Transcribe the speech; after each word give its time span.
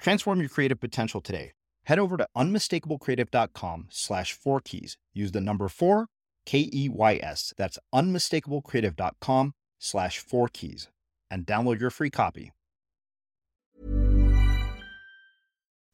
Transform 0.00 0.40
your 0.40 0.48
creative 0.48 0.80
potential 0.80 1.20
today. 1.20 1.52
Head 1.84 1.98
over 1.98 2.16
to 2.16 2.26
unmistakablecreative.com 2.36 3.86
slash 3.90 4.32
four 4.32 4.60
keys. 4.60 4.96
Use 5.12 5.32
the 5.32 5.40
number 5.40 5.68
four, 5.68 6.06
K 6.46 6.68
E 6.72 6.88
Y 6.88 7.20
S. 7.22 7.52
That's 7.56 7.78
unmistakablecreative.com 7.94 9.52
slash 9.78 10.18
four 10.18 10.48
keys 10.48 10.88
and 11.30 11.46
download 11.46 11.80
your 11.80 11.90
free 11.90 12.10
copy. 12.10 12.52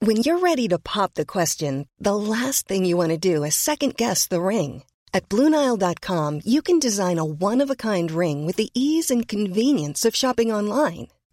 When 0.01 0.17
you're 0.17 0.41
ready 0.41 0.69
to 0.69 0.79
pop 0.79 1.15
the 1.15 1.25
question, 1.25 1.89
the 1.99 2.15
last 2.15 2.69
thing 2.69 2.85
you 2.85 2.97
want 2.97 3.11
to 3.11 3.19
do 3.19 3.45
is 3.45 3.55
second 3.55 3.97
guess 3.97 4.27
the 4.27 4.43
ring. 4.43 4.83
At 5.15 5.29
Bluenile.com, 5.31 6.43
you 6.45 6.61
can 6.61 6.79
design 6.79 7.19
a 7.19 7.25
one 7.25 7.63
of 7.63 7.71
a 7.71 7.77
kind 7.77 8.11
ring 8.11 8.45
with 8.45 8.57
the 8.57 8.71
ease 8.75 9.11
and 9.11 9.27
convenience 9.27 10.05
of 10.05 10.15
shopping 10.15 10.53
online. 10.53 11.09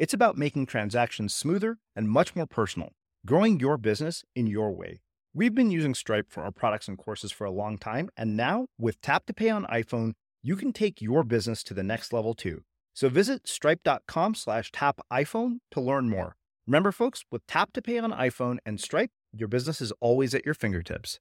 It's 0.00 0.14
about 0.14 0.38
making 0.38 0.64
transactions 0.64 1.34
smoother 1.34 1.76
and 1.94 2.08
much 2.08 2.34
more 2.34 2.46
personal, 2.46 2.92
growing 3.26 3.60
your 3.60 3.76
business 3.76 4.24
in 4.34 4.46
your 4.46 4.72
way. 4.72 5.02
We've 5.34 5.54
been 5.54 5.70
using 5.70 5.92
Stripe 5.94 6.30
for 6.30 6.42
our 6.42 6.50
products 6.50 6.88
and 6.88 6.96
courses 6.96 7.30
for 7.32 7.44
a 7.44 7.50
long 7.50 7.76
time, 7.76 8.08
and 8.16 8.34
now 8.34 8.68
with 8.78 8.98
Tap 9.02 9.26
to 9.26 9.34
Pay 9.34 9.50
on 9.50 9.66
iPhone, 9.66 10.14
you 10.42 10.56
can 10.56 10.72
take 10.72 11.02
your 11.02 11.22
business 11.22 11.62
to 11.64 11.74
the 11.74 11.82
next 11.82 12.14
level 12.14 12.32
too. 12.32 12.62
So 12.94 13.10
visit 13.10 13.46
stripe.com 13.46 14.36
slash 14.36 14.72
tap 14.72 15.00
iPhone 15.12 15.58
to 15.72 15.82
learn 15.82 16.08
more. 16.08 16.34
Remember, 16.66 16.92
folks, 16.92 17.26
with 17.30 17.46
Tap 17.46 17.74
to 17.74 17.82
Pay 17.82 17.98
on 17.98 18.10
iPhone 18.10 18.56
and 18.64 18.80
Stripe, 18.80 19.10
your 19.36 19.48
business 19.48 19.82
is 19.82 19.92
always 20.00 20.34
at 20.34 20.46
your 20.46 20.54
fingertips. 20.54 21.20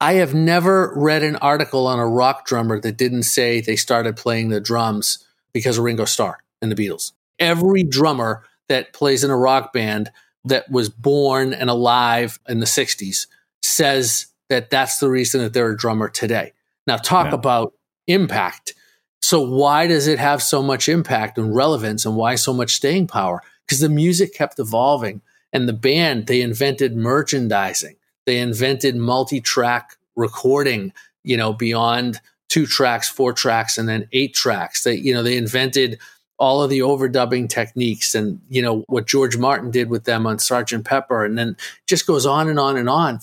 I 0.00 0.14
have 0.14 0.34
never 0.34 0.92
read 0.96 1.22
an 1.22 1.36
article 1.36 1.86
on 1.86 2.00
a 2.00 2.08
rock 2.08 2.46
drummer 2.46 2.80
that 2.80 2.96
didn't 2.96 3.22
say 3.22 3.60
they 3.60 3.76
started 3.76 4.16
playing 4.16 4.48
the 4.48 4.60
drums 4.60 5.24
because 5.52 5.78
of 5.78 5.84
Ringo 5.84 6.04
Starr 6.04 6.40
and 6.62 6.70
the 6.70 6.76
Beatles. 6.76 7.12
Every 7.38 7.82
drummer 7.82 8.44
that 8.68 8.92
plays 8.92 9.22
in 9.24 9.30
a 9.30 9.36
rock 9.36 9.72
band 9.72 10.10
that 10.44 10.70
was 10.70 10.88
born 10.88 11.52
and 11.52 11.68
alive 11.70 12.38
in 12.48 12.60
the 12.60 12.66
60s 12.66 13.26
says 13.62 14.26
that 14.48 14.70
that's 14.70 14.98
the 14.98 15.10
reason 15.10 15.40
that 15.42 15.52
they're 15.52 15.70
a 15.72 15.76
drummer 15.76 16.08
today. 16.08 16.52
Now, 16.86 16.96
talk 16.96 17.26
Yeah. 17.26 17.34
about 17.34 17.74
impact. 18.06 18.74
So 19.20 19.40
why 19.40 19.86
does 19.88 20.06
it 20.06 20.18
have 20.18 20.42
so 20.42 20.62
much 20.62 20.88
impact 20.88 21.36
and 21.36 21.54
relevance 21.54 22.06
and 22.06 22.14
why 22.16 22.36
so 22.36 22.52
much 22.52 22.74
staying 22.76 23.08
power? 23.08 23.42
Because 23.66 23.80
the 23.80 23.88
music 23.88 24.34
kept 24.34 24.58
evolving 24.60 25.20
and 25.52 25.68
the 25.68 25.72
band, 25.72 26.26
they 26.28 26.40
invented 26.40 26.96
merchandising. 26.96 27.96
They 28.24 28.38
invented 28.38 28.94
multi-track 28.96 29.96
recording, 30.14 30.92
you 31.24 31.36
know, 31.36 31.52
beyond 31.52 32.20
two 32.48 32.66
tracks, 32.66 33.08
four 33.08 33.32
tracks, 33.32 33.78
and 33.78 33.88
then 33.88 34.08
eight 34.12 34.34
tracks. 34.34 34.84
They, 34.84 34.94
you 34.94 35.12
know, 35.12 35.24
they 35.24 35.36
invented 35.36 35.98
all 36.38 36.62
of 36.62 36.70
the 36.70 36.80
overdubbing 36.80 37.48
techniques 37.48 38.14
and, 38.14 38.40
you 38.48 38.60
know, 38.60 38.84
what 38.88 39.06
George 39.06 39.36
Martin 39.36 39.70
did 39.70 39.88
with 39.88 40.04
them 40.04 40.26
on 40.26 40.38
Sergeant 40.38 40.84
Pepper. 40.84 41.24
And 41.24 41.38
then 41.38 41.56
just 41.86 42.06
goes 42.06 42.26
on 42.26 42.48
and 42.48 42.58
on 42.58 42.76
and 42.76 42.88
on. 42.88 43.20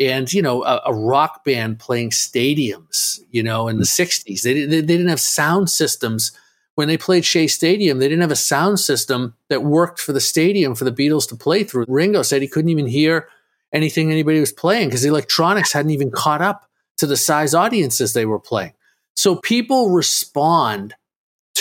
And 0.00 0.32
you 0.32 0.42
know 0.42 0.64
a, 0.64 0.80
a, 0.86 0.94
rock 0.94 1.44
band 1.44 1.78
playing 1.78 2.10
stadiums 2.10 3.20
you 3.30 3.42
know 3.42 3.68
in 3.68 3.76
the 3.76 3.84
mm. 3.84 4.24
60s 4.24 4.42
they, 4.42 4.54
they, 4.64 4.66
they, 4.66 4.82
didn't 4.82 5.08
have 5.08 5.20
sound 5.20 5.70
systems. 5.70 6.32
When 6.74 6.88
they 6.88 6.96
played 6.96 7.24
shea 7.24 7.46
stadium 7.46 7.98
they 7.98 8.08
didn't 8.08 8.22
have 8.22 8.30
a 8.32 8.36
sound 8.36 8.80
system 8.80 9.34
that 9.48 9.62
worked 9.62 10.00
for 10.00 10.12
the 10.12 10.20
stadium 10.20 10.74
for 10.74 10.84
the 10.84 10.92
beatles 10.92 11.28
to 11.28 11.36
play 11.36 11.62
through. 11.62 11.84
Ringo 11.86 12.22
said 12.22 12.42
he 12.42 12.48
couldn't 12.48 12.70
even 12.70 12.86
hear 12.86 13.28
anything 13.72 14.10
anybody 14.10 14.40
was 14.40 14.52
playing 14.52 14.88
because 14.88 15.02
the 15.02 15.08
electronics 15.08 15.72
hadn't 15.72 15.90
even 15.90 16.10
caught 16.10 16.42
up 16.42 16.68
to 16.96 17.06
the 17.06 17.16
size 17.16 17.54
audiences 17.54 18.12
they 18.12 18.26
were 18.26 18.40
playing. 18.40 18.72
So 19.14 19.36
people 19.36 19.90
respond 19.90 20.94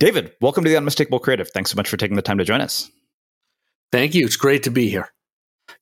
David, 0.00 0.32
welcome 0.40 0.64
to 0.64 0.70
the 0.70 0.78
Unmistakable 0.78 1.18
Creative. 1.18 1.46
Thanks 1.46 1.70
so 1.70 1.76
much 1.76 1.86
for 1.86 1.98
taking 1.98 2.16
the 2.16 2.22
time 2.22 2.38
to 2.38 2.44
join 2.44 2.62
us. 2.62 2.90
Thank 3.92 4.14
you. 4.14 4.24
It's 4.24 4.36
great 4.36 4.62
to 4.62 4.70
be 4.70 4.88
here. 4.88 5.10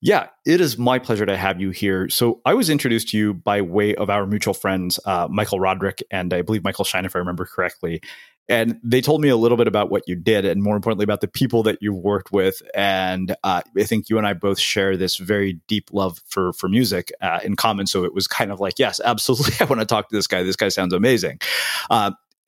Yeah, 0.01 0.27
it 0.45 0.61
is 0.61 0.77
my 0.77 0.99
pleasure 0.99 1.25
to 1.25 1.37
have 1.37 1.61
you 1.61 1.71
here. 1.71 2.09
So 2.09 2.41
I 2.45 2.55
was 2.55 2.69
introduced 2.69 3.11
to 3.11 3.17
you 3.17 3.33
by 3.33 3.61
way 3.61 3.95
of 3.95 4.11
our 4.11 4.27
mutual 4.27 4.55
friends, 4.55 4.99
uh, 5.05 5.29
Michael 5.31 5.61
Roderick 5.61 6.03
and 6.11 6.35
I 6.35 6.43
believe 6.43 6.65
Michael 6.65 6.85
Shine, 6.85 7.05
if 7.05 7.15
I 7.15 7.21
remember 7.21 7.47
correctly. 7.47 8.01
And 8.49 8.81
they 8.83 9.01
told 9.01 9.21
me 9.21 9.29
a 9.29 9.37
little 9.37 9.57
bit 9.57 9.69
about 9.69 9.89
what 9.89 10.03
you 10.09 10.17
did, 10.17 10.45
and 10.45 10.63
more 10.65 10.75
importantly, 10.75 11.05
about 11.05 11.21
the 11.21 11.29
people 11.29 11.63
that 11.65 11.79
you 11.81 11.93
worked 11.93 12.33
with. 12.33 12.61
And 12.75 13.37
uh, 13.45 13.61
I 13.77 13.85
think 13.85 14.09
you 14.09 14.19
and 14.19 14.27
I 14.27 14.33
both 14.33 14.59
share 14.59 14.97
this 14.97 15.17
very 15.17 15.61
deep 15.69 15.91
love 15.93 16.21
for 16.27 16.53
for 16.55 16.69
music 16.69 17.13
uh, 17.21 17.39
in 17.45 17.55
common. 17.55 17.87
So 17.87 18.05
it 18.05 18.15
was 18.15 18.27
kind 18.27 18.51
of 18.51 18.59
like, 18.59 18.79
yes, 18.79 19.01
absolutely, 19.05 19.55
I 19.61 19.65
want 19.69 19.81
to 19.81 19.87
talk 19.87 20.09
to 20.09 20.17
this 20.17 20.27
guy. 20.27 20.43
This 20.43 20.57
guy 20.57 20.71
sounds 20.71 20.93
amazing. 20.93 21.41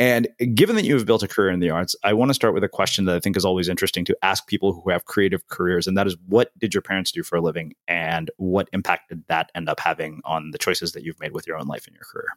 And 0.00 0.28
given 0.54 0.76
that 0.76 0.86
you 0.86 0.94
have 0.94 1.04
built 1.04 1.22
a 1.22 1.28
career 1.28 1.50
in 1.50 1.60
the 1.60 1.68
arts, 1.68 1.94
I 2.02 2.14
want 2.14 2.30
to 2.30 2.34
start 2.34 2.54
with 2.54 2.64
a 2.64 2.70
question 2.70 3.04
that 3.04 3.14
I 3.14 3.20
think 3.20 3.36
is 3.36 3.44
always 3.44 3.68
interesting 3.68 4.06
to 4.06 4.16
ask 4.22 4.46
people 4.46 4.72
who 4.72 4.88
have 4.88 5.04
creative 5.04 5.46
careers. 5.48 5.86
And 5.86 5.96
that 5.98 6.06
is 6.06 6.16
what 6.26 6.58
did 6.58 6.72
your 6.72 6.80
parents 6.80 7.12
do 7.12 7.22
for 7.22 7.36
a 7.36 7.42
living? 7.42 7.74
And 7.86 8.30
what 8.38 8.70
impact 8.72 9.10
did 9.10 9.24
that 9.28 9.50
end 9.54 9.68
up 9.68 9.78
having 9.78 10.22
on 10.24 10.52
the 10.52 10.58
choices 10.58 10.92
that 10.92 11.04
you've 11.04 11.20
made 11.20 11.32
with 11.32 11.46
your 11.46 11.58
own 11.58 11.66
life 11.66 11.86
and 11.86 11.94
your 11.94 12.04
career? 12.10 12.28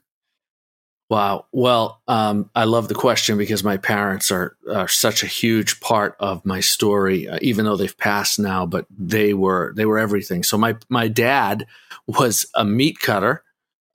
Wow. 1.09 1.45
Well, 1.53 2.01
um, 2.09 2.49
I 2.53 2.65
love 2.65 2.89
the 2.89 2.95
question 2.95 3.37
because 3.37 3.63
my 3.63 3.77
parents 3.77 4.29
are, 4.29 4.57
are 4.69 4.89
such 4.89 5.23
a 5.23 5.27
huge 5.27 5.79
part 5.79 6.17
of 6.19 6.45
my 6.45 6.59
story, 6.59 7.29
uh, 7.29 7.39
even 7.41 7.63
though 7.63 7.77
they've 7.77 7.97
passed 7.97 8.39
now, 8.39 8.65
but 8.65 8.87
they 8.89 9.33
were, 9.33 9.73
they 9.77 9.85
were 9.85 9.99
everything. 9.99 10.43
So 10.43 10.57
my, 10.57 10.75
my 10.89 11.07
dad 11.07 11.65
was 12.07 12.45
a 12.55 12.65
meat 12.65 12.99
cutter. 12.99 13.41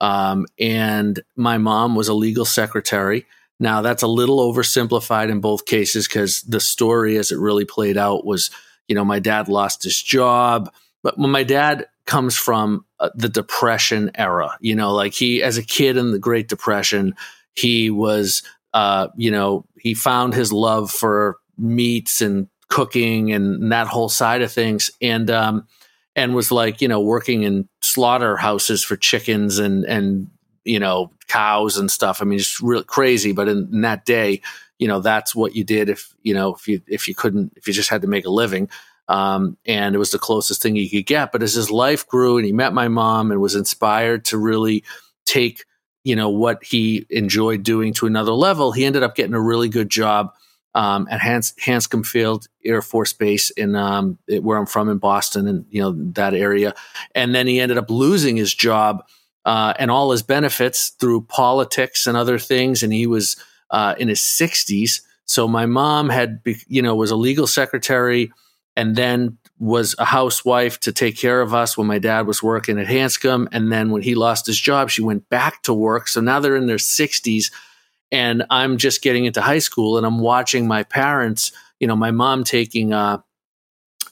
Um, 0.01 0.47
and 0.57 1.19
my 1.35 1.59
mom 1.59 1.93
was 1.93 2.07
a 2.07 2.13
legal 2.13 2.45
secretary 2.45 3.27
now, 3.59 3.81
that's 3.81 4.03
a 4.03 4.07
little 4.07 4.39
oversimplified 4.53 5.29
in 5.29 5.41
both 5.41 5.65
cases 5.65 6.07
because 6.07 6.41
the 6.43 6.61
story 6.61 7.17
as 7.17 7.31
it 7.31 7.39
really 7.39 7.65
played 7.65 7.97
out 7.97 8.25
was, 8.25 8.51
you 8.87 8.95
know, 8.95 9.03
my 9.03 9.19
dad 9.19 9.49
lost 9.49 9.83
his 9.83 10.01
job. 10.01 10.71
But 11.03 11.17
when 11.17 11.29
my 11.29 11.43
dad 11.43 11.87
comes 12.05 12.37
from 12.37 12.85
uh, 12.99 13.09
the 13.15 13.29
Depression 13.29 14.11
era, 14.15 14.57
you 14.61 14.75
know, 14.75 14.93
like 14.93 15.13
he, 15.13 15.43
as 15.43 15.57
a 15.57 15.63
kid 15.63 15.97
in 15.97 16.11
the 16.11 16.19
Great 16.19 16.47
Depression, 16.47 17.15
he 17.53 17.89
was, 17.89 18.43
uh, 18.73 19.09
you 19.17 19.31
know, 19.31 19.65
he 19.77 19.93
found 19.93 20.33
his 20.33 20.53
love 20.53 20.89
for 20.89 21.37
meats 21.57 22.21
and 22.21 22.47
cooking 22.69 23.33
and 23.33 23.71
that 23.71 23.87
whole 23.87 24.09
side 24.09 24.41
of 24.41 24.51
things. 24.51 24.89
And, 25.01 25.29
um, 25.29 25.67
and 26.15 26.33
was 26.33 26.51
like, 26.51 26.81
you 26.81 26.87
know, 26.87 27.01
working 27.01 27.43
in 27.43 27.67
slaughterhouses 27.81 28.83
for 28.83 28.95
chickens 28.95 29.59
and, 29.59 29.85
and 29.85 30.29
you 30.69 30.79
know, 30.79 31.11
cows 31.27 31.77
and 31.77 31.89
stuff. 31.89 32.21
I 32.21 32.25
mean, 32.25 32.37
it's 32.37 32.61
real 32.61 32.83
crazy. 32.83 33.31
But 33.31 33.49
in, 33.49 33.69
in, 33.73 33.81
that 33.81 34.05
day, 34.05 34.41
you 34.77 34.87
know, 34.87 34.99
that's 34.99 35.33
what 35.33 35.55
you 35.55 35.63
did 35.63 35.89
if, 35.89 36.13
you 36.21 36.33
know, 36.33 36.53
if 36.53 36.67
you, 36.67 36.79
if 36.87 37.07
you 37.07 37.15
couldn't, 37.15 37.53
if 37.55 37.67
you 37.67 37.73
just 37.73 37.89
had 37.89 38.03
to 38.03 38.07
make 38.07 38.27
a 38.27 38.29
living. 38.29 38.69
Um, 39.07 39.57
and 39.65 39.95
it 39.95 39.97
was 39.97 40.11
the 40.11 40.19
closest 40.19 40.61
thing 40.61 40.75
he 40.75 40.87
could 40.87 41.07
get. 41.07 41.31
But 41.31 41.41
as 41.41 41.55
his 41.55 41.71
life 41.71 42.07
grew 42.07 42.37
and 42.37 42.45
he 42.45 42.51
met 42.51 42.71
my 42.71 42.87
mom 42.87 43.31
and 43.31 43.41
was 43.41 43.55
inspired 43.55 44.25
to 44.25 44.37
really 44.37 44.83
take, 45.25 45.65
you 46.03 46.15
know, 46.15 46.29
what 46.29 46.63
he 46.63 47.07
enjoyed 47.09 47.63
doing 47.63 47.91
to 47.93 48.05
another 48.05 48.33
level, 48.33 48.71
he 48.71 48.85
ended 48.85 49.01
up 49.01 49.15
getting 49.15 49.33
a 49.33 49.41
really 49.41 49.69
good 49.69 49.89
job 49.89 50.35
um, 50.75 51.07
at 51.09 51.19
Hans, 51.19 51.53
Hanscom 51.53 52.05
Field 52.05 52.47
Air 52.63 52.83
Force 52.83 53.11
Base 53.11 53.49
in 53.49 53.75
um, 53.75 54.19
where 54.27 54.59
I'm 54.59 54.67
from 54.67 54.87
in 54.87 54.99
Boston 54.99 55.47
and 55.47 55.65
you 55.71 55.81
know 55.81 55.93
that 56.13 56.35
area. 56.35 56.75
And 57.15 57.33
then 57.33 57.47
he 57.47 57.59
ended 57.59 57.79
up 57.79 57.89
losing 57.89 58.37
his 58.37 58.53
job 58.53 59.03
uh, 59.49 59.73
and 59.79 59.89
all 59.89 60.11
his 60.11 60.21
benefits 60.21 60.89
through 60.89 61.21
politics 61.21 62.05
and 62.05 62.15
other 62.15 62.37
things. 62.37 62.83
And 62.83 62.93
he 62.93 63.07
was 63.07 63.35
uh, 63.71 63.95
in 63.97 64.07
his 64.07 64.19
60s. 64.19 65.01
So 65.25 65.47
my 65.47 65.65
mom 65.65 66.09
had, 66.09 66.39
you 66.67 66.83
know, 66.83 66.95
was 66.95 67.09
a 67.09 67.15
legal 67.15 67.47
secretary 67.47 68.31
and 68.75 68.95
then 68.95 69.39
was 69.57 69.95
a 69.97 70.05
housewife 70.05 70.79
to 70.81 70.91
take 70.91 71.17
care 71.17 71.41
of 71.41 71.55
us 71.55 71.75
when 71.75 71.87
my 71.87 71.97
dad 71.97 72.27
was 72.27 72.43
working 72.43 72.77
at 72.77 72.85
Hanscom. 72.85 73.47
And 73.51 73.71
then 73.71 73.89
when 73.89 74.03
he 74.03 74.13
lost 74.13 74.45
his 74.45 74.61
job, 74.61 74.91
she 74.91 75.01
went 75.01 75.27
back 75.29 75.63
to 75.63 75.73
work. 75.73 76.09
So 76.09 76.21
now 76.21 76.39
they're 76.39 76.55
in 76.55 76.67
their 76.67 76.77
60s. 76.77 77.51
And 78.11 78.43
I'm 78.51 78.77
just 78.77 79.01
getting 79.01 79.25
into 79.25 79.41
high 79.41 79.57
school 79.57 79.97
and 79.97 80.05
I'm 80.05 80.19
watching 80.19 80.67
my 80.67 80.83
parents, 80.83 81.51
you 81.79 81.87
know, 81.87 81.95
my 81.95 82.11
mom 82.11 82.43
taking, 82.43 82.93
uh, 82.93 83.17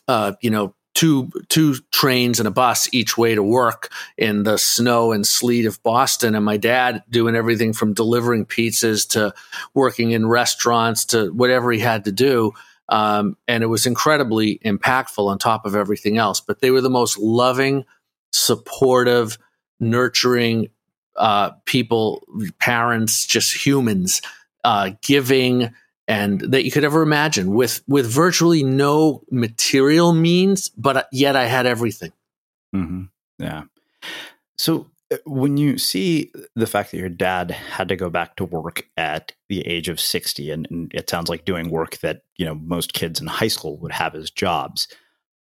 uh, 0.08 0.34
you 0.42 0.50
know, 0.50 0.74
two 0.98 1.30
two 1.48 1.76
trains 1.92 2.40
and 2.40 2.48
a 2.48 2.52
bus 2.52 2.92
each 2.92 3.20
way 3.20 3.36
to 3.36 3.44
work 3.44 3.92
in 4.18 4.42
the 4.42 4.58
snow 4.58 5.12
and 5.12 5.28
sleet 5.28 5.68
of 5.68 5.82
Boston. 5.84 6.34
And 6.34 6.44
my 6.44 6.58
dad 6.58 7.04
doing 7.08 7.36
everything 7.36 7.72
from 7.72 7.94
delivering 7.94 8.48
pizzas 8.48 9.08
to 9.10 9.32
working 9.76 10.10
in 10.10 10.26
restaurants 10.26 11.06
to 11.06 11.28
whatever 11.32 11.72
he 11.72 11.78
had 11.78 12.06
to 12.06 12.12
do. 12.12 12.54
Um, 12.90 13.38
and 13.48 13.62
it 13.62 13.68
was 13.68 13.86
incredibly 13.86 14.58
impactful 14.66 15.24
on 15.24 15.38
top 15.38 15.68
of 15.68 15.76
everything 15.76 16.18
else. 16.18 16.42
But 16.42 16.62
they 16.62 16.72
were 16.72 16.82
the 16.82 16.90
most 16.90 17.20
loving 17.20 17.86
supportive 18.32 19.38
nurturing 19.80 20.70
uh, 21.16 21.52
people 21.66 22.24
parents 22.58 23.28
just 23.28 23.66
humans 23.66 24.24
uh, 24.64 24.92
giving 25.04 25.76
and 26.08 26.40
that 26.40 26.64
you 26.64 26.72
could 26.72 26.84
ever 26.84 27.02
imagine 27.02 27.54
with 27.54 27.82
with 27.88 28.06
virtually 28.06 28.64
no 28.64 29.22
material 29.30 30.14
means 30.14 30.70
but 30.70 31.08
yet 31.12 31.36
i 31.36 31.46
had 31.46 31.66
everything. 31.66 32.12
Mm-hmm. 32.76 33.04
yeah. 33.40 33.64
So 34.58 34.88
uh, 35.12 35.18
when 35.26 35.58
you 35.58 35.78
see 35.78 36.32
the 36.56 36.68
fact 36.68 36.92
that 36.92 36.98
your 36.98 37.10
dad 37.10 37.52
had 37.52 37.88
to 37.90 37.96
go 37.96 38.10
back 38.10 38.36
to 38.38 38.46
work 38.46 38.88
at 38.98 39.32
the 39.50 39.66
age 39.66 39.88
of 39.90 40.00
60 40.00 40.52
and, 40.52 40.68
and 40.70 40.92
it 40.94 41.10
sounds 41.10 41.30
like 41.30 41.46
doing 41.46 41.70
work 41.70 41.98
that 42.00 42.24
you 42.38 42.46
know 42.46 42.56
most 42.56 42.94
kids 42.94 43.22
in 43.22 43.28
high 43.28 43.48
school 43.48 43.78
would 43.78 43.92
have 43.92 44.16
as 44.16 44.30
jobs 44.30 44.88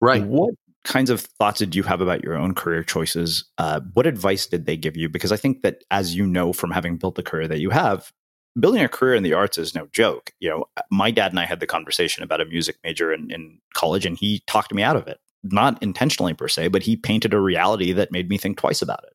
right. 0.01 0.25
what 0.25 0.55
kinds 0.85 1.09
of 1.09 1.23
thoughts 1.23 1.61
did 1.61 1.75
you 1.75 1.83
have 1.83 2.03
about 2.03 2.23
your 2.23 2.37
own 2.37 2.53
career 2.53 2.83
choices? 2.83 3.47
Uh, 3.57 3.81
what 3.95 4.07
advice 4.07 4.47
did 4.47 4.67
they 4.67 4.77
give 4.77 4.97
you? 4.97 5.09
Because 5.09 5.33
i 5.33 5.37
think 5.37 5.63
that 5.63 5.83
as 5.91 6.15
you 6.15 6.27
know 6.27 6.53
from 6.53 6.71
having 6.71 6.97
built 6.97 7.15
the 7.15 7.23
career 7.23 7.49
that 7.49 7.61
you 7.61 7.71
have 7.71 8.13
building 8.59 8.83
a 8.83 8.89
career 8.89 9.15
in 9.15 9.23
the 9.23 9.35
arts 9.35 9.59
is 9.59 9.75
no 9.75 9.87
joke. 9.93 10.33
You 10.41 10.51
know, 10.51 10.65
my 10.91 11.11
dad 11.11 11.33
and 11.33 11.41
I 11.41 11.45
had 11.45 11.61
the 11.61 11.67
conversation 11.67 12.23
about 12.23 12.41
a 12.41 12.45
music 12.45 12.77
major 12.85 13.13
in, 13.13 13.31
in 13.31 13.59
college, 13.75 14.07
and 14.07 14.17
he 14.17 14.43
talked 14.47 14.73
me 14.73 14.83
out 14.83 14.97
of 14.97 15.07
it. 15.07 15.19
Not 15.43 15.83
intentionally 15.83 16.35
per 16.35 16.49
se, 16.49 16.69
but 16.69 16.83
he 16.83 16.97
painted 16.97 17.35
a 17.35 17.41
reality 17.41 17.93
that 17.93 18.13
made 18.13 18.29
me 18.29 18.39
think 18.39 18.57
twice 18.57 18.81
about 18.81 19.05
it. 19.05 19.13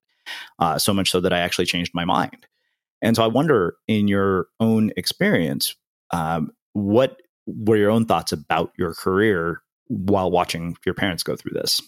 Uh, 0.59 0.77
so 0.77 0.93
much 0.93 1.09
so 1.09 1.19
that 1.19 1.33
I 1.33 1.39
actually 1.39 1.65
changed 1.65 1.91
my 1.95 2.05
mind. 2.05 2.45
And 3.01 3.15
so 3.15 3.23
I 3.23 3.27
wonder, 3.27 3.75
in 3.87 4.07
your 4.07 4.47
own 4.59 4.91
experience, 4.95 5.75
um, 6.11 6.51
what 6.73 7.17
were 7.47 7.77
your 7.77 7.89
own 7.89 8.05
thoughts 8.05 8.31
about 8.31 8.71
your 8.77 8.93
career 8.93 9.61
while 9.87 10.29
watching 10.29 10.77
your 10.85 10.93
parents 10.93 11.23
go 11.23 11.35
through 11.35 11.53
this? 11.53 11.81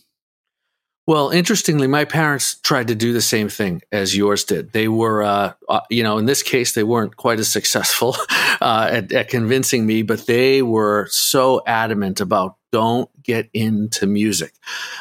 Well, 1.08 1.30
interestingly, 1.30 1.88
my 1.88 2.06
parents 2.06 2.56
tried 2.62 2.90
to 2.90 2.96
do 2.96 3.12
the 3.12 3.22
same 3.22 3.50
thing 3.50 3.82
as 3.92 4.16
yours 4.16 4.44
did. 4.44 4.72
They 4.72 4.88
were, 4.88 5.24
uh, 5.24 5.54
uh, 5.68 5.82
you 5.90 6.04
know, 6.04 6.20
in 6.20 6.26
this 6.26 6.44
case, 6.44 6.74
they 6.74 6.84
weren't 6.84 7.18
quite 7.18 7.40
as 7.40 7.48
successful 7.52 8.16
uh, 8.62 8.88
at, 8.92 9.12
at, 9.12 9.28
convincing 9.28 9.86
me, 9.86 10.04
but 10.04 10.28
they 10.28 10.62
were 10.62 11.08
so 11.10 11.64
adamant 11.66 12.22
about 12.22 12.56
don't 12.72 13.10
get 13.24 13.50
into 13.52 14.06
music. 14.06 14.54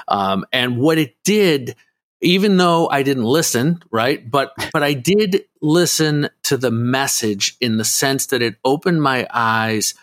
Um, 0.09 0.47
and 0.52 0.78
what 0.78 0.97
it 0.97 1.16
did, 1.23 1.76
even 2.23 2.57
though 2.57 2.88
I 2.88 3.02
didn't 3.02 3.25
listen, 3.25 3.83
right? 3.90 4.28
But 4.28 4.52
but 4.73 4.83
I 4.83 4.95
did 4.95 5.45
listen 5.61 6.30
to 6.45 6.57
the 6.57 6.71
message 6.71 7.57
in 7.61 7.76
the 7.76 7.85
sense 7.85 8.26
that 8.26 8.42
it 8.42 8.57
opened 8.64 9.02
my 9.02 9.26
eyes 9.33 9.95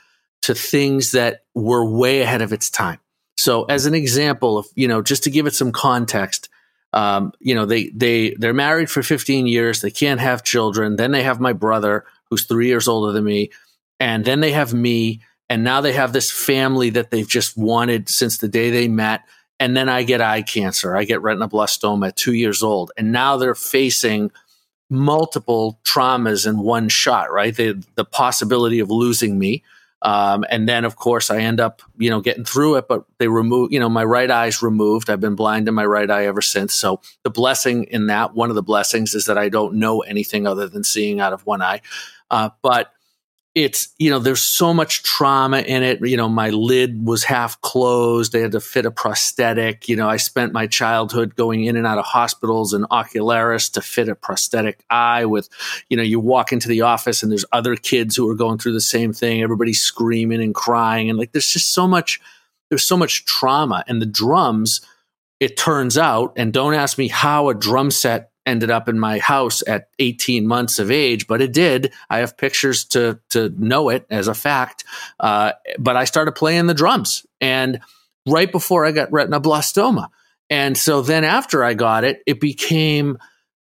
to 0.43 0.53
things 0.53 1.11
that 1.11 1.43
were 1.53 1.83
way 1.83 2.21
ahead 2.21 2.41
of 2.41 2.53
its 2.53 2.69
time. 2.69 2.99
So, 3.37 3.63
as 3.65 3.85
an 3.85 3.93
example, 3.93 4.57
of 4.57 4.67
you 4.75 4.87
know, 4.87 5.01
just 5.01 5.23
to 5.23 5.29
give 5.29 5.45
it 5.45 5.53
some 5.53 5.71
context, 5.71 6.49
um, 6.93 7.31
you 7.39 7.53
know, 7.53 7.65
they 7.65 7.89
they 7.89 8.31
they're 8.31 8.53
married 8.53 8.89
for 8.89 9.03
15 9.03 9.45
years. 9.47 9.81
They 9.81 9.91
can't 9.91 10.19
have 10.19 10.43
children. 10.43 10.95
Then 10.95 11.11
they 11.11 11.23
have 11.23 11.39
my 11.39 11.53
brother, 11.53 12.05
who's 12.29 12.45
three 12.45 12.67
years 12.67 12.87
older 12.87 13.11
than 13.11 13.23
me, 13.23 13.51
and 13.99 14.25
then 14.25 14.39
they 14.39 14.51
have 14.51 14.73
me, 14.73 15.21
and 15.49 15.63
now 15.63 15.81
they 15.81 15.93
have 15.93 16.13
this 16.13 16.31
family 16.31 16.89
that 16.91 17.11
they've 17.11 17.27
just 17.27 17.55
wanted 17.55 18.09
since 18.09 18.39
the 18.39 18.47
day 18.47 18.71
they 18.71 18.87
met. 18.87 19.21
And 19.59 19.75
then 19.75 19.89
I 19.89 20.03
get 20.03 20.21
eye 20.21 20.43
cancer. 20.43 20.95
I 20.95 21.03
get 21.03 21.21
retinoblastoma 21.21 22.09
at 22.09 22.15
two 22.15 22.33
years 22.33 22.63
old, 22.63 22.91
and 22.97 23.11
now 23.11 23.37
they're 23.37 23.55
facing 23.55 24.31
multiple 24.89 25.79
traumas 25.83 26.47
in 26.47 26.59
one 26.59 26.89
shot. 26.89 27.31
Right, 27.31 27.55
the 27.55 27.83
the 27.93 28.05
possibility 28.05 28.79
of 28.79 28.89
losing 28.89 29.37
me 29.37 29.63
um, 30.01 30.45
and 30.49 30.69
then, 30.69 30.85
of 30.85 30.95
course, 30.95 31.31
I 31.31 31.39
end 31.39 31.59
up, 31.59 31.81
you 31.97 32.09
know, 32.09 32.21
getting 32.21 32.43
through 32.43 32.75
it, 32.75 32.87
but 32.87 33.05
they 33.17 33.27
remove, 33.27 33.71
you 33.71 33.79
know, 33.79 33.89
my 33.89 34.03
right 34.03 34.29
eye's 34.29 34.61
removed. 34.61 35.09
I've 35.09 35.19
been 35.19 35.35
blind 35.35 35.67
in 35.67 35.73
my 35.73 35.85
right 35.85 36.09
eye 36.09 36.25
ever 36.25 36.41
since. 36.41 36.73
So 36.73 37.01
the 37.23 37.31
blessing 37.31 37.85
in 37.85 38.07
that, 38.07 38.35
one 38.35 38.49
of 38.49 38.55
the 38.55 38.63
blessings 38.63 39.15
is 39.15 39.25
that 39.25 39.37
I 39.37 39.49
don't 39.49 39.75
know 39.75 40.01
anything 40.01 40.45
other 40.45 40.67
than 40.67 40.83
seeing 40.83 41.19
out 41.19 41.33
of 41.33 41.45
one 41.45 41.61
eye. 41.61 41.81
Uh, 42.29 42.49
but 42.61 42.91
it's 43.57 43.89
you 43.97 44.11
know 44.11 44.19
there's 44.19 44.41
so 44.41 44.71
much 44.71 45.01
trauma 45.01 45.61
in 45.61 45.81
it. 45.81 45.99
You 46.01 46.15
know 46.15 46.29
my 46.29 46.51
lid 46.51 47.03
was 47.03 47.23
half 47.23 47.59
closed. 47.61 48.31
They 48.31 48.41
had 48.41 48.51
to 48.51 48.59
fit 48.59 48.85
a 48.85 48.91
prosthetic. 48.91 49.89
You 49.89 49.95
know 49.95 50.07
i 50.07 50.17
spent 50.17 50.53
my 50.53 50.67
childhood 50.67 51.35
going 51.35 51.63
in 51.63 51.75
and 51.75 51.87
out 51.87 51.97
of 51.97 52.05
hospitals 52.05 52.73
and 52.73 52.85
ocularists 52.91 53.69
to 53.71 53.81
fit 53.81 54.09
a 54.09 54.15
prosthetic 54.15 54.83
eye 54.91 55.25
with 55.25 55.49
you 55.89 55.97
know 55.97 56.03
you 56.03 56.19
walk 56.19 56.53
into 56.53 56.67
the 56.67 56.81
office 56.81 57.23
and 57.23 57.31
there's 57.31 57.45
other 57.51 57.75
kids 57.75 58.15
who 58.15 58.29
are 58.29 58.35
going 58.35 58.59
through 58.59 58.73
the 58.73 58.81
same 58.81 59.11
thing. 59.11 59.41
Everybody's 59.41 59.81
screaming 59.81 60.41
and 60.41 60.53
crying. 60.53 61.09
And 61.09 61.17
like 61.17 61.31
there's 61.31 61.49
just 61.49 61.73
so 61.73 61.87
much 61.87 62.21
there's 62.69 62.83
so 62.83 62.97
much 62.97 63.25
trauma. 63.25 63.83
And 63.87 63.99
the 63.99 64.05
drums 64.05 64.81
it 65.39 65.57
turns 65.57 65.97
out 65.97 66.33
and 66.35 66.53
don't 66.53 66.73
ask 66.73 66.97
me 66.97 67.07
how 67.07 67.49
a 67.49 67.55
drum 67.55 67.91
set 67.91 68.31
ended 68.47 68.71
up 68.71 68.89
in 68.89 68.97
my 68.97 69.19
house 69.19 69.61
at 69.67 69.89
18 69.99 70.47
months 70.47 70.79
of 70.79 70.89
age, 70.89 71.27
but 71.27 71.41
it 71.41 71.53
did. 71.53 71.93
I 72.09 72.19
have 72.19 72.37
pictures 72.37 72.85
to 72.85 73.19
to 73.29 73.53
know 73.57 73.89
it 73.89 74.07
as 74.09 74.27
a 74.27 74.33
fact. 74.33 74.85
Uh, 75.19 75.51
but 75.77 75.95
I 75.95 76.05
started 76.05 76.31
playing 76.31 76.65
the 76.65 76.73
drums, 76.73 77.25
and 77.41 77.81
right 78.25 78.51
before 78.51 78.85
I 78.85 78.91
got 78.91 79.11
retinoblastoma, 79.11 80.09
and 80.49 80.77
so 80.77 81.01
then 81.01 81.23
after 81.23 81.63
I 81.63 81.73
got 81.73 82.03
it, 82.03 82.23
it 82.25 82.39
became 82.39 83.17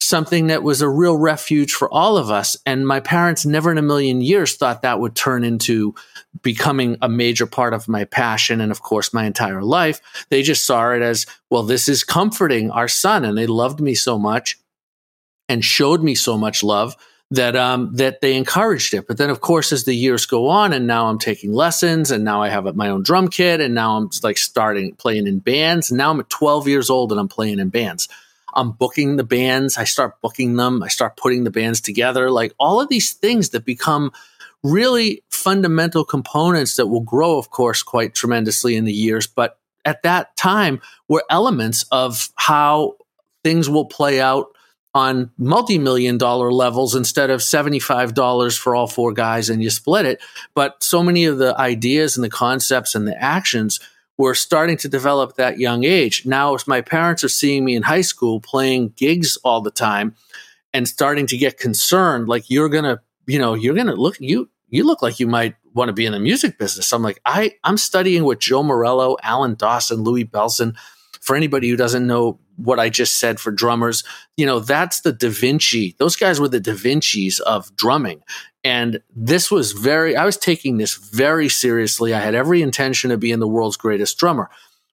something 0.05 0.49
that 0.49 0.63
was 0.63 0.83
a 0.83 0.89
real 0.89 1.17
refuge 1.17 1.73
for 1.73 1.93
all 1.93 2.17
of 2.17 2.31
us. 2.31 2.57
And 2.67 2.87
my 2.87 3.01
parents 3.01 3.47
never 3.47 3.73
in 3.73 3.79
a 3.79 3.83
million 3.83 4.21
years 4.21 4.57
thought 4.57 4.83
that 4.83 5.01
would 5.01 5.15
turn 5.15 5.45
into 5.45 5.95
becoming 6.43 6.99
a 7.01 7.09
major 7.09 7.47
part 7.47 7.75
of 7.75 7.89
my 7.89 8.05
passion 8.05 8.61
and, 8.61 8.71
of 8.71 8.83
course, 8.83 9.15
my 9.15 9.25
entire 9.25 9.63
life. 9.63 10.01
They 10.29 10.43
just 10.43 10.67
saw 10.67 10.93
it 10.93 11.03
as, 11.03 11.27
well, 11.51 11.63
this 11.63 11.89
is 11.89 12.05
comforting 12.05 12.71
our 12.71 12.89
son. 12.89 13.25
And 13.25 13.37
they 13.37 13.47
loved 13.47 13.81
me 13.81 13.95
so 13.95 14.19
much 14.19 14.59
and 15.49 15.65
showed 15.65 16.03
me 16.03 16.15
so 16.15 16.39
much 16.39 16.63
love 16.63 16.97
that 17.31 17.57
um, 17.57 17.95
that 17.97 18.21
they 18.21 18.37
encouraged 18.37 18.95
it. 18.95 19.07
But 19.07 19.19
then, 19.19 19.31
of 19.31 19.41
course, 19.41 19.73
as 19.73 19.85
the 19.85 19.95
years 19.95 20.27
go 20.27 20.49
on, 20.49 20.73
and 20.73 20.87
now 20.87 21.07
I'm 21.07 21.19
taking 21.19 21.53
lessons, 21.53 22.11
and 22.11 22.25
now 22.25 22.43
I 22.43 22.49
have 22.49 22.75
my 22.77 22.89
own 22.89 23.03
drum 23.03 23.29
kit, 23.29 23.61
and 23.61 23.75
now 23.75 23.97
I'm 23.97 24.11
like 24.23 24.39
starting 24.39 24.95
playing 24.95 25.27
in 25.27 25.39
bands. 25.39 25.91
And 25.91 25.99
now 25.99 26.11
I'm 26.11 26.21
at 26.21 26.31
12 26.31 26.69
years 26.69 26.91
old, 26.91 27.13
and 27.13 27.21
I'm 27.21 27.29
playing 27.29 27.59
in 27.59 27.69
bands. 27.71 28.09
I'm 28.55 28.71
booking 28.71 29.17
the 29.17 29.25
bands. 29.25 29.77
I 29.77 29.85
start 29.85 30.21
booking 30.21 30.57
them. 30.57 30.83
I 30.83 30.89
start 30.89 31.17
putting 31.17 31.45
the 31.45 31.51
bands 31.51 31.81
together. 31.81 32.31
Like 32.31 32.55
all 32.59 32.81
of 32.81 32.89
these 32.89 33.13
things 33.13 33.51
that 33.51 33.65
become 33.65 34.13
really 34.63 35.23
fundamental 35.29 36.05
components 36.05 36.77
that 36.77 36.87
will 36.87 37.01
grow, 37.01 37.37
of 37.37 37.51
course, 37.51 37.83
quite 37.83 38.15
tremendously 38.15 38.77
in 38.77 38.85
the 38.85 38.93
years. 38.93 39.27
But 39.27 39.59
at 39.85 40.03
that 40.05 40.37
time, 40.37 40.81
were 41.09 41.25
elements 41.29 41.85
of 41.91 42.31
how 42.37 42.97
things 43.43 43.69
will 43.69 43.85
play 43.85 44.21
out 44.21 44.54
on 44.95 45.31
multi-million 45.39 46.17
dollar 46.19 46.53
levels 46.53 46.95
instead 46.95 47.29
of 47.29 47.41
$75 47.41 48.57
for 48.57 48.77
all 48.77 48.87
four 48.87 49.13
guys 49.13 49.51
and 49.51 49.63
you 49.63 49.69
split 49.69 50.07
it. 50.07 50.23
But 50.55 50.83
so 50.83 51.03
many 51.03 51.25
of 51.25 51.39
the 51.39 51.59
ideas 51.59 52.17
and 52.17 52.23
the 52.23 52.31
concepts 52.31 52.95
and 52.95 53.07
the 53.07 53.21
actions 53.21 53.81
were 54.17 54.37
starting 54.37 54.77
to 54.77 54.89
develop 54.89 55.31
at 55.31 55.37
that 55.37 55.59
young 55.59 55.83
age. 55.85 56.25
Now 56.25 56.55
as 56.55 56.69
my 56.69 56.81
parents 56.81 57.25
are 57.25 57.29
seeing 57.29 57.65
me 57.65 57.75
in 57.75 57.83
high 57.83 58.03
school 58.03 58.41
playing 58.41 58.91
gigs 58.97 59.37
all 59.39 59.61
the 59.61 59.73
time 59.73 60.15
and 60.73 60.87
starting 60.87 61.27
to 61.29 61.37
get 61.37 61.59
concerned 61.59 62.29
like 62.29 62.51
you're 62.51 62.69
gonna 62.69 63.01
you 63.27 63.39
know 63.39 63.55
you're 63.55 63.75
gonna 63.75 63.95
look 63.95 64.21
you 64.21 64.49
you 64.69 64.85
look 64.85 65.03
like 65.03 65.19
you 65.19 65.27
might 65.27 65.55
want 65.73 65.89
to 65.89 65.93
be 65.93 66.07
in 66.07 66.13
the 66.13 66.21
music 66.21 66.59
business. 66.59 66.93
I'm 66.93 67.03
like 67.03 67.21
i 67.25 67.53
i'm 67.65 67.77
studying 67.77 68.25
with 68.25 68.41
joe 68.41 68.63
morello 68.63 69.17
alan 69.23 69.55
dawson 69.55 70.03
louie 70.03 70.25
bellson 70.25 70.77
for 71.21 71.37
anybody 71.37 71.71
who 71.71 71.77
doesn't 71.77 72.07
know 72.07 72.39
what 72.57 72.79
I 72.79 72.89
just 72.89 73.17
said 73.17 73.41
for 73.41 73.51
drummers, 73.51 74.05
you 74.37 74.47
know, 74.47 74.61
that's 74.61 75.01
the 75.01 75.13
Da 75.13 75.29
Vinci. 75.29 75.95
Those 75.99 76.17
guys 76.17 76.41
were 76.41 76.49
the 76.49 76.61
Da 76.61 76.75
Vinci's 76.75 77.41
of 77.41 77.75
drumming. 77.77 78.23
And 78.63 79.01
this 79.15 79.51
was 79.51 79.73
very, 79.73 80.17
I 80.17 80.25
was 80.25 80.37
taking 80.37 80.79
this 80.79 80.95
very 80.95 81.49
seriously. 81.49 82.15
I 82.15 82.21
had 82.21 82.35
every 82.35 82.63
intention 82.63 83.11
of 83.11 83.21
being 83.21 83.39
the 83.39 83.49
world's 83.49 83.77
greatest 83.77 84.19
drummer. 84.19 84.49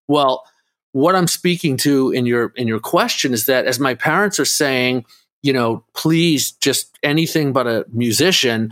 Well, 0.07 0.43
what 0.91 1.15
I'm 1.15 1.27
speaking 1.27 1.77
to 1.77 2.11
in 2.11 2.25
your 2.25 2.51
in 2.57 2.67
your 2.67 2.81
question 2.81 3.33
is 3.33 3.45
that 3.45 3.65
as 3.65 3.79
my 3.79 3.95
parents 3.95 4.39
are 4.39 4.45
saying, 4.45 5.05
you 5.41 5.53
know, 5.53 5.85
please 5.93 6.51
just 6.51 6.97
anything 7.01 7.53
but 7.53 7.65
a 7.65 7.85
musician, 7.91 8.71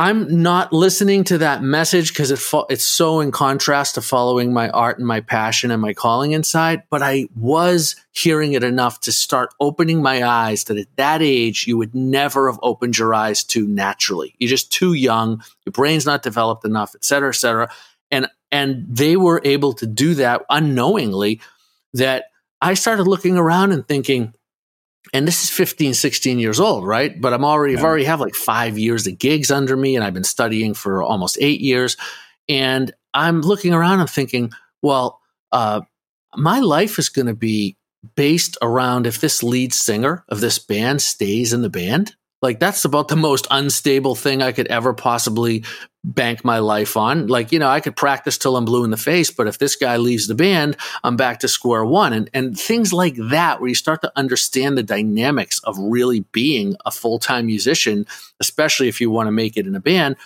I'm 0.00 0.42
not 0.42 0.72
listening 0.72 1.24
to 1.24 1.36
that 1.36 1.62
message 1.62 2.08
because 2.08 2.30
it 2.30 2.38
fo- 2.38 2.64
it's 2.70 2.86
so 2.86 3.20
in 3.20 3.30
contrast 3.32 3.96
to 3.96 4.00
following 4.00 4.50
my 4.50 4.70
art 4.70 4.96
and 4.96 5.06
my 5.06 5.20
passion 5.20 5.70
and 5.70 5.82
my 5.82 5.92
calling 5.92 6.32
inside. 6.32 6.84
But 6.88 7.02
I 7.02 7.26
was 7.36 7.96
hearing 8.10 8.54
it 8.54 8.64
enough 8.64 9.00
to 9.00 9.12
start 9.12 9.52
opening 9.60 10.00
my 10.00 10.26
eyes 10.26 10.64
that 10.64 10.78
at 10.78 10.86
that 10.96 11.20
age, 11.20 11.66
you 11.66 11.76
would 11.76 11.94
never 11.94 12.50
have 12.50 12.58
opened 12.62 12.96
your 12.96 13.12
eyes 13.12 13.44
to 13.44 13.68
naturally. 13.68 14.34
You're 14.38 14.48
just 14.48 14.72
too 14.72 14.94
young. 14.94 15.42
Your 15.66 15.72
brain's 15.72 16.06
not 16.06 16.22
developed 16.22 16.64
enough, 16.64 16.94
et 16.94 17.04
cetera, 17.04 17.28
et 17.28 17.32
cetera. 17.36 17.70
And, 18.10 18.26
and 18.50 18.86
they 18.88 19.18
were 19.18 19.42
able 19.44 19.74
to 19.74 19.86
do 19.86 20.14
that 20.14 20.46
unknowingly 20.48 21.42
that 21.92 22.30
I 22.62 22.72
started 22.72 23.02
looking 23.06 23.36
around 23.36 23.72
and 23.72 23.86
thinking, 23.86 24.32
and 25.12 25.26
this 25.26 25.42
is 25.42 25.50
15 25.50 25.94
16 25.94 26.38
years 26.38 26.60
old 26.60 26.86
right 26.86 27.20
but 27.20 27.32
i'm 27.32 27.44
already 27.44 27.74
yeah. 27.74 27.80
i've 27.80 27.84
already 27.84 28.04
have 28.04 28.20
like 28.20 28.34
five 28.34 28.78
years 28.78 29.06
of 29.06 29.18
gigs 29.18 29.50
under 29.50 29.76
me 29.76 29.96
and 29.96 30.04
i've 30.04 30.14
been 30.14 30.24
studying 30.24 30.74
for 30.74 31.02
almost 31.02 31.38
eight 31.40 31.60
years 31.60 31.96
and 32.48 32.92
i'm 33.14 33.40
looking 33.40 33.74
around 33.74 34.00
i'm 34.00 34.06
thinking 34.06 34.50
well 34.82 35.20
uh, 35.52 35.80
my 36.36 36.60
life 36.60 36.98
is 36.98 37.08
going 37.08 37.26
to 37.26 37.34
be 37.34 37.76
based 38.14 38.56
around 38.62 39.06
if 39.06 39.20
this 39.20 39.42
lead 39.42 39.74
singer 39.74 40.24
of 40.28 40.40
this 40.40 40.58
band 40.58 41.02
stays 41.02 41.52
in 41.52 41.62
the 41.62 41.70
band 41.70 42.14
like 42.42 42.58
that's 42.58 42.84
about 42.84 43.08
the 43.08 43.16
most 43.16 43.46
unstable 43.50 44.14
thing 44.14 44.42
I 44.42 44.52
could 44.52 44.68
ever 44.68 44.94
possibly 44.94 45.64
bank 46.02 46.44
my 46.44 46.58
life 46.60 46.96
on. 46.96 47.26
Like, 47.26 47.52
you 47.52 47.58
know, 47.58 47.68
I 47.68 47.80
could 47.80 47.94
practice 47.94 48.38
till 48.38 48.56
I'm 48.56 48.64
blue 48.64 48.84
in 48.84 48.90
the 48.90 48.96
face, 48.96 49.30
but 49.30 49.46
if 49.46 49.58
this 49.58 49.76
guy 49.76 49.98
leaves 49.98 50.26
the 50.26 50.34
band, 50.34 50.76
I'm 51.04 51.16
back 51.16 51.40
to 51.40 51.48
square 51.48 51.84
one. 51.84 52.12
And 52.12 52.30
and 52.32 52.58
things 52.58 52.92
like 52.92 53.16
that 53.16 53.60
where 53.60 53.68
you 53.68 53.74
start 53.74 54.00
to 54.02 54.12
understand 54.16 54.78
the 54.78 54.82
dynamics 54.82 55.60
of 55.64 55.76
really 55.78 56.20
being 56.32 56.76
a 56.86 56.90
full-time 56.90 57.46
musician, 57.46 58.06
especially 58.40 58.88
if 58.88 59.00
you 59.00 59.10
want 59.10 59.26
to 59.26 59.32
make 59.32 59.56
it 59.56 59.66
in 59.66 59.74
a 59.74 59.80
band. 59.80 60.16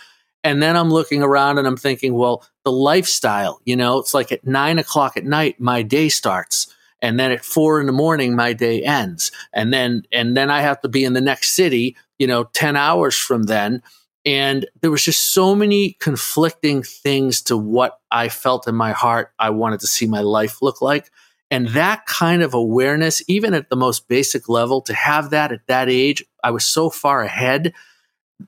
And 0.45 0.63
then 0.63 0.77
I'm 0.77 0.91
looking 0.91 1.23
around 1.23 1.59
and 1.59 1.67
I'm 1.67 1.77
thinking, 1.77 2.15
well, 2.15 2.45
the 2.65 2.73
lifestyle, 2.73 3.61
you 3.65 3.77
know, 3.77 3.99
it's 3.99 4.15
like 4.15 4.31
at 4.31 4.47
nine 4.47 4.79
o'clock 4.79 5.17
at 5.17 5.25
night, 5.25 5.59
my 5.59 5.83
day 5.83 6.11
starts 6.11 6.74
and 7.05 7.21
then 7.21 7.31
at 7.31 7.45
four 7.45 7.81
in 7.81 7.87
the 7.87 7.93
morning 7.93 8.35
my 8.35 8.55
day 8.55 8.83
ends. 8.83 9.31
And 9.53 9.73
then 9.73 10.05
and 10.11 10.35
then 10.35 10.51
i 10.51 10.63
have 10.63 10.81
to 10.81 10.89
be 10.89 11.05
in 11.05 11.13
the 11.13 11.21
next 11.21 11.55
city 11.55 11.97
you 12.19 12.27
know 12.27 12.45
10 12.45 12.77
hours 12.77 13.15
from 13.15 13.45
then. 13.45 13.83
And 14.27 14.67
there 14.81 14.91
was 14.91 15.05
just 15.05 15.33
so 15.35 15.55
many 15.55 15.99
conflicting 16.01 16.83
things 16.83 17.43
to 17.43 17.59
what 17.59 18.01
i 18.11 18.31
felt 18.31 18.67
in 18.67 18.75
my 18.75 18.93
heart 18.93 19.33
i 19.39 19.51
wanted 19.51 19.81
to 19.81 19.87
see 19.87 20.07
my 20.07 20.21
life 20.21 20.63
look 20.63 20.81
like. 20.81 21.11
And 21.51 21.69
that 21.69 22.07
kind 22.07 22.43
of 22.43 22.55
awareness 22.55 23.23
even 23.29 23.53
at 23.53 23.69
the 23.69 23.77
most 23.77 24.09
basic 24.09 24.49
level 24.49 24.81
to 24.83 24.95
have 24.95 25.29
that 25.31 25.53
at 25.53 25.67
that 25.67 25.91
age 25.91 26.25
i 26.43 26.51
was 26.51 26.65
so 26.67 26.89
far 26.89 27.23
ahead. 27.23 27.75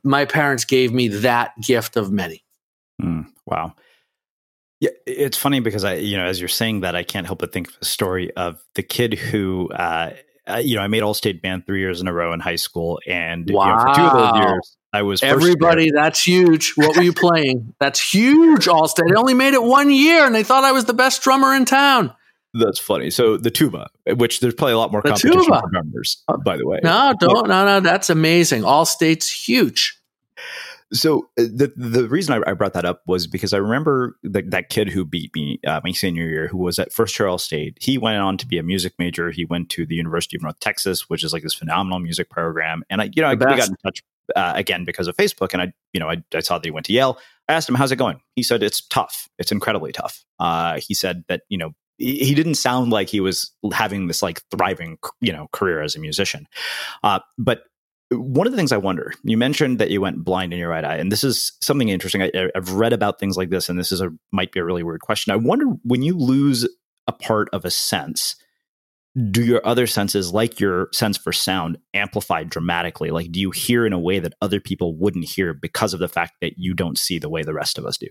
My 0.02 0.24
parents 0.24 0.64
gave 0.64 0.94
me 0.94 1.08
that 1.08 1.52
gift 1.60 1.96
of 1.96 2.10
many. 2.10 2.42
Mm, 3.02 3.26
wow 3.44 3.74
Yeah, 4.80 4.90
it's 5.06 5.38
funny 5.38 5.60
because 5.60 5.84
I, 5.84 5.94
you 5.94 6.16
know, 6.16 6.26
as 6.26 6.38
you're 6.38 6.48
saying 6.48 6.80
that, 6.80 6.94
I 6.94 7.02
can't 7.02 7.26
help 7.26 7.38
but 7.38 7.52
think 7.52 7.68
of 7.68 7.78
the 7.78 7.86
story 7.86 8.34
of 8.36 8.62
the 8.74 8.82
kid 8.82 9.14
who, 9.14 9.70
uh, 9.70 10.12
uh, 10.46 10.56
you 10.56 10.76
know, 10.76 10.82
I 10.82 10.86
made 10.86 11.02
all 11.02 11.14
state 11.14 11.40
band 11.40 11.66
three 11.66 11.80
years 11.80 12.00
in 12.00 12.08
a 12.08 12.12
row 12.12 12.32
in 12.34 12.40
high 12.40 12.56
school, 12.56 13.00
and 13.06 13.48
wow. 13.50 13.64
you 13.64 13.72
know, 13.72 13.80
for 13.80 13.96
two 13.96 14.02
of 14.02 14.12
those 14.12 14.40
years, 14.40 14.76
I 14.92 15.02
was 15.02 15.22
everybody. 15.22 15.90
That's 15.90 16.22
huge. 16.22 16.74
What 16.76 16.94
were 16.96 17.02
you 17.02 17.12
playing? 17.12 17.74
That's 17.80 18.00
huge. 18.00 18.68
All 18.68 18.86
state. 18.86 19.06
I 19.10 19.18
only 19.18 19.34
made 19.34 19.54
it 19.54 19.62
one 19.62 19.90
year, 19.90 20.24
and 20.24 20.34
they 20.34 20.44
thought 20.44 20.62
I 20.62 20.72
was 20.72 20.84
the 20.84 20.94
best 20.94 21.22
drummer 21.22 21.54
in 21.54 21.64
town. 21.64 22.14
That's 22.54 22.78
funny. 22.78 23.10
So 23.10 23.36
the 23.36 23.50
tuba, 23.50 23.88
which 24.06 24.40
there's 24.40 24.54
probably 24.54 24.74
a 24.74 24.78
lot 24.78 24.92
more 24.92 25.02
the 25.02 25.10
competition 25.10 25.42
tuba. 25.42 25.60
for 25.60 25.70
drummers, 25.70 26.22
by 26.44 26.56
the 26.56 26.66
way. 26.66 26.80
No, 26.82 27.14
don't. 27.18 27.48
No, 27.48 27.64
no, 27.64 27.80
that's 27.80 28.08
amazing. 28.08 28.64
All 28.64 28.84
states 28.84 29.30
huge. 29.30 30.00
So 30.92 31.28
uh, 31.38 31.42
the 31.42 31.72
the 31.76 32.08
reason 32.08 32.34
I, 32.34 32.50
I, 32.50 32.54
brought 32.54 32.72
that 32.74 32.84
up 32.84 33.02
was 33.06 33.26
because 33.26 33.52
I 33.52 33.56
remember 33.56 34.16
the, 34.22 34.42
that 34.42 34.68
kid 34.68 34.88
who 34.88 35.04
beat 35.04 35.34
me 35.34 35.58
uh, 35.66 35.80
my 35.82 35.90
senior 35.90 36.28
year, 36.28 36.46
who 36.46 36.58
was 36.58 36.78
at 36.78 36.92
First 36.92 37.14
Charles 37.14 37.42
State. 37.42 37.76
He 37.80 37.98
went 37.98 38.18
on 38.18 38.36
to 38.38 38.46
be 38.46 38.56
a 38.58 38.62
music 38.62 38.94
major. 38.98 39.30
He 39.30 39.44
went 39.44 39.68
to 39.70 39.84
the 39.84 39.96
University 39.96 40.36
of 40.36 40.42
North 40.42 40.60
Texas, 40.60 41.10
which 41.10 41.24
is 41.24 41.32
like 41.32 41.42
this 41.42 41.54
phenomenal 41.54 41.98
music 41.98 42.30
program. 42.30 42.84
And 42.88 43.02
I, 43.02 43.10
you 43.12 43.22
know, 43.22 43.28
I, 43.28 43.34
we 43.34 43.38
got 43.38 43.68
in 43.68 43.76
touch 43.84 44.02
uh, 44.36 44.52
again 44.54 44.84
because 44.84 45.08
of 45.08 45.16
Facebook, 45.16 45.52
and 45.52 45.62
I, 45.62 45.72
you 45.92 45.98
know, 45.98 46.08
I, 46.08 46.22
I, 46.32 46.40
saw 46.40 46.58
that 46.58 46.64
he 46.64 46.70
went 46.70 46.86
to 46.86 46.92
Yale. 46.92 47.18
I 47.48 47.54
asked 47.54 47.68
him, 47.68 47.74
"How's 47.74 47.90
it 47.90 47.96
going?" 47.96 48.20
He 48.36 48.44
said, 48.44 48.62
"It's 48.62 48.80
tough. 48.80 49.28
It's 49.38 49.50
incredibly 49.50 49.90
tough." 49.90 50.24
Uh, 50.38 50.78
he 50.78 50.94
said 50.94 51.24
that 51.28 51.42
you 51.48 51.58
know 51.58 51.74
he, 51.98 52.18
he 52.18 52.34
didn't 52.34 52.54
sound 52.54 52.92
like 52.92 53.08
he 53.08 53.20
was 53.20 53.50
having 53.72 54.06
this 54.06 54.22
like 54.22 54.42
thriving, 54.50 54.98
you 55.20 55.32
know, 55.32 55.48
career 55.52 55.82
as 55.82 55.96
a 55.96 56.00
musician. 56.00 56.46
Uh, 57.02 57.20
but 57.38 57.64
one 58.10 58.46
of 58.46 58.52
the 58.52 58.56
things 58.56 58.72
I 58.72 58.76
wonder, 58.76 59.12
you 59.24 59.36
mentioned 59.36 59.78
that 59.78 59.90
you 59.90 60.00
went 60.00 60.24
blind 60.24 60.52
in 60.52 60.58
your 60.58 60.68
right 60.68 60.84
eye, 60.84 60.96
and 60.96 61.10
this 61.10 61.24
is 61.24 61.52
something 61.60 61.88
interesting. 61.88 62.22
I, 62.22 62.50
have 62.54 62.72
read 62.72 62.92
about 62.92 63.18
things 63.18 63.36
like 63.36 63.50
this, 63.50 63.68
and 63.68 63.78
this 63.78 63.90
is 63.90 64.00
a 64.00 64.10
might 64.32 64.52
be 64.52 64.60
a 64.60 64.64
really 64.64 64.82
weird 64.82 65.00
question. 65.00 65.32
I 65.32 65.36
wonder 65.36 65.66
when 65.82 66.02
you 66.02 66.16
lose 66.16 66.68
a 67.08 67.12
part 67.12 67.48
of 67.52 67.64
a 67.64 67.70
sense, 67.70 68.36
do 69.30 69.44
your 69.44 69.60
other 69.64 69.86
senses, 69.86 70.32
like 70.32 70.60
your 70.60 70.88
sense 70.92 71.16
for 71.16 71.32
sound, 71.32 71.78
amplify 71.94 72.44
dramatically? 72.44 73.10
Like, 73.10 73.32
do 73.32 73.40
you 73.40 73.50
hear 73.50 73.86
in 73.86 73.92
a 73.92 73.98
way 73.98 74.20
that 74.20 74.34
other 74.40 74.60
people 74.60 74.94
wouldn't 74.96 75.24
hear 75.24 75.52
because 75.54 75.94
of 75.94 76.00
the 76.00 76.08
fact 76.08 76.34
that 76.40 76.58
you 76.58 76.74
don't 76.74 76.98
see 76.98 77.18
the 77.18 77.30
way 77.30 77.42
the 77.42 77.54
rest 77.54 77.78
of 77.78 77.86
us 77.86 77.96
do? 77.96 78.08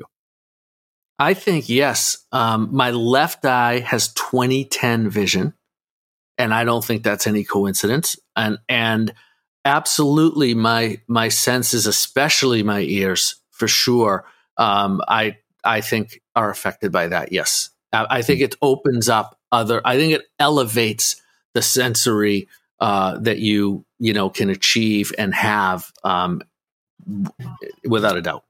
I 1.18 1.34
think 1.34 1.70
yes. 1.70 2.26
Um, 2.34 2.70
my 2.72 2.92
left 2.92 3.46
eye 3.46 3.80
has 3.80 4.14
2010 4.14 5.10
vision, 5.10 5.54
and 6.38 6.54
I 6.54 6.66
don't 6.66 6.84
think 6.84 7.04
that's 7.04 7.28
any 7.28 7.46
coincidence. 7.46 8.18
And 8.36 8.58
and 8.68 9.14
absolutely 9.66 10.54
my 10.54 11.00
my 11.08 11.28
senses 11.28 11.88
especially 11.88 12.64
my 12.64 12.82
ears 12.82 13.36
for 13.52 13.68
sure 13.68 14.26
um, 14.58 15.02
i 15.08 15.38
i 15.64 15.82
think 15.82 16.22
are 16.36 16.50
affected 16.50 16.92
by 16.92 17.08
that 17.08 17.32
yes. 17.32 17.70
I, 17.92 18.08
I, 18.10 18.22
think 18.22 18.42
it 18.42 18.56
opens 18.62 19.10
up 19.10 19.40
other 19.52 19.82
i 19.86 19.98
think 19.98 20.14
it 20.14 20.24
elevates 20.40 21.22
the 21.54 21.62
sensory 21.62 22.48
uh, 22.80 23.18
that 23.20 23.40
you 23.40 23.86
you 23.98 24.14
know 24.14 24.30
can 24.30 24.50
achieve 24.50 25.14
and 25.18 25.34
have 25.34 25.92
um, 26.04 26.42
without 27.88 28.18
a 28.18 28.22
doubt. 28.22 28.44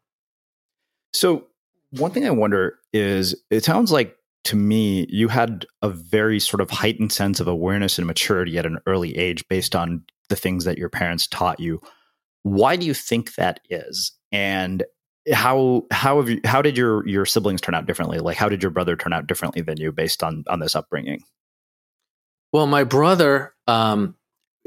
So 1.14 1.46
one 1.92 2.12
thing 2.12 2.26
i 2.26 2.32
wonder 2.32 2.80
is 2.92 3.36
it 3.50 3.64
sounds 3.64 3.92
like 3.92 4.18
to 4.46 4.56
me, 4.56 5.08
you 5.10 5.28
had 5.28 5.66
a 5.82 5.90
very 5.90 6.40
sort 6.40 6.62
of 6.62 6.70
heightened 6.70 7.12
sense 7.12 7.40
of 7.40 7.48
awareness 7.48 7.98
and 7.98 8.06
maturity 8.06 8.60
at 8.60 8.66
an 8.66 8.78
early 8.86 9.18
age 9.18 9.44
based 9.48 9.76
on 9.76 10.04
the 10.30 10.36
things 10.36 10.66
that 10.66 10.78
your 10.78 10.90
parents 10.90 11.28
taught 11.28 11.60
you. 11.60 11.82
Why 12.44 12.76
do 12.76 12.86
you 12.86 12.94
think 12.94 13.36
that 13.36 13.60
is? 13.70 14.12
And 14.32 14.84
how 15.32 15.86
how 15.92 16.18
have 16.18 16.30
you 16.30 16.40
how 16.46 16.62
did 16.62 16.78
your 16.78 17.08
your 17.08 17.26
siblings 17.26 17.62
turn 17.62 17.76
out 17.76 17.88
differently? 17.88 18.20
Like 18.20 18.38
how 18.38 18.50
did 18.50 18.62
your 18.62 18.72
brother 18.72 18.96
turn 18.96 19.14
out 19.14 19.28
differently 19.28 19.62
than 19.62 19.78
you 19.78 19.92
based 19.92 20.24
on 20.24 20.44
on 20.48 20.60
this 20.60 20.76
upbringing? 20.76 21.22
Well, 22.54 22.68
my 22.68 22.84
brother 22.84 23.54
um, 23.68 24.16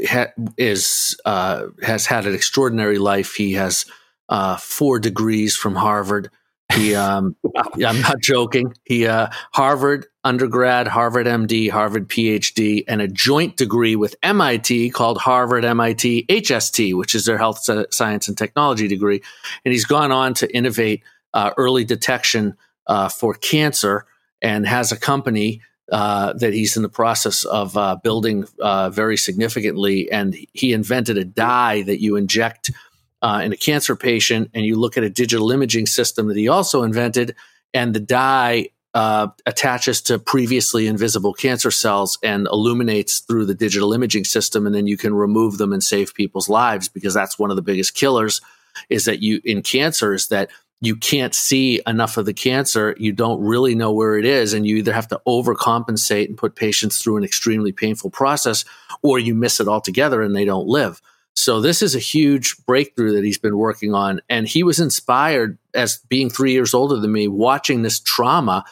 ha- 0.06 0.32
is 0.56 1.16
uh, 1.24 1.66
has 1.82 2.06
had 2.06 2.26
an 2.26 2.34
extraordinary 2.34 2.98
life. 2.98 3.34
He 3.34 3.52
has 3.54 3.86
uh, 4.28 4.56
four 4.56 4.98
degrees 4.98 5.56
from 5.56 5.74
Harvard. 5.74 6.30
He, 6.74 6.94
um, 6.94 7.36
I'm 7.84 8.00
not 8.00 8.20
joking. 8.20 8.74
He, 8.84 9.06
uh, 9.06 9.28
Harvard 9.52 10.06
undergrad, 10.24 10.86
Harvard 10.86 11.26
MD, 11.26 11.70
Harvard 11.70 12.08
PhD, 12.08 12.84
and 12.86 13.00
a 13.00 13.08
joint 13.08 13.56
degree 13.56 13.96
with 13.96 14.14
MIT 14.22 14.90
called 14.90 15.18
Harvard 15.18 15.64
MIT 15.64 16.26
HST, 16.28 16.96
which 16.96 17.14
is 17.14 17.24
their 17.24 17.38
health 17.38 17.66
science 17.90 18.28
and 18.28 18.36
technology 18.36 18.88
degree. 18.88 19.22
And 19.64 19.72
he's 19.72 19.86
gone 19.86 20.12
on 20.12 20.34
to 20.34 20.54
innovate 20.54 21.02
uh, 21.32 21.52
early 21.56 21.84
detection 21.84 22.56
uh, 22.86 23.08
for 23.08 23.34
cancer 23.34 24.06
and 24.42 24.66
has 24.66 24.92
a 24.92 24.96
company 24.96 25.62
uh, 25.90 26.34
that 26.34 26.52
he's 26.52 26.76
in 26.76 26.82
the 26.82 26.88
process 26.88 27.44
of 27.44 27.76
uh, 27.76 27.96
building 28.02 28.46
uh, 28.60 28.90
very 28.90 29.16
significantly. 29.16 30.10
And 30.12 30.36
he 30.52 30.72
invented 30.72 31.16
a 31.16 31.24
dye 31.24 31.82
that 31.82 32.02
you 32.02 32.16
inject 32.16 32.70
uh, 33.22 33.40
in 33.44 33.52
a 33.52 33.56
cancer 33.56 33.96
patient, 33.96 34.50
and 34.54 34.64
you 34.64 34.76
look 34.76 34.96
at 34.96 35.04
a 35.04 35.10
digital 35.10 35.50
imaging 35.50 35.86
system 35.86 36.28
that 36.28 36.36
he 36.36 36.48
also 36.48 36.82
invented, 36.82 37.34
and 37.74 37.94
the 37.94 38.00
dye 38.00 38.68
uh, 38.94 39.28
attaches 39.46 40.00
to 40.02 40.18
previously 40.18 40.86
invisible 40.86 41.34
cancer 41.34 41.70
cells 41.70 42.18
and 42.22 42.46
illuminates 42.50 43.20
through 43.20 43.44
the 43.44 43.54
digital 43.54 43.92
imaging 43.92 44.24
system, 44.24 44.66
and 44.66 44.74
then 44.74 44.86
you 44.86 44.96
can 44.96 45.14
remove 45.14 45.58
them 45.58 45.72
and 45.72 45.84
save 45.84 46.14
people's 46.14 46.48
lives 46.48 46.88
because 46.88 47.14
that's 47.14 47.38
one 47.38 47.50
of 47.50 47.56
the 47.56 47.62
biggest 47.62 47.94
killers. 47.94 48.40
Is 48.88 49.04
that 49.06 49.20
you 49.20 49.40
in 49.44 49.62
cancer 49.62 50.14
is 50.14 50.28
that 50.28 50.50
you 50.80 50.94
can't 50.94 51.34
see 51.34 51.80
enough 51.86 52.16
of 52.16 52.26
the 52.26 52.32
cancer, 52.32 52.94
you 52.98 53.12
don't 53.12 53.40
really 53.40 53.74
know 53.74 53.92
where 53.92 54.16
it 54.16 54.24
is, 54.24 54.52
and 54.52 54.66
you 54.66 54.76
either 54.76 54.92
have 54.92 55.08
to 55.08 55.20
overcompensate 55.26 56.26
and 56.26 56.38
put 56.38 56.54
patients 56.54 56.98
through 56.98 57.16
an 57.16 57.24
extremely 57.24 57.72
painful 57.72 58.10
process, 58.10 58.64
or 59.02 59.18
you 59.18 59.34
miss 59.34 59.58
it 59.58 59.68
altogether 59.68 60.22
and 60.22 60.36
they 60.36 60.44
don't 60.44 60.68
live. 60.68 61.02
So 61.38 61.60
this 61.60 61.82
is 61.82 61.94
a 61.94 62.00
huge 62.00 62.56
breakthrough 62.66 63.12
that 63.12 63.24
he's 63.24 63.38
been 63.38 63.56
working 63.56 63.94
on. 63.94 64.20
And 64.28 64.48
he 64.48 64.64
was 64.64 64.80
inspired 64.80 65.56
as 65.72 65.98
being 66.08 66.30
three 66.30 66.50
years 66.50 66.74
older 66.74 66.96
than 66.96 67.12
me, 67.12 67.28
watching 67.28 67.82
this 67.82 68.00
trauma 68.00 68.64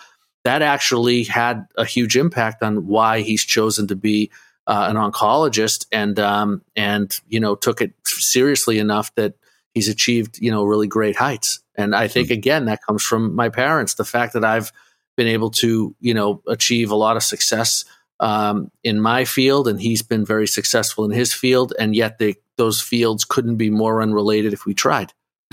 that 0.42 0.62
actually 0.62 1.22
had 1.22 1.66
a 1.76 1.84
huge 1.84 2.16
impact 2.16 2.64
on 2.64 2.88
why 2.88 3.20
he's 3.20 3.44
chosen 3.44 3.86
to 3.86 3.94
be 3.94 4.32
uh, 4.66 4.86
an 4.90 4.96
oncologist 4.96 5.86
and, 5.92 6.18
um, 6.18 6.60
and, 6.74 7.20
you 7.28 7.38
know, 7.38 7.54
took 7.54 7.80
it 7.80 7.92
seriously 8.04 8.80
enough 8.80 9.14
that 9.14 9.34
he's 9.72 9.88
achieved, 9.88 10.40
you 10.40 10.50
know, 10.50 10.64
really 10.64 10.88
great 10.88 11.14
heights. 11.14 11.60
And 11.76 11.94
I 11.94 12.08
think, 12.08 12.30
again, 12.30 12.64
that 12.64 12.82
comes 12.82 13.04
from 13.04 13.36
my 13.36 13.48
parents. 13.48 13.94
The 13.94 14.04
fact 14.04 14.32
that 14.32 14.44
I've 14.44 14.72
been 15.16 15.28
able 15.28 15.50
to, 15.50 15.94
you 16.00 16.14
know, 16.14 16.42
achieve 16.48 16.90
a 16.90 16.96
lot 16.96 17.16
of 17.16 17.22
success 17.22 17.84
um, 18.18 18.72
in 18.82 19.00
my 19.00 19.24
field, 19.24 19.68
and 19.68 19.80
he's 19.80 20.02
been 20.02 20.24
very 20.24 20.48
successful 20.48 21.04
in 21.04 21.12
his 21.12 21.32
field, 21.32 21.72
and 21.78 21.94
yet 21.94 22.18
they 22.18 22.36
those 22.56 22.80
fields 22.80 23.24
couldn't 23.24 23.56
be 23.56 23.70
more 23.70 24.02
unrelated 24.02 24.52
if 24.52 24.64
we 24.66 24.74
tried. 24.74 25.12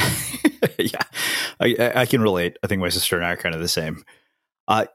yeah, 0.78 1.04
I, 1.60 1.92
I, 1.96 2.06
can 2.06 2.22
relate. 2.22 2.58
I 2.64 2.68
think 2.68 2.82
my 2.82 2.90
sister 2.90 3.16
and 3.16 3.26
I 3.26 3.32
are 3.32 3.38
kind 3.38 3.56
of 3.56 3.62
the 3.62 3.68
same. 3.68 4.04
Uh, 4.68 4.86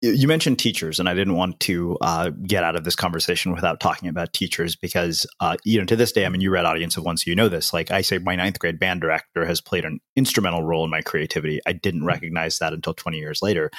you 0.00 0.28
mentioned 0.28 0.60
teachers, 0.60 1.00
and 1.00 1.08
I 1.08 1.14
didn't 1.14 1.34
want 1.34 1.58
to 1.60 1.98
uh, 2.00 2.30
get 2.30 2.62
out 2.62 2.76
of 2.76 2.84
this 2.84 2.94
conversation 2.94 3.52
without 3.52 3.80
talking 3.80 4.08
about 4.08 4.32
teachers 4.32 4.76
because, 4.76 5.26
uh, 5.40 5.56
you 5.64 5.78
know, 5.78 5.84
to 5.86 5.96
this 5.96 6.12
day, 6.12 6.24
I 6.24 6.28
mean, 6.28 6.40
you 6.40 6.50
read 6.50 6.64
Audience 6.64 6.96
of 6.96 7.04
One, 7.04 7.16
so 7.16 7.28
you 7.28 7.34
know 7.34 7.48
this. 7.48 7.72
Like 7.72 7.90
I 7.90 8.02
say, 8.02 8.18
my 8.18 8.36
ninth 8.36 8.60
grade 8.60 8.78
band 8.78 9.00
director 9.00 9.44
has 9.44 9.60
played 9.60 9.84
an 9.84 9.98
instrumental 10.14 10.62
role 10.62 10.84
in 10.84 10.90
my 10.90 11.02
creativity. 11.02 11.60
I 11.66 11.72
didn't 11.72 12.00
mm-hmm. 12.00 12.08
recognize 12.08 12.58
that 12.58 12.72
until 12.72 12.94
20 12.94 13.18
years 13.18 13.42
later. 13.42 13.72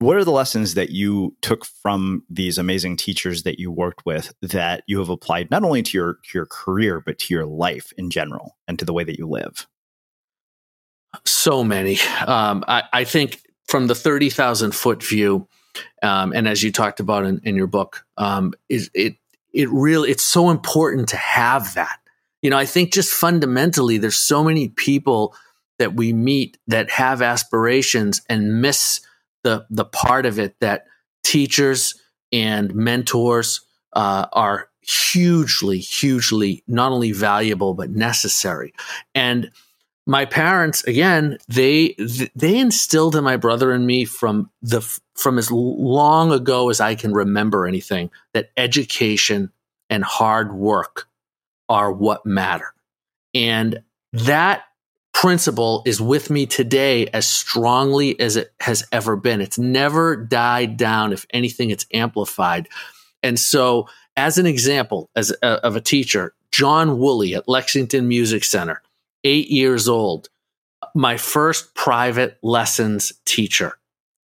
What 0.00 0.16
are 0.16 0.24
the 0.24 0.30
lessons 0.30 0.74
that 0.74 0.88
you 0.90 1.36
took 1.42 1.66
from 1.66 2.24
these 2.30 2.56
amazing 2.56 2.96
teachers 2.96 3.42
that 3.42 3.58
you 3.58 3.70
worked 3.70 4.06
with 4.06 4.32
that 4.40 4.82
you 4.86 4.98
have 4.98 5.10
applied 5.10 5.50
not 5.50 5.62
only 5.62 5.82
to 5.82 5.98
your 5.98 6.18
your 6.32 6.46
career 6.46 7.00
but 7.04 7.18
to 7.18 7.34
your 7.34 7.44
life 7.44 7.92
in 7.98 8.08
general 8.08 8.56
and 8.66 8.78
to 8.78 8.86
the 8.86 8.94
way 8.94 9.04
that 9.04 9.18
you 9.18 9.28
live? 9.28 9.66
So 11.26 11.62
many. 11.62 11.98
Um, 12.26 12.64
I, 12.66 12.84
I, 12.94 13.04
think 13.04 13.42
from 13.68 13.88
the 13.88 13.94
thirty 13.94 14.30
thousand 14.30 14.74
foot 14.74 15.02
view, 15.02 15.46
um, 16.02 16.32
and 16.32 16.48
as 16.48 16.62
you 16.62 16.72
talked 16.72 17.00
about 17.00 17.26
in, 17.26 17.40
in 17.44 17.54
your 17.54 17.66
book, 17.66 18.06
um, 18.16 18.54
it 18.70 19.16
it 19.52 19.68
really 19.70 20.10
it's 20.10 20.24
so 20.24 20.48
important 20.48 21.10
to 21.10 21.16
have 21.16 21.74
that. 21.74 21.98
You 22.40 22.48
know, 22.48 22.56
I 22.56 22.64
think 22.64 22.94
just 22.94 23.12
fundamentally, 23.12 23.98
there's 23.98 24.16
so 24.16 24.42
many 24.42 24.68
people 24.68 25.34
that 25.78 25.92
we 25.92 26.14
meet 26.14 26.56
that 26.68 26.88
have 26.90 27.20
aspirations 27.20 28.22
and 28.30 28.62
miss 28.62 29.00
the 29.42 29.66
the 29.70 29.84
part 29.84 30.26
of 30.26 30.38
it 30.38 30.56
that 30.60 30.86
teachers 31.22 31.94
and 32.32 32.74
mentors 32.74 33.60
uh, 33.92 34.26
are 34.32 34.68
hugely, 34.82 35.78
hugely 35.78 36.62
not 36.66 36.92
only 36.92 37.12
valuable 37.12 37.74
but 37.74 37.90
necessary. 37.90 38.72
And 39.14 39.50
my 40.06 40.24
parents, 40.24 40.82
again, 40.84 41.38
they 41.48 41.94
they 42.34 42.58
instilled 42.58 43.14
in 43.14 43.22
my 43.22 43.36
brother 43.36 43.72
and 43.72 43.86
me 43.86 44.04
from 44.04 44.50
the 44.62 44.80
from 45.14 45.38
as 45.38 45.50
long 45.52 46.32
ago 46.32 46.70
as 46.70 46.80
I 46.80 46.94
can 46.94 47.12
remember 47.12 47.66
anything 47.66 48.10
that 48.32 48.50
education 48.56 49.52
and 49.88 50.02
hard 50.02 50.52
work 50.54 51.06
are 51.68 51.92
what 51.92 52.26
matter, 52.26 52.74
and 53.34 53.82
that 54.12 54.64
principle 55.20 55.82
is 55.84 56.00
with 56.00 56.30
me 56.30 56.46
today 56.46 57.06
as 57.08 57.28
strongly 57.28 58.18
as 58.18 58.36
it 58.36 58.54
has 58.58 58.86
ever 58.90 59.16
been. 59.16 59.42
It's 59.42 59.58
never 59.58 60.16
died 60.16 60.78
down. 60.78 61.12
If 61.12 61.26
anything, 61.28 61.68
it's 61.68 61.84
amplified. 61.92 62.70
And 63.22 63.38
so, 63.38 63.86
as 64.16 64.38
an 64.38 64.46
example, 64.46 65.10
as 65.14 65.30
a, 65.42 65.46
of 65.62 65.76
a 65.76 65.80
teacher, 65.82 66.32
John 66.52 66.98
Woolley 66.98 67.34
at 67.34 67.46
Lexington 67.46 68.08
Music 68.08 68.44
Center, 68.44 68.80
eight 69.22 69.50
years 69.50 69.88
old, 69.90 70.30
my 70.94 71.18
first 71.18 71.74
private 71.74 72.38
lessons 72.42 73.12
teacher. 73.26 73.74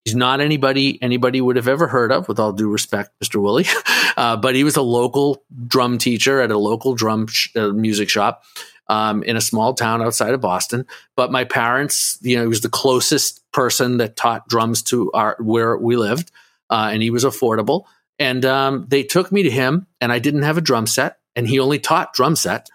He's 0.06 0.14
not 0.14 0.40
anybody 0.40 1.02
anybody 1.02 1.42
would 1.42 1.56
have 1.56 1.68
ever 1.68 1.88
heard 1.88 2.10
of, 2.10 2.26
with 2.26 2.38
all 2.38 2.52
due 2.52 2.70
respect, 2.70 3.10
Mr. 3.22 3.42
Woolley, 3.42 3.66
uh, 4.16 4.38
but 4.38 4.54
he 4.54 4.64
was 4.64 4.76
a 4.76 4.82
local 4.82 5.42
drum 5.66 5.98
teacher 5.98 6.40
at 6.40 6.50
a 6.50 6.56
local 6.56 6.94
drum 6.94 7.26
sh- 7.26 7.54
uh, 7.54 7.68
music 7.68 8.08
shop 8.08 8.44
um, 8.88 9.22
in 9.22 9.36
a 9.36 9.40
small 9.40 9.74
town 9.74 10.02
outside 10.02 10.34
of 10.34 10.40
Boston. 10.40 10.86
But 11.16 11.32
my 11.32 11.44
parents, 11.44 12.18
you 12.22 12.36
know, 12.36 12.42
he 12.42 12.48
was 12.48 12.60
the 12.60 12.68
closest 12.68 13.42
person 13.52 13.98
that 13.98 14.16
taught 14.16 14.48
drums 14.48 14.82
to 14.84 15.10
our 15.12 15.36
where 15.40 15.76
we 15.76 15.96
lived, 15.96 16.30
uh, 16.70 16.90
and 16.92 17.02
he 17.02 17.10
was 17.10 17.24
affordable. 17.24 17.84
And 18.18 18.44
um, 18.44 18.86
they 18.88 19.02
took 19.02 19.30
me 19.30 19.42
to 19.42 19.50
him, 19.50 19.86
and 20.00 20.10
I 20.12 20.18
didn't 20.18 20.42
have 20.42 20.56
a 20.56 20.62
drum 20.62 20.86
set, 20.86 21.18
and 21.34 21.46
he 21.46 21.60
only 21.60 21.78
taught 21.78 22.14
drum 22.14 22.36
set. 22.36 22.68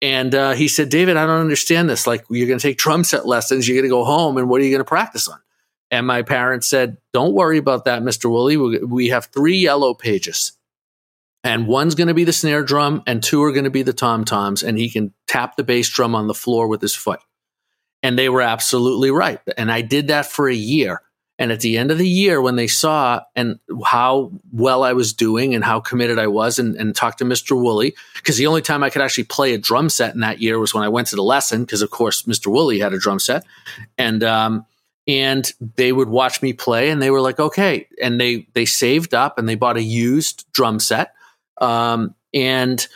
And 0.00 0.34
uh, 0.34 0.52
he 0.52 0.68
said, 0.68 0.90
David, 0.90 1.16
I 1.16 1.26
don't 1.26 1.40
understand 1.40 1.88
this. 1.88 2.06
Like, 2.06 2.24
you're 2.30 2.46
going 2.46 2.58
to 2.58 2.62
take 2.62 2.78
drum 2.78 3.04
set 3.04 3.26
lessons, 3.26 3.68
you're 3.68 3.76
going 3.76 3.88
to 3.88 3.88
go 3.88 4.04
home, 4.04 4.36
and 4.36 4.48
what 4.48 4.60
are 4.60 4.64
you 4.64 4.70
going 4.70 4.80
to 4.80 4.84
practice 4.84 5.28
on? 5.28 5.38
And 5.90 6.06
my 6.06 6.22
parents 6.22 6.68
said, 6.68 6.98
Don't 7.12 7.34
worry 7.34 7.58
about 7.58 7.86
that, 7.86 8.02
Mr. 8.02 8.30
Woolley. 8.30 8.56
We 8.56 9.08
have 9.08 9.26
three 9.26 9.56
yellow 9.56 9.94
pages 9.94 10.52
and 11.48 11.66
one's 11.66 11.94
going 11.94 12.08
to 12.08 12.14
be 12.14 12.24
the 12.24 12.32
snare 12.32 12.62
drum 12.62 13.02
and 13.06 13.22
two 13.22 13.42
are 13.42 13.52
going 13.52 13.64
to 13.64 13.70
be 13.70 13.82
the 13.82 13.94
tom 13.94 14.22
toms 14.26 14.62
and 14.62 14.76
he 14.76 14.90
can 14.90 15.14
tap 15.26 15.56
the 15.56 15.64
bass 15.64 15.88
drum 15.88 16.14
on 16.14 16.26
the 16.26 16.34
floor 16.34 16.68
with 16.68 16.82
his 16.82 16.94
foot. 16.94 17.20
And 18.02 18.18
they 18.18 18.28
were 18.28 18.42
absolutely 18.42 19.10
right. 19.10 19.40
And 19.56 19.72
i 19.72 19.80
did 19.80 20.08
that 20.08 20.26
for 20.26 20.46
a 20.48 20.54
year. 20.54 21.00
And 21.38 21.50
at 21.50 21.60
the 21.60 21.78
end 21.78 21.90
of 21.90 21.98
the 21.98 22.08
year 22.08 22.42
when 22.42 22.56
they 22.56 22.66
saw 22.66 23.22
and 23.34 23.58
how 23.82 24.32
well 24.52 24.84
i 24.84 24.92
was 24.92 25.14
doing 25.14 25.54
and 25.54 25.64
how 25.64 25.80
committed 25.80 26.18
i 26.18 26.26
was 26.26 26.58
and, 26.58 26.76
and 26.76 26.94
talked 26.94 27.18
to 27.18 27.24
mr 27.24 27.56
woolley 27.56 27.94
because 28.16 28.36
the 28.36 28.46
only 28.46 28.60
time 28.60 28.82
i 28.82 28.90
could 28.90 29.00
actually 29.00 29.24
play 29.24 29.54
a 29.54 29.58
drum 29.58 29.88
set 29.88 30.14
in 30.14 30.20
that 30.20 30.42
year 30.42 30.58
was 30.58 30.74
when 30.74 30.84
i 30.84 30.88
went 30.88 31.06
to 31.08 31.16
the 31.16 31.22
lesson 31.22 31.64
because 31.64 31.80
of 31.80 31.90
course 31.90 32.24
mr 32.24 32.48
woolley 32.48 32.80
had 32.80 32.92
a 32.92 32.98
drum 32.98 33.18
set. 33.18 33.46
And 33.96 34.22
um, 34.22 34.66
and 35.06 35.50
they 35.76 35.92
would 35.92 36.10
watch 36.10 36.42
me 36.42 36.52
play 36.52 36.90
and 36.90 37.00
they 37.00 37.10
were 37.10 37.22
like 37.22 37.40
okay. 37.40 37.88
And 38.02 38.20
they 38.20 38.46
they 38.52 38.66
saved 38.66 39.14
up 39.14 39.38
and 39.38 39.48
they 39.48 39.54
bought 39.54 39.78
a 39.78 39.82
used 39.82 40.44
drum 40.52 40.78
set 40.78 41.14
um, 41.60 42.14
and 42.34 42.86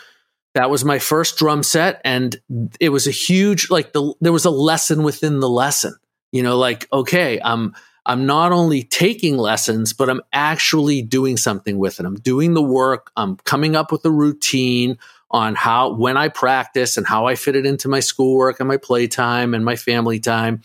that 0.55 0.70
was 0.70 0.85
my 0.85 0.98
first 0.98 1.38
drum 1.38 1.62
set. 1.62 2.01
And 2.05 2.38
it 2.79 2.90
was 2.90 3.07
a 3.07 3.11
huge, 3.11 3.70
like 3.70 3.92
the, 3.92 4.14
there 4.20 4.33
was 4.33 4.44
a 4.44 4.51
lesson 4.51 5.03
within 5.03 5.40
the 5.40 5.48
lesson, 5.48 5.94
you 6.31 6.42
know, 6.42 6.59
like, 6.59 6.87
okay, 6.92 7.40
I'm, 7.42 7.75
I'm 8.05 8.27
not 8.27 8.53
only 8.53 8.83
taking 8.83 9.38
lessons, 9.38 9.92
but 9.92 10.11
I'm 10.11 10.20
actually 10.33 11.03
doing 11.03 11.37
something 11.37 11.79
with 11.79 12.01
it. 12.01 12.07
I'm 12.07 12.16
doing 12.16 12.53
the 12.53 12.62
work. 12.62 13.11
I'm 13.16 13.37
coming 13.37 13.77
up 13.77 13.92
with 13.92 14.05
a 14.05 14.11
routine 14.11 14.98
on 15.31 15.55
how, 15.55 15.94
when 15.94 16.18
I 16.18 16.29
practice 16.29 16.98
and 16.98 17.07
how 17.07 17.27
I 17.27 17.37
fit 17.37 17.57
it 17.57 17.64
into 17.64 17.88
my 17.88 18.01
schoolwork 18.01 18.61
and 18.61 18.68
my 18.68 18.77
playtime 18.77 19.55
and 19.55 19.64
my 19.64 19.77
family 19.77 20.20
time. 20.20 20.61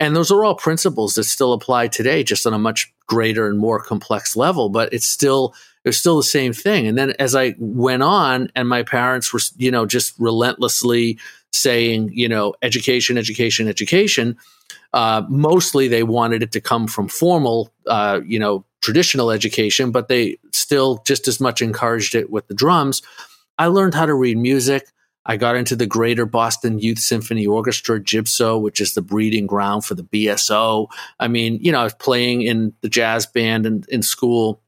And 0.00 0.16
those 0.16 0.32
are 0.32 0.44
all 0.44 0.54
principles 0.54 1.14
that 1.14 1.24
still 1.24 1.52
apply 1.52 1.88
today, 1.88 2.24
just 2.24 2.46
on 2.46 2.54
a 2.54 2.58
much 2.58 2.92
greater 3.06 3.46
and 3.46 3.58
more 3.58 3.78
complex 3.78 4.34
level, 4.34 4.70
but 4.70 4.92
it's 4.92 5.06
still, 5.06 5.54
it 5.84 5.88
was 5.88 5.98
still 5.98 6.16
the 6.16 6.22
same 6.22 6.52
thing. 6.52 6.86
And 6.86 6.98
then 6.98 7.14
as 7.18 7.34
I 7.34 7.54
went 7.58 8.02
on, 8.02 8.50
and 8.54 8.68
my 8.68 8.82
parents 8.82 9.32
were, 9.32 9.40
you 9.56 9.70
know, 9.70 9.86
just 9.86 10.14
relentlessly 10.18 11.18
saying, 11.52 12.10
you 12.12 12.28
know, 12.28 12.54
education, 12.62 13.16
education, 13.16 13.66
education. 13.68 14.36
Uh, 14.92 15.22
mostly 15.28 15.88
they 15.88 16.02
wanted 16.02 16.42
it 16.42 16.52
to 16.52 16.60
come 16.60 16.86
from 16.86 17.08
formal, 17.08 17.72
uh, 17.86 18.20
you 18.24 18.38
know, 18.38 18.64
traditional 18.82 19.30
education, 19.30 19.90
but 19.90 20.08
they 20.08 20.36
still 20.52 21.02
just 21.06 21.28
as 21.28 21.40
much 21.40 21.62
encouraged 21.62 22.14
it 22.14 22.30
with 22.30 22.46
the 22.48 22.54
drums. 22.54 23.02
I 23.58 23.66
learned 23.66 23.94
how 23.94 24.06
to 24.06 24.14
read 24.14 24.38
music. 24.38 24.86
I 25.26 25.36
got 25.36 25.54
into 25.54 25.76
the 25.76 25.86
Greater 25.86 26.24
Boston 26.24 26.78
Youth 26.78 26.98
Symphony 26.98 27.46
Orchestra, 27.46 28.00
GBYSO, 28.00 28.60
which 28.60 28.80
is 28.80 28.94
the 28.94 29.02
breeding 29.02 29.46
ground 29.46 29.84
for 29.84 29.94
the 29.94 30.02
BSO. 30.02 30.88
I 31.20 31.28
mean, 31.28 31.58
you 31.60 31.70
know, 31.72 31.80
I 31.80 31.84
was 31.84 31.94
playing 31.94 32.42
in 32.42 32.72
the 32.80 32.88
jazz 32.88 33.26
band 33.26 33.66
in, 33.66 33.84
in 33.88 34.02
school 34.02 34.62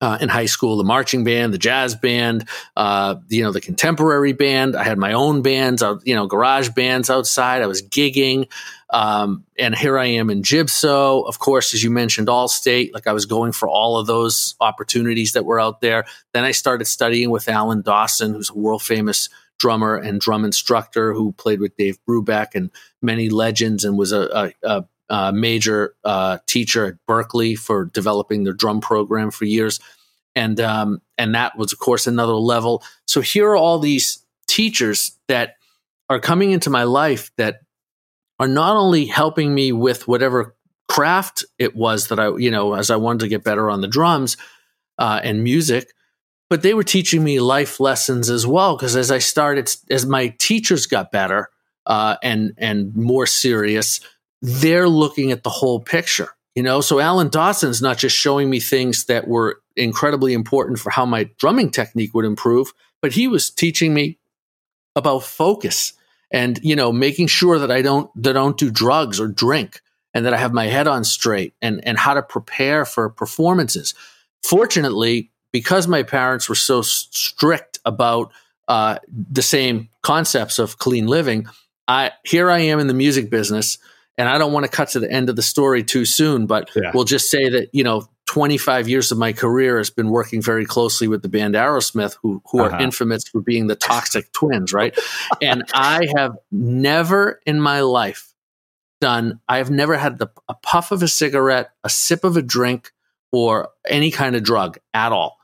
uh, 0.00 0.18
in 0.20 0.28
high 0.28 0.46
school, 0.46 0.76
the 0.76 0.84
marching 0.84 1.24
band, 1.24 1.52
the 1.52 1.58
jazz 1.58 1.94
band, 1.94 2.48
uh, 2.76 3.16
you 3.28 3.42
know, 3.42 3.50
the 3.50 3.60
contemporary 3.60 4.32
band. 4.32 4.76
I 4.76 4.84
had 4.84 4.98
my 4.98 5.12
own 5.12 5.42
bands, 5.42 5.82
you 6.04 6.14
know, 6.14 6.26
garage 6.26 6.70
bands 6.70 7.10
outside. 7.10 7.62
I 7.62 7.66
was 7.66 7.82
gigging. 7.82 8.48
Um, 8.90 9.44
and 9.58 9.74
here 9.74 9.98
I 9.98 10.06
am 10.06 10.30
in 10.30 10.42
GBYSO. 10.42 11.26
Of 11.26 11.38
course, 11.38 11.74
as 11.74 11.82
you 11.82 11.90
mentioned, 11.90 12.28
Allstate, 12.28 12.92
like 12.94 13.06
I 13.06 13.12
was 13.12 13.26
going 13.26 13.52
for 13.52 13.68
all 13.68 13.98
of 13.98 14.06
those 14.06 14.54
opportunities 14.60 15.32
that 15.32 15.44
were 15.44 15.60
out 15.60 15.80
there. 15.80 16.04
Then 16.32 16.44
I 16.44 16.52
started 16.52 16.86
studying 16.86 17.30
with 17.30 17.48
Alan 17.48 17.82
Dawson, 17.82 18.32
who's 18.34 18.50
a 18.50 18.54
world 18.54 18.82
famous 18.82 19.28
drummer 19.58 19.96
and 19.96 20.20
drum 20.20 20.44
instructor 20.44 21.12
who 21.12 21.32
played 21.32 21.60
with 21.60 21.76
Dave 21.76 21.98
Brubeck 22.08 22.54
and 22.54 22.70
many 23.02 23.28
legends 23.28 23.84
and 23.84 23.98
was 23.98 24.12
a, 24.12 24.52
a, 24.62 24.68
a 24.68 24.84
uh, 25.10 25.32
major 25.32 25.94
uh, 26.04 26.38
teacher 26.46 26.86
at 26.86 26.94
Berklee 27.08 27.58
for 27.58 27.86
developing 27.86 28.44
their 28.44 28.52
drum 28.52 28.80
program 28.80 29.30
for 29.30 29.44
years, 29.44 29.80
and 30.34 30.60
um, 30.60 31.00
and 31.16 31.34
that 31.34 31.56
was 31.56 31.72
of 31.72 31.78
course 31.78 32.06
another 32.06 32.34
level. 32.34 32.82
So 33.06 33.20
here 33.20 33.48
are 33.50 33.56
all 33.56 33.78
these 33.78 34.24
teachers 34.46 35.18
that 35.28 35.56
are 36.08 36.20
coming 36.20 36.52
into 36.52 36.70
my 36.70 36.84
life 36.84 37.30
that 37.36 37.60
are 38.38 38.48
not 38.48 38.76
only 38.76 39.06
helping 39.06 39.54
me 39.54 39.72
with 39.72 40.08
whatever 40.08 40.54
craft 40.88 41.44
it 41.58 41.76
was 41.76 42.08
that 42.08 42.18
I 42.18 42.34
you 42.36 42.50
know 42.50 42.74
as 42.74 42.90
I 42.90 42.96
wanted 42.96 43.20
to 43.20 43.28
get 43.28 43.44
better 43.44 43.70
on 43.70 43.80
the 43.80 43.88
drums 43.88 44.36
uh, 44.98 45.20
and 45.22 45.42
music, 45.42 45.92
but 46.50 46.62
they 46.62 46.74
were 46.74 46.84
teaching 46.84 47.22
me 47.22 47.40
life 47.40 47.80
lessons 47.80 48.30
as 48.30 48.46
well 48.46 48.76
because 48.76 48.96
as 48.96 49.10
I 49.10 49.18
started 49.18 49.70
as 49.90 50.06
my 50.06 50.34
teachers 50.38 50.86
got 50.86 51.12
better 51.12 51.50
uh, 51.86 52.16
and 52.22 52.52
and 52.58 52.94
more 52.94 53.26
serious 53.26 54.00
they're 54.40 54.88
looking 54.88 55.32
at 55.32 55.42
the 55.42 55.50
whole 55.50 55.80
picture. 55.80 56.28
You 56.54 56.62
know, 56.64 56.80
so 56.80 56.98
Alan 56.98 57.28
Dawson's 57.28 57.80
not 57.80 57.98
just 57.98 58.16
showing 58.16 58.50
me 58.50 58.58
things 58.58 59.04
that 59.04 59.28
were 59.28 59.60
incredibly 59.76 60.32
important 60.32 60.80
for 60.80 60.90
how 60.90 61.06
my 61.06 61.30
drumming 61.38 61.70
technique 61.70 62.14
would 62.14 62.24
improve, 62.24 62.72
but 63.00 63.12
he 63.12 63.28
was 63.28 63.48
teaching 63.48 63.94
me 63.94 64.18
about 64.96 65.22
focus 65.22 65.92
and 66.30 66.58
you 66.62 66.74
know 66.74 66.92
making 66.92 67.28
sure 67.28 67.58
that 67.58 67.70
I 67.70 67.82
don't 67.82 68.10
that 68.22 68.30
I 68.36 68.40
don't 68.40 68.58
do 68.58 68.70
drugs 68.70 69.20
or 69.20 69.28
drink 69.28 69.80
and 70.12 70.26
that 70.26 70.34
I 70.34 70.38
have 70.38 70.52
my 70.52 70.66
head 70.66 70.88
on 70.88 71.04
straight 71.04 71.54
and 71.62 71.80
and 71.86 71.96
how 71.96 72.14
to 72.14 72.22
prepare 72.22 72.84
for 72.84 73.08
performances. 73.08 73.94
Fortunately, 74.42 75.30
because 75.52 75.86
my 75.86 76.02
parents 76.02 76.48
were 76.48 76.54
so 76.54 76.82
strict 76.82 77.78
about 77.84 78.32
uh, 78.66 78.98
the 79.08 79.42
same 79.42 79.88
concepts 80.02 80.58
of 80.58 80.78
clean 80.78 81.06
living, 81.06 81.46
I 81.86 82.12
here 82.24 82.50
I 82.50 82.58
am 82.58 82.80
in 82.80 82.88
the 82.88 82.94
music 82.94 83.30
business 83.30 83.78
and 84.18 84.28
I 84.28 84.36
don't 84.36 84.52
want 84.52 84.66
to 84.66 84.70
cut 84.70 84.88
to 84.90 85.00
the 85.00 85.10
end 85.10 85.30
of 85.30 85.36
the 85.36 85.42
story 85.42 85.84
too 85.84 86.04
soon, 86.04 86.46
but 86.46 86.68
yeah. 86.74 86.90
we'll 86.92 87.04
just 87.04 87.30
say 87.30 87.48
that, 87.48 87.68
you 87.72 87.84
know, 87.84 88.08
25 88.26 88.88
years 88.88 89.10
of 89.10 89.16
my 89.16 89.32
career 89.32 89.78
has 89.78 89.88
been 89.88 90.10
working 90.10 90.42
very 90.42 90.66
closely 90.66 91.08
with 91.08 91.22
the 91.22 91.28
band 91.28 91.54
Aerosmith, 91.54 92.16
who, 92.20 92.42
who 92.50 92.60
uh-huh. 92.60 92.76
are 92.76 92.80
infamous 92.82 93.26
for 93.26 93.40
being 93.40 93.68
the 93.68 93.76
toxic 93.76 94.30
twins, 94.32 94.74
right? 94.74 94.98
and 95.40 95.64
I 95.72 96.08
have 96.16 96.36
never 96.50 97.40
in 97.46 97.60
my 97.60 97.80
life 97.80 98.34
done, 99.00 99.40
I 99.48 99.58
have 99.58 99.70
never 99.70 99.96
had 99.96 100.18
the, 100.18 100.28
a 100.48 100.54
puff 100.54 100.90
of 100.90 101.02
a 101.02 101.08
cigarette, 101.08 101.70
a 101.84 101.88
sip 101.88 102.24
of 102.24 102.36
a 102.36 102.42
drink, 102.42 102.92
or 103.30 103.70
any 103.86 104.10
kind 104.10 104.34
of 104.36 104.42
drug 104.42 104.78
at 104.92 105.12
all. 105.12 105.37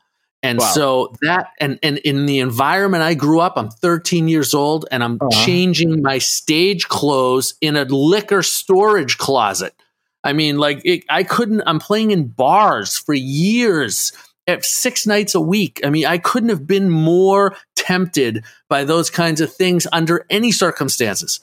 And 0.45 0.59
wow. 0.59 0.67
so 0.67 1.15
that 1.23 1.49
and 1.59 1.79
and 1.83 1.99
in 1.99 2.27
the 2.27 2.39
environment 2.39 3.03
I 3.03 3.15
grew 3.15 3.41
up, 3.41 3.55
I'm 3.57 3.71
13 3.71 4.29
years 4.29 4.55
old 4.55 4.87
and 4.93 5.03
I'm 5.03 5.19
uh-huh. 5.21 5.45
changing 5.45 6.03
my 6.03 6.19
stage 6.19 6.87
clothes 6.89 7.55
in 7.61 7.77
a 7.77 7.85
liquor 7.85 8.43
storage 8.43 9.19
closet. 9.19 9.75
I 10.23 10.33
mean, 10.33 10.59
like 10.59 10.83
it, 10.85 11.05
I 11.09 11.23
couldn't. 11.23 11.63
I'm 11.67 11.81
playing 11.81 12.11
in 12.11 12.29
bars 12.29 12.97
for 12.97 13.15
years, 13.15 14.13
at 14.47 14.65
six 14.65 15.07
nights 15.07 15.35
a 15.35 15.41
week. 15.41 15.81
I 15.85 15.91
mean, 15.91 16.07
I 16.07 16.19
couldn't 16.19 16.51
have 16.51 16.67
been 16.67 16.91
more 16.91 17.57
tempted 17.77 18.45
by 18.69 18.85
those 18.85 19.11
kinds 19.11 19.41
of 19.41 19.53
things 19.53 19.87
under 19.93 20.27
any 20.31 20.53
circumstances. 20.53 21.41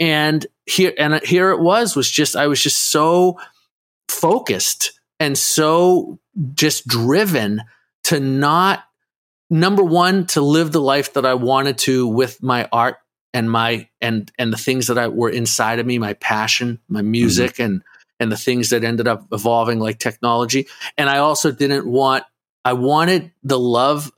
And 0.00 0.46
here 0.66 0.92
and 0.98 1.22
here 1.24 1.50
it 1.50 1.60
was 1.60 1.94
was 1.94 2.10
just 2.10 2.36
I 2.36 2.46
was 2.46 2.60
just 2.60 2.90
so 2.90 3.38
focused 4.08 4.98
and 5.20 5.38
so 5.38 6.18
just 6.54 6.86
driven 6.86 7.62
to 8.04 8.20
not 8.20 8.84
number 9.50 9.82
one 9.82 10.26
to 10.28 10.40
live 10.40 10.72
the 10.72 10.80
life 10.80 11.14
that 11.14 11.26
I 11.26 11.34
wanted 11.34 11.78
to 11.78 12.06
with 12.06 12.42
my 12.42 12.68
art 12.72 12.96
and 13.32 13.50
my 13.50 13.88
and 14.00 14.30
and 14.38 14.52
the 14.52 14.56
things 14.56 14.86
that 14.86 14.98
I 14.98 15.08
were 15.08 15.30
inside 15.30 15.78
of 15.78 15.86
me, 15.86 15.98
my 15.98 16.14
passion, 16.14 16.80
my 16.88 17.00
mm-hmm. 17.00 17.10
music, 17.10 17.54
mm-hmm. 17.54 17.62
and 17.62 17.82
and 18.20 18.32
the 18.32 18.36
things 18.36 18.70
that 18.70 18.84
ended 18.84 19.08
up 19.08 19.26
evolving 19.32 19.80
like 19.80 19.98
technology. 19.98 20.68
And 20.96 21.10
I 21.10 21.18
also 21.18 21.50
didn't 21.50 21.86
want 21.86 22.24
I 22.64 22.72
wanted 22.74 23.32
the 23.42 23.58
love 23.58 24.10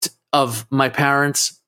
t- 0.00 0.10
of 0.32 0.66
my 0.70 0.88
parents 0.88 1.60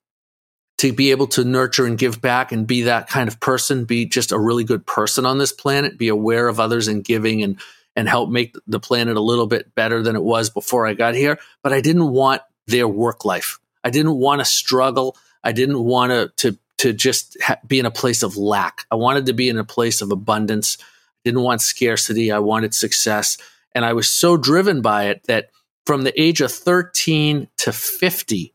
to 0.78 0.92
be 0.92 1.10
able 1.10 1.26
to 1.28 1.44
nurture 1.44 1.86
and 1.86 1.98
give 1.98 2.20
back 2.20 2.52
and 2.52 2.66
be 2.66 2.82
that 2.82 3.08
kind 3.08 3.28
of 3.28 3.40
person, 3.40 3.84
be 3.84 4.06
just 4.06 4.32
a 4.32 4.38
really 4.38 4.64
good 4.64 4.86
person 4.86 5.24
on 5.24 5.38
this 5.38 5.52
planet, 5.52 5.98
be 5.98 6.08
aware 6.08 6.48
of 6.48 6.58
others 6.58 6.88
and 6.88 7.04
giving 7.04 7.42
and 7.42 7.60
and 7.96 8.08
help 8.08 8.30
make 8.30 8.54
the 8.66 8.80
planet 8.80 9.16
a 9.16 9.20
little 9.20 9.46
bit 9.46 9.74
better 9.74 10.02
than 10.02 10.16
it 10.16 10.22
was 10.22 10.50
before 10.50 10.86
I 10.86 10.94
got 10.94 11.14
here. 11.14 11.38
But 11.62 11.72
I 11.72 11.80
didn't 11.80 12.10
want 12.10 12.42
their 12.66 12.88
work 12.88 13.24
life. 13.24 13.58
I 13.82 13.90
didn't 13.90 14.16
want 14.16 14.40
to 14.40 14.44
struggle. 14.44 15.16
I 15.42 15.52
didn't 15.52 15.82
want 15.82 16.12
to 16.12 16.32
to 16.38 16.58
to 16.78 16.92
just 16.92 17.36
ha- 17.40 17.58
be 17.66 17.78
in 17.78 17.86
a 17.86 17.90
place 17.90 18.22
of 18.22 18.36
lack. 18.36 18.86
I 18.90 18.96
wanted 18.96 19.26
to 19.26 19.32
be 19.32 19.48
in 19.48 19.58
a 19.58 19.64
place 19.64 20.02
of 20.02 20.10
abundance. 20.10 20.78
I 20.80 20.84
didn't 21.24 21.42
want 21.42 21.60
scarcity. 21.60 22.32
I 22.32 22.40
wanted 22.40 22.74
success, 22.74 23.38
and 23.74 23.84
I 23.84 23.92
was 23.92 24.08
so 24.08 24.36
driven 24.36 24.82
by 24.82 25.04
it 25.04 25.22
that 25.24 25.50
from 25.86 26.02
the 26.02 26.20
age 26.20 26.40
of 26.40 26.50
13 26.50 27.48
to 27.58 27.72
50, 27.72 28.54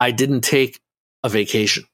I 0.00 0.10
didn't 0.10 0.40
take 0.40 0.80
a 1.22 1.28
vacation. 1.28 1.84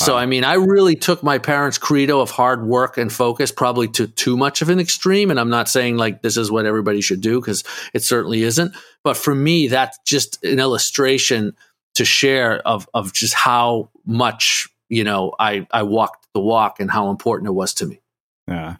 Wow. 0.00 0.06
So, 0.06 0.16
I 0.16 0.26
mean, 0.26 0.44
I 0.44 0.54
really 0.54 0.94
took 0.94 1.22
my 1.22 1.38
parents' 1.38 1.78
credo 1.78 2.20
of 2.20 2.30
hard 2.30 2.66
work 2.66 2.98
and 2.98 3.10
focus 3.10 3.50
probably 3.50 3.88
to 3.88 4.06
too 4.06 4.36
much 4.36 4.60
of 4.60 4.68
an 4.68 4.78
extreme. 4.78 5.30
And 5.30 5.40
I'm 5.40 5.48
not 5.48 5.68
saying 5.68 5.96
like 5.96 6.22
this 6.22 6.36
is 6.36 6.50
what 6.50 6.66
everybody 6.66 7.00
should 7.00 7.20
do 7.20 7.40
because 7.40 7.64
it 7.94 8.02
certainly 8.02 8.42
isn't. 8.42 8.74
But 9.02 9.16
for 9.16 9.34
me, 9.34 9.68
that's 9.68 9.98
just 10.04 10.42
an 10.44 10.58
illustration 10.58 11.56
to 11.94 12.04
share 12.04 12.58
of, 12.66 12.88
of 12.92 13.12
just 13.14 13.32
how 13.32 13.88
much, 14.04 14.68
you 14.90 15.02
know, 15.02 15.34
I, 15.38 15.66
I 15.70 15.84
walked 15.84 16.26
the 16.34 16.40
walk 16.40 16.78
and 16.78 16.90
how 16.90 17.08
important 17.08 17.48
it 17.48 17.52
was 17.52 17.72
to 17.74 17.86
me. 17.86 18.00
Yeah. 18.46 18.76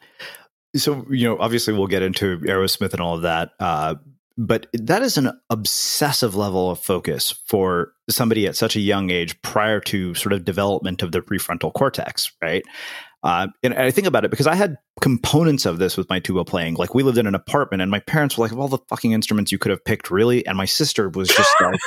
So, 0.77 1.07
you 1.09 1.27
know, 1.27 1.39
obviously 1.39 1.73
we'll 1.73 1.87
get 1.87 2.03
into 2.03 2.39
Aerosmith 2.41 2.93
and 2.93 3.01
all 3.01 3.17
of 3.17 3.23
that. 3.23 3.53
Uh, 3.59 3.95
but 4.39 4.67
that 4.75 5.03
is 5.03 5.17
an 5.17 5.31
obsessive 5.49 6.35
level 6.35 6.71
of 6.71 6.79
focus 6.79 7.33
for 7.47 7.93
somebody 8.11 8.47
at 8.47 8.57
such 8.57 8.77
a 8.77 8.81
young 8.81 9.11
age 9.11 9.41
prior 9.43 9.81
to 9.81 10.15
sort 10.15 10.33
of 10.33 10.45
development 10.45 11.03
of 11.03 11.13
the 11.13 11.21
prefrontal 11.21 11.73
cortex, 11.73 12.33
right? 12.43 12.63
Uh, 13.23 13.49
and 13.63 13.75
I 13.75 13.91
think 13.91 14.07
about 14.07 14.25
it 14.25 14.31
because 14.31 14.47
I 14.47 14.55
had 14.55 14.77
components 15.01 15.67
of 15.67 15.79
this 15.79 15.97
with 15.97 16.09
my 16.09 16.21
tuba 16.21 16.45
playing. 16.45 16.75
Like 16.75 16.95
we 16.95 17.03
lived 17.03 17.19
in 17.19 17.27
an 17.27 17.35
apartment, 17.35 17.83
and 17.83 17.91
my 17.91 18.01
parents 18.01 18.37
were 18.37 18.45
like, 18.45 18.53
"Of 18.53 18.61
all 18.61 18.69
the 18.69 18.79
fucking 18.89 19.13
instruments 19.13 19.51
you 19.51 19.59
could 19.59 19.71
have 19.71 19.85
picked, 19.85 20.11
really?" 20.11 20.47
And 20.47 20.57
my 20.57 20.65
sister 20.65 21.09
was 21.09 21.29
just 21.29 21.51
like, 21.61 21.81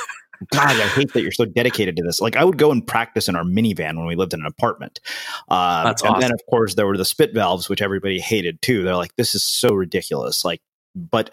"God, 0.52 0.76
I 0.76 0.88
hate 0.88 1.12
that 1.14 1.22
you're 1.22 1.32
so 1.32 1.46
dedicated 1.46 1.96
to 1.96 2.02
this." 2.02 2.20
Like 2.20 2.36
I 2.36 2.44
would 2.44 2.58
go 2.58 2.72
and 2.72 2.86
practice 2.86 3.28
in 3.28 3.36
our 3.36 3.44
minivan 3.44 3.96
when 3.96 4.06
we 4.06 4.16
lived 4.16 4.34
in 4.34 4.40
an 4.40 4.46
apartment. 4.46 5.00
Uh, 5.48 5.84
That's 5.84 6.02
and 6.02 6.20
then, 6.20 6.32
of 6.32 6.40
course, 6.50 6.74
there 6.74 6.86
were 6.86 6.98
the 6.98 7.06
spit 7.06 7.32
valves, 7.32 7.70
which 7.70 7.80
everybody 7.80 8.20
hated 8.20 8.60
too. 8.60 8.82
They're 8.82 8.96
like, 8.96 9.16
"This 9.16 9.34
is 9.34 9.42
so 9.42 9.72
ridiculous." 9.72 10.44
Like, 10.44 10.60
but 10.94 11.30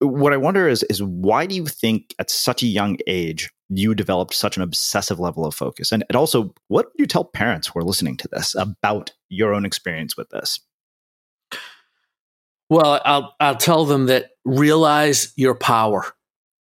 what 0.00 0.32
I 0.32 0.36
wonder 0.36 0.68
is 0.68 0.82
is 0.84 1.02
why 1.02 1.46
do 1.46 1.54
you 1.54 1.66
think 1.66 2.14
at 2.18 2.30
such 2.30 2.62
a 2.62 2.66
young 2.66 2.98
age 3.06 3.50
you 3.68 3.94
developed 3.94 4.34
such 4.34 4.56
an 4.56 4.62
obsessive 4.62 5.18
level 5.18 5.44
of 5.44 5.54
focus? 5.54 5.92
And, 5.92 6.04
and 6.08 6.16
also, 6.16 6.54
what 6.68 6.86
would 6.86 7.00
you 7.00 7.06
tell 7.06 7.24
parents 7.24 7.68
who 7.68 7.80
are 7.80 7.84
listening 7.84 8.16
to 8.18 8.28
this 8.28 8.54
about 8.54 9.12
your 9.28 9.54
own 9.54 9.64
experience 9.64 10.16
with 10.16 10.28
this? 10.30 10.60
Well, 12.68 13.00
I'll 13.04 13.34
I'll 13.40 13.56
tell 13.56 13.84
them 13.84 14.06
that 14.06 14.30
realize 14.44 15.32
your 15.36 15.54
power 15.54 16.04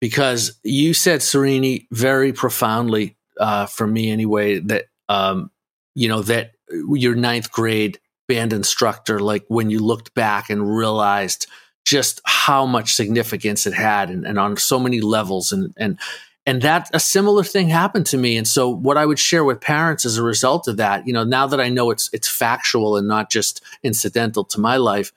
because 0.00 0.58
you 0.64 0.94
said 0.94 1.20
Srini 1.20 1.86
very 1.90 2.32
profoundly 2.32 3.16
uh, 3.38 3.66
for 3.66 3.86
me 3.86 4.10
anyway 4.10 4.58
that 4.60 4.86
um, 5.08 5.50
you 5.94 6.08
know 6.08 6.22
that 6.22 6.52
your 6.70 7.14
ninth 7.14 7.52
grade 7.52 8.00
band 8.28 8.52
instructor 8.52 9.18
like 9.18 9.44
when 9.48 9.70
you 9.70 9.80
looked 9.80 10.14
back 10.14 10.50
and 10.50 10.76
realized 10.76 11.46
just 11.84 12.20
how 12.24 12.66
much 12.66 12.94
significance 12.94 13.66
it 13.66 13.74
had 13.74 14.10
and, 14.10 14.26
and 14.26 14.38
on 14.38 14.56
so 14.56 14.78
many 14.78 15.00
levels. 15.00 15.52
And 15.52 15.72
and 15.76 15.98
and 16.46 16.62
that 16.62 16.90
a 16.94 17.00
similar 17.00 17.44
thing 17.44 17.68
happened 17.68 18.06
to 18.06 18.16
me. 18.16 18.36
And 18.36 18.46
so 18.46 18.68
what 18.68 18.96
i 18.96 19.06
would 19.06 19.18
share 19.18 19.44
with 19.44 19.60
parents 19.60 20.04
as 20.04 20.16
a 20.16 20.22
result 20.22 20.68
of 20.68 20.76
that 20.78 21.06
you 21.06 21.12
know 21.12 21.24
now 21.24 21.46
that 21.46 21.60
i 21.60 21.68
know 21.68 21.90
it's 21.90 22.08
it's 22.12 22.28
factual 22.28 22.96
and 22.96 23.06
not 23.06 23.30
just 23.30 23.62
incidental 23.82 24.44
to 24.44 24.60
my 24.60 24.76
life 24.76 25.12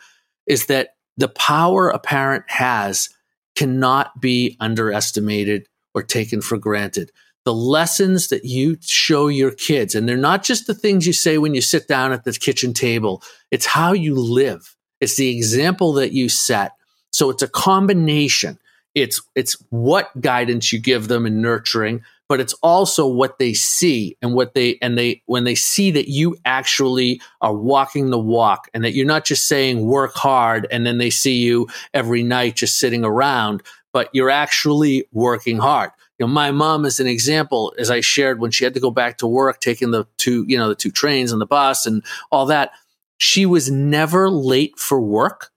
is 0.47 0.65
that 0.67 0.95
the 1.17 1.27
power 1.27 1.89
a 1.89 1.99
parent 1.99 2.43
has 2.47 3.09
cannot 3.55 4.19
be 4.19 4.57
underestimated 4.59 5.67
or 5.93 6.01
taken 6.01 6.41
for 6.41 6.57
granted. 6.57 7.11
The 7.45 7.53
lessons 7.53 8.29
that 8.29 8.45
you 8.45 8.77
show 8.81 9.27
your 9.27 9.51
kids 9.51 9.95
and 9.95 10.07
they're 10.07 10.17
not 10.17 10.43
just 10.43 10.65
the 10.65 10.73
things 10.73 11.05
you 11.05 11.13
say 11.13 11.37
when 11.37 11.53
you 11.53 11.61
sit 11.61 11.87
down 11.87 12.13
at 12.13 12.23
the 12.23 12.31
kitchen 12.31 12.73
table. 12.73 13.21
It's 13.51 13.65
how 13.65 13.93
you 13.93 14.15
live 14.15 14.72
it's 15.03 15.17
the 15.17 15.29
example 15.29 15.93
that 15.93 16.13
you 16.13 16.29
set. 16.29 16.73
So 17.11 17.29
it's 17.29 17.43
a 17.43 17.47
combination. 17.47 18.57
It's 18.95 19.21
it's 19.35 19.55
what 19.69 20.09
guidance 20.21 20.71
you 20.71 20.79
give 20.79 21.07
them 21.07 21.25
in 21.25 21.41
nurturing, 21.41 22.03
but 22.29 22.39
it's 22.39 22.53
also 22.63 23.07
what 23.07 23.39
they 23.39 23.53
see 23.53 24.17
and 24.21 24.33
what 24.33 24.53
they 24.53 24.77
and 24.81 24.97
they 24.97 25.21
when 25.25 25.43
they 25.43 25.55
see 25.55 25.91
that 25.91 26.07
you 26.07 26.37
actually 26.45 27.21
are 27.41 27.55
walking 27.55 28.09
the 28.09 28.19
walk 28.19 28.69
and 28.73 28.83
that 28.83 28.93
you're 28.93 29.05
not 29.05 29.25
just 29.25 29.47
saying 29.47 29.85
work 29.85 30.13
hard 30.13 30.67
and 30.71 30.85
then 30.85 30.99
they 30.99 31.09
see 31.09 31.37
you 31.37 31.67
every 31.93 32.23
night 32.23 32.55
just 32.55 32.77
sitting 32.77 33.03
around, 33.03 33.63
but 33.93 34.09
you're 34.13 34.29
actually 34.29 35.05
working 35.11 35.57
hard. 35.57 35.91
You 36.19 36.27
know, 36.27 36.33
my 36.33 36.51
mom 36.51 36.85
is 36.85 36.99
an 36.99 37.07
example, 37.07 37.73
as 37.79 37.89
I 37.89 37.99
shared 37.99 38.39
when 38.39 38.51
she 38.51 38.63
had 38.63 38.75
to 38.75 38.79
go 38.79 38.91
back 38.91 39.17
to 39.17 39.27
work, 39.27 39.59
taking 39.59 39.91
the 39.91 40.05
two, 40.17 40.45
you 40.47 40.57
know, 40.57 40.69
the 40.69 40.75
two 40.75 40.91
trains 40.91 41.31
and 41.31 41.41
the 41.41 41.45
bus 41.47 41.87
and 41.87 42.03
all 42.31 42.45
that. 42.45 42.71
She 43.17 43.45
was 43.45 43.71
never 43.71 44.29
late 44.29 44.77
for 44.77 45.01
work. 45.01 45.51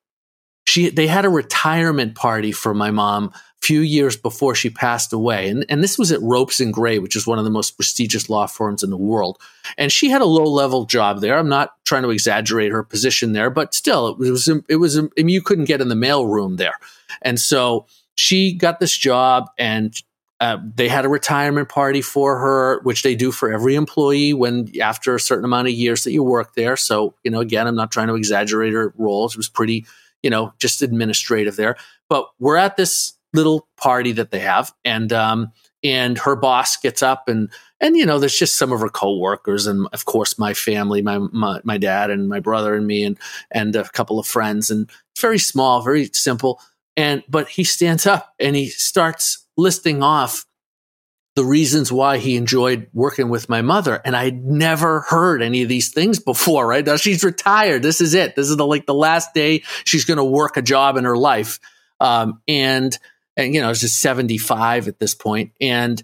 She, 0.67 0.91
they 0.91 1.07
had 1.07 1.25
a 1.25 1.31
retirement 1.31 2.15
party 2.15 2.53
for 2.53 2.75
my 2.75 2.91
mom 2.91 3.31
a 3.35 3.67
few 3.67 3.81
years 3.81 4.17
before 4.17 4.55
she 4.55 4.69
passed 4.69 5.13
away. 5.13 5.49
And, 5.49 5.65
and 5.69 5.83
this 5.83 5.99
was 5.99 6.11
at 6.11 6.21
Ropes 6.23 6.61
and 6.61 6.73
Gray, 6.73 6.99
which 6.99 7.17
is 7.17 7.27
one 7.27 7.39
of 7.39 7.45
the 7.45 7.51
most 7.51 7.77
prestigious 7.77 8.29
law 8.29 8.47
firms 8.47 8.83
in 8.83 8.91
the 8.91 8.97
world. 8.97 9.39
And 9.79 9.93
she 9.93 10.11
had 10.11 10.23
a 10.23 10.27
low 10.27 10.45
level 10.45 10.85
job 10.85 11.21
there. 11.21 11.39
I'm 11.39 11.49
not 11.49 11.73
trying 11.85 12.03
to 12.03 12.11
exaggerate 12.11 12.73
her 12.73 12.83
position 12.83 13.33
there, 13.33 13.49
but 13.49 13.75
still, 13.75 14.09
it 14.09 14.19
was, 14.19 14.49
it 14.69 14.77
was, 14.77 14.99
I 14.99 15.03
mean, 15.17 15.29
you 15.29 15.43
couldn't 15.43 15.67
get 15.67 15.81
in 15.81 15.89
the 15.89 15.95
mail 15.95 16.27
room 16.27 16.57
there. 16.57 16.75
And 17.23 17.41
so 17.41 17.87
she 18.17 18.53
got 18.53 18.81
this 18.81 18.97
job 18.97 19.49
and 19.59 19.95
uh, 20.41 20.59
they 20.75 20.89
had 20.89 21.05
a 21.05 21.09
retirement 21.09 21.69
party 21.69 22.03
for 22.03 22.39
her, 22.39 22.81
which 22.83 23.03
they 23.03 23.15
do 23.15 23.33
for 23.33 23.53
every 23.53 23.75
employee 23.75 24.35
when 24.35 24.71
after 24.81 25.15
a 25.15 25.21
certain 25.21 25.45
amount 25.45 25.69
of 25.69 25.75
years 25.75 26.05
that 26.05 26.13
you 26.13 26.23
work 26.23 26.55
there. 26.55 26.77
So, 26.77 27.15
you 27.25 27.31
know, 27.31 27.41
again, 27.41 27.67
I'm 27.67 27.77
not 27.77 27.91
trying 27.91 28.09
to 28.09 28.17
exaggerate 28.17 28.75
her 28.75 28.93
roles. 28.99 29.35
It 29.35 29.39
was 29.39 29.49
pretty, 29.49 29.87
you 30.23 30.29
know, 30.29 30.53
just 30.59 30.83
administrative 30.83 31.57
there. 31.57 31.77
But 32.09 32.29
we're 32.39 32.57
at 32.57 32.77
this 32.77 33.15
little 33.33 33.67
party 33.77 34.13
that 34.13 34.31
they 34.31 34.41
have, 34.41 34.75
and 34.85 35.13
um, 35.13 35.53
and 35.83 36.19
her 36.19 36.37
boss 36.37 36.77
gets 36.77 37.03
up 37.03 37.29
and 37.29 37.51
and 37.81 37.97
you 37.97 38.07
know, 38.07 38.19
there's 38.19 38.37
just 38.37 38.57
some 38.57 38.73
of 38.73 38.81
her 38.81 38.89
coworkers, 38.89 39.67
and 39.67 39.87
of 39.93 40.05
course 40.05 40.39
my 40.39 40.55
family, 40.55 41.03
my 41.03 41.19
my, 41.19 41.61
my 41.65 41.79
dad 41.79 42.11
and 42.11 42.29
my 42.29 42.41
brother 42.41 42.75
and 42.75 42.87
me, 42.87 43.05
and 43.05 43.19
and 43.51 43.77
a 43.77 43.89
couple 43.91 44.19
of 44.19 44.27
friends, 44.27 44.71
and 44.71 44.91
very 45.19 45.39
small, 45.39 45.83
very 45.83 46.07
simple. 46.13 46.61
And 46.97 47.23
but 47.29 47.49
he 47.49 47.65
stands 47.65 48.07
up 48.07 48.35
and 48.41 48.57
he 48.57 48.69
starts 48.69 49.46
listing 49.57 50.03
off 50.03 50.47
the 51.37 51.45
reasons 51.45 51.93
why 51.93 52.17
he 52.17 52.37
enjoyed 52.37 52.89
working 52.95 53.29
with 53.29 53.49
my 53.49 53.61
mother. 53.61 54.01
And 54.05 54.17
I'd 54.17 54.43
never 54.43 55.03
heard 55.03 55.43
any 55.43 55.63
of 55.63 55.69
these 55.69 55.91
things 55.91 56.19
before, 56.19 56.67
right? 56.67 56.85
Now 56.85 56.97
she's 56.97 57.23
retired. 57.23 57.83
This 57.83 58.01
is 58.01 58.15
it. 58.15 58.35
This 58.35 58.49
is 58.49 58.57
the 58.57 58.67
like 58.67 58.87
the 58.87 58.95
last 58.95 59.35
day 59.35 59.63
she's 59.85 60.07
going 60.07 60.17
to 60.17 60.25
work 60.25 60.57
a 60.57 60.63
job 60.63 60.97
in 60.97 61.05
her 61.05 61.17
life. 61.17 61.61
Um, 62.01 62.41
and, 62.49 62.99
and, 63.37 63.55
you 63.55 63.61
know, 63.61 63.75
she's 63.75 63.97
75 63.97 64.89
at 64.89 64.99
this 64.99 65.15
point. 65.15 65.53
And, 65.61 66.03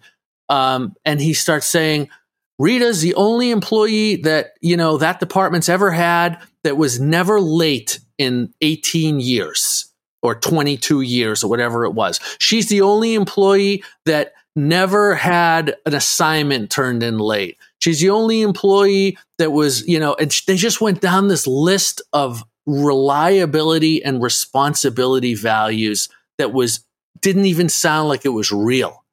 um, 0.50 0.94
and 1.04 1.18
he 1.18 1.32
starts 1.32 1.66
saying, 1.66 2.10
Rita's 2.58 3.00
the 3.00 3.14
only 3.14 3.50
employee 3.50 4.16
that, 4.16 4.52
you 4.60 4.76
know, 4.76 4.98
that 4.98 5.18
department's 5.18 5.70
ever 5.70 5.90
had 5.90 6.40
that 6.62 6.76
was 6.76 7.00
never 7.00 7.40
late 7.40 8.00
in 8.18 8.52
18 8.60 9.18
years 9.18 9.91
or 10.22 10.34
22 10.34 11.00
years 11.00 11.42
or 11.42 11.50
whatever 11.50 11.84
it 11.84 11.92
was. 11.92 12.20
She's 12.38 12.68
the 12.68 12.80
only 12.80 13.14
employee 13.14 13.82
that 14.06 14.32
never 14.54 15.14
had 15.14 15.76
an 15.86 15.94
assignment 15.94 16.70
turned 16.70 17.02
in 17.02 17.18
late. 17.18 17.58
She's 17.80 18.00
the 18.00 18.10
only 18.10 18.42
employee 18.42 19.18
that 19.38 19.50
was, 19.50 19.86
you 19.88 19.98
know, 19.98 20.14
and 20.14 20.30
they 20.46 20.56
just 20.56 20.80
went 20.80 21.00
down 21.00 21.28
this 21.28 21.46
list 21.46 22.02
of 22.12 22.44
reliability 22.66 24.04
and 24.04 24.22
responsibility 24.22 25.34
values 25.34 26.08
that 26.38 26.52
was 26.52 26.84
didn't 27.20 27.46
even 27.46 27.68
sound 27.68 28.08
like 28.08 28.24
it 28.24 28.30
was 28.30 28.52
real. 28.52 29.04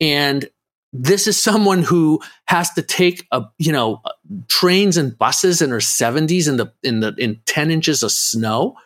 And 0.00 0.48
this 0.92 1.26
is 1.26 1.42
someone 1.42 1.82
who 1.82 2.20
has 2.46 2.70
to 2.72 2.82
take 2.82 3.26
a 3.30 3.44
you 3.58 3.72
know 3.72 4.00
trains 4.48 4.96
and 4.96 5.18
buses 5.18 5.60
in 5.60 5.70
her 5.70 5.78
70s 5.78 6.48
in 6.48 6.56
the 6.56 6.72
in 6.82 7.00
the 7.00 7.14
in 7.18 7.40
10 7.46 7.70
inches 7.70 8.02
of 8.02 8.10
snow 8.10 8.76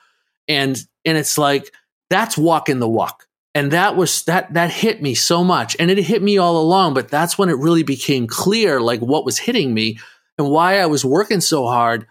and 0.48 0.78
and 1.05 1.18
it's 1.18 1.38
like 1.38 1.72
that's 2.11 2.37
walking 2.37 2.78
the 2.78 2.88
walk. 2.88 3.26
And 3.55 3.72
that 3.72 3.96
was 3.96 4.24
that 4.24 4.55
that 4.55 4.70
hit 4.70 5.02
me 5.02 5.14
so 5.14 5.44
much. 5.44 5.76
And 5.78 5.90
it 5.90 5.98
hit 5.98 6.22
me 6.22 6.38
all 6.38 6.59
along 6.59 6.94
but 6.94 7.09
that's 7.09 7.37
when 7.37 7.48
it 7.48 7.59
really 7.59 7.83
became 7.83 8.26
clear 8.26 8.81
like 8.81 9.00
what 9.00 9.24
was 9.24 9.38
hitting 9.38 9.74
me 9.74 9.98
and 10.38 10.48
why 10.48 10.81
i 10.81 10.87
was 10.87 11.05
working 11.05 11.40
so 11.40 11.66
hard 11.66 12.07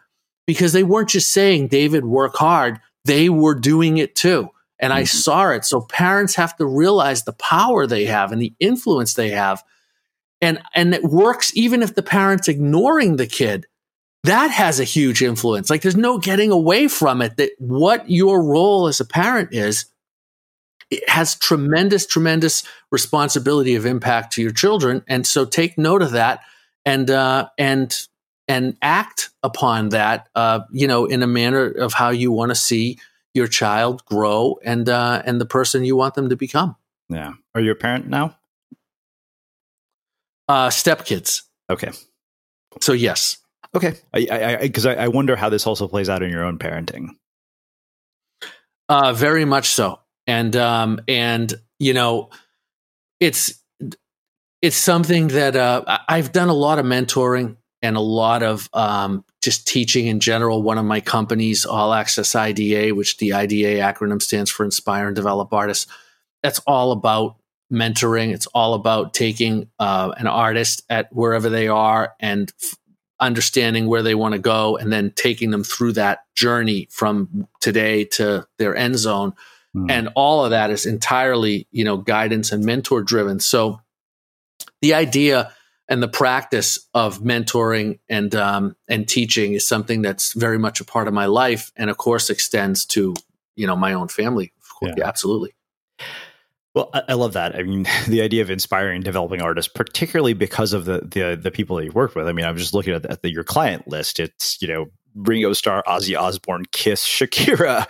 because 0.46 0.74
they 0.74 0.84
weren't 0.84 1.10
just 1.10 1.32
saying 1.32 1.68
david 1.68 2.06
work 2.06 2.36
hard. 2.36 2.80
They 3.06 3.30
were 3.30 3.56
doing 3.56 3.98
it 3.98 4.16
too. 4.16 4.50
And 4.80 4.92
mm-hmm. 4.92 5.00
i 5.00 5.04
saw 5.04 5.50
it. 5.50 5.66
So 5.66 5.82
parents 5.82 6.36
have 6.36 6.56
to 6.58 6.66
realize 6.66 7.24
the 7.24 7.34
power 7.34 7.88
they 7.88 8.06
have 8.06 8.32
and 8.32 8.42
the 8.42 8.54
influence 8.60 9.16
they 9.16 9.30
have. 9.30 9.64
And 10.42 10.62
and 10.76 10.94
it 10.94 11.04
works 11.04 11.52
even 11.56 11.82
if 11.82 11.96
the 11.96 12.04
parent's 12.04 12.48
ignoring 12.48 13.18
the 13.18 13.28
kid 13.28 13.68
that 14.24 14.52
has 14.52 14.80
a 14.80 14.84
huge 14.84 15.22
influence 15.24 15.70
like 15.70 15.82
there's 15.82 15.96
no 15.98 16.18
getting 16.18 16.52
away 16.52 16.88
from 16.88 17.22
it 17.22 17.38
that 17.38 17.52
what 17.60 18.10
your 18.10 18.44
role 18.44 18.88
as 18.88 19.00
a 19.00 19.06
parent 19.06 19.54
is 19.54 19.86
it 20.90 21.08
has 21.10 21.36
tremendous 21.36 22.06
tremendous 22.06 22.64
responsibility 22.92 23.76
of 23.76 23.86
impact 23.86 24.34
to 24.34 24.42
your 24.42 24.52
children 24.52 25.04
and 25.08 25.26
so 25.26 25.46
take 25.46 25.78
note 25.78 26.02
of 26.02 26.12
that 26.12 26.42
and 26.86 27.10
uh 27.10 27.48
and 27.58 28.08
and 28.48 28.76
act 28.82 29.30
upon 29.44 29.90
that 29.90 30.28
uh 30.36 30.60
you 30.72 30.88
know 30.88 31.06
in 31.06 31.24
a 31.24 31.28
manner 31.28 31.66
of 31.68 31.94
how 31.94 32.10
you 32.10 32.32
want 32.32 32.50
to 32.50 32.56
see 32.56 32.98
your 33.34 33.48
child 33.48 34.04
grow 34.06 34.60
and 34.64 34.90
uh 34.90 35.22
and 35.26 35.40
the 35.40 35.46
person 35.46 35.84
you 35.86 35.96
want 35.96 36.14
them 36.16 36.30
to 36.30 36.36
become 36.36 36.76
Yeah. 37.10 37.34
Are 37.56 37.62
you 37.62 37.72
a 37.72 37.76
parent 37.76 38.08
now? 38.08 38.36
uh 40.50 40.68
stepkids 40.70 41.44
Okay. 41.70 41.92
so 42.82 42.92
yes 42.94 43.38
Okay. 43.76 43.94
I 44.14 44.28
I 44.32 44.58
because 44.58 44.86
I, 44.86 44.96
I, 44.96 45.08
wonder 45.08 45.36
how 45.36 45.50
this 45.50 45.66
also 45.66 45.88
plays 45.88 46.10
out 46.10 46.22
in 46.24 46.30
your 46.30 46.44
own 46.44 46.58
parenting. 46.58 47.10
Uh, 48.90 49.14
very 49.14 49.46
much 49.46 49.68
so. 49.68 50.00
And 50.28 50.56
um, 50.56 51.00
and 51.08 51.54
you 51.80 51.94
know, 51.94 52.30
it's 53.20 53.62
it's 54.62 54.76
something 54.76 55.30
that 55.30 55.56
uh, 55.56 56.00
I've 56.08 56.32
done 56.32 56.50
a 56.50 56.54
lot 56.54 56.80
of 56.80 56.86
mentoring 56.86 57.56
and 57.82 57.98
a 57.98 58.02
lot 58.02 58.44
of 58.44 58.70
um, 58.74 59.26
just 59.42 59.68
teaching 59.68 60.08
in 60.08 60.20
general. 60.20 60.62
One 60.62 60.78
of 60.78 60.86
my 60.86 61.00
companies, 61.00 61.66
All 61.66 61.94
Access 61.94 62.36
IDA, 62.36 62.94
which 62.94 63.18
the 63.18 63.34
IDA 63.34 63.80
acronym 63.80 64.22
stands 64.22 64.52
for 64.52 64.64
Inspire 64.64 65.08
and 65.08 65.16
Develop 65.16 65.54
Artists, 65.54 65.88
that's 66.44 66.60
all 66.68 66.92
about 66.92 67.38
mentoring. 67.72 68.34
It's 68.34 68.48
all 68.48 68.74
about 68.74 69.14
taking 69.14 69.70
uh, 69.80 70.14
an 70.18 70.28
artist 70.28 70.84
at 70.90 71.12
wherever 71.12 71.50
they 71.50 71.68
are 71.68 72.14
and 72.20 72.52
f- 72.62 72.78
understanding 73.22 73.88
where 73.88 74.04
they 74.04 74.16
want 74.16 74.34
to 74.34 74.40
go 74.40 74.76
and 74.78 74.92
then 74.92 75.12
taking 75.16 75.52
them 75.52 75.64
through 75.64 75.94
that 75.94 76.26
journey 76.36 76.88
from 76.90 77.48
today 77.62 78.04
to 78.04 78.46
their 78.58 78.76
end 78.76 78.98
zone. 78.98 79.34
Mm. 79.76 79.90
And 79.90 80.10
all 80.16 80.44
of 80.44 80.52
that 80.52 80.72
is 80.72 80.86
entirely, 80.86 81.68
you 81.72 81.86
know, 81.86 81.98
guidance 81.98 82.52
and 82.52 82.66
mentor 82.66 83.04
driven. 83.04 83.40
So 83.40 83.80
the 84.82 84.96
idea 84.96 85.54
and 85.88 86.02
the 86.02 86.08
practice 86.08 86.88
of 86.94 87.20
mentoring 87.20 88.00
and 88.10 88.34
um, 88.34 88.76
and 88.88 89.08
teaching 89.08 89.54
is 89.54 89.68
something 89.68 90.02
that's 90.02 90.34
very 90.34 90.58
much 90.58 90.80
a 90.80 90.86
part 90.86 91.08
of 91.08 91.14
my 91.14 91.26
life, 91.26 91.72
and 91.76 91.90
of 91.90 91.98
course 91.98 92.30
extends 92.30 92.86
to 92.86 93.14
you 93.56 93.68
know 93.68 93.76
my 93.76 93.94
own 93.94 94.08
family. 94.08 94.54
Yeah. 94.82 94.94
yeah, 94.98 95.08
absolutely. 95.08 95.54
Well, 96.74 96.90
I 96.94 97.14
love 97.14 97.34
that. 97.34 97.56
I 97.56 97.64
mean, 97.64 97.86
the 98.08 98.22
idea 98.22 98.42
of 98.42 98.50
inspiring 98.50 99.02
developing 99.02 99.42
artists, 99.42 99.72
particularly 99.74 100.34
because 100.34 100.74
of 100.74 100.86
the 100.86 101.00
the, 101.00 101.40
the 101.42 101.52
people 101.52 101.76
that 101.78 101.86
you 101.86 101.92
work 101.92 102.16
with. 102.16 102.28
I 102.28 102.32
mean, 102.32 102.46
I'm 102.46 102.58
just 102.58 102.74
looking 102.74 102.94
at, 102.94 103.04
the, 103.04 103.12
at 103.12 103.22
the, 103.22 103.32
your 103.32 103.44
client 103.44 103.88
list. 103.88 104.20
It's 104.20 104.62
you 104.62 104.68
know 104.68 104.88
Ringo 105.16 105.52
Starr, 105.52 105.84
Ozzy 105.86 106.18
Osbourne, 106.18 106.66
Kiss, 106.72 107.06
Shakira, 107.06 107.88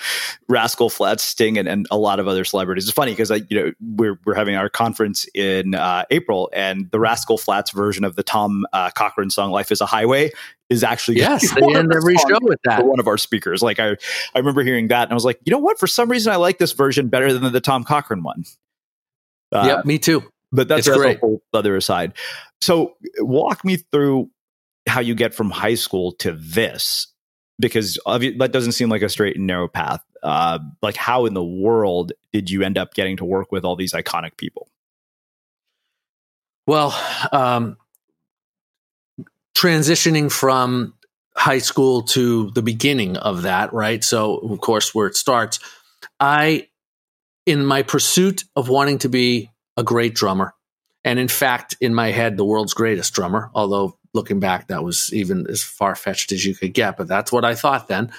Rascal 0.48 0.90
Flatts, 0.90 1.24
Sting, 1.24 1.58
and, 1.58 1.68
and 1.68 1.88
a 1.92 1.98
lot 1.98 2.20
of 2.20 2.28
other 2.28 2.44
celebrities. 2.44 2.86
It's 2.86 2.94
funny 2.94 3.12
because 3.12 3.30
I, 3.30 3.42
you 3.50 3.60
know, 3.60 3.72
we're 3.80 4.20
we're 4.26 4.34
having 4.34 4.56
our 4.56 4.70
conference 4.70 5.28
in 5.36 5.76
uh, 5.76 6.06
April, 6.10 6.50
and 6.54 6.90
the 6.90 7.00
Rascal 7.00 7.38
Flatts 7.38 7.72
version 7.72 8.04
of 8.04 8.16
the 8.16 8.24
Tom 8.24 8.66
uh, 8.74 8.90
Cochrane 8.92 9.30
song 9.30 9.52
"Life 9.52 9.72
Is 9.72 9.82
a 9.82 9.86
Highway" 9.86 10.32
is 10.70 10.84
actually 10.84 11.18
yes, 11.18 11.54
they 11.56 11.76
end 11.76 11.94
every 11.94 12.16
show 12.16 12.40
with 12.42 12.60
that. 12.64 12.86
One 12.86 13.00
of 13.00 13.08
our 13.08 13.18
speakers, 13.18 13.62
like 13.62 13.80
I, 13.80 13.90
I 13.90 14.40
remember 14.40 14.64
hearing 14.64 14.88
that, 14.88 15.04
and 15.04 15.12
I 15.12 15.16
was 15.16 15.26
like, 15.26 15.40
you 15.44 15.52
know 15.52 15.60
what? 15.60 15.78
For 15.78 15.88
some 15.88 16.10
reason, 16.10 16.34
I 16.34 16.38
like 16.38 16.58
this 16.58 16.72
version 16.72 17.10
better 17.10 17.32
than 17.32 17.52
the 17.54 17.62
Tom 17.62 17.84
Cochrane 17.84 18.24
one. 18.24 18.46
Uh, 19.52 19.64
yep, 19.66 19.86
me 19.86 20.00
too. 20.00 20.24
But 20.52 20.68
that's, 20.68 20.86
that's 20.86 20.98
a 20.98 21.18
whole 21.18 21.42
other 21.54 21.76
aside. 21.76 22.14
So 22.62 22.96
walk 23.20 23.64
me 23.66 23.78
through 23.78 24.30
how 24.88 25.00
you 25.00 25.16
get 25.16 25.34
from 25.34 25.50
high 25.50 25.76
school 25.76 26.14
to 26.14 26.34
this, 26.34 27.08
because 27.60 28.00
that 28.06 28.50
doesn't 28.52 28.74
seem 28.74 28.90
like 28.90 29.02
a 29.02 29.10
straight 29.10 29.36
and 29.38 29.48
narrow 29.48 29.68
path. 29.68 30.02
Uh, 30.24 30.60
like, 30.82 30.96
how 30.96 31.26
in 31.26 31.34
the 31.34 31.44
world 31.44 32.12
did 32.32 32.50
you 32.50 32.64
end 32.64 32.78
up 32.78 32.94
getting 32.94 33.18
to 33.18 33.26
work 33.26 33.52
with 33.52 33.66
all 33.66 33.76
these 33.76 33.94
iconic 33.94 34.38
people? 34.38 34.68
Well, 36.68 36.98
um, 37.32 37.78
transitioning 39.56 40.32
from 40.32 40.94
high 41.36 41.60
school 41.60 42.04
to 42.04 42.52
the 42.52 42.62
beginning 42.62 43.18
of 43.18 43.44
that, 43.44 43.74
right? 43.74 44.04
So, 44.04 44.38
of 44.38 44.60
course, 44.62 44.94
where 44.94 45.08
it 45.08 45.16
starts, 45.16 45.60
I 46.20 46.68
in 47.46 47.66
my 47.66 47.82
pursuit 47.82 48.44
of 48.56 48.70
wanting 48.70 49.00
to 49.00 49.10
be 49.10 49.50
a 49.78 49.84
great 49.84 50.14
drummer, 50.14 50.54
and 51.04 51.20
in 51.20 51.28
fact, 51.28 51.76
in 51.82 51.96
my 51.96 52.12
head, 52.12 52.38
the 52.38 52.46
world's 52.46 52.74
greatest 52.74 53.14
drummer, 53.14 53.50
although 53.54 53.98
looking 54.14 54.40
back, 54.40 54.68
that 54.68 54.84
was 54.84 55.14
even 55.14 55.48
as 55.50 55.64
far 55.64 55.96
fetched 55.96 56.32
as 56.32 56.46
you 56.46 56.54
could 56.54 56.74
get, 56.74 56.98
but 56.98 57.08
that's 57.08 57.32
what 57.32 57.46
I 57.46 57.56
thought 57.56 57.88
then. 57.88 58.12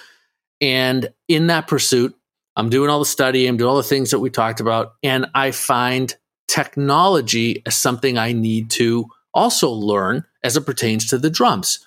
And 0.61 1.13
in 1.29 1.49
that 1.49 1.69
pursuit, 1.69 2.17
I'm 2.57 2.71
doing 2.71 2.91
all 2.91 2.99
the 2.99 3.05
study, 3.05 3.47
I'm 3.47 3.57
doing 3.57 3.71
all 3.71 3.77
the 3.77 3.83
things 3.83 4.11
that 4.11 4.19
we 4.19 4.31
talked 4.31 4.61
about, 4.61 4.95
and 5.03 5.27
I 5.35 5.51
find 5.51 6.15
technology 6.49 7.63
as 7.67 7.77
something 7.77 8.19
I 8.19 8.33
need 8.33 8.71
to 8.73 9.07
also 9.33 9.71
learn 9.71 10.25
as 10.45 10.57
it 10.57 10.67
pertains 10.67 11.07
to 11.09 11.19
the 11.19 11.31
drums. 11.31 11.87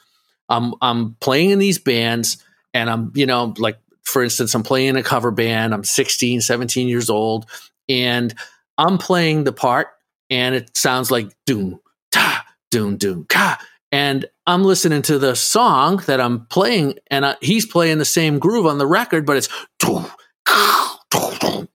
I'm, 0.50 0.74
I'm 0.82 1.15
playing 1.19 1.52
in 1.52 1.60
these 1.60 1.80
bands 1.80 2.43
and 2.74 2.89
I'm, 2.89 3.12
you 3.15 3.26
know, 3.26 3.54
like 3.58 3.78
for 4.06 4.24
instance, 4.24 4.54
I'm 4.54 4.63
playing 4.63 4.89
in 4.89 4.96
a 4.96 5.04
cover 5.04 5.32
band. 5.32 5.74
I'm 5.74 5.84
16, 5.84 6.41
17 6.41 6.88
years 6.88 7.10
old, 7.10 7.48
and 7.89 8.34
I'm 8.78 8.98
playing 8.98 9.44
the 9.44 9.52
part, 9.52 9.88
and 10.30 10.56
it 10.56 10.78
sounds 10.78 11.12
like 11.12 11.34
doom, 11.46 11.80
ta, 12.12 12.46
doom, 12.72 12.98
doom, 12.98 13.26
ka. 13.28 13.60
And 13.91 14.26
I'm 14.48 14.63
listening 14.63 15.02
to 15.04 15.18
the 15.18 15.36
song 15.36 15.98
that 16.08 16.22
I'm 16.22 16.46
playing, 16.48 17.00
and 17.10 17.26
I, 17.26 17.36
he's 17.41 17.65
playing 17.65 17.98
the 17.98 18.06
same 18.06 18.39
groove 18.39 18.65
on 18.65 18.78
the 18.78 18.88
record, 18.88 19.26
but 19.26 19.38
it's 19.38 19.50
doom, 19.80 20.06
doom, 21.10 21.68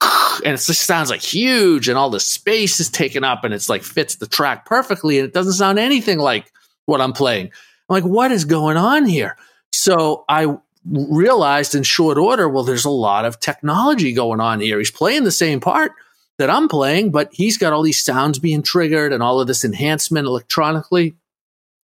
and 0.45 0.55
it 0.55 0.61
just 0.61 0.87
sounds 0.87 1.11
like 1.11 1.23
huge, 1.23 1.89
and 1.89 1.99
all 1.99 2.11
the 2.11 2.21
space 2.21 2.79
is 2.79 2.91
taken 2.91 3.25
up, 3.25 3.43
and 3.43 3.53
it's 3.53 3.69
like 3.69 3.83
fits 3.83 4.17
the 4.17 4.27
track 4.27 4.67
perfectly, 4.67 5.19
and 5.19 5.27
it 5.27 5.35
doesn't 5.35 5.55
sound 5.55 5.79
anything 5.79 6.19
like 6.19 6.53
what 6.87 7.01
I'm 7.01 7.13
playing. 7.13 7.47
I'm 7.47 7.95
like, 7.95 8.05
what 8.05 8.31
is 8.31 8.45
going 8.45 8.77
on 8.77 9.05
here? 9.05 9.37
So 9.73 10.25
I 10.29 10.57
realized 10.89 11.75
in 11.75 11.83
short 11.83 12.19
order, 12.19 12.49
well, 12.49 12.65
there's 12.65 12.85
a 12.85 12.91
lot 12.91 13.25
of 13.25 13.41
technology 13.41 14.13
going 14.13 14.41
on 14.41 14.61
here. 14.61 14.79
He's 14.79 14.91
playing 14.91 15.25
the 15.25 15.31
same 15.31 15.61
part 15.61 15.93
that 16.39 16.51
I'm 16.51 16.69
playing, 16.69 17.11
but 17.11 17.29
he's 17.33 17.59
got 17.59 17.73
all 17.73 17.83
these 17.83 18.03
sounds 18.03 18.39
being 18.39 18.63
triggered 18.63 19.13
and 19.13 19.23
all 19.23 19.41
of 19.41 19.47
this 19.47 19.65
enhancement 19.65 20.27
electronically. 20.27 21.15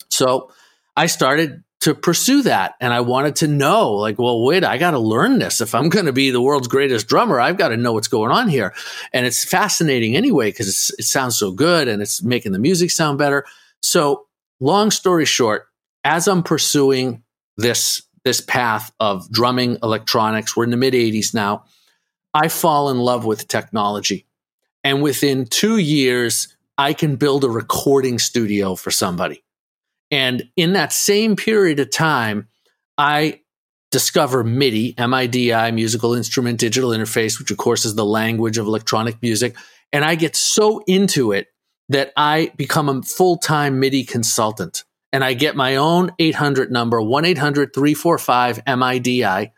So 0.08 0.50
I 0.96 1.06
started 1.06 1.62
to 1.80 1.94
pursue 1.94 2.42
that 2.42 2.74
and 2.80 2.92
I 2.92 3.00
wanted 3.00 3.36
to 3.36 3.48
know 3.48 3.92
like, 3.92 4.18
well, 4.18 4.42
wait, 4.42 4.64
I 4.64 4.78
got 4.78 4.92
to 4.92 4.98
learn 4.98 5.38
this. 5.38 5.60
If 5.60 5.74
I'm 5.74 5.90
going 5.90 6.06
to 6.06 6.12
be 6.12 6.30
the 6.30 6.40
world's 6.40 6.68
greatest 6.68 7.06
drummer, 7.06 7.38
I've 7.38 7.58
got 7.58 7.68
to 7.68 7.76
know 7.76 7.92
what's 7.92 8.08
going 8.08 8.30
on 8.32 8.48
here. 8.48 8.72
And 9.12 9.26
it's 9.26 9.44
fascinating 9.44 10.16
anyway, 10.16 10.48
because 10.48 10.90
it 10.98 11.04
sounds 11.04 11.36
so 11.36 11.52
good 11.52 11.86
and 11.86 12.00
it's 12.00 12.22
making 12.22 12.52
the 12.52 12.58
music 12.58 12.90
sound 12.90 13.18
better. 13.18 13.44
So 13.82 14.26
long 14.58 14.90
story 14.90 15.26
short, 15.26 15.68
as 16.02 16.28
I'm 16.28 16.42
pursuing 16.42 17.22
this 17.58 18.02
this 18.26 18.40
path 18.40 18.92
of 18.98 19.30
drumming 19.30 19.78
electronics. 19.84 20.56
We're 20.56 20.64
in 20.64 20.70
the 20.70 20.76
mid 20.76 20.94
80s 20.94 21.32
now. 21.32 21.64
I 22.34 22.48
fall 22.48 22.90
in 22.90 22.98
love 22.98 23.24
with 23.24 23.46
technology. 23.46 24.26
And 24.82 25.00
within 25.00 25.46
two 25.46 25.78
years, 25.78 26.56
I 26.76 26.92
can 26.92 27.14
build 27.14 27.44
a 27.44 27.48
recording 27.48 28.18
studio 28.18 28.74
for 28.74 28.90
somebody. 28.90 29.44
And 30.10 30.50
in 30.56 30.72
that 30.72 30.92
same 30.92 31.36
period 31.36 31.78
of 31.78 31.92
time, 31.92 32.48
I 32.98 33.42
discover 33.92 34.42
MIDI, 34.42 34.96
MIDI, 34.98 35.70
musical 35.70 36.12
instrument 36.12 36.58
digital 36.58 36.90
interface, 36.90 37.38
which 37.38 37.52
of 37.52 37.58
course 37.58 37.84
is 37.84 37.94
the 37.94 38.04
language 38.04 38.58
of 38.58 38.66
electronic 38.66 39.22
music. 39.22 39.54
And 39.92 40.04
I 40.04 40.16
get 40.16 40.34
so 40.34 40.82
into 40.88 41.30
it 41.30 41.46
that 41.90 42.12
I 42.16 42.50
become 42.56 42.88
a 42.88 43.02
full 43.02 43.36
time 43.36 43.78
MIDI 43.78 44.02
consultant 44.02 44.82
and 45.16 45.24
I 45.24 45.32
get 45.32 45.56
my 45.56 45.76
own 45.76 46.10
800 46.18 46.70
number, 46.70 47.00
1 47.00 47.24
800 47.24 47.72
345 47.72 48.60
MIDI. 48.66 49.50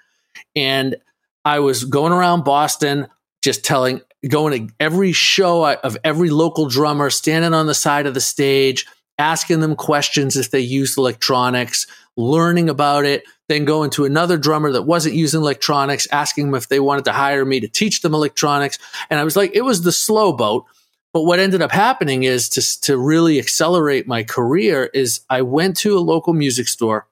And 0.55 0.97
I 1.45 1.59
was 1.59 1.83
going 1.83 2.13
around 2.13 2.45
Boston 2.45 3.09
just 3.43 3.65
telling, 3.65 4.01
going 4.29 4.69
to 4.69 4.75
every 4.79 5.11
show 5.11 5.69
of 5.69 5.97
every 6.05 6.31
local 6.31 6.69
drummer, 6.69 7.11
standing 7.11 7.55
on 7.55 7.67
the 7.67 7.75
side 7.75 8.07
of 8.07 8.15
the 8.15 8.21
stage, 8.21 8.87
asking 9.19 9.59
them 9.59 9.75
questions 9.75 10.37
if 10.37 10.53
they 10.53 10.61
used 10.61 10.97
electronics, 10.97 11.89
learning 12.17 12.71
about 12.71 13.05
it, 13.05 13.25
then 13.49 13.65
going 13.65 13.91
to 13.91 14.05
another 14.05 14.39
drummer 14.39 14.71
that 14.71 14.83
wasn't 14.83 15.17
using 15.17 15.41
electronics, 15.41 16.07
asking 16.13 16.47
them 16.47 16.55
if 16.55 16.69
they 16.69 16.79
wanted 16.79 17.05
to 17.07 17.13
hire 17.13 17.45
me 17.45 17.59
to 17.59 17.67
teach 17.67 18.03
them 18.03 18.15
electronics. 18.15 18.79
And 19.11 19.19
I 19.19 19.25
was 19.25 19.35
like, 19.35 19.57
it 19.57 19.63
was 19.63 19.83
the 19.83 19.91
slow 19.91 20.33
boat. 20.33 20.67
But 21.13 21.23
what 21.23 21.39
ended 21.39 21.63
up 21.63 21.73
happening 21.73 22.25
is 22.25 22.49
to, 22.51 22.81
to 22.83 22.99
really 22.99 23.39
accelerate 23.39 24.07
my 24.07 24.23
career 24.23 24.91
is 24.93 25.23
I 25.31 25.43
went 25.43 25.77
to 25.79 25.97
a 25.97 26.01
local 26.01 26.35
music 26.35 26.69
store 26.69 27.09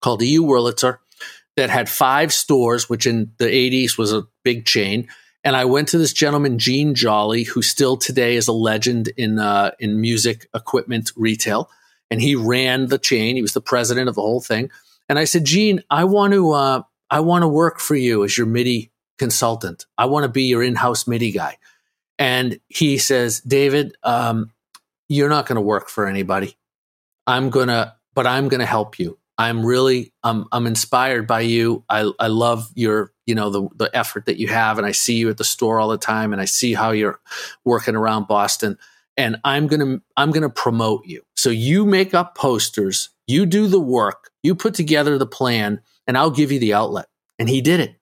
called 0.00 0.22
EU 0.22 0.42
Wurlitzer 0.42 0.98
that 1.56 1.70
had 1.70 1.88
five 1.88 2.32
stores, 2.32 2.88
which 2.88 3.06
in 3.06 3.32
the 3.38 3.44
80s 3.44 3.98
was 3.98 4.12
a 4.12 4.26
big 4.42 4.64
chain. 4.64 5.08
And 5.44 5.56
I 5.56 5.64
went 5.64 5.88
to 5.88 5.98
this 5.98 6.12
gentleman, 6.12 6.58
Gene 6.58 6.94
Jolly, 6.94 7.44
who 7.44 7.62
still 7.62 7.96
today 7.96 8.36
is 8.36 8.48
a 8.48 8.52
legend 8.52 9.08
in 9.16 9.38
uh, 9.38 9.72
in 9.78 10.00
music 10.00 10.48
equipment 10.54 11.12
retail, 11.16 11.70
and 12.10 12.20
he 12.20 12.34
ran 12.34 12.86
the 12.88 12.98
chain. 12.98 13.36
He 13.36 13.42
was 13.42 13.54
the 13.54 13.60
president 13.60 14.08
of 14.08 14.14
the 14.14 14.20
whole 14.20 14.42
thing. 14.42 14.70
And 15.08 15.18
I 15.18 15.24
said, 15.24 15.44
Gene, 15.44 15.82
I 15.90 16.04
want 16.04 16.34
to 16.34 16.52
uh, 16.52 16.82
I 17.10 17.20
want 17.20 17.42
to 17.42 17.48
work 17.48 17.80
for 17.80 17.96
you 17.96 18.22
as 18.22 18.36
your 18.36 18.46
MIDI 18.46 18.92
consultant. 19.18 19.86
I 19.96 20.06
want 20.06 20.24
to 20.24 20.28
be 20.28 20.44
your 20.44 20.62
in 20.62 20.76
house 20.76 21.06
MIDI 21.06 21.32
guy. 21.32 21.56
And 22.20 22.60
he 22.68 22.98
says, 22.98 23.40
David, 23.40 23.96
um, 24.04 24.52
you're 25.08 25.30
not 25.30 25.46
going 25.46 25.56
to 25.56 25.62
work 25.62 25.88
for 25.88 26.06
anybody. 26.06 26.56
I'm 27.26 27.50
gonna, 27.50 27.96
but 28.14 28.26
I'm 28.26 28.48
gonna 28.48 28.66
help 28.66 28.98
you. 28.98 29.18
I'm 29.38 29.64
really, 29.64 30.12
I'm, 30.22 30.44
I'm 30.52 30.66
inspired 30.66 31.26
by 31.26 31.40
you. 31.40 31.82
I, 31.88 32.12
I 32.18 32.26
love 32.26 32.70
your, 32.74 33.12
you 33.24 33.34
know, 33.34 33.48
the, 33.48 33.68
the 33.74 33.96
effort 33.96 34.26
that 34.26 34.36
you 34.36 34.48
have. 34.48 34.76
And 34.76 34.86
I 34.86 34.92
see 34.92 35.14
you 35.14 35.30
at 35.30 35.38
the 35.38 35.44
store 35.44 35.80
all 35.80 35.88
the 35.88 35.96
time 35.96 36.34
and 36.34 36.42
I 36.42 36.44
see 36.44 36.74
how 36.74 36.90
you're 36.90 37.18
working 37.64 37.96
around 37.96 38.28
Boston 38.28 38.76
and 39.16 39.36
I'm 39.42 39.66
going 39.66 39.80
to, 39.80 40.02
I'm 40.18 40.30
going 40.30 40.42
to 40.42 40.50
promote 40.50 41.06
you. 41.06 41.22
So 41.36 41.48
you 41.48 41.86
make 41.86 42.12
up 42.12 42.36
posters, 42.36 43.08
you 43.26 43.46
do 43.46 43.66
the 43.66 43.80
work, 43.80 44.30
you 44.42 44.54
put 44.54 44.74
together 44.74 45.16
the 45.16 45.26
plan 45.26 45.80
and 46.06 46.18
I'll 46.18 46.30
give 46.30 46.52
you 46.52 46.58
the 46.58 46.74
outlet. 46.74 47.06
And 47.38 47.48
he 47.48 47.62
did 47.62 47.80
it. 47.80 47.96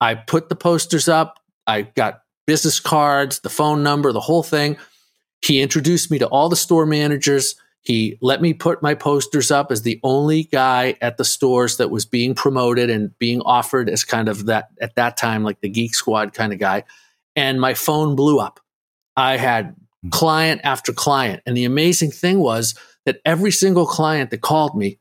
I 0.00 0.16
put 0.16 0.48
the 0.48 0.56
posters 0.56 1.08
up. 1.08 1.38
I 1.68 1.82
got 1.82 2.23
business 2.46 2.80
cards, 2.80 3.40
the 3.40 3.50
phone 3.50 3.82
number, 3.82 4.12
the 4.12 4.20
whole 4.20 4.42
thing. 4.42 4.76
He 5.42 5.60
introduced 5.60 6.10
me 6.10 6.18
to 6.18 6.26
all 6.28 6.48
the 6.48 6.56
store 6.56 6.86
managers. 6.86 7.54
He 7.82 8.18
let 8.22 8.40
me 8.40 8.54
put 8.54 8.82
my 8.82 8.94
posters 8.94 9.50
up 9.50 9.70
as 9.70 9.82
the 9.82 10.00
only 10.02 10.44
guy 10.44 10.96
at 11.02 11.18
the 11.18 11.24
stores 11.24 11.76
that 11.76 11.90
was 11.90 12.06
being 12.06 12.34
promoted 12.34 12.88
and 12.88 13.16
being 13.18 13.42
offered 13.42 13.90
as 13.90 14.04
kind 14.04 14.28
of 14.28 14.46
that 14.46 14.68
at 14.80 14.94
that 14.94 15.16
time, 15.16 15.44
like 15.44 15.60
the 15.60 15.68
Geek 15.68 15.94
Squad 15.94 16.32
kind 16.32 16.52
of 16.52 16.58
guy. 16.58 16.84
And 17.36 17.60
my 17.60 17.74
phone 17.74 18.16
blew 18.16 18.38
up. 18.38 18.60
I 19.16 19.36
had 19.36 19.76
hmm. 20.02 20.08
client 20.08 20.62
after 20.64 20.92
client. 20.92 21.42
And 21.44 21.56
the 21.56 21.64
amazing 21.64 22.10
thing 22.10 22.40
was 22.40 22.74
that 23.04 23.20
every 23.24 23.50
single 23.50 23.86
client 23.86 24.30
that 24.30 24.40
called 24.40 24.76
me 24.76 24.98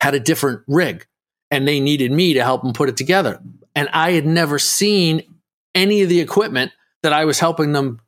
had 0.00 0.14
a 0.14 0.20
different 0.20 0.62
rig 0.68 1.04
and 1.50 1.66
they 1.66 1.80
needed 1.80 2.12
me 2.12 2.34
to 2.34 2.44
help 2.44 2.62
them 2.62 2.72
put 2.72 2.88
it 2.88 2.96
together. 2.96 3.40
And 3.74 3.88
I 3.92 4.12
had 4.12 4.26
never 4.26 4.58
seen 4.58 5.22
any 5.78 6.02
of 6.02 6.08
the 6.08 6.20
equipment 6.20 6.72
that 7.02 7.12
I 7.12 7.24
was 7.24 7.38
helping 7.38 7.72
them 7.72 8.00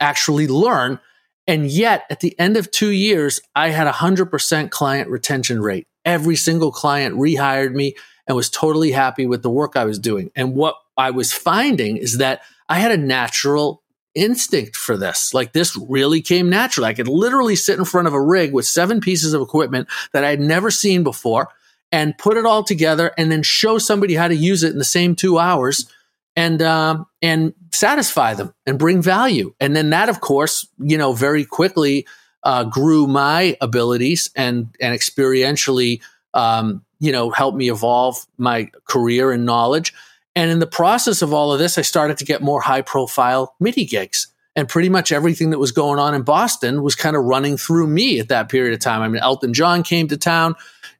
actually 0.00 0.48
learn 0.48 1.00
and 1.46 1.66
yet, 1.66 2.04
at 2.08 2.20
the 2.20 2.38
end 2.38 2.56
of 2.56 2.70
two 2.70 2.90
years, 2.90 3.40
I 3.54 3.68
had 3.68 3.86
a 3.86 3.92
100% 3.92 4.70
client 4.70 5.10
retention 5.10 5.60
rate. 5.60 5.86
Every 6.04 6.36
single 6.36 6.72
client 6.72 7.16
rehired 7.16 7.74
me 7.74 7.96
and 8.26 8.36
was 8.36 8.48
totally 8.48 8.92
happy 8.92 9.26
with 9.26 9.42
the 9.42 9.50
work 9.50 9.76
I 9.76 9.84
was 9.84 9.98
doing. 9.98 10.30
And 10.34 10.54
what 10.54 10.76
I 10.96 11.10
was 11.10 11.32
finding 11.32 11.98
is 11.98 12.18
that 12.18 12.40
I 12.68 12.78
had 12.78 12.92
a 12.92 12.96
natural 12.96 13.82
instinct 14.14 14.76
for 14.76 14.96
this. 14.96 15.34
Like 15.34 15.52
this 15.52 15.76
really 15.76 16.22
came 16.22 16.48
natural. 16.48 16.86
I 16.86 16.94
could 16.94 17.08
literally 17.08 17.56
sit 17.56 17.78
in 17.78 17.84
front 17.84 18.06
of 18.06 18.14
a 18.14 18.20
rig 18.20 18.52
with 18.52 18.64
seven 18.64 19.00
pieces 19.00 19.34
of 19.34 19.42
equipment 19.42 19.88
that 20.12 20.24
I 20.24 20.30
had 20.30 20.40
never 20.40 20.70
seen 20.70 21.02
before 21.02 21.48
and 21.92 22.16
put 22.16 22.36
it 22.36 22.46
all 22.46 22.62
together 22.64 23.12
and 23.18 23.30
then 23.30 23.42
show 23.42 23.76
somebody 23.76 24.14
how 24.14 24.28
to 24.28 24.36
use 24.36 24.62
it 24.62 24.72
in 24.72 24.78
the 24.78 24.84
same 24.84 25.14
two 25.14 25.38
hours 25.38 25.90
and 26.36 26.62
um, 26.62 27.06
and 27.22 27.54
satisfy 27.72 28.34
them 28.34 28.54
and 28.66 28.78
bring 28.78 29.02
value. 29.02 29.54
And 29.60 29.74
then 29.74 29.90
that, 29.90 30.08
of 30.08 30.20
course, 30.20 30.66
you 30.78 30.98
know, 30.98 31.12
very 31.12 31.44
quickly 31.44 32.06
uh, 32.42 32.64
grew 32.64 33.06
my 33.06 33.56
abilities 33.60 34.30
and 34.36 34.74
and 34.80 34.98
experientially, 34.98 36.00
um, 36.34 36.84
you 37.00 37.12
know, 37.12 37.30
helped 37.30 37.56
me 37.56 37.70
evolve 37.70 38.24
my 38.38 38.70
career 38.88 39.32
and 39.32 39.44
knowledge. 39.44 39.92
And 40.36 40.50
in 40.50 40.58
the 40.58 40.66
process 40.66 41.22
of 41.22 41.32
all 41.32 41.52
of 41.52 41.58
this, 41.58 41.78
I 41.78 41.82
started 41.82 42.18
to 42.18 42.24
get 42.24 42.42
more 42.42 42.60
high 42.60 42.82
profile 42.82 43.54
MIDI 43.60 43.84
gigs. 43.84 44.28
And 44.56 44.68
pretty 44.68 44.88
much 44.88 45.10
everything 45.10 45.50
that 45.50 45.58
was 45.58 45.72
going 45.72 45.98
on 45.98 46.14
in 46.14 46.22
Boston 46.22 46.82
was 46.82 46.94
kind 46.94 47.16
of 47.16 47.24
running 47.24 47.56
through 47.56 47.88
me 47.88 48.20
at 48.20 48.28
that 48.28 48.48
period 48.48 48.72
of 48.72 48.78
time. 48.78 49.02
I 49.02 49.08
mean, 49.08 49.20
Elton 49.20 49.52
John 49.52 49.82
came 49.82 50.06
to 50.08 50.16
town 50.16 50.54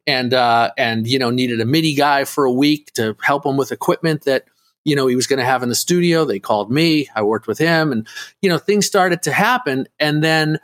and 0.07 0.35
uh, 0.35 0.71
and 0.77 1.07
you 1.07 1.19
know 1.19 1.31
needed 1.31 1.61
a 1.61 1.65
MIDI 1.65 1.95
guy 1.95 2.25
for 2.25 2.45
a 2.45 2.53
week 2.53 2.93
to 2.95 3.17
help 3.23 3.47
him 3.47 3.57
with 3.57 3.73
equipment 3.73 4.25
that 4.25 4.45
you 4.85 4.95
know 4.95 5.07
he 5.07 5.17
was 5.17 5.27
going 5.27 5.39
to 5.39 5.45
have 5.45 5.63
in 5.63 5.69
the 5.69 5.75
studio. 5.75 6.25
They 6.25 6.39
called 6.39 6.71
me. 6.71 7.09
I 7.15 7.23
worked 7.23 7.47
with 7.47 7.59
him, 7.59 7.93
and 7.93 8.07
you 8.43 8.49
know 8.49 8.59
things 8.59 8.87
started 8.87 9.23
to 9.23 9.33
happen. 9.33 9.87
And 9.99 10.23
then 10.23 10.59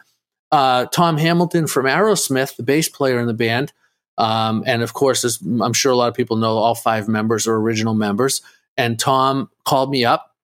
uh, 0.53 0.87
Tom 0.87 1.17
Hamilton 1.17 1.67
from 1.67 1.87
Aerosmith, 1.87 2.57
the 2.57 2.63
bass 2.63 2.89
player 2.89 3.19
in 3.19 3.27
the 3.27 3.35
band, 3.35 3.73
um, 4.19 4.65
and 4.67 4.83
of 4.83 4.93
course, 4.93 5.25
as 5.25 5.41
I'm 5.43 5.73
sure 5.73 5.93
a 5.93 5.97
lot 5.97 6.09
of 6.09 6.15
people 6.15 6.37
know, 6.37 6.59
all 6.59 6.75
five 6.75 7.09
members 7.09 7.47
are 7.47 7.55
original 7.55 7.95
members. 7.95 8.43
And 8.77 8.99
Tom 8.99 9.51
called 9.65 9.91
me 9.91 10.05
up 10.05 10.35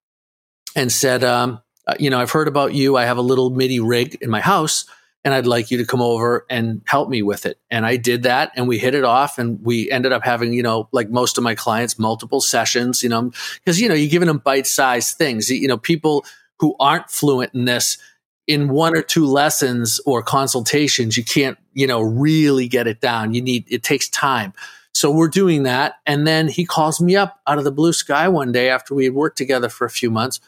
and 0.75 0.91
said, 0.91 1.23
um, 1.23 1.61
uh, 1.87 1.95
"You 1.99 2.11
know, 2.11 2.19
I've 2.19 2.31
heard 2.31 2.49
about 2.49 2.75
you. 2.75 2.97
I 2.97 3.05
have 3.05 3.19
a 3.19 3.23
little 3.23 3.51
MIDI 3.51 3.81
rig 3.81 4.17
in 4.21 4.31
my 4.31 4.41
house." 4.41 4.87
And 5.27 5.35
I'd 5.35 5.45
like 5.45 5.73
you 5.73 5.79
to 5.79 5.85
come 5.85 6.01
over 6.01 6.47
and 6.49 6.83
help 6.87 7.09
me 7.09 7.21
with 7.21 7.47
it. 7.47 7.59
And 7.69 7.85
I 7.85 7.97
did 7.97 8.23
that 8.23 8.53
and 8.55 8.69
we 8.69 8.79
hit 8.79 8.95
it 8.95 9.03
off 9.03 9.39
and 9.41 9.61
we 9.61 9.91
ended 9.91 10.13
up 10.13 10.23
having, 10.25 10.53
you 10.53 10.63
know, 10.63 10.89
like 10.93 11.11
most 11.11 11.37
of 11.37 11.43
my 11.43 11.57
clients, 11.57 11.99
multiple 11.99 12.41
sessions, 12.41 13.03
you 13.03 13.09
know, 13.09 13.33
because, 13.57 13.81
you 13.81 13.89
know, 13.89 13.95
you're 13.97 14.09
giving 14.09 14.29
them 14.29 14.39
bite 14.39 14.69
sized 14.69 15.17
things. 15.17 15.51
You 15.51 15.67
know, 15.67 15.79
people 15.79 16.25
who 16.61 16.77
aren't 16.79 17.11
fluent 17.11 17.53
in 17.55 17.65
this, 17.65 17.99
in 18.47 18.69
one 18.69 18.97
or 18.97 19.03
two 19.03 19.27
lessons 19.27 19.99
or 20.07 20.23
consultations, 20.23 21.17
you 21.17 21.25
can't, 21.25 21.59
you 21.75 21.89
know, 21.89 22.03
really 22.03 22.69
get 22.69 22.87
it 22.87 23.01
down. 23.01 23.35
You 23.35 23.43
need, 23.43 23.65
it 23.69 23.83
takes 23.83 24.09
time. 24.09 24.53
So 24.95 25.11
we're 25.11 25.27
doing 25.27 25.65
that. 25.65 25.97
And 26.07 26.25
then 26.25 26.47
he 26.47 26.65
calls 26.65 27.01
me 27.01 27.17
up 27.17 27.41
out 27.49 27.59
of 27.59 27.65
the 27.65 27.73
blue 27.73 27.93
sky 27.93 28.29
one 28.29 28.53
day 28.53 28.71
after 28.71 28.95
we 28.95 29.03
had 29.03 29.15
worked 29.15 29.39
together 29.39 29.71
for 29.71 29.87
a 29.87 29.91
few 29.91 30.09
months. 30.09 30.39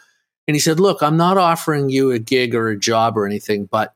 And 0.47 0.55
he 0.55 0.61
said, 0.61 0.79
Look, 0.79 1.03
I'm 1.03 1.17
not 1.17 1.37
offering 1.37 1.91
you 1.91 2.13
a 2.13 2.21
gig 2.21 2.55
or 2.55 2.69
a 2.69 2.79
job 2.79 3.19
or 3.19 3.27
anything, 3.27 3.65
but 3.65 3.93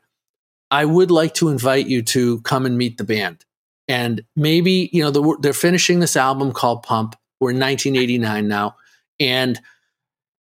I 0.72 0.86
would 0.86 1.10
like 1.10 1.34
to 1.34 1.50
invite 1.50 1.86
you 1.86 2.00
to 2.02 2.40
come 2.40 2.64
and 2.64 2.78
meet 2.78 2.96
the 2.96 3.04
band. 3.04 3.44
And 3.88 4.24
maybe, 4.34 4.88
you 4.90 5.02
know, 5.04 5.10
the, 5.10 5.36
they're 5.40 5.52
finishing 5.52 6.00
this 6.00 6.16
album 6.16 6.52
called 6.52 6.82
Pump. 6.82 7.14
We're 7.40 7.50
in 7.50 7.60
1989 7.60 8.48
now. 8.48 8.76
And 9.20 9.60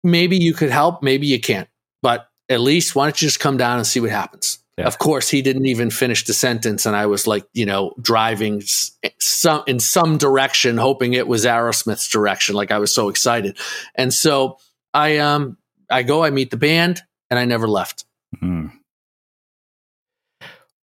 maybe 0.04 0.36
you 0.36 0.54
could 0.54 0.70
help, 0.70 1.02
maybe 1.02 1.26
you 1.26 1.40
can't. 1.40 1.68
But 2.02 2.28
at 2.48 2.60
least 2.60 2.94
why 2.94 3.06
don't 3.06 3.20
you 3.20 3.26
just 3.26 3.40
come 3.40 3.56
down 3.56 3.78
and 3.78 3.86
see 3.86 3.98
what 3.98 4.10
happens? 4.10 4.60
Yeah. 4.78 4.86
Of 4.86 4.98
course, 4.98 5.28
he 5.28 5.42
didn't 5.42 5.66
even 5.66 5.90
finish 5.90 6.24
the 6.24 6.32
sentence, 6.32 6.86
and 6.86 6.96
I 6.96 7.04
was 7.04 7.26
like, 7.26 7.44
you 7.52 7.66
know, 7.66 7.92
driving 8.00 8.62
some 9.18 9.62
in 9.66 9.78
some 9.78 10.16
direction, 10.16 10.78
hoping 10.78 11.12
it 11.12 11.28
was 11.28 11.44
Aerosmith's 11.44 12.08
direction. 12.08 12.54
Like 12.54 12.70
I 12.70 12.78
was 12.78 12.94
so 12.94 13.10
excited, 13.10 13.58
and 13.94 14.14
so 14.14 14.56
I 14.94 15.18
um 15.18 15.58
I 15.90 16.02
go, 16.04 16.24
I 16.24 16.30
meet 16.30 16.50
the 16.50 16.56
band, 16.56 17.02
and 17.28 17.38
I 17.38 17.44
never 17.44 17.68
left. 17.68 18.06
Mm-hmm. 18.36 18.68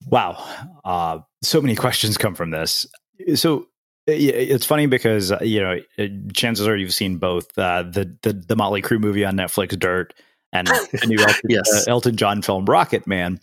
Wow. 0.09 0.43
Uh, 0.83 1.19
so 1.41 1.61
many 1.61 1.75
questions 1.75 2.17
come 2.17 2.35
from 2.35 2.51
this. 2.51 2.85
So 3.35 3.67
it's 4.07 4.65
funny 4.65 4.87
because 4.87 5.31
uh, 5.31 5.39
you 5.41 5.61
know 5.61 5.79
uh, 5.97 6.07
chances 6.33 6.67
are 6.67 6.75
you've 6.75 6.93
seen 6.93 7.17
both 7.17 7.57
uh, 7.57 7.83
the, 7.83 8.15
the 8.23 8.33
the 8.33 8.55
Motley 8.55 8.81
Crue 8.81 8.99
movie 8.99 9.25
on 9.25 9.35
Netflix, 9.35 9.77
Dirt, 9.77 10.13
and 10.51 10.67
the 10.91 11.05
new 11.07 11.19
Elton, 11.19 11.49
yes. 11.49 11.87
uh, 11.87 11.91
Elton 11.91 12.15
John 12.15 12.41
film, 12.41 12.65
Rocket 12.65 13.07
Man. 13.07 13.39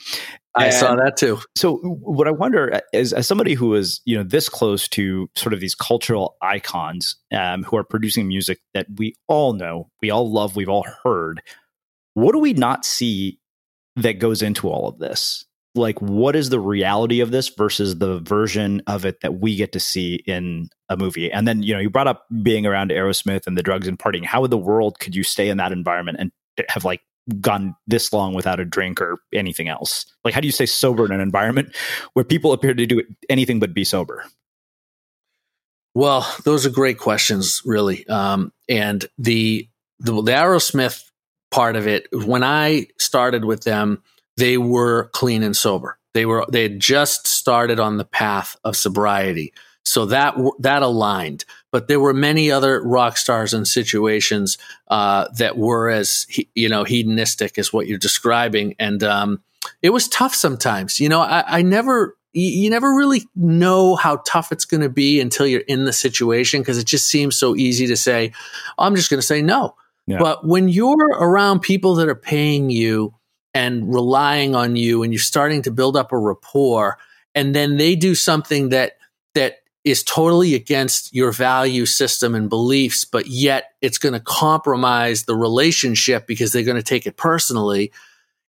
I 0.58 0.70
saw 0.70 0.96
that 0.96 1.18
too. 1.18 1.38
So 1.54 1.76
what 1.76 2.26
I 2.26 2.30
wonder 2.30 2.80
is, 2.94 3.12
as 3.12 3.26
somebody 3.26 3.52
who 3.52 3.74
is 3.74 4.00
you 4.06 4.16
know 4.16 4.22
this 4.22 4.48
close 4.48 4.88
to 4.88 5.28
sort 5.34 5.52
of 5.52 5.60
these 5.60 5.74
cultural 5.74 6.36
icons 6.40 7.16
um, 7.30 7.62
who 7.62 7.76
are 7.76 7.84
producing 7.84 8.26
music 8.26 8.60
that 8.72 8.86
we 8.96 9.14
all 9.28 9.52
know, 9.52 9.90
we 10.00 10.10
all 10.10 10.30
love, 10.32 10.56
we've 10.56 10.68
all 10.68 10.86
heard. 11.04 11.42
What 12.14 12.32
do 12.32 12.38
we 12.38 12.54
not 12.54 12.86
see 12.86 13.38
that 13.96 14.18
goes 14.18 14.40
into 14.40 14.70
all 14.70 14.88
of 14.88 14.98
this? 14.98 15.44
Like 15.76 16.00
what 16.00 16.36
is 16.36 16.50
the 16.50 16.60
reality 16.60 17.20
of 17.20 17.30
this 17.30 17.48
versus 17.48 17.98
the 17.98 18.18
version 18.20 18.82
of 18.86 19.04
it 19.04 19.20
that 19.20 19.40
we 19.40 19.56
get 19.56 19.72
to 19.72 19.80
see 19.80 20.22
in 20.26 20.68
a 20.88 20.96
movie? 20.96 21.30
And 21.30 21.46
then 21.46 21.62
you 21.62 21.74
know 21.74 21.80
you 21.80 21.90
brought 21.90 22.08
up 22.08 22.26
being 22.42 22.66
around 22.66 22.90
aerosmith 22.90 23.46
and 23.46 23.56
the 23.56 23.62
drugs 23.62 23.86
and 23.86 23.98
partying. 23.98 24.24
How 24.24 24.44
in 24.44 24.50
the 24.50 24.58
world 24.58 24.98
could 24.98 25.14
you 25.14 25.22
stay 25.22 25.48
in 25.48 25.58
that 25.58 25.72
environment 25.72 26.18
and 26.20 26.32
have 26.68 26.84
like 26.84 27.00
gone 27.40 27.74
this 27.86 28.12
long 28.12 28.34
without 28.34 28.60
a 28.60 28.64
drink 28.64 29.00
or 29.00 29.18
anything 29.32 29.68
else? 29.68 30.06
Like 30.24 30.34
how 30.34 30.40
do 30.40 30.46
you 30.46 30.52
stay 30.52 30.66
sober 30.66 31.04
in 31.04 31.12
an 31.12 31.20
environment 31.20 31.74
where 32.14 32.24
people 32.24 32.52
appear 32.52 32.74
to 32.74 32.86
do 32.86 33.02
anything 33.28 33.60
but 33.60 33.74
be 33.74 33.84
sober? 33.84 34.24
Well 35.94 36.26
those 36.44 36.66
are 36.66 36.70
great 36.70 36.98
questions 36.98 37.62
really. 37.64 38.06
Um, 38.08 38.52
and 38.68 39.04
the, 39.18 39.68
the 40.00 40.12
the 40.12 40.32
aerosmith 40.32 41.02
part 41.50 41.76
of 41.76 41.86
it 41.86 42.06
when 42.12 42.42
i 42.42 42.86
started 42.98 43.44
with 43.44 43.62
them 43.62 44.02
they 44.36 44.58
were 44.58 45.10
clean 45.12 45.42
and 45.42 45.56
sober. 45.56 45.98
They 46.14 46.26
were 46.26 46.46
they 46.50 46.62
had 46.62 46.80
just 46.80 47.26
started 47.26 47.78
on 47.78 47.96
the 47.96 48.04
path 48.04 48.56
of 48.64 48.76
sobriety. 48.76 49.52
So 49.84 50.06
that 50.06 50.36
that 50.60 50.82
aligned, 50.82 51.44
but 51.70 51.88
there 51.88 52.00
were 52.00 52.14
many 52.14 52.50
other 52.50 52.82
rock 52.82 53.16
stars 53.16 53.54
and 53.54 53.68
situations 53.68 54.58
uh, 54.88 55.28
that 55.36 55.56
were 55.56 55.90
as 55.90 56.26
you 56.54 56.68
know 56.68 56.84
hedonistic 56.84 57.58
as 57.58 57.72
what 57.72 57.86
you're 57.86 57.98
describing, 57.98 58.74
and 58.78 59.04
um, 59.04 59.42
it 59.82 59.90
was 59.90 60.08
tough 60.08 60.34
sometimes. 60.34 60.98
You 60.98 61.08
know, 61.08 61.20
I, 61.20 61.58
I 61.58 61.62
never 61.62 62.16
you 62.32 62.68
never 62.68 62.94
really 62.94 63.22
know 63.34 63.94
how 63.94 64.16
tough 64.26 64.52
it's 64.52 64.66
going 64.66 64.82
to 64.82 64.90
be 64.90 65.20
until 65.20 65.46
you're 65.46 65.62
in 65.62 65.86
the 65.86 65.92
situation 65.92 66.60
because 66.60 66.76
it 66.76 66.86
just 66.86 67.08
seems 67.08 67.36
so 67.36 67.56
easy 67.56 67.86
to 67.86 67.96
say, 67.96 68.32
I'm 68.78 68.94
just 68.94 69.08
going 69.08 69.20
to 69.20 69.26
say 69.26 69.40
no. 69.40 69.74
Yeah. 70.06 70.18
But 70.18 70.46
when 70.46 70.68
you're 70.68 71.08
around 71.18 71.60
people 71.60 71.94
that 71.94 72.08
are 72.08 72.14
paying 72.14 72.68
you 72.68 73.14
and 73.56 73.94
relying 73.94 74.54
on 74.54 74.76
you 74.76 75.02
and 75.02 75.12
you're 75.12 75.20
starting 75.20 75.62
to 75.62 75.70
build 75.70 75.96
up 75.96 76.12
a 76.12 76.18
rapport 76.18 76.98
and 77.34 77.54
then 77.54 77.78
they 77.78 77.96
do 77.96 78.14
something 78.14 78.68
that 78.68 78.98
that 79.34 79.58
is 79.82 80.02
totally 80.02 80.54
against 80.54 81.14
your 81.14 81.30
value 81.30 81.86
system 81.86 82.34
and 82.34 82.50
beliefs, 82.50 83.04
but 83.04 83.28
yet 83.28 83.74
it's 83.80 83.98
going 83.98 84.12
to 84.12 84.20
compromise 84.20 85.24
the 85.24 85.36
relationship 85.36 86.26
because 86.26 86.52
they're 86.52 86.64
going 86.64 86.76
to 86.76 86.82
take 86.82 87.06
it 87.06 87.16
personally, 87.16 87.92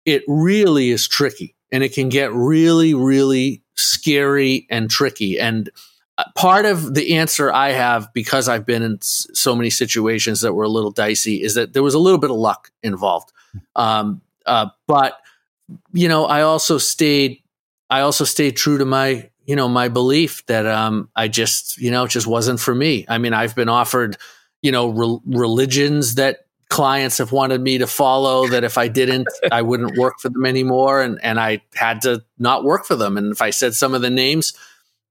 it 0.03 0.23
really 0.27 0.89
is 0.89 1.07
tricky 1.07 1.55
and 1.71 1.83
it 1.83 1.93
can 1.93 2.09
get 2.09 2.33
really, 2.33 2.93
really 2.93 3.61
scary 3.75 4.65
and 4.69 4.89
tricky. 4.89 5.39
And 5.39 5.69
uh, 6.17 6.23
part 6.35 6.65
of 6.65 6.95
the 6.95 7.17
answer 7.17 7.51
I 7.53 7.73
have 7.73 8.11
because 8.13 8.49
I've 8.49 8.65
been 8.65 8.81
in 8.81 8.97
so 9.01 9.55
many 9.55 9.69
situations 9.69 10.41
that 10.41 10.53
were 10.53 10.63
a 10.63 10.69
little 10.69 10.91
dicey 10.91 11.43
is 11.43 11.53
that 11.53 11.73
there 11.73 11.83
was 11.83 11.93
a 11.93 11.99
little 11.99 12.19
bit 12.19 12.31
of 12.31 12.37
luck 12.37 12.71
involved. 12.81 13.31
Um, 13.75 14.21
uh, 14.47 14.67
but 14.87 15.19
you 15.93 16.07
know, 16.07 16.25
I 16.25 16.41
also 16.41 16.77
stayed, 16.77 17.43
I 17.89 18.01
also 18.01 18.23
stayed 18.23 18.55
true 18.55 18.77
to 18.77 18.85
my, 18.85 19.29
you 19.45 19.55
know, 19.55 19.67
my 19.67 19.87
belief 19.87 20.45
that 20.47 20.65
um, 20.65 21.09
I 21.15 21.27
just, 21.27 21.77
you 21.77 21.91
know, 21.91 22.05
it 22.05 22.11
just 22.11 22.27
wasn't 22.27 22.59
for 22.59 22.73
me. 22.73 23.05
I 23.07 23.17
mean, 23.17 23.33
I've 23.33 23.55
been 23.55 23.69
offered, 23.69 24.17
you 24.61 24.71
know, 24.71 24.87
re- 24.87 25.19
religions 25.25 26.15
that 26.15 26.45
clients 26.69 27.17
have 27.19 27.31
wanted 27.31 27.61
me 27.61 27.77
to 27.77 27.87
follow 27.87 28.47
that 28.47 28.63
if 28.63 28.77
I 28.77 28.89
didn't, 28.89 29.27
I 29.51 29.61
wouldn't 29.61 29.97
work 29.97 30.15
for 30.19 30.29
them 30.29 30.45
anymore. 30.45 31.01
And, 31.01 31.19
and 31.23 31.39
I 31.39 31.61
had 31.75 32.01
to 32.01 32.23
not 32.37 32.63
work 32.63 32.85
for 32.85 32.95
them. 32.95 33.17
And 33.17 33.31
if 33.31 33.41
I 33.41 33.51
said 33.51 33.73
some 33.73 33.93
of 33.93 34.01
the 34.01 34.09
names, 34.09 34.53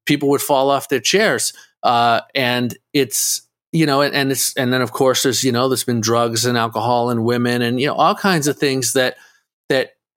people 0.05 0.29
would 0.31 0.43
fall 0.43 0.71
off 0.71 0.89
their 0.89 1.01
chairs. 1.01 1.55
Uh, 1.83 2.21
and 2.35 2.77
it's, 2.93 3.43
you 3.73 3.87
know, 3.87 4.03
and, 4.03 4.15
and, 4.15 4.33
it's, 4.33 4.55
and 4.57 4.73
then 4.73 4.83
of 4.83 4.93
course 4.93 5.23
there's, 5.23 5.45
you 5.45 5.53
know, 5.53 5.69
there's 5.69 5.85
been 5.85 6.01
drugs 6.01 6.45
and 6.45 6.59
alcohol 6.59 7.11
and 7.11 7.25
women 7.25 7.63
and, 7.63 7.81
you 7.81 7.87
know, 7.87 7.95
all 7.95 8.15
kinds 8.15 8.49
of 8.49 8.59
things 8.59 8.93
that, 8.93 9.17
that, 9.17 9.19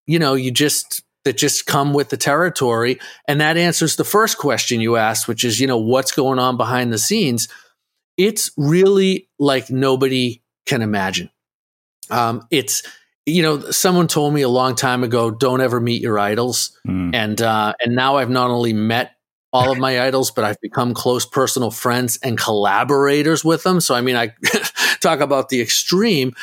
you 0.09 0.17
know, 0.17 0.33
you 0.33 0.49
just, 0.49 1.03
that 1.23 1.37
just 1.37 1.67
come 1.67 1.93
with 1.93 2.09
the 2.09 2.17
territory. 2.17 2.97
And 3.27 3.39
that 3.41 3.57
answers 3.57 3.95
the 3.95 4.03
first 4.03 4.39
question 4.39 4.81
you 4.81 4.95
asked, 4.95 5.27
which 5.27 5.43
is, 5.43 5.59
you 5.59 5.67
know, 5.67 5.77
what's 5.77 6.11
going 6.11 6.39
on 6.39 6.57
behind 6.57 6.91
the 6.91 6.97
scenes? 6.97 7.47
It's 8.17 8.51
really 8.57 9.29
like 9.37 9.69
nobody 9.69 10.41
can 10.65 10.81
imagine. 10.81 11.29
Um, 12.09 12.47
it's 12.49 12.81
you 13.25 13.43
know 13.43 13.69
someone 13.69 14.07
told 14.07 14.33
me 14.33 14.41
a 14.41 14.49
long 14.49 14.73
time 14.75 15.03
ago, 15.03 15.29
don't 15.29 15.61
ever 15.61 15.79
meet 15.79 16.01
your 16.01 16.17
idols, 16.17 16.77
mm. 16.87 17.13
and 17.13 17.39
uh, 17.39 17.73
and 17.79 17.95
now 17.95 18.17
I've 18.17 18.31
not 18.31 18.49
only 18.49 18.73
met 18.73 19.11
all 19.53 19.71
of 19.71 19.77
my 19.77 20.01
idols, 20.01 20.31
but 20.31 20.43
I've 20.43 20.59
become 20.61 20.95
close 20.95 21.25
personal 21.25 21.69
friends 21.69 22.17
and 22.23 22.37
collaborators 22.37 23.45
with 23.45 23.61
them. 23.61 23.79
So 23.79 23.93
I 23.93 24.01
mean, 24.01 24.15
I 24.15 24.33
talk 25.01 25.19
about 25.19 25.49
the 25.49 25.61
extreme, 25.61 26.33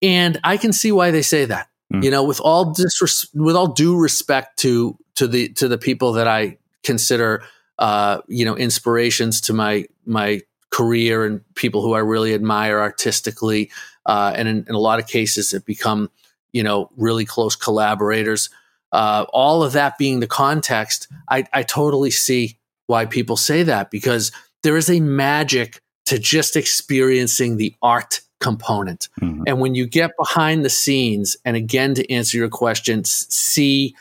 and 0.00 0.38
I 0.44 0.56
can 0.56 0.72
see 0.72 0.92
why 0.92 1.10
they 1.10 1.22
say 1.22 1.46
that. 1.46 1.68
Mm. 1.92 2.04
You 2.04 2.10
know, 2.10 2.24
with 2.24 2.40
all 2.40 2.74
disres- 2.74 3.28
with 3.34 3.56
all 3.56 3.68
due 3.68 3.96
respect 3.96 4.58
to 4.60 4.98
to 5.16 5.26
the 5.28 5.48
to 5.50 5.68
the 5.68 5.78
people 5.78 6.12
that 6.14 6.26
I 6.26 6.58
consider 6.82 7.44
uh, 7.78 8.20
you 8.28 8.44
know 8.44 8.56
inspirations 8.56 9.40
to 9.42 9.52
my 9.52 9.86
my 10.04 10.42
career 10.70 11.24
and 11.24 11.40
people 11.54 11.82
who 11.82 11.94
I 11.94 12.00
really 12.00 12.34
admire 12.34 12.78
artistically. 12.80 13.70
Uh, 14.04 14.32
and 14.36 14.46
in, 14.46 14.64
in, 14.68 14.74
a 14.74 14.78
lot 14.78 14.98
of 14.98 15.06
cases, 15.06 15.52
have 15.52 15.64
become, 15.64 16.10
you 16.52 16.62
know, 16.62 16.90
really 16.96 17.24
close 17.24 17.56
collaborators. 17.56 18.50
Uh, 18.92 19.24
all 19.30 19.62
of 19.62 19.72
that 19.72 19.98
being 19.98 20.20
the 20.20 20.26
context, 20.26 21.08
I, 21.28 21.44
I 21.52 21.62
totally 21.62 22.10
see 22.10 22.58
why 22.86 23.06
people 23.06 23.36
say 23.36 23.62
that 23.64 23.90
because 23.90 24.32
there 24.62 24.76
is 24.76 24.88
a 24.88 25.00
magic 25.00 25.80
to 26.06 26.18
just 26.18 26.56
experiencing 26.56 27.56
the 27.56 27.74
art 27.82 28.20
component. 28.40 29.08
Mm-hmm. 29.20 29.44
And 29.46 29.60
when 29.60 29.74
you 29.74 29.86
get 29.86 30.16
behind 30.18 30.64
the 30.64 30.70
scenes, 30.70 31.36
and 31.44 31.56
again, 31.56 31.94
to 31.94 32.10
answer 32.12 32.36
your 32.36 32.48
question, 32.48 33.04
see 33.04 33.94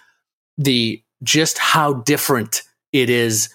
the 0.57 1.01
just 1.23 1.57
how 1.57 1.93
different 1.93 2.63
it 2.91 3.09
is 3.09 3.49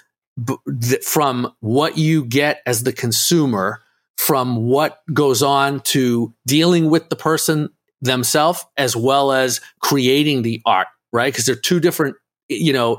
from 1.05 1.53
what 1.61 1.99
you 1.99 2.24
get 2.24 2.62
as 2.66 2.85
the 2.85 2.93
consumer, 2.93 3.83
from 4.16 4.57
what 4.57 5.01
goes 5.12 5.43
on 5.43 5.81
to 5.81 6.33
dealing 6.47 6.91
with 6.91 7.09
the 7.09 7.16
person 7.16 7.68
themselves, 8.01 8.64
as 8.76 8.97
well 8.97 9.33
as 9.33 9.61
creating 9.81 10.43
the 10.43 10.61
art, 10.64 10.89
right? 11.12 11.33
Because 11.33 11.47
they're 11.47 11.55
two 11.55 11.81
different, 11.81 12.16
you 12.49 12.72
know, 12.72 12.99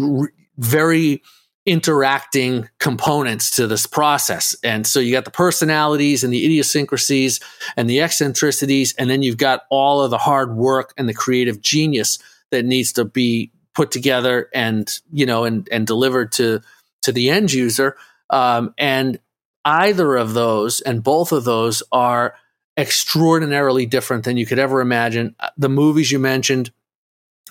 r- 0.00 0.32
very 0.58 1.22
interacting 1.66 2.68
components 2.78 3.50
to 3.56 3.66
this 3.66 3.86
process. 3.86 4.56
And 4.62 4.86
so 4.86 5.00
you 5.00 5.12
got 5.12 5.24
the 5.24 5.32
personalities 5.32 6.22
and 6.22 6.32
the 6.32 6.44
idiosyncrasies 6.44 7.40
and 7.76 7.90
the 7.90 8.00
eccentricities, 8.00 8.94
and 8.96 9.10
then 9.10 9.22
you've 9.22 9.36
got 9.36 9.62
all 9.68 10.00
of 10.00 10.10
the 10.10 10.18
hard 10.18 10.56
work 10.56 10.94
and 10.96 11.08
the 11.08 11.14
creative 11.14 11.60
genius 11.60 12.18
that 12.50 12.64
needs 12.64 12.92
to 12.92 13.04
be 13.04 13.50
put 13.74 13.90
together 13.90 14.48
and 14.54 15.00
you 15.12 15.26
know 15.26 15.44
and 15.44 15.68
and 15.70 15.86
delivered 15.86 16.32
to 16.32 16.60
to 17.02 17.12
the 17.12 17.30
end 17.30 17.52
user. 17.52 17.96
Um, 18.30 18.72
and 18.78 19.18
either 19.64 20.16
of 20.16 20.34
those 20.34 20.80
and 20.80 21.02
both 21.02 21.32
of 21.32 21.44
those 21.44 21.82
are 21.92 22.36
extraordinarily 22.76 23.86
different 23.86 24.24
than 24.24 24.36
you 24.36 24.46
could 24.46 24.58
ever 24.58 24.80
imagine. 24.80 25.34
Uh, 25.40 25.48
the 25.56 25.68
movies 25.68 26.12
you 26.12 26.18
mentioned, 26.18 26.70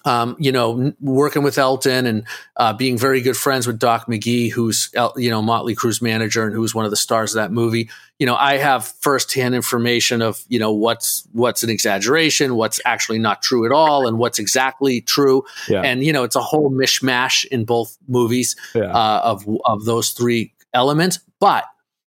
um, 0.03 0.35
you 0.39 0.51
know, 0.51 0.93
working 0.99 1.41
with 1.41 1.57
Elton 1.57 2.05
and 2.05 2.23
uh, 2.57 2.73
being 2.73 2.97
very 2.97 3.21
good 3.21 3.35
friends 3.35 3.65
with 3.65 3.79
Doc 3.79 4.05
McGhee, 4.07 4.51
who's 4.51 4.91
you 5.15 5.29
know 5.29 5.41
Motley 5.41 5.73
Crue's 5.73 6.01
manager 6.01 6.45
and 6.45 6.53
who's 6.53 6.75
one 6.75 6.85
of 6.85 6.91
the 6.91 6.97
stars 6.97 7.33
of 7.33 7.41
that 7.41 7.51
movie. 7.51 7.89
You 8.19 8.25
know, 8.25 8.35
I 8.35 8.57
have 8.57 8.87
firsthand 8.99 9.55
information 9.55 10.21
of 10.21 10.43
you 10.47 10.59
know 10.59 10.71
what's 10.71 11.27
what's 11.31 11.63
an 11.63 11.69
exaggeration, 11.69 12.55
what's 12.55 12.79
actually 12.85 13.19
not 13.19 13.41
true 13.41 13.65
at 13.65 13.71
all, 13.71 14.07
and 14.07 14.19
what's 14.19 14.37
exactly 14.37 15.01
true. 15.01 15.43
Yeah. 15.67 15.81
And 15.81 16.03
you 16.03 16.13
know, 16.13 16.23
it's 16.23 16.35
a 16.35 16.41
whole 16.41 16.69
mishmash 16.69 17.45
in 17.45 17.65
both 17.65 17.97
movies 18.07 18.55
yeah. 18.75 18.91
uh, 18.91 19.21
of 19.23 19.47
of 19.65 19.85
those 19.85 20.11
three 20.11 20.53
elements. 20.73 21.19
But 21.39 21.65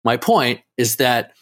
my 0.04 0.16
point 0.16 0.60
is 0.76 0.96
that 0.96 1.32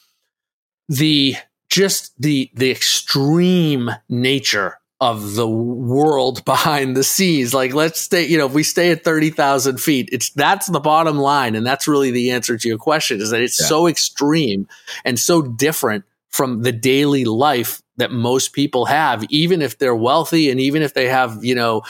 the 0.89 1.36
just 1.68 2.20
the 2.20 2.51
the 2.55 2.70
extreme 2.70 3.91
nature 4.09 4.78
of 5.01 5.34
the 5.34 5.49
world 5.49 6.44
behind 6.46 6.96
the 6.96 7.05
scenes. 7.05 7.55
Like, 7.55 7.74
let's 7.74 8.01
stay, 8.01 8.26
you 8.26 8.38
know, 8.38 8.46
if 8.46 8.53
we 8.53 8.62
stay 8.62 8.90
at 8.90 9.05
30,000 9.05 9.78
feet, 9.78 10.09
it's 10.12 10.30
that's 10.30 10.66
the 10.66 10.80
bottom 10.80 11.18
line. 11.18 11.55
And 11.55 11.66
that's 11.66 11.88
really 11.88 12.11
the 12.11 12.30
answer 12.30 12.57
to 12.57 12.68
your 12.68 12.78
question 12.78 13.20
is 13.20 13.30
that 13.30 13.40
it's 13.40 13.61
yeah. 13.61 13.66
so 13.66 13.86
extreme 13.86 14.66
and 15.05 15.18
so 15.18 15.42
different 15.42 16.05
from 16.28 16.62
the 16.62 16.72
daily 16.72 17.24
life 17.24 17.82
that 17.96 18.12
most 18.12 18.53
people 18.53 18.86
have, 18.86 19.24
even 19.30 19.62
if 19.62 19.78
they're 19.78 19.94
wealthy 19.94 20.51
and 20.51 20.61
even 20.61 20.82
if 20.82 20.94
they 20.94 21.09
have, 21.09 21.44
you 21.44 21.55
know, 21.55 21.82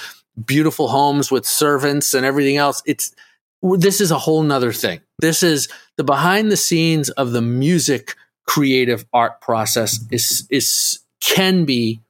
beautiful 0.44 0.88
homes 0.88 1.30
with 1.30 1.44
servants 1.44 2.14
and 2.14 2.24
everything 2.24 2.56
else. 2.56 2.82
It's, 2.86 3.14
this 3.62 4.00
is 4.00 4.10
a 4.10 4.18
whole 4.18 4.42
nother 4.42 4.72
thing. 4.72 5.00
This 5.18 5.42
is 5.42 5.68
the 5.96 6.04
behind 6.04 6.52
the 6.52 6.56
scenes 6.56 7.10
of 7.10 7.32
the 7.32 7.42
music 7.42 8.14
creative 8.46 9.04
art 9.12 9.40
process 9.40 9.98
is, 10.10 10.46
is, 10.50 11.00
can 11.20 11.64
be 11.64 12.00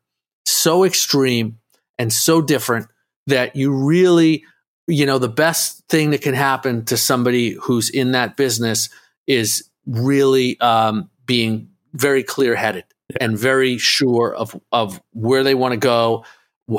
so 0.48 0.84
extreme 0.84 1.58
and 1.98 2.12
so 2.12 2.40
different 2.40 2.88
that 3.26 3.56
you 3.56 3.70
really, 3.70 4.44
you 4.86 5.04
know, 5.04 5.18
the 5.18 5.28
best 5.28 5.82
thing 5.88 6.10
that 6.10 6.22
can 6.22 6.34
happen 6.34 6.84
to 6.86 6.96
somebody 6.96 7.52
who's 7.52 7.90
in 7.90 8.12
that 8.12 8.36
business 8.36 8.88
is 9.26 9.68
really 9.86 10.58
um, 10.60 11.10
being 11.26 11.68
very 11.92 12.22
clear 12.22 12.54
headed 12.54 12.84
yeah. 13.10 13.18
and 13.20 13.38
very 13.38 13.78
sure 13.78 14.34
of, 14.34 14.58
of 14.72 15.00
where 15.12 15.42
they 15.42 15.54
want 15.54 15.72
to 15.72 15.78
go, 15.78 16.24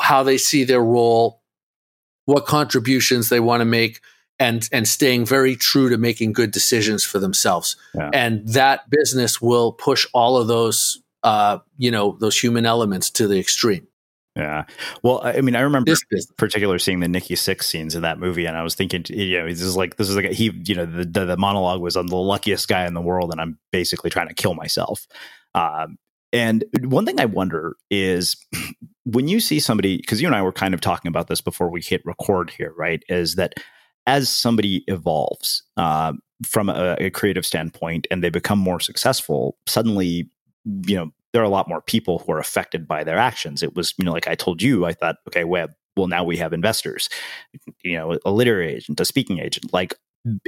how 0.01 0.23
they 0.23 0.37
see 0.37 0.63
their 0.63 0.83
role, 0.83 1.41
what 2.25 2.45
contributions 2.45 3.29
they 3.29 3.39
want 3.39 3.61
to 3.61 3.65
make. 3.65 4.01
And, 4.41 4.69
and 4.71 4.87
staying 4.87 5.25
very 5.25 5.57
true 5.57 5.89
to 5.89 5.97
making 5.97 6.31
good 6.31 6.51
decisions 6.51 7.03
for 7.03 7.19
themselves. 7.19 7.75
Yeah. 7.93 8.09
And 8.13 8.47
that 8.47 8.89
business 8.89 9.41
will 9.41 9.73
push 9.73 10.07
all 10.13 10.37
of 10.37 10.47
those 10.47 11.03
uh, 11.23 11.59
you 11.77 11.91
know, 11.91 12.17
those 12.19 12.37
human 12.39 12.65
elements 12.65 13.09
to 13.11 13.27
the 13.27 13.39
extreme. 13.39 13.87
Yeah. 14.35 14.65
Well, 15.03 15.21
I 15.23 15.41
mean, 15.41 15.55
I 15.55 15.61
remember 15.61 15.91
this 15.91 16.31
particular 16.37 16.79
seeing 16.79 17.01
the 17.01 17.07
Nikki 17.07 17.35
Sixx 17.35 17.63
scenes 17.63 17.95
in 17.95 18.03
that 18.03 18.19
movie, 18.19 18.45
and 18.45 18.55
I 18.55 18.63
was 18.63 18.75
thinking, 18.75 19.03
you 19.09 19.39
know, 19.39 19.47
this 19.47 19.61
is 19.61 19.75
like 19.75 19.97
this 19.97 20.07
is 20.07 20.15
like 20.15 20.25
a, 20.25 20.33
he, 20.33 20.51
you 20.65 20.75
know, 20.75 20.85
the, 20.85 21.03
the, 21.03 21.25
the 21.25 21.37
monologue 21.37 21.81
was 21.81 21.95
I'm 21.95 22.07
the 22.07 22.15
luckiest 22.15 22.67
guy 22.67 22.85
in 22.85 22.93
the 22.93 23.01
world, 23.01 23.31
and 23.31 23.41
I'm 23.41 23.57
basically 23.71 24.09
trying 24.09 24.29
to 24.29 24.33
kill 24.33 24.53
myself. 24.53 25.07
Um, 25.55 25.97
and 26.31 26.63
one 26.83 27.05
thing 27.05 27.19
I 27.19 27.25
wonder 27.25 27.75
is 27.89 28.37
when 29.03 29.27
you 29.27 29.39
see 29.39 29.59
somebody, 29.59 29.97
because 29.97 30.21
you 30.21 30.27
and 30.27 30.35
I 30.35 30.41
were 30.41 30.53
kind 30.53 30.73
of 30.73 30.81
talking 30.81 31.09
about 31.09 31.27
this 31.27 31.41
before 31.41 31.69
we 31.69 31.81
hit 31.81 32.05
record 32.05 32.51
here, 32.51 32.73
right? 32.77 33.03
Is 33.09 33.35
that 33.35 33.55
as 34.07 34.29
somebody 34.29 34.83
evolves 34.87 35.63
uh, 35.75 36.13
from 36.45 36.69
a, 36.69 36.95
a 36.99 37.09
creative 37.09 37.45
standpoint 37.45 38.07
and 38.09 38.23
they 38.23 38.29
become 38.29 38.59
more 38.59 38.79
successful, 38.79 39.57
suddenly 39.67 40.29
you 40.85 40.95
know, 40.95 41.11
there 41.33 41.41
are 41.41 41.45
a 41.45 41.49
lot 41.49 41.69
more 41.69 41.81
people 41.81 42.19
who 42.19 42.31
are 42.31 42.39
affected 42.39 42.87
by 42.87 43.03
their 43.03 43.17
actions. 43.17 43.61
It 43.61 43.75
was, 43.75 43.93
you 43.97 44.05
know, 44.05 44.11
like 44.11 44.27
I 44.27 44.35
told 44.35 44.61
you, 44.61 44.85
I 44.85 44.93
thought, 44.93 45.17
okay, 45.27 45.43
web, 45.43 45.71
well, 45.95 46.07
now 46.07 46.23
we 46.23 46.37
have 46.37 46.53
investors, 46.53 47.09
you 47.83 47.97
know, 47.97 48.17
a 48.25 48.31
literary 48.31 48.73
agent, 48.73 48.99
a 48.99 49.05
speaking 49.05 49.39
agent, 49.39 49.73
like 49.73 49.93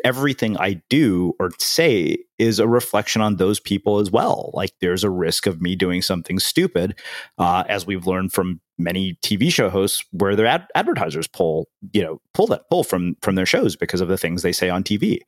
everything 0.03 0.57
I 0.57 0.81
do 0.89 1.33
or 1.39 1.51
say 1.57 2.17
is 2.37 2.59
a 2.59 2.67
reflection 2.67 3.21
on 3.21 3.37
those 3.37 3.59
people 3.59 3.99
as 3.99 4.11
well. 4.11 4.51
Like 4.53 4.71
there's 4.81 5.03
a 5.03 5.09
risk 5.09 5.47
of 5.47 5.61
me 5.61 5.75
doing 5.75 6.01
something 6.01 6.39
stupid, 6.39 6.99
uh, 7.37 7.63
as 7.69 7.85
we've 7.85 8.07
learned 8.07 8.33
from 8.33 8.59
many 8.77 9.17
TV 9.23 9.51
show 9.51 9.69
hosts, 9.69 10.03
where 10.11 10.35
their 10.35 10.47
ad- 10.47 10.67
advertisers 10.75 11.27
pull, 11.27 11.67
you 11.93 12.03
know, 12.03 12.19
pull 12.33 12.47
that 12.47 12.69
pull 12.69 12.83
from 12.83 13.15
from 13.21 13.35
their 13.35 13.45
shows 13.45 13.75
because 13.75 14.01
of 14.01 14.07
the 14.07 14.17
things 14.17 14.41
they 14.41 14.51
say 14.51 14.69
on 14.69 14.83
TV. 14.83 15.19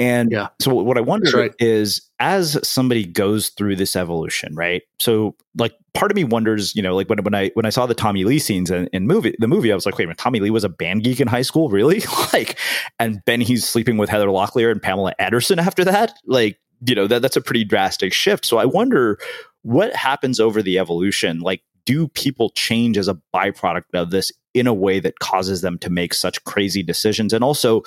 And 0.00 0.32
yeah. 0.32 0.48
so 0.58 0.72
what 0.74 0.96
I 0.96 1.02
wonder 1.02 1.30
right. 1.36 1.54
is 1.58 2.00
as 2.20 2.58
somebody 2.66 3.04
goes 3.04 3.50
through 3.50 3.76
this 3.76 3.94
evolution, 3.94 4.54
right? 4.54 4.82
So 4.98 5.36
like 5.58 5.74
part 5.92 6.10
of 6.10 6.16
me 6.16 6.24
wonders, 6.24 6.74
you 6.74 6.80
know, 6.80 6.96
like 6.96 7.10
when, 7.10 7.22
when 7.22 7.34
I 7.34 7.50
when 7.52 7.66
I 7.66 7.70
saw 7.70 7.84
the 7.84 7.94
Tommy 7.94 8.24
Lee 8.24 8.38
scenes 8.38 8.70
in, 8.70 8.88
in 8.94 9.06
movie 9.06 9.36
the 9.38 9.46
movie, 9.46 9.70
I 9.70 9.74
was 9.74 9.84
like, 9.84 9.98
wait 9.98 10.04
a 10.04 10.06
minute, 10.06 10.18
Tommy 10.18 10.40
Lee 10.40 10.48
was 10.48 10.64
a 10.64 10.70
band 10.70 11.04
geek 11.04 11.20
in 11.20 11.28
high 11.28 11.42
school, 11.42 11.68
really? 11.70 12.02
like 12.32 12.58
and 12.98 13.20
then 13.26 13.42
he's 13.42 13.68
sleeping 13.68 13.98
with 13.98 14.08
Heather 14.08 14.28
Locklear 14.28 14.72
and 14.72 14.80
Pamela 14.80 15.12
Anderson 15.18 15.58
after 15.58 15.84
that? 15.84 16.14
Like, 16.24 16.58
you 16.86 16.94
know, 16.94 17.06
that 17.06 17.20
that's 17.20 17.36
a 17.36 17.42
pretty 17.42 17.64
drastic 17.64 18.14
shift. 18.14 18.46
So 18.46 18.56
I 18.56 18.64
wonder 18.64 19.18
what 19.62 19.94
happens 19.94 20.40
over 20.40 20.62
the 20.62 20.78
evolution. 20.78 21.40
Like, 21.40 21.62
do 21.84 22.08
people 22.08 22.50
change 22.50 22.96
as 22.96 23.08
a 23.08 23.18
byproduct 23.34 23.82
of 23.92 24.10
this 24.10 24.32
in 24.54 24.66
a 24.66 24.74
way 24.74 24.98
that 25.00 25.18
causes 25.18 25.60
them 25.60 25.78
to 25.78 25.90
make 25.90 26.14
such 26.14 26.42
crazy 26.44 26.82
decisions? 26.82 27.34
And 27.34 27.44
also, 27.44 27.82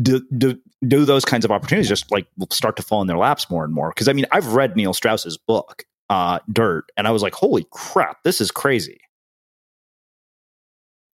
do, 0.00 0.22
do, 0.36 0.58
do 0.86 1.04
those 1.04 1.24
kinds 1.24 1.44
of 1.44 1.50
opportunities 1.50 1.88
just 1.88 2.10
like 2.10 2.26
start 2.50 2.76
to 2.76 2.82
fall 2.82 3.00
in 3.00 3.06
their 3.06 3.18
laps 3.18 3.50
more 3.50 3.64
and 3.64 3.72
more? 3.72 3.90
Because 3.90 4.08
I 4.08 4.12
mean, 4.12 4.26
I've 4.32 4.54
read 4.54 4.76
Neil 4.76 4.92
Strauss's 4.92 5.36
book, 5.36 5.84
uh, 6.10 6.38
Dirt, 6.52 6.90
and 6.96 7.06
I 7.06 7.10
was 7.10 7.22
like, 7.22 7.34
holy 7.34 7.66
crap, 7.70 8.22
this 8.22 8.40
is 8.40 8.50
crazy. 8.50 9.00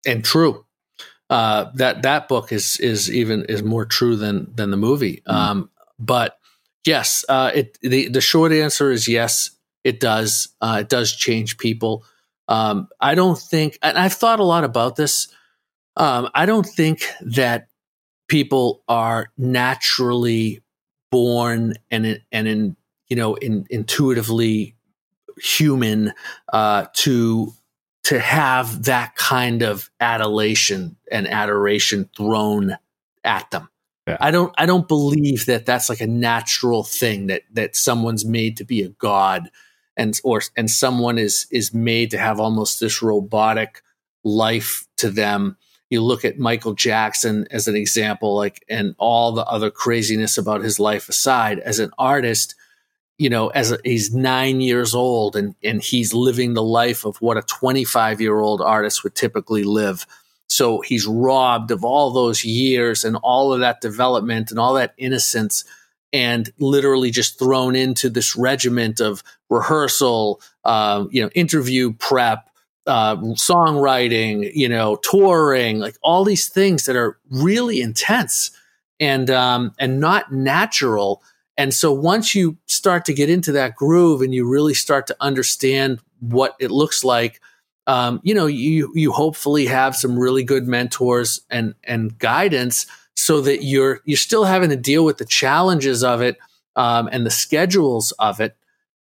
And 0.06 0.24
true. 0.24 0.64
Uh, 1.30 1.70
that 1.74 2.02
that 2.02 2.28
book 2.28 2.52
is 2.52 2.78
is 2.80 3.10
even 3.10 3.44
is 3.46 3.62
more 3.62 3.86
true 3.86 4.14
than 4.14 4.52
than 4.54 4.70
the 4.70 4.76
movie. 4.76 5.22
Mm. 5.26 5.32
Um, 5.32 5.70
but 5.98 6.38
yes, 6.84 7.24
uh, 7.28 7.50
it 7.54 7.78
the 7.80 8.08
the 8.08 8.20
short 8.20 8.52
answer 8.52 8.90
is 8.90 9.08
yes, 9.08 9.50
it 9.84 10.00
does. 10.00 10.48
Uh, 10.60 10.78
it 10.80 10.88
does 10.88 11.16
change 11.16 11.56
people. 11.56 12.04
Um, 12.46 12.88
I 13.00 13.14
don't 13.14 13.38
think, 13.38 13.78
and 13.82 13.96
I've 13.96 14.12
thought 14.12 14.38
a 14.38 14.44
lot 14.44 14.64
about 14.64 14.96
this. 14.96 15.28
Um, 15.96 16.28
I 16.34 16.44
don't 16.44 16.66
think 16.66 17.06
that 17.22 17.68
people 18.28 18.82
are 18.88 19.30
naturally 19.36 20.62
born 21.10 21.74
and 21.90 22.20
and 22.32 22.48
in 22.48 22.76
you 23.08 23.16
know 23.16 23.34
in, 23.36 23.66
intuitively 23.70 24.74
human 25.38 26.12
uh, 26.52 26.86
to 26.94 27.52
to 28.04 28.20
have 28.20 28.84
that 28.84 29.16
kind 29.16 29.62
of 29.62 29.90
adulation 30.00 30.96
and 31.10 31.26
adoration 31.26 32.08
thrown 32.16 32.76
at 33.24 33.50
them. 33.50 33.68
Yeah. 34.06 34.18
I 34.20 34.30
don't 34.30 34.54
I 34.58 34.66
don't 34.66 34.86
believe 34.86 35.46
that 35.46 35.64
that's 35.64 35.88
like 35.88 36.00
a 36.00 36.06
natural 36.06 36.84
thing 36.84 37.28
that 37.28 37.42
that 37.52 37.74
someone's 37.74 38.24
made 38.24 38.56
to 38.58 38.64
be 38.64 38.82
a 38.82 38.90
god 38.90 39.50
and 39.96 40.20
or 40.24 40.42
and 40.56 40.70
someone 40.70 41.16
is 41.16 41.46
is 41.50 41.72
made 41.72 42.10
to 42.10 42.18
have 42.18 42.38
almost 42.38 42.80
this 42.80 43.00
robotic 43.00 43.82
life 44.22 44.86
to 44.98 45.10
them 45.10 45.56
you 45.94 46.02
look 46.02 46.24
at 46.24 46.38
Michael 46.38 46.74
Jackson 46.74 47.46
as 47.50 47.68
an 47.68 47.76
example, 47.76 48.34
like, 48.34 48.62
and 48.68 48.94
all 48.98 49.32
the 49.32 49.44
other 49.46 49.70
craziness 49.70 50.36
about 50.36 50.62
his 50.62 50.78
life 50.78 51.08
aside, 51.08 51.58
as 51.60 51.78
an 51.78 51.90
artist, 51.96 52.54
you 53.16 53.30
know, 53.30 53.48
as 53.48 53.72
a, 53.72 53.78
he's 53.84 54.12
nine 54.12 54.60
years 54.60 54.94
old 54.94 55.36
and, 55.36 55.54
and 55.62 55.82
he's 55.82 56.12
living 56.12 56.52
the 56.52 56.62
life 56.62 57.06
of 57.06 57.16
what 57.18 57.36
a 57.36 57.42
25 57.42 58.20
year 58.20 58.38
old 58.40 58.60
artist 58.60 59.04
would 59.04 59.14
typically 59.14 59.62
live. 59.62 60.06
So 60.48 60.80
he's 60.80 61.06
robbed 61.06 61.70
of 61.70 61.84
all 61.84 62.10
those 62.10 62.44
years 62.44 63.04
and 63.04 63.16
all 63.22 63.52
of 63.52 63.60
that 63.60 63.80
development 63.80 64.50
and 64.50 64.60
all 64.60 64.74
that 64.74 64.94
innocence 64.98 65.64
and 66.12 66.52
literally 66.58 67.10
just 67.10 67.38
thrown 67.38 67.74
into 67.74 68.10
this 68.10 68.36
regiment 68.36 69.00
of 69.00 69.22
rehearsal, 69.48 70.40
uh, 70.64 71.06
you 71.10 71.22
know, 71.22 71.30
interview 71.34 71.92
prep, 71.94 72.50
uh, 72.86 73.16
songwriting, 73.16 74.50
you 74.54 74.68
know, 74.68 74.96
touring, 74.96 75.78
like 75.78 75.96
all 76.02 76.24
these 76.24 76.48
things 76.48 76.86
that 76.86 76.96
are 76.96 77.18
really 77.30 77.80
intense 77.80 78.50
and 79.00 79.30
um, 79.30 79.72
and 79.78 80.00
not 80.00 80.32
natural. 80.32 81.22
And 81.56 81.72
so 81.72 81.92
once 81.92 82.34
you 82.34 82.56
start 82.66 83.04
to 83.06 83.14
get 83.14 83.30
into 83.30 83.52
that 83.52 83.76
groove 83.76 84.22
and 84.22 84.34
you 84.34 84.48
really 84.48 84.74
start 84.74 85.06
to 85.06 85.16
understand 85.20 86.00
what 86.20 86.56
it 86.58 86.70
looks 86.70 87.04
like, 87.04 87.40
um, 87.86 88.20
you 88.22 88.34
know, 88.34 88.46
you 88.46 88.90
you 88.94 89.12
hopefully 89.12 89.66
have 89.66 89.94
some 89.96 90.18
really 90.18 90.44
good 90.44 90.66
mentors 90.66 91.40
and 91.50 91.74
and 91.84 92.18
guidance 92.18 92.86
so 93.14 93.40
that 93.42 93.62
you're 93.62 94.00
you're 94.04 94.16
still 94.16 94.44
having 94.44 94.70
to 94.70 94.76
deal 94.76 95.04
with 95.04 95.18
the 95.18 95.24
challenges 95.24 96.02
of 96.02 96.20
it 96.20 96.38
um, 96.76 97.08
and 97.12 97.24
the 97.24 97.30
schedules 97.30 98.12
of 98.12 98.40
it, 98.40 98.56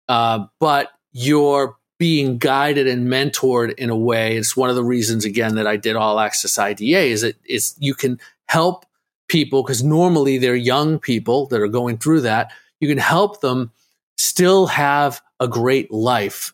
uh, 0.08 0.46
but 0.60 0.90
you're 1.12 1.76
being 2.04 2.36
guided 2.36 2.86
and 2.86 3.08
mentored 3.08 3.72
in 3.76 3.88
a 3.88 3.96
way. 3.96 4.36
It's 4.36 4.54
one 4.54 4.68
of 4.68 4.76
the 4.76 4.84
reasons, 4.84 5.24
again, 5.24 5.54
that 5.54 5.66
I 5.66 5.78
did 5.78 5.96
All 5.96 6.20
Access 6.20 6.58
IDA 6.58 6.98
is 6.98 7.22
that 7.22 7.34
it's 7.46 7.74
you 7.78 7.94
can 7.94 8.20
help 8.44 8.84
people 9.26 9.62
because 9.62 9.82
normally 9.82 10.36
they're 10.36 10.54
young 10.54 10.98
people 10.98 11.46
that 11.46 11.62
are 11.62 11.66
going 11.66 11.96
through 11.96 12.20
that. 12.20 12.50
You 12.78 12.88
can 12.88 12.98
help 12.98 13.40
them 13.40 13.72
still 14.18 14.66
have 14.66 15.22
a 15.40 15.48
great 15.48 15.90
life 15.90 16.52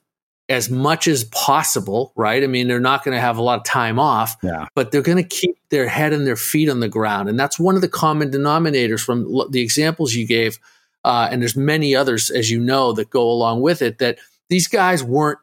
as 0.48 0.70
much 0.70 1.08
as 1.08 1.24
possible, 1.24 2.12
right? 2.14 2.44
I 2.44 2.46
mean, 2.46 2.68
they're 2.68 2.78
not 2.78 3.02
going 3.02 3.16
to 3.16 3.20
have 3.20 3.36
a 3.36 3.42
lot 3.42 3.58
of 3.58 3.64
time 3.64 3.98
off, 3.98 4.36
yeah. 4.44 4.68
but 4.76 4.92
they're 4.92 5.02
going 5.02 5.18
to 5.18 5.28
keep 5.28 5.56
their 5.70 5.88
head 5.88 6.12
and 6.12 6.24
their 6.24 6.36
feet 6.36 6.68
on 6.68 6.78
the 6.78 6.88
ground. 6.88 7.28
And 7.28 7.36
that's 7.36 7.58
one 7.58 7.74
of 7.74 7.80
the 7.80 7.88
common 7.88 8.30
denominators 8.30 9.00
from 9.00 9.50
the 9.50 9.62
examples 9.62 10.14
you 10.14 10.28
gave. 10.28 10.60
Uh, 11.02 11.28
and 11.28 11.42
there's 11.42 11.56
many 11.56 11.96
others, 11.96 12.30
as 12.30 12.52
you 12.52 12.60
know, 12.60 12.92
that 12.92 13.10
go 13.10 13.28
along 13.28 13.62
with 13.62 13.82
it 13.82 13.98
that 13.98 14.20
these 14.50 14.68
guys 14.68 15.02
weren't 15.02 15.38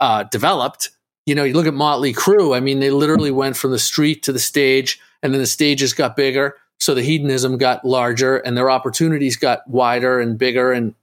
uh, 0.00 0.24
developed. 0.24 0.90
You 1.24 1.34
know, 1.34 1.44
you 1.44 1.54
look 1.54 1.66
at 1.66 1.74
Motley 1.74 2.12
Crue. 2.12 2.54
I 2.54 2.60
mean, 2.60 2.80
they 2.80 2.90
literally 2.90 3.30
went 3.30 3.56
from 3.56 3.70
the 3.70 3.78
street 3.78 4.24
to 4.24 4.32
the 4.32 4.38
stage, 4.38 5.00
and 5.22 5.32
then 5.32 5.40
the 5.40 5.46
stages 5.46 5.94
got 5.94 6.16
bigger, 6.16 6.56
so 6.78 6.94
the 6.94 7.02
hedonism 7.02 7.56
got 7.56 7.84
larger, 7.84 8.36
and 8.36 8.56
their 8.56 8.70
opportunities 8.70 9.36
got 9.36 9.66
wider 9.68 10.20
and 10.20 10.36
bigger, 10.36 10.72
and 10.72 10.94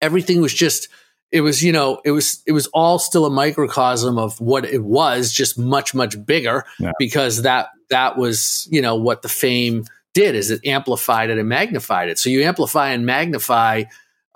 everything 0.00 0.40
was 0.40 0.54
just. 0.54 0.88
It 1.32 1.40
was, 1.40 1.60
you 1.60 1.72
know, 1.72 2.00
it 2.04 2.12
was 2.12 2.40
it 2.46 2.52
was 2.52 2.68
all 2.68 3.00
still 3.00 3.26
a 3.26 3.30
microcosm 3.30 4.16
of 4.16 4.40
what 4.40 4.64
it 4.64 4.84
was, 4.84 5.32
just 5.32 5.58
much 5.58 5.92
much 5.92 6.24
bigger 6.24 6.64
yeah. 6.78 6.92
because 7.00 7.42
that 7.42 7.70
that 7.90 8.16
was, 8.16 8.68
you 8.70 8.80
know, 8.80 8.94
what 8.94 9.22
the 9.22 9.28
fame 9.28 9.84
did 10.14 10.36
is 10.36 10.52
it 10.52 10.64
amplified 10.64 11.28
it 11.28 11.36
and 11.36 11.48
magnified 11.48 12.08
it. 12.08 12.18
So 12.18 12.30
you 12.30 12.42
amplify 12.42 12.90
and 12.90 13.04
magnify 13.04 13.84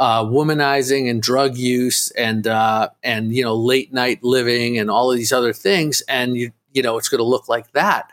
uh, 0.00 0.24
womanizing 0.24 1.10
and 1.10 1.22
drug 1.22 1.58
use 1.58 2.10
and 2.12 2.46
uh, 2.46 2.88
and 3.02 3.34
you 3.34 3.44
know 3.44 3.54
late 3.54 3.92
night 3.92 4.24
living 4.24 4.78
and 4.78 4.90
all 4.90 5.12
of 5.12 5.18
these 5.18 5.30
other 5.30 5.52
things, 5.52 6.00
and 6.08 6.36
you 6.36 6.50
you 6.72 6.82
know 6.82 6.96
it's 6.96 7.10
going 7.10 7.18
to 7.18 7.24
look 7.24 7.48
like 7.48 7.70
that. 7.72 8.10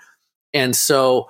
And 0.53 0.75
so, 0.75 1.29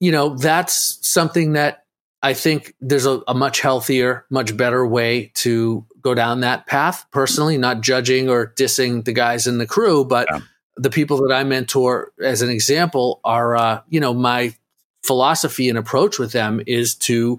you 0.00 0.10
know, 0.10 0.30
that's 0.30 0.98
something 1.06 1.52
that 1.52 1.84
I 2.22 2.32
think 2.32 2.74
there's 2.80 3.06
a, 3.06 3.22
a 3.28 3.34
much 3.34 3.60
healthier, 3.60 4.24
much 4.30 4.56
better 4.56 4.86
way 4.86 5.30
to 5.34 5.84
go 6.00 6.14
down 6.14 6.40
that 6.40 6.66
path. 6.66 7.04
Personally, 7.10 7.58
not 7.58 7.82
judging 7.82 8.30
or 8.30 8.54
dissing 8.56 9.04
the 9.04 9.12
guys 9.12 9.46
in 9.46 9.58
the 9.58 9.66
crew, 9.66 10.06
but 10.06 10.26
yeah. 10.30 10.40
the 10.76 10.90
people 10.90 11.20
that 11.26 11.34
I 11.34 11.44
mentor, 11.44 12.12
as 12.22 12.40
an 12.40 12.48
example, 12.48 13.20
are 13.24 13.56
uh, 13.56 13.80
you 13.90 14.00
know 14.00 14.14
my 14.14 14.54
philosophy 15.02 15.68
and 15.68 15.76
approach 15.76 16.18
with 16.18 16.32
them 16.32 16.62
is 16.66 16.94
to 16.94 17.38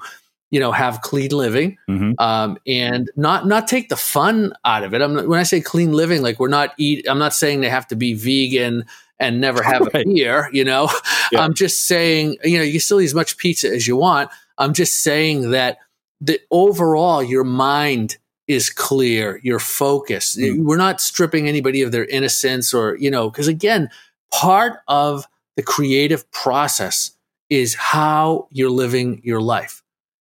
you 0.53 0.59
know 0.59 0.71
have 0.71 1.01
clean 1.01 1.31
living 1.31 1.77
mm-hmm. 1.89 2.11
um, 2.19 2.59
and 2.67 3.09
not 3.15 3.47
not 3.47 3.67
take 3.67 3.89
the 3.89 3.95
fun 3.95 4.53
out 4.63 4.83
of 4.83 4.93
it 4.93 5.01
I'm, 5.01 5.27
when 5.27 5.39
i 5.39 5.43
say 5.43 5.59
clean 5.59 5.91
living 5.91 6.21
like 6.21 6.39
we're 6.39 6.47
not 6.47 6.73
eat 6.77 7.05
i'm 7.09 7.17
not 7.17 7.33
saying 7.33 7.61
they 7.61 7.69
have 7.69 7.87
to 7.87 7.95
be 7.95 8.13
vegan 8.13 8.85
and 9.19 9.41
never 9.41 9.63
have 9.63 9.81
right. 9.81 10.05
a 10.05 10.05
beer 10.05 10.49
you 10.53 10.63
know 10.63 10.89
yeah. 11.31 11.41
i'm 11.41 11.55
just 11.55 11.87
saying 11.87 12.37
you 12.43 12.59
know 12.59 12.63
you 12.63 12.79
still 12.79 13.01
eat 13.01 13.05
as 13.05 13.15
much 13.15 13.37
pizza 13.37 13.67
as 13.67 13.87
you 13.87 13.97
want 13.97 14.29
i'm 14.59 14.73
just 14.73 15.01
saying 15.01 15.49
that 15.49 15.79
the 16.21 16.39
overall 16.51 17.23
your 17.23 17.43
mind 17.43 18.17
is 18.47 18.69
clear 18.69 19.39
your 19.41 19.59
focus 19.59 20.37
mm. 20.37 20.63
we're 20.63 20.77
not 20.77 21.01
stripping 21.01 21.47
anybody 21.47 21.81
of 21.81 21.91
their 21.91 22.05
innocence 22.05 22.75
or 22.75 22.95
you 22.97 23.09
know 23.09 23.27
because 23.27 23.47
again 23.47 23.89
part 24.31 24.81
of 24.87 25.25
the 25.55 25.63
creative 25.63 26.29
process 26.31 27.11
is 27.49 27.73
how 27.73 28.47
you're 28.51 28.69
living 28.69 29.19
your 29.23 29.41
life 29.41 29.82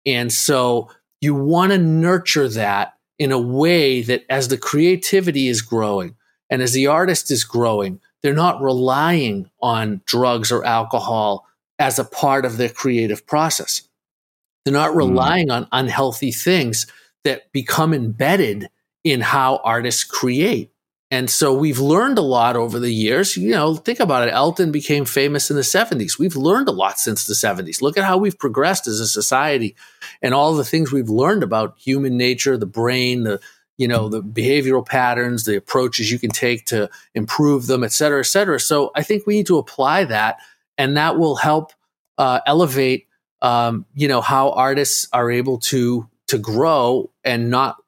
and 0.05 0.31
so 0.31 0.89
you 1.21 1.33
want 1.33 1.71
to 1.71 1.77
nurture 1.77 2.49
that 2.49 2.95
in 3.17 3.31
a 3.31 3.39
way 3.39 4.01
that 4.01 4.25
as 4.29 4.49
the 4.49 4.57
creativity 4.57 5.47
is 5.47 5.61
growing 5.61 6.15
and 6.49 6.61
as 6.61 6.73
the 6.73 6.87
artist 6.87 7.31
is 7.31 7.43
growing, 7.43 7.99
they're 8.21 8.33
not 8.33 8.61
relying 8.61 9.49
on 9.61 10.01
drugs 10.05 10.51
or 10.51 10.65
alcohol 10.65 11.47
as 11.79 11.99
a 11.99 12.03
part 12.03 12.45
of 12.45 12.57
their 12.57 12.69
creative 12.69 13.25
process. 13.25 13.87
They're 14.65 14.73
not 14.73 14.91
hmm. 14.91 14.97
relying 14.97 15.47
mm. 15.47 15.53
on 15.55 15.67
unhealthy 15.71 16.31
things 16.31 16.87
that 17.23 17.51
become 17.53 17.93
embedded 17.93 18.67
in 19.03 19.21
how 19.21 19.61
artists 19.63 20.03
create. 20.03 20.71
And 21.13 21.29
so 21.29 21.53
we've 21.53 21.77
learned 21.77 22.17
a 22.17 22.23
lot 22.23 22.55
over 22.55 22.79
the 22.79 22.91
years. 22.91 23.37
You 23.37 23.51
know, 23.51 23.75
think 23.75 23.99
about 23.99 24.27
it. 24.27 24.31
Elton 24.33 24.71
became 24.71 25.05
famous 25.05 25.51
in 25.51 25.55
the 25.55 25.61
70s. 25.61 26.17
We've 26.17 26.35
learned 26.35 26.67
a 26.67 26.71
lot 26.71 26.97
since 26.97 27.27
the 27.27 27.35
70s. 27.35 27.83
Look 27.83 27.99
at 27.99 28.03
how 28.03 28.17
we've 28.17 28.37
progressed 28.39 28.87
as 28.87 28.99
a 28.99 29.07
society 29.07 29.75
and 30.23 30.33
all 30.33 30.55
the 30.55 30.63
things 30.63 30.91
we've 30.91 31.11
learned 31.11 31.43
about 31.43 31.77
human 31.77 32.17
nature, 32.17 32.57
the 32.57 32.65
brain, 32.65 33.25
the 33.25 33.39
you 33.77 33.87
know 33.87 34.07
the 34.07 34.21
behavioral 34.21 34.85
patterns 34.85 35.45
the 35.45 35.55
approaches 35.55 36.11
you 36.11 36.19
can 36.19 36.29
take 36.29 36.63
to 36.67 36.87
improve 37.15 37.65
them 37.65 37.83
et 37.83 37.91
cetera 37.91 38.19
et 38.19 38.27
cetera 38.27 38.59
so 38.59 38.91
i 38.95 39.01
think 39.01 39.25
we 39.25 39.33
need 39.33 39.47
to 39.47 39.57
apply 39.57 40.03
that 40.03 40.37
and 40.77 40.95
that 40.95 41.17
will 41.17 41.35
help 41.35 41.73
uh, 42.19 42.39
elevate 42.45 43.07
um, 43.41 43.87
you 43.95 44.07
know 44.07 44.21
how 44.21 44.51
artists 44.51 45.07
are 45.11 45.31
able 45.31 45.57
to 45.57 46.07
to 46.27 46.37
grow 46.37 47.09
and 47.23 47.49
not 47.49 47.77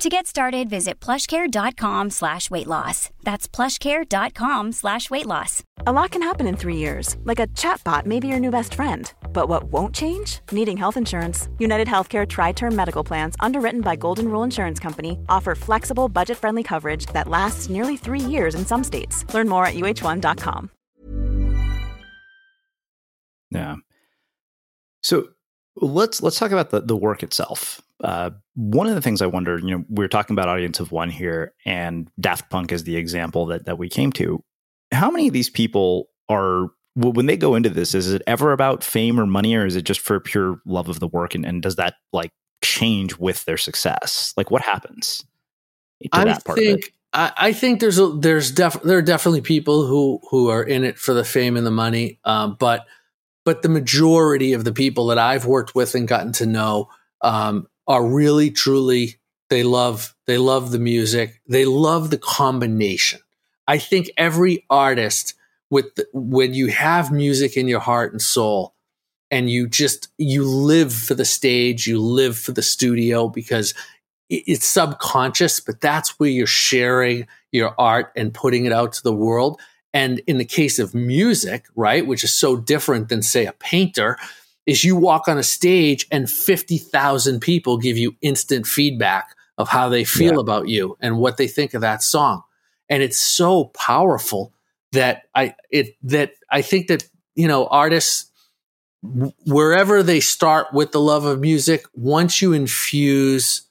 To 0.00 0.08
get 0.08 0.26
started, 0.26 0.70
visit 0.70 0.98
plushcare.com 0.98 2.08
slash 2.08 2.50
weight 2.50 2.66
loss. 2.66 3.10
That's 3.22 3.46
plushcare.com 3.46 4.72
slash 4.72 5.10
weight 5.10 5.26
loss. 5.26 5.62
A 5.86 5.92
lot 5.92 6.10
can 6.10 6.22
happen 6.22 6.46
in 6.46 6.56
three 6.56 6.76
years, 6.76 7.18
like 7.24 7.38
a 7.38 7.46
chatbot 7.48 8.06
may 8.06 8.18
be 8.18 8.26
your 8.26 8.40
new 8.40 8.50
best 8.50 8.72
friend. 8.72 9.12
But 9.34 9.50
what 9.50 9.64
won't 9.64 9.94
change? 9.94 10.40
Needing 10.52 10.78
health 10.78 10.96
insurance. 10.96 11.50
United 11.58 11.86
Healthcare 11.86 12.26
Tri 12.26 12.52
Term 12.52 12.74
Medical 12.74 13.04
Plans, 13.04 13.34
underwritten 13.40 13.82
by 13.82 13.94
Golden 13.94 14.30
Rule 14.30 14.42
Insurance 14.42 14.80
Company, 14.80 15.18
offer 15.28 15.54
flexible, 15.54 16.08
budget 16.08 16.38
friendly 16.38 16.62
coverage 16.62 17.04
that 17.12 17.28
lasts 17.28 17.68
nearly 17.68 17.98
three 17.98 18.20
years 18.20 18.54
in 18.54 18.64
some 18.64 18.82
states. 18.82 19.26
Learn 19.34 19.50
more 19.50 19.66
at 19.66 19.74
uhone.com. 19.74 20.70
Yeah. 23.50 23.76
So 25.02 25.28
let's 25.76 26.22
let's 26.22 26.38
talk 26.38 26.52
about 26.52 26.70
the, 26.70 26.80
the 26.80 26.96
work 26.96 27.22
itself. 27.22 27.82
Uh, 28.02 28.30
one 28.54 28.86
of 28.86 28.94
the 28.94 29.02
things 29.02 29.20
I 29.20 29.26
wonder, 29.26 29.58
you 29.58 29.76
know, 29.76 29.84
we 29.88 30.04
are 30.04 30.08
talking 30.08 30.34
about 30.34 30.48
audience 30.48 30.80
of 30.80 30.90
one 30.92 31.10
here, 31.10 31.54
and 31.66 32.10
Daft 32.18 32.50
Punk 32.50 32.72
is 32.72 32.84
the 32.84 32.96
example 32.96 33.46
that 33.46 33.66
that 33.66 33.78
we 33.78 33.88
came 33.88 34.12
to. 34.12 34.42
How 34.92 35.10
many 35.10 35.28
of 35.28 35.34
these 35.34 35.50
people 35.50 36.08
are 36.28 36.68
when 36.94 37.26
they 37.26 37.36
go 37.36 37.54
into 37.54 37.68
this? 37.68 37.94
Is 37.94 38.12
it 38.12 38.22
ever 38.26 38.52
about 38.52 38.82
fame 38.82 39.20
or 39.20 39.26
money, 39.26 39.54
or 39.54 39.66
is 39.66 39.76
it 39.76 39.82
just 39.82 40.00
for 40.00 40.18
pure 40.18 40.60
love 40.64 40.88
of 40.88 41.00
the 41.00 41.08
work? 41.08 41.34
And, 41.34 41.44
and 41.44 41.62
does 41.62 41.76
that 41.76 41.94
like 42.12 42.32
change 42.62 43.18
with 43.18 43.44
their 43.44 43.58
success? 43.58 44.32
Like, 44.36 44.50
what 44.50 44.62
happens? 44.62 45.24
I 46.12 46.34
think 46.34 46.94
I, 47.12 47.32
I, 47.36 47.52
think 47.52 47.80
there's 47.80 47.98
a 47.98 48.08
there's 48.08 48.52
def, 48.52 48.80
there 48.82 48.98
are 48.98 49.02
definitely 49.02 49.42
people 49.42 49.86
who 49.86 50.20
who 50.30 50.48
are 50.48 50.62
in 50.62 50.84
it 50.84 50.98
for 50.98 51.12
the 51.12 51.24
fame 51.24 51.56
and 51.56 51.66
the 51.66 51.70
money, 51.70 52.18
um, 52.24 52.56
but 52.58 52.86
but 53.44 53.62
the 53.62 53.68
majority 53.68 54.52
of 54.52 54.64
the 54.64 54.72
people 54.72 55.06
that 55.08 55.18
I've 55.18 55.44
worked 55.44 55.74
with 55.74 55.94
and 55.94 56.08
gotten 56.08 56.32
to 56.32 56.46
know 56.46 56.88
um, 57.22 57.66
are 57.90 58.06
really 58.06 58.52
truly 58.52 59.16
they 59.50 59.64
love 59.64 60.14
they 60.26 60.38
love 60.38 60.70
the 60.70 60.78
music. 60.78 61.40
They 61.48 61.64
love 61.64 62.10
the 62.10 62.18
combination. 62.18 63.18
I 63.66 63.78
think 63.78 64.10
every 64.16 64.64
artist 64.70 65.34
with 65.70 65.96
the, 65.96 66.06
when 66.12 66.54
you 66.54 66.68
have 66.68 67.10
music 67.10 67.56
in 67.56 67.66
your 67.66 67.80
heart 67.80 68.12
and 68.12 68.22
soul 68.22 68.74
and 69.28 69.50
you 69.50 69.66
just 69.66 70.08
you 70.18 70.44
live 70.44 70.94
for 70.94 71.14
the 71.14 71.24
stage 71.24 71.88
you 71.88 72.00
live 72.00 72.38
for 72.38 72.52
the 72.52 72.62
studio 72.62 73.28
because 73.28 73.74
it's 74.28 74.66
subconscious 74.66 75.58
but 75.58 75.80
that's 75.80 76.20
where 76.20 76.30
you're 76.30 76.46
sharing 76.46 77.26
your 77.50 77.74
art 77.76 78.12
and 78.14 78.32
putting 78.32 78.66
it 78.66 78.72
out 78.72 78.92
to 78.92 79.02
the 79.02 79.12
world. 79.12 79.60
And 79.92 80.20
in 80.28 80.38
the 80.38 80.44
case 80.44 80.78
of 80.78 80.94
music 80.94 81.66
right 81.74 82.06
which 82.06 82.22
is 82.22 82.32
so 82.32 82.56
different 82.56 83.08
than 83.08 83.22
say 83.22 83.46
a 83.46 83.52
painter 83.52 84.16
is 84.70 84.84
you 84.84 84.94
walk 84.94 85.26
on 85.26 85.36
a 85.36 85.42
stage 85.42 86.06
and 86.12 86.30
50,000 86.30 87.40
people 87.40 87.76
give 87.76 87.98
you 87.98 88.16
instant 88.22 88.66
feedback 88.66 89.34
of 89.58 89.68
how 89.68 89.88
they 89.88 90.04
feel 90.04 90.34
yeah. 90.34 90.40
about 90.40 90.68
you 90.68 90.96
and 91.00 91.18
what 91.18 91.36
they 91.36 91.48
think 91.48 91.74
of 91.74 91.80
that 91.80 92.02
song. 92.02 92.42
And 92.88 93.02
it's 93.02 93.20
so 93.20 93.64
powerful 93.66 94.52
that 94.92 95.24
I 95.34 95.54
it 95.70 95.96
that 96.02 96.32
I 96.50 96.62
think 96.62 96.88
that 96.88 97.04
you 97.34 97.48
know 97.48 97.66
artists 97.66 98.30
wherever 99.46 100.02
they 100.02 100.20
start 100.20 100.72
with 100.72 100.92
the 100.92 101.00
love 101.00 101.24
of 101.24 101.40
music 101.40 101.84
once 101.94 102.40
you 102.40 102.52
infuse 102.52 103.62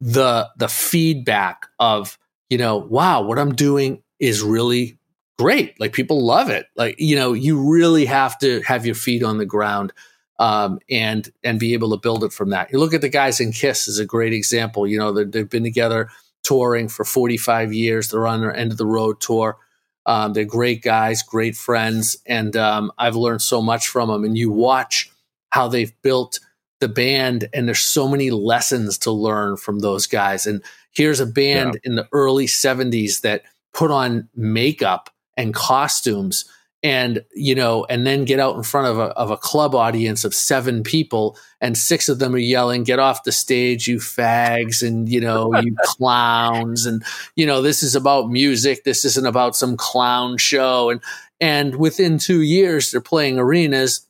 the 0.00 0.48
the 0.56 0.68
feedback 0.68 1.66
of 1.78 2.18
you 2.50 2.58
know 2.58 2.76
wow 2.76 3.22
what 3.22 3.38
I'm 3.38 3.54
doing 3.54 4.02
is 4.18 4.42
really 4.42 4.98
great. 5.38 5.78
Like 5.78 5.92
people 5.92 6.24
love 6.24 6.50
it. 6.50 6.66
Like, 6.76 6.96
you 6.98 7.16
know, 7.16 7.32
you 7.32 7.70
really 7.70 8.06
have 8.06 8.38
to 8.38 8.60
have 8.62 8.86
your 8.86 8.94
feet 8.94 9.22
on 9.22 9.38
the 9.38 9.46
ground 9.46 9.92
um, 10.38 10.78
and 10.90 11.30
and 11.42 11.58
be 11.58 11.72
able 11.72 11.90
to 11.90 11.96
build 11.96 12.24
it 12.24 12.32
from 12.32 12.50
that. 12.50 12.70
You 12.72 12.78
look 12.78 12.94
at 12.94 13.00
the 13.00 13.08
guys 13.08 13.40
in 13.40 13.52
Kiss 13.52 13.88
is 13.88 13.98
a 13.98 14.06
great 14.06 14.32
example. 14.32 14.86
You 14.86 14.98
know, 14.98 15.24
they've 15.24 15.48
been 15.48 15.64
together 15.64 16.10
touring 16.42 16.88
for 16.88 17.04
45 17.04 17.72
years. 17.72 18.10
They're 18.10 18.26
on 18.26 18.40
their 18.40 18.54
end 18.54 18.72
of 18.72 18.78
the 18.78 18.86
road 18.86 19.20
tour. 19.20 19.58
Um, 20.04 20.32
they're 20.34 20.44
great 20.44 20.82
guys, 20.82 21.22
great 21.22 21.56
friends, 21.56 22.16
and 22.26 22.56
um, 22.56 22.92
I've 22.96 23.16
learned 23.16 23.42
so 23.42 23.60
much 23.60 23.88
from 23.88 24.08
them. 24.08 24.24
And 24.24 24.38
you 24.38 24.52
watch 24.52 25.10
how 25.50 25.66
they've 25.66 25.92
built 26.02 26.38
the 26.78 26.88
band, 26.88 27.48
and 27.52 27.66
there's 27.66 27.80
so 27.80 28.06
many 28.06 28.30
lessons 28.30 28.98
to 28.98 29.10
learn 29.10 29.56
from 29.56 29.80
those 29.80 30.06
guys. 30.06 30.46
And 30.46 30.62
here's 30.92 31.18
a 31.18 31.26
band 31.26 31.74
yeah. 31.74 31.90
in 31.90 31.96
the 31.96 32.08
early 32.12 32.46
70s 32.46 33.22
that 33.22 33.42
put 33.72 33.90
on 33.90 34.28
makeup 34.36 35.10
and 35.36 35.52
costumes 35.52 36.44
and 36.82 37.24
you 37.34 37.54
know 37.54 37.86
and 37.88 38.06
then 38.06 38.24
get 38.24 38.38
out 38.38 38.56
in 38.56 38.62
front 38.62 38.86
of 38.86 38.98
a, 38.98 39.04
of 39.16 39.30
a 39.30 39.36
club 39.36 39.74
audience 39.74 40.24
of 40.24 40.34
seven 40.34 40.82
people 40.82 41.36
and 41.60 41.76
six 41.76 42.08
of 42.08 42.18
them 42.18 42.34
are 42.34 42.38
yelling 42.38 42.84
get 42.84 42.98
off 42.98 43.24
the 43.24 43.32
stage 43.32 43.88
you 43.88 43.96
fags 43.96 44.86
and 44.86 45.08
you 45.08 45.20
know 45.20 45.54
you 45.60 45.74
clowns 45.82 46.86
and 46.86 47.02
you 47.34 47.46
know 47.46 47.62
this 47.62 47.82
is 47.82 47.94
about 47.94 48.30
music. 48.30 48.84
This 48.84 49.04
isn't 49.04 49.26
about 49.26 49.56
some 49.56 49.76
clown 49.76 50.36
show. 50.36 50.90
And 50.90 51.00
and 51.40 51.76
within 51.76 52.18
two 52.18 52.42
years 52.42 52.90
they're 52.90 53.00
playing 53.00 53.38
arenas 53.38 54.06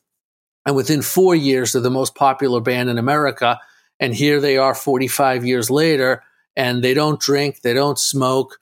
and 0.65 0.75
within 0.75 1.01
four 1.01 1.35
years 1.35 1.71
they're 1.71 1.81
the 1.81 1.89
most 1.89 2.15
popular 2.15 2.61
band 2.61 2.89
in 2.89 2.97
america 2.97 3.59
and 3.99 4.15
here 4.15 4.39
they 4.39 4.57
are 4.57 4.73
45 4.73 5.45
years 5.45 5.69
later 5.69 6.23
and 6.55 6.81
they 6.81 6.93
don't 6.93 7.19
drink 7.19 7.61
they 7.61 7.73
don't 7.73 7.99
smoke 7.99 8.59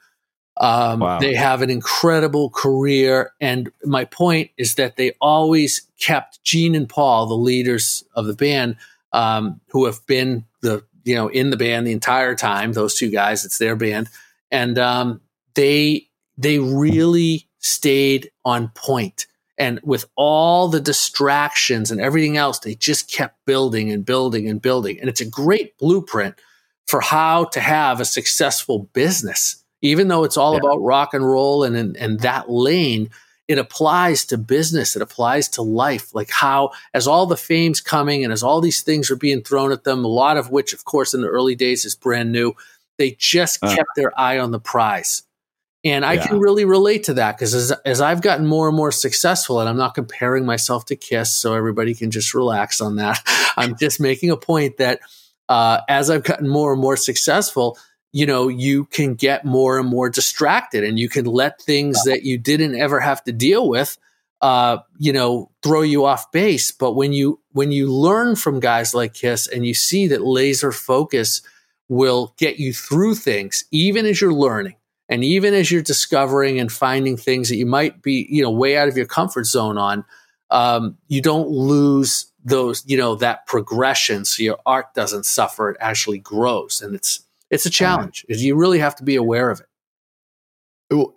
um, 0.57 0.99
wow. 0.99 1.19
They 1.19 1.35
have 1.35 1.61
an 1.61 1.69
incredible 1.69 2.49
career. 2.49 3.33
And 3.41 3.69
my 3.83 4.05
point 4.05 4.51
is 4.57 4.75
that 4.75 4.95
they 4.95 5.11
always 5.19 5.87
kept 5.99 6.43
Gene 6.43 6.75
and 6.75 6.87
Paul, 6.87 7.27
the 7.27 7.35
leaders 7.35 8.03
of 8.15 8.25
the 8.25 8.33
band, 8.33 8.77
um, 9.11 9.59
who 9.69 9.85
have 9.85 10.05
been 10.07 10.45
the, 10.61 10.83
you 11.03 11.15
know, 11.15 11.27
in 11.27 11.49
the 11.49 11.57
band 11.57 11.85
the 11.85 11.91
entire 11.91 12.35
time, 12.35 12.73
those 12.73 12.95
two 12.95 13.09
guys, 13.09 13.45
it's 13.45 13.57
their 13.57 13.75
band. 13.75 14.09
And 14.49 14.79
um, 14.79 15.21
they, 15.55 16.07
they 16.37 16.59
really 16.59 17.47
stayed 17.59 18.31
on 18.45 18.69
point. 18.69 19.27
And 19.57 19.79
with 19.83 20.05
all 20.15 20.67
the 20.67 20.81
distractions 20.81 21.91
and 21.91 22.01
everything 22.01 22.37
else, 22.37 22.59
they 22.59 22.75
just 22.75 23.09
kept 23.09 23.45
building 23.45 23.91
and 23.91 24.05
building 24.05 24.49
and 24.49 24.61
building. 24.61 24.99
And 24.99 25.09
it's 25.09 25.21
a 25.21 25.29
great 25.29 25.77
blueprint 25.77 26.35
for 26.87 27.01
how 27.01 27.45
to 27.45 27.59
have 27.59 27.99
a 27.99 28.05
successful 28.05 28.89
business 28.93 29.64
even 29.85 30.07
though 30.07 30.23
it's 30.23 30.37
all 30.37 30.53
yeah. 30.53 30.59
about 30.59 30.81
rock 30.81 31.13
and 31.13 31.25
roll 31.25 31.63
and, 31.63 31.75
and 31.75 31.97
and 31.97 32.19
that 32.21 32.49
lane 32.49 33.09
it 33.47 33.59
applies 33.59 34.25
to 34.25 34.37
business 34.37 34.95
it 34.95 35.01
applies 35.01 35.47
to 35.47 35.61
life 35.61 36.13
like 36.15 36.29
how 36.29 36.71
as 36.93 37.07
all 37.07 37.25
the 37.25 37.37
fame's 37.37 37.81
coming 37.81 38.23
and 38.23 38.33
as 38.33 38.43
all 38.43 38.61
these 38.61 38.81
things 38.81 39.11
are 39.11 39.15
being 39.15 39.41
thrown 39.41 39.71
at 39.71 39.83
them 39.83 40.03
a 40.03 40.07
lot 40.07 40.37
of 40.37 40.49
which 40.49 40.73
of 40.73 40.85
course 40.85 41.13
in 41.13 41.21
the 41.21 41.27
early 41.27 41.55
days 41.55 41.85
is 41.85 41.95
brand 41.95 42.31
new 42.31 42.53
they 42.97 43.11
just 43.11 43.59
uh, 43.63 43.75
kept 43.75 43.89
their 43.95 44.17
eye 44.19 44.39
on 44.39 44.51
the 44.51 44.59
prize 44.59 45.23
and 45.85 46.03
I 46.03 46.13
yeah. 46.13 46.25
can 46.25 46.39
really 46.39 46.65
relate 46.65 47.03
to 47.03 47.13
that 47.13 47.37
because 47.37 47.53
as, 47.53 47.71
as 47.85 48.01
I've 48.01 48.23
gotten 48.23 48.47
more 48.47 48.67
and 48.67 48.75
more 48.75 48.91
successful, 48.91 49.59
and 49.59 49.69
I'm 49.69 49.77
not 49.77 49.93
comparing 49.93 50.43
myself 50.43 50.85
to 50.85 50.95
Kiss, 50.95 51.31
so 51.31 51.53
everybody 51.53 51.93
can 51.93 52.09
just 52.09 52.33
relax 52.33 52.81
on 52.81 52.95
that. 52.95 53.21
I'm 53.55 53.77
just 53.77 53.99
making 53.99 54.31
a 54.31 54.35
point 54.35 54.77
that 54.77 54.99
uh, 55.47 55.81
as 55.87 56.09
I've 56.09 56.23
gotten 56.23 56.49
more 56.49 56.73
and 56.73 56.81
more 56.81 56.97
successful, 56.97 57.77
you 58.15 58.25
know, 58.25 58.47
you 58.47 58.85
can 58.85 59.13
get 59.13 59.43
more 59.43 59.77
and 59.77 59.89
more 59.89 60.09
distracted 60.09 60.85
and 60.85 60.97
you 60.97 61.09
can 61.09 61.25
let 61.25 61.61
things 61.61 62.01
that 62.05 62.23
you 62.23 62.37
didn't 62.37 62.73
ever 62.73 63.01
have 63.01 63.21
to 63.21 63.33
deal 63.33 63.67
with, 63.67 63.97
uh, 64.39 64.77
you 64.97 65.11
know, 65.11 65.51
throw 65.61 65.81
you 65.81 66.05
off 66.05 66.31
base. 66.31 66.71
But 66.71 66.93
when 66.93 67.11
you, 67.11 67.41
when 67.51 67.73
you 67.73 67.91
learn 67.91 68.37
from 68.37 68.61
guys 68.61 68.93
like 68.93 69.15
Kiss 69.15 69.47
and 69.47 69.65
you 69.65 69.73
see 69.73 70.07
that 70.07 70.25
laser 70.25 70.71
focus 70.71 71.41
will 71.89 72.33
get 72.37 72.57
you 72.57 72.71
through 72.71 73.15
things, 73.15 73.65
even 73.71 74.05
as 74.05 74.21
you're 74.21 74.31
learning 74.31 74.77
and 75.09 75.21
even 75.21 75.53
as 75.53 75.69
you're 75.69 75.81
discovering 75.81 76.57
and 76.57 76.71
finding 76.71 77.17
things 77.17 77.49
that 77.49 77.57
you 77.57 77.65
might 77.65 78.01
be, 78.01 78.25
you 78.29 78.41
know, 78.41 78.49
way 78.49 78.77
out 78.77 78.87
of 78.87 78.95
your 78.95 79.07
comfort 79.07 79.45
zone 79.45 79.77
on, 79.77 80.05
um, 80.51 80.97
you 81.09 81.21
don't 81.21 81.49
lose 81.49 82.31
those, 82.45 82.81
you 82.87 82.95
know, 82.95 83.15
that 83.15 83.45
progression. 83.45 84.23
So 84.23 84.41
your 84.41 84.59
art 84.65 84.93
doesn't 84.93 85.25
suffer. 85.25 85.71
It 85.71 85.77
actually 85.81 86.19
grows. 86.19 86.81
And 86.81 86.95
it's, 86.95 87.24
it's 87.55 87.65
a 87.65 87.69
challenge. 87.69 88.25
You 88.29 88.55
really 88.55 88.79
have 88.79 88.95
to 88.95 89.03
be 89.03 89.15
aware 89.15 89.49
of 89.49 89.61
it. 89.61 89.65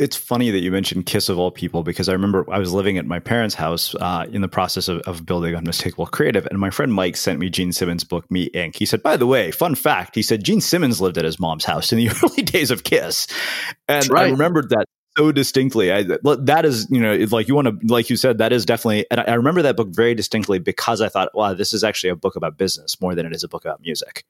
It's 0.00 0.16
funny 0.16 0.50
that 0.50 0.60
you 0.60 0.70
mentioned 0.70 1.04
Kiss 1.04 1.28
of 1.28 1.38
all 1.38 1.50
people 1.50 1.82
because 1.82 2.08
I 2.08 2.12
remember 2.12 2.46
I 2.50 2.58
was 2.58 2.72
living 2.72 2.96
at 2.96 3.04
my 3.04 3.18
parents' 3.18 3.54
house 3.54 3.94
uh, 3.96 4.26
in 4.32 4.40
the 4.40 4.48
process 4.48 4.88
of, 4.88 5.02
of 5.02 5.26
building 5.26 5.54
Unmistakable 5.54 6.06
Creative, 6.06 6.46
and 6.46 6.58
my 6.58 6.70
friend 6.70 6.94
Mike 6.94 7.18
sent 7.18 7.38
me 7.38 7.50
Gene 7.50 7.72
Simmons' 7.72 8.02
book 8.02 8.30
Me 8.30 8.48
Inc. 8.50 8.76
He 8.76 8.86
said, 8.86 9.02
"By 9.02 9.18
the 9.18 9.26
way, 9.26 9.50
fun 9.50 9.74
fact," 9.74 10.14
he 10.14 10.22
said 10.22 10.42
Gene 10.42 10.62
Simmons 10.62 11.02
lived 11.02 11.18
at 11.18 11.26
his 11.26 11.38
mom's 11.38 11.66
house 11.66 11.92
in 11.92 11.98
the 11.98 12.08
early 12.22 12.42
days 12.42 12.70
of 12.70 12.82
Kiss, 12.82 13.26
and 13.86 14.08
right. 14.08 14.28
I 14.28 14.30
remembered 14.30 14.70
that 14.70 14.86
so 15.18 15.32
distinctly. 15.32 15.92
I, 15.92 16.02
that 16.02 16.64
is, 16.64 16.86
you 16.90 17.00
know, 17.00 17.14
like 17.30 17.48
you 17.48 17.54
want 17.54 17.66
to, 17.66 17.92
like 17.92 18.08
you 18.08 18.16
said, 18.16 18.38
that 18.38 18.54
is 18.54 18.64
definitely. 18.64 19.04
And 19.10 19.20
I 19.20 19.34
remember 19.34 19.60
that 19.62 19.76
book 19.76 19.88
very 19.90 20.14
distinctly 20.14 20.60
because 20.60 21.02
I 21.02 21.10
thought, 21.10 21.34
wow, 21.34 21.52
this 21.52 21.74
is 21.74 21.84
actually 21.84 22.10
a 22.10 22.16
book 22.16 22.36
about 22.36 22.56
business 22.56 22.98
more 23.02 23.14
than 23.14 23.26
it 23.26 23.34
is 23.34 23.42
a 23.42 23.48
book 23.48 23.64
about 23.66 23.82
music. 23.82 24.24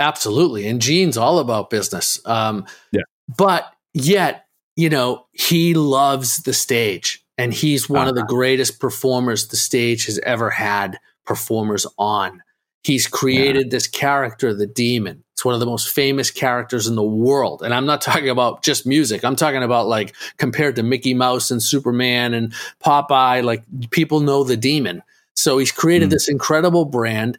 Absolutely. 0.00 0.66
And 0.66 0.80
Gene's 0.80 1.18
all 1.18 1.38
about 1.38 1.70
business. 1.70 2.20
Um, 2.24 2.66
yeah. 2.90 3.02
But 3.36 3.72
yet, 3.92 4.46
you 4.74 4.88
know, 4.88 5.26
he 5.32 5.74
loves 5.74 6.38
the 6.38 6.54
stage 6.54 7.24
and 7.36 7.52
he's 7.52 7.88
one 7.88 8.02
uh-huh. 8.02 8.08
of 8.08 8.14
the 8.16 8.22
uh-huh. 8.22 8.34
greatest 8.34 8.80
performers 8.80 9.48
the 9.48 9.56
stage 9.56 10.06
has 10.06 10.18
ever 10.20 10.50
had 10.50 10.98
performers 11.26 11.86
on. 11.98 12.42
He's 12.82 13.06
created 13.06 13.66
yeah. 13.66 13.70
this 13.70 13.86
character, 13.86 14.54
the 14.54 14.66
demon. 14.66 15.22
It's 15.34 15.44
one 15.44 15.52
of 15.52 15.60
the 15.60 15.66
most 15.66 15.90
famous 15.90 16.30
characters 16.30 16.86
in 16.86 16.96
the 16.96 17.02
world. 17.02 17.62
And 17.62 17.74
I'm 17.74 17.84
not 17.84 18.00
talking 18.02 18.30
about 18.30 18.62
just 18.62 18.86
music. 18.86 19.22
I'm 19.22 19.36
talking 19.36 19.62
about 19.62 19.86
like 19.86 20.14
compared 20.38 20.76
to 20.76 20.82
Mickey 20.82 21.12
Mouse 21.12 21.50
and 21.50 21.62
Superman 21.62 22.32
and 22.32 22.54
Popeye, 22.82 23.44
like 23.44 23.64
people 23.90 24.20
know 24.20 24.44
the 24.44 24.56
demon. 24.56 25.02
So 25.36 25.58
he's 25.58 25.72
created 25.72 26.08
mm. 26.08 26.12
this 26.12 26.28
incredible 26.28 26.86
brand. 26.86 27.38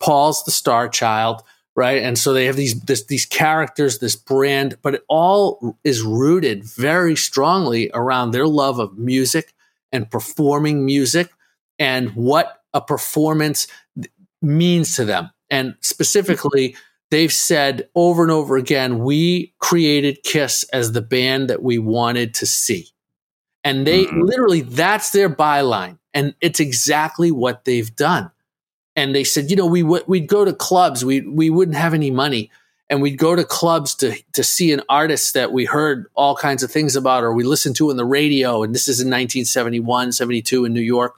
Paul's 0.00 0.44
the 0.44 0.50
star 0.50 0.88
child 0.88 1.42
right? 1.78 2.02
And 2.02 2.18
so 2.18 2.32
they 2.32 2.46
have 2.46 2.56
these 2.56 2.80
this, 2.80 3.04
these 3.04 3.24
characters, 3.24 4.00
this 4.00 4.16
brand, 4.16 4.76
but 4.82 4.96
it 4.96 5.04
all 5.08 5.78
is 5.84 6.02
rooted 6.02 6.64
very 6.64 7.14
strongly 7.14 7.88
around 7.94 8.32
their 8.32 8.48
love 8.48 8.80
of 8.80 8.98
music 8.98 9.54
and 9.92 10.10
performing 10.10 10.84
music 10.84 11.30
and 11.78 12.10
what 12.16 12.62
a 12.74 12.80
performance 12.80 13.68
means 14.42 14.96
to 14.96 15.04
them. 15.04 15.30
And 15.50 15.76
specifically, 15.80 16.74
they've 17.12 17.32
said 17.32 17.88
over 17.94 18.24
and 18.24 18.32
over 18.32 18.56
again, 18.56 18.98
we 18.98 19.54
created 19.60 20.24
Kiss 20.24 20.64
as 20.72 20.90
the 20.90 21.00
band 21.00 21.48
that 21.48 21.62
we 21.62 21.78
wanted 21.78 22.34
to 22.34 22.46
see. 22.46 22.88
And 23.62 23.86
they 23.86 24.04
mm-hmm. 24.04 24.22
literally, 24.22 24.62
that's 24.62 25.10
their 25.10 25.30
byline. 25.30 25.98
And 26.12 26.34
it's 26.40 26.58
exactly 26.58 27.30
what 27.30 27.64
they've 27.64 27.94
done 27.94 28.32
and 28.98 29.14
they 29.14 29.22
said, 29.22 29.48
you 29.48 29.54
know, 29.54 29.64
we 29.64 29.82
w- 29.82 30.02
we'd 30.08 30.26
go 30.26 30.44
to 30.44 30.52
clubs. 30.52 31.04
We 31.04 31.20
we 31.20 31.50
wouldn't 31.50 31.76
have 31.76 31.94
any 31.94 32.10
money, 32.10 32.50
and 32.90 33.00
we'd 33.00 33.16
go 33.16 33.36
to 33.36 33.44
clubs 33.44 33.94
to 33.96 34.16
to 34.32 34.42
see 34.42 34.72
an 34.72 34.82
artist 34.88 35.34
that 35.34 35.52
we 35.52 35.66
heard 35.66 36.06
all 36.16 36.34
kinds 36.34 36.64
of 36.64 36.72
things 36.72 36.96
about, 36.96 37.22
or 37.22 37.32
we 37.32 37.44
listened 37.44 37.76
to 37.76 37.90
in 37.90 37.96
the 37.96 38.04
radio. 38.04 38.64
And 38.64 38.74
this 38.74 38.88
is 38.88 39.00
in 39.00 39.06
1971, 39.06 40.10
72 40.10 40.64
in 40.64 40.74
New 40.74 40.80
York. 40.80 41.16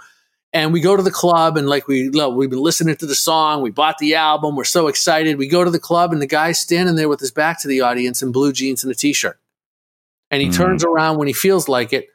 And 0.53 0.75
we 0.75 0.81
go 0.83 0.95
to 0.95 1.03
the 1.03 1.11
club, 1.11 1.57
and 1.57 1.71
like 1.71 1.89
we 1.89 2.11
love, 2.11 2.35
we've 2.35 2.51
been 2.51 2.61
listening 2.61 2.97
to 2.97 3.07
the 3.07 3.15
song, 3.15 3.63
we 3.63 3.71
bought 3.71 3.97
the 3.97 4.17
album, 4.17 4.57
we're 4.57 4.65
so 4.65 4.89
excited. 4.89 5.39
We 5.39 5.49
go 5.49 5.65
to 5.65 5.71
the 5.71 5.79
club, 5.79 6.13
and 6.13 6.21
the 6.21 6.27
guy's 6.27 6.61
standing 6.61 6.97
there 6.97 7.09
with 7.09 7.21
his 7.21 7.31
back 7.31 7.63
to 7.63 7.69
the 7.69 7.81
audience 7.81 8.21
in 8.21 8.31
blue 8.31 8.53
jeans 8.53 8.85
and 8.85 8.93
a 8.93 8.95
t-shirt, 8.95 9.39
and 10.31 10.43
he 10.43 10.49
mm. 10.49 10.55
turns 10.55 10.85
around 10.85 11.17
when 11.17 11.29
he 11.29 11.33
feels 11.33 11.67
like 11.67 11.95
it, 11.95 12.09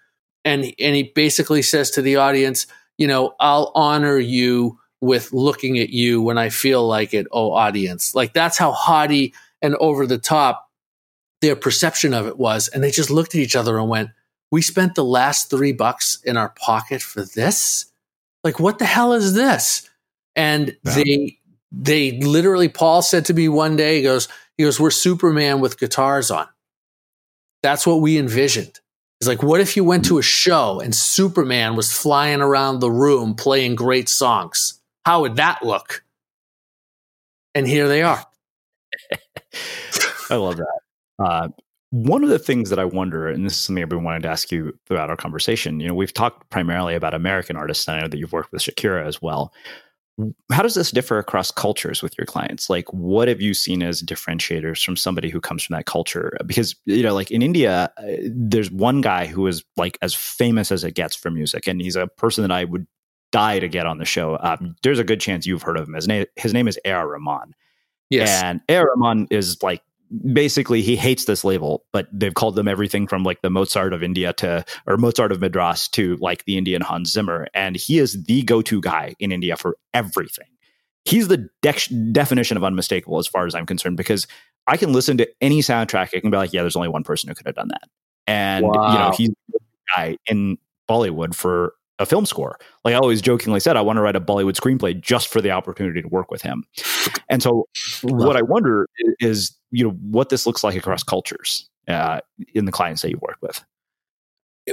and 0.44 0.64
and 0.64 0.96
he 0.96 1.12
basically 1.16 1.64
says 1.64 1.90
to 1.92 2.04
the 2.04 2.18
audience, 2.18 2.68
you 3.00 3.08
know, 3.08 3.34
I'll 3.40 3.72
honor 3.74 4.20
you 4.20 4.80
with 5.06 5.32
looking 5.32 5.80
at 5.80 5.90
you 5.90 6.22
when 6.22 6.38
I 6.38 6.50
feel 6.50 6.86
like 6.88 7.14
it, 7.14 7.28
oh, 7.32 7.52
audience. 7.52 8.16
Like 8.16 8.34
that's 8.34 8.58
how 8.58 8.72
haughty 8.72 9.34
and 9.62 9.76
over 9.76 10.06
the 10.06 10.18
top 10.18 10.70
their 11.42 11.56
perception 11.56 12.14
of 12.14 12.28
it 12.28 12.38
was. 12.38 12.68
And 12.68 12.84
they 12.84 12.92
just 12.92 13.10
looked 13.10 13.36
at 13.36 13.42
each 13.42 13.56
other 13.56 13.78
and 13.78 13.90
went, 13.90 14.10
We 14.52 14.62
spent 14.62 14.96
the 14.96 15.06
last 15.06 15.50
three 15.50 15.74
bucks 15.74 16.20
in 16.24 16.38
our 16.38 16.50
pocket 16.50 17.02
for 17.02 17.24
this? 17.24 17.86
Like, 18.44 18.60
what 18.60 18.80
the 18.80 18.86
hell 18.86 19.14
is 19.14 19.34
this? 19.34 19.90
And 20.36 20.76
they, 20.84 21.40
they 21.72 22.20
literally, 22.20 22.68
Paul 22.68 23.02
said 23.02 23.26
to 23.26 23.34
me 23.34 23.48
one 23.48 23.76
day, 23.76 23.98
he 23.98 24.04
goes, 24.04 24.28
he 24.58 24.64
goes, 24.64 24.80
We're 24.80 24.92
Superman 24.92 25.60
with 25.60 25.80
guitars 25.80 26.32
on. 26.32 26.48
That's 27.64 27.88
what 27.88 28.02
we 28.02 28.18
envisioned. 28.18 28.80
He's 29.20 29.28
like, 29.28 29.42
what 29.42 29.62
if 29.62 29.76
you 29.78 29.84
went 29.84 30.06
to 30.06 30.18
a 30.18 30.22
show 30.22 30.80
and 30.80 30.94
Superman 30.94 31.76
was 31.76 31.92
flying 31.92 32.42
around 32.42 32.80
the 32.80 32.92
room 32.92 33.34
playing 33.34 33.76
great 33.76 34.10
songs? 34.10 34.75
How 35.06 35.22
would 35.22 35.36
that 35.36 35.64
look? 35.64 36.04
And 37.54 37.68
here 37.68 37.88
they 37.88 38.02
are. 38.02 38.26
I 40.30 40.36
love 40.36 40.58
that. 40.58 40.80
Uh, 41.20 41.48
one 41.92 42.24
of 42.24 42.30
the 42.30 42.40
things 42.40 42.70
that 42.72 42.80
I 42.80 42.86
wonder, 42.86 43.28
and 43.28 43.46
this 43.46 43.54
is 43.54 43.60
something 43.60 43.84
I've 43.84 43.90
been 43.90 44.04
wanting 44.04 44.24
to 44.24 44.30
ask 44.30 44.52
you 44.52 44.78
throughout 44.88 45.10
our 45.10 45.16
conversation, 45.16 45.80
you 45.80 45.88
know, 45.88 45.94
we've 45.94 46.14
talked 46.14 46.50
primarily 46.50 46.96
about 46.96 47.14
American 47.14 47.56
artists, 47.56 47.88
and 47.88 47.98
I 47.98 48.02
know 48.02 48.08
that 48.08 48.18
you've 48.18 48.34
worked 48.34 48.52
with 48.52 48.64
Shakira 48.64 49.06
as 49.06 49.22
well. 49.22 49.54
How 50.52 50.62
does 50.64 50.76
this 50.76 50.92
differ 50.92 51.20
across 51.20 51.52
cultures 51.52 52.02
with 52.02 52.18
your 52.18 52.26
clients? 52.26 52.70
Like, 52.70 52.92
what 52.92 53.28
have 53.28 53.42
you 53.42 53.54
seen 53.54 53.84
as 53.84 54.02
differentiators 54.02 54.84
from 54.84 54.96
somebody 54.96 55.30
who 55.30 55.40
comes 55.40 55.64
from 55.64 55.76
that 55.76 55.86
culture? 55.86 56.38
Because, 56.46 56.76
you 56.86 57.04
know, 57.04 57.14
like 57.14 57.32
in 57.32 57.42
India, 57.42 57.92
uh, 57.98 58.04
there's 58.30 58.72
one 58.72 59.02
guy 59.02 59.26
who 59.26 59.46
is 59.46 59.64
like 59.78 59.98
as 60.02 60.14
famous 60.14 60.72
as 60.72 60.84
it 60.84 60.96
gets 60.96 61.16
for 61.16 61.30
music, 61.32 61.68
and 61.68 61.82
he's 61.82 61.96
a 61.96 62.08
person 62.08 62.42
that 62.42 62.52
I 62.52 62.64
would 62.64 62.88
die 63.36 63.60
to 63.60 63.68
get 63.68 63.86
on 63.86 63.98
the 63.98 64.06
show. 64.06 64.38
Um, 64.40 64.78
there's 64.82 64.98
a 64.98 65.04
good 65.04 65.20
chance 65.20 65.46
you've 65.46 65.62
heard 65.62 65.78
of 65.78 65.90
him. 65.90 65.94
His 65.94 66.08
name, 66.08 66.26
his 66.38 66.54
name 66.54 66.70
is 66.70 66.80
A.R. 66.86 67.06
Rahman. 67.06 67.54
Yes. 68.10 68.42
And 68.42 68.62
A.R. 68.70 68.88
Rahman 68.96 69.28
is 69.30 69.62
like 69.62 69.82
basically 70.32 70.82
he 70.82 70.96
hates 70.96 71.26
this 71.26 71.44
label, 71.44 71.84
but 71.92 72.08
they've 72.14 72.34
called 72.34 72.56
them 72.56 72.70
everything 72.70 73.08
from 73.08 73.24
like 73.24 73.42
the 73.42 73.50
Mozart 73.50 73.92
of 73.92 74.02
India 74.02 74.32
to 74.34 74.64
or 74.88 74.96
Mozart 74.96 75.34
of 75.34 75.42
Madras 75.42 75.90
to 75.90 76.16
like 76.22 76.46
the 76.46 76.58
Indian 76.58 76.82
Hans 76.82 77.12
Zimmer, 77.12 77.48
and 77.54 77.76
he 77.76 78.00
is 78.00 78.24
the 78.24 78.42
go-to 78.44 78.80
guy 78.80 79.16
in 79.20 79.34
India 79.34 79.58
for 79.58 79.76
everything. 79.94 80.48
He's 81.04 81.28
the 81.28 81.50
de- 81.62 82.12
definition 82.14 82.56
of 82.56 82.64
unmistakable 82.64 83.20
as 83.20 83.28
far 83.28 83.46
as 83.46 83.54
I'm 83.54 83.66
concerned 83.66 83.98
because 83.98 84.28
I 84.66 84.78
can 84.78 84.94
listen 84.94 85.18
to 85.18 85.28
any 85.42 85.60
soundtrack. 85.60 86.16
I 86.16 86.22
can 86.22 86.32
be 86.32 86.38
like, 86.38 86.54
yeah, 86.54 86.62
there's 86.62 86.78
only 86.78 86.88
one 86.88 87.04
person 87.04 87.28
who 87.28 87.36
could 87.36 87.48
have 87.48 87.56
done 87.56 87.68
that, 87.68 87.90
and 88.28 88.66
wow. 88.66 88.92
you 88.94 89.00
know 89.00 89.12
he's 89.12 89.30
the 89.50 89.60
guy 89.94 90.18
in 90.26 90.58
Bollywood 90.90 91.36
for 91.36 91.74
a 92.00 92.06
film 92.06 92.26
score. 92.26 92.58
Like 92.84 92.94
I 92.94 92.98
always 92.98 93.22
jokingly 93.22 93.60
said, 93.60 93.78
I 93.78 93.82
want 93.82 93.98
to 93.98 94.02
write 94.02 94.16
a 94.16 94.22
Bollywood 94.22 94.60
screenplay 94.60 95.00
just 95.00 95.28
for 95.28 95.42
the 95.42 95.52
opportunity 95.52 96.02
to 96.02 96.08
work 96.08 96.32
with 96.32 96.42
him. 96.42 96.66
And 97.30 97.42
so, 97.42 97.68
what 98.04 98.36
I 98.36 98.42
wonder 98.42 98.88
is, 99.20 99.56
you 99.72 99.86
know, 99.86 99.92
what 99.92 100.30
this 100.30 100.46
looks 100.46 100.64
like 100.64 100.76
across 100.76 101.04
cultures 101.04 101.70
uh, 101.88 102.20
in 102.54 102.66
the 102.66 102.72
clients 102.72 103.02
that 103.02 103.12
you 103.12 103.20
work 103.22 103.38
with. 103.42 103.64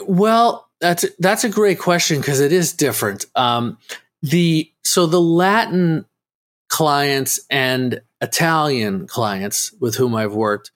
Well, 0.07 0.69
that's 0.81 1.05
that's 1.19 1.45
a 1.45 1.49
great 1.49 1.79
question 1.79 2.21
because 2.21 2.41
it 2.41 2.53
is 2.53 2.73
different. 2.73 3.27
Um, 3.35 3.79
the 4.23 4.71
so 4.83 5.07
the 5.07 5.21
Latin 5.21 6.07
clients 6.69 7.39
and 7.51 8.01
Italian 8.21 9.07
clients 9.07 9.73
with 9.81 9.95
whom 9.95 10.15
I've 10.15 10.35
worked 10.35 10.71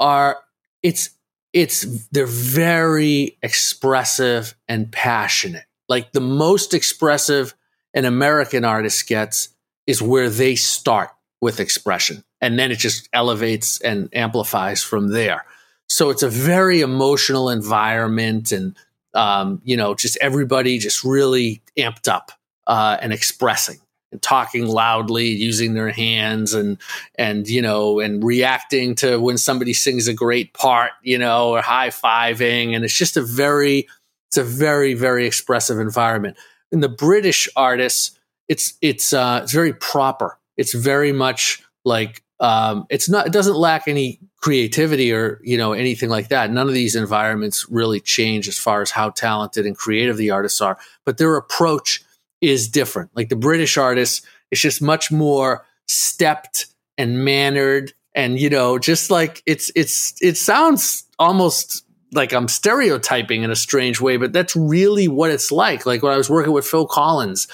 are 0.00 0.38
it's 0.82 1.10
it's 1.52 1.82
they're 2.08 2.26
very 2.26 3.36
expressive 3.42 4.54
and 4.68 4.90
passionate 4.90 5.64
like 5.88 6.12
the 6.12 6.20
most 6.20 6.74
expressive 6.74 7.54
an 7.92 8.04
American 8.04 8.64
artist 8.64 9.06
gets 9.06 9.50
is 9.86 10.02
where 10.02 10.28
they 10.28 10.56
start 10.56 11.10
with 11.40 11.60
expression. 11.60 12.24
And 12.40 12.58
then 12.58 12.72
it 12.72 12.78
just 12.78 13.08
elevates 13.12 13.80
and 13.80 14.08
amplifies 14.12 14.82
from 14.82 15.08
there. 15.08 15.44
So 15.88 16.10
it's 16.10 16.22
a 16.22 16.28
very 16.28 16.80
emotional 16.80 17.50
environment 17.50 18.52
and, 18.52 18.76
um, 19.14 19.60
you 19.64 19.76
know, 19.76 19.94
just 19.94 20.18
everybody 20.20 20.78
just 20.78 21.04
really 21.04 21.62
amped 21.76 22.08
up 22.08 22.32
uh, 22.66 22.96
and 23.00 23.12
expressing 23.12 23.78
and 24.10 24.20
talking 24.22 24.66
loudly, 24.66 25.28
using 25.28 25.74
their 25.74 25.90
hands 25.90 26.54
and, 26.54 26.78
and, 27.16 27.46
you 27.46 27.60
know, 27.60 28.00
and 28.00 28.24
reacting 28.24 28.94
to 28.96 29.18
when 29.18 29.36
somebody 29.36 29.74
sings 29.74 30.08
a 30.08 30.14
great 30.14 30.54
part, 30.54 30.92
you 31.02 31.18
know, 31.18 31.50
or 31.50 31.60
high 31.60 31.90
fiving. 31.90 32.74
And 32.74 32.84
it's 32.84 32.96
just 32.96 33.16
a 33.16 33.22
very, 33.22 33.86
it's 34.34 34.38
a 34.38 34.42
very, 34.42 34.94
very 34.94 35.26
expressive 35.26 35.78
environment. 35.78 36.36
In 36.72 36.80
the 36.80 36.88
British 36.88 37.48
artists, 37.54 38.18
it's 38.48 38.74
it's 38.82 39.12
uh, 39.12 39.40
it's 39.44 39.52
very 39.52 39.72
proper. 39.72 40.40
It's 40.56 40.74
very 40.74 41.12
much 41.12 41.62
like 41.84 42.24
um, 42.40 42.84
it's 42.90 43.08
not. 43.08 43.28
It 43.28 43.32
doesn't 43.32 43.54
lack 43.54 43.86
any 43.86 44.18
creativity 44.38 45.12
or 45.12 45.40
you 45.44 45.56
know 45.56 45.72
anything 45.72 46.10
like 46.10 46.28
that. 46.28 46.50
None 46.50 46.66
of 46.66 46.74
these 46.74 46.96
environments 46.96 47.68
really 47.70 48.00
change 48.00 48.48
as 48.48 48.58
far 48.58 48.82
as 48.82 48.90
how 48.90 49.10
talented 49.10 49.66
and 49.66 49.76
creative 49.76 50.16
the 50.16 50.30
artists 50.30 50.60
are, 50.60 50.78
but 51.06 51.18
their 51.18 51.36
approach 51.36 52.02
is 52.40 52.68
different. 52.68 53.10
Like 53.14 53.28
the 53.28 53.36
British 53.36 53.78
artists, 53.78 54.26
it's 54.50 54.60
just 54.60 54.82
much 54.82 55.12
more 55.12 55.64
stepped 55.86 56.66
and 56.98 57.24
mannered 57.24 57.92
and 58.16 58.40
you 58.40 58.50
know 58.50 58.80
just 58.80 59.12
like 59.12 59.44
it's 59.46 59.70
it's 59.76 60.20
it 60.20 60.36
sounds 60.36 61.04
almost 61.20 61.84
like 62.14 62.32
I'm 62.32 62.48
stereotyping 62.48 63.42
in 63.42 63.50
a 63.50 63.56
strange 63.56 64.00
way, 64.00 64.16
but 64.16 64.32
that's 64.32 64.56
really 64.56 65.08
what 65.08 65.30
it's 65.30 65.50
like. 65.52 65.86
Like 65.86 66.02
when 66.02 66.12
I 66.12 66.16
was 66.16 66.30
working 66.30 66.52
with 66.52 66.66
Phil 66.66 66.86
Collins, 66.86 67.48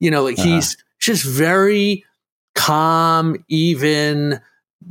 you 0.00 0.10
know, 0.10 0.24
like 0.24 0.38
uh-huh. 0.38 0.48
he's 0.48 0.76
just 0.98 1.24
very 1.24 2.04
calm, 2.54 3.44
even, 3.48 4.40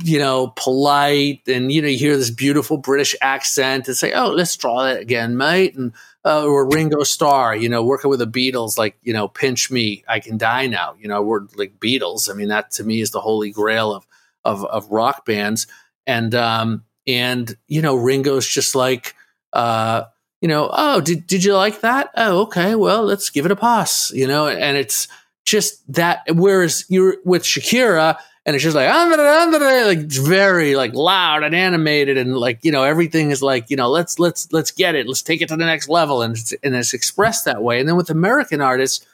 you 0.04 0.18
know, 0.18 0.52
polite, 0.56 1.42
and 1.46 1.70
you 1.72 1.82
know, 1.82 1.88
you 1.88 1.98
hear 1.98 2.16
this 2.16 2.30
beautiful 2.30 2.76
British 2.76 3.14
accent 3.20 3.88
and 3.88 3.96
say, 3.96 4.12
"Oh, 4.12 4.30
let's 4.30 4.56
draw 4.56 4.84
that 4.84 5.00
again, 5.00 5.36
mate," 5.36 5.74
and 5.74 5.92
uh, 6.24 6.44
or 6.44 6.68
Ringo 6.68 7.02
Starr, 7.02 7.56
you 7.56 7.68
know, 7.68 7.84
working 7.84 8.10
with 8.10 8.18
the 8.18 8.26
Beatles, 8.26 8.78
like 8.78 8.96
you 9.02 9.12
know, 9.12 9.28
"Pinch 9.28 9.70
Me, 9.70 10.04
I 10.08 10.20
Can 10.20 10.38
Die 10.38 10.66
Now," 10.66 10.94
you 11.00 11.08
know, 11.08 11.22
we're 11.22 11.46
like 11.56 11.78
Beatles. 11.78 12.30
I 12.30 12.34
mean, 12.34 12.48
that 12.48 12.70
to 12.72 12.84
me 12.84 13.00
is 13.00 13.10
the 13.10 13.20
holy 13.20 13.50
grail 13.50 13.94
of 13.94 14.06
of, 14.44 14.64
of 14.64 14.90
rock 14.90 15.24
bands, 15.24 15.66
and 16.06 16.34
um, 16.34 16.84
and 17.06 17.56
you 17.68 17.82
know 17.82 17.96
Ringo's 17.96 18.46
just 18.46 18.74
like 18.74 19.14
uh, 19.52 20.04
you 20.40 20.48
know 20.48 20.70
oh 20.72 21.00
did 21.00 21.26
did 21.26 21.44
you 21.44 21.54
like 21.54 21.80
that? 21.80 22.10
Oh 22.16 22.42
okay 22.42 22.74
well 22.74 23.04
let's 23.04 23.30
give 23.30 23.46
it 23.46 23.52
a 23.52 23.56
pass 23.56 24.10
you 24.12 24.26
know? 24.26 24.48
And 24.48 24.76
it's 24.76 25.08
just 25.44 25.80
that 25.92 26.22
whereas 26.28 26.84
you're 26.88 27.16
with 27.24 27.44
Shakira 27.44 28.18
and 28.46 28.54
it's 28.54 28.62
just 28.62 28.76
like 28.76 28.88
like 28.88 29.98
it's 29.98 30.18
very 30.18 30.76
like 30.76 30.94
loud 30.94 31.42
and 31.42 31.54
animated 31.54 32.16
and 32.16 32.36
like 32.36 32.60
you 32.64 32.70
know 32.70 32.84
everything 32.84 33.32
is 33.32 33.42
like 33.42 33.70
you 33.70 33.76
know 33.76 33.90
let's 33.90 34.20
let's 34.20 34.52
let's 34.52 34.70
get 34.70 34.94
it. 34.94 35.08
Let's 35.08 35.22
take 35.22 35.42
it 35.42 35.48
to 35.48 35.56
the 35.56 35.66
next 35.66 35.88
level. 35.88 36.22
And 36.22 36.36
it's, 36.36 36.52
and 36.62 36.74
it's 36.74 36.94
expressed 36.94 37.44
that 37.44 37.62
way. 37.62 37.80
And 37.80 37.88
then 37.88 37.96
with 37.96 38.08
American 38.08 38.60
artists 38.60 39.04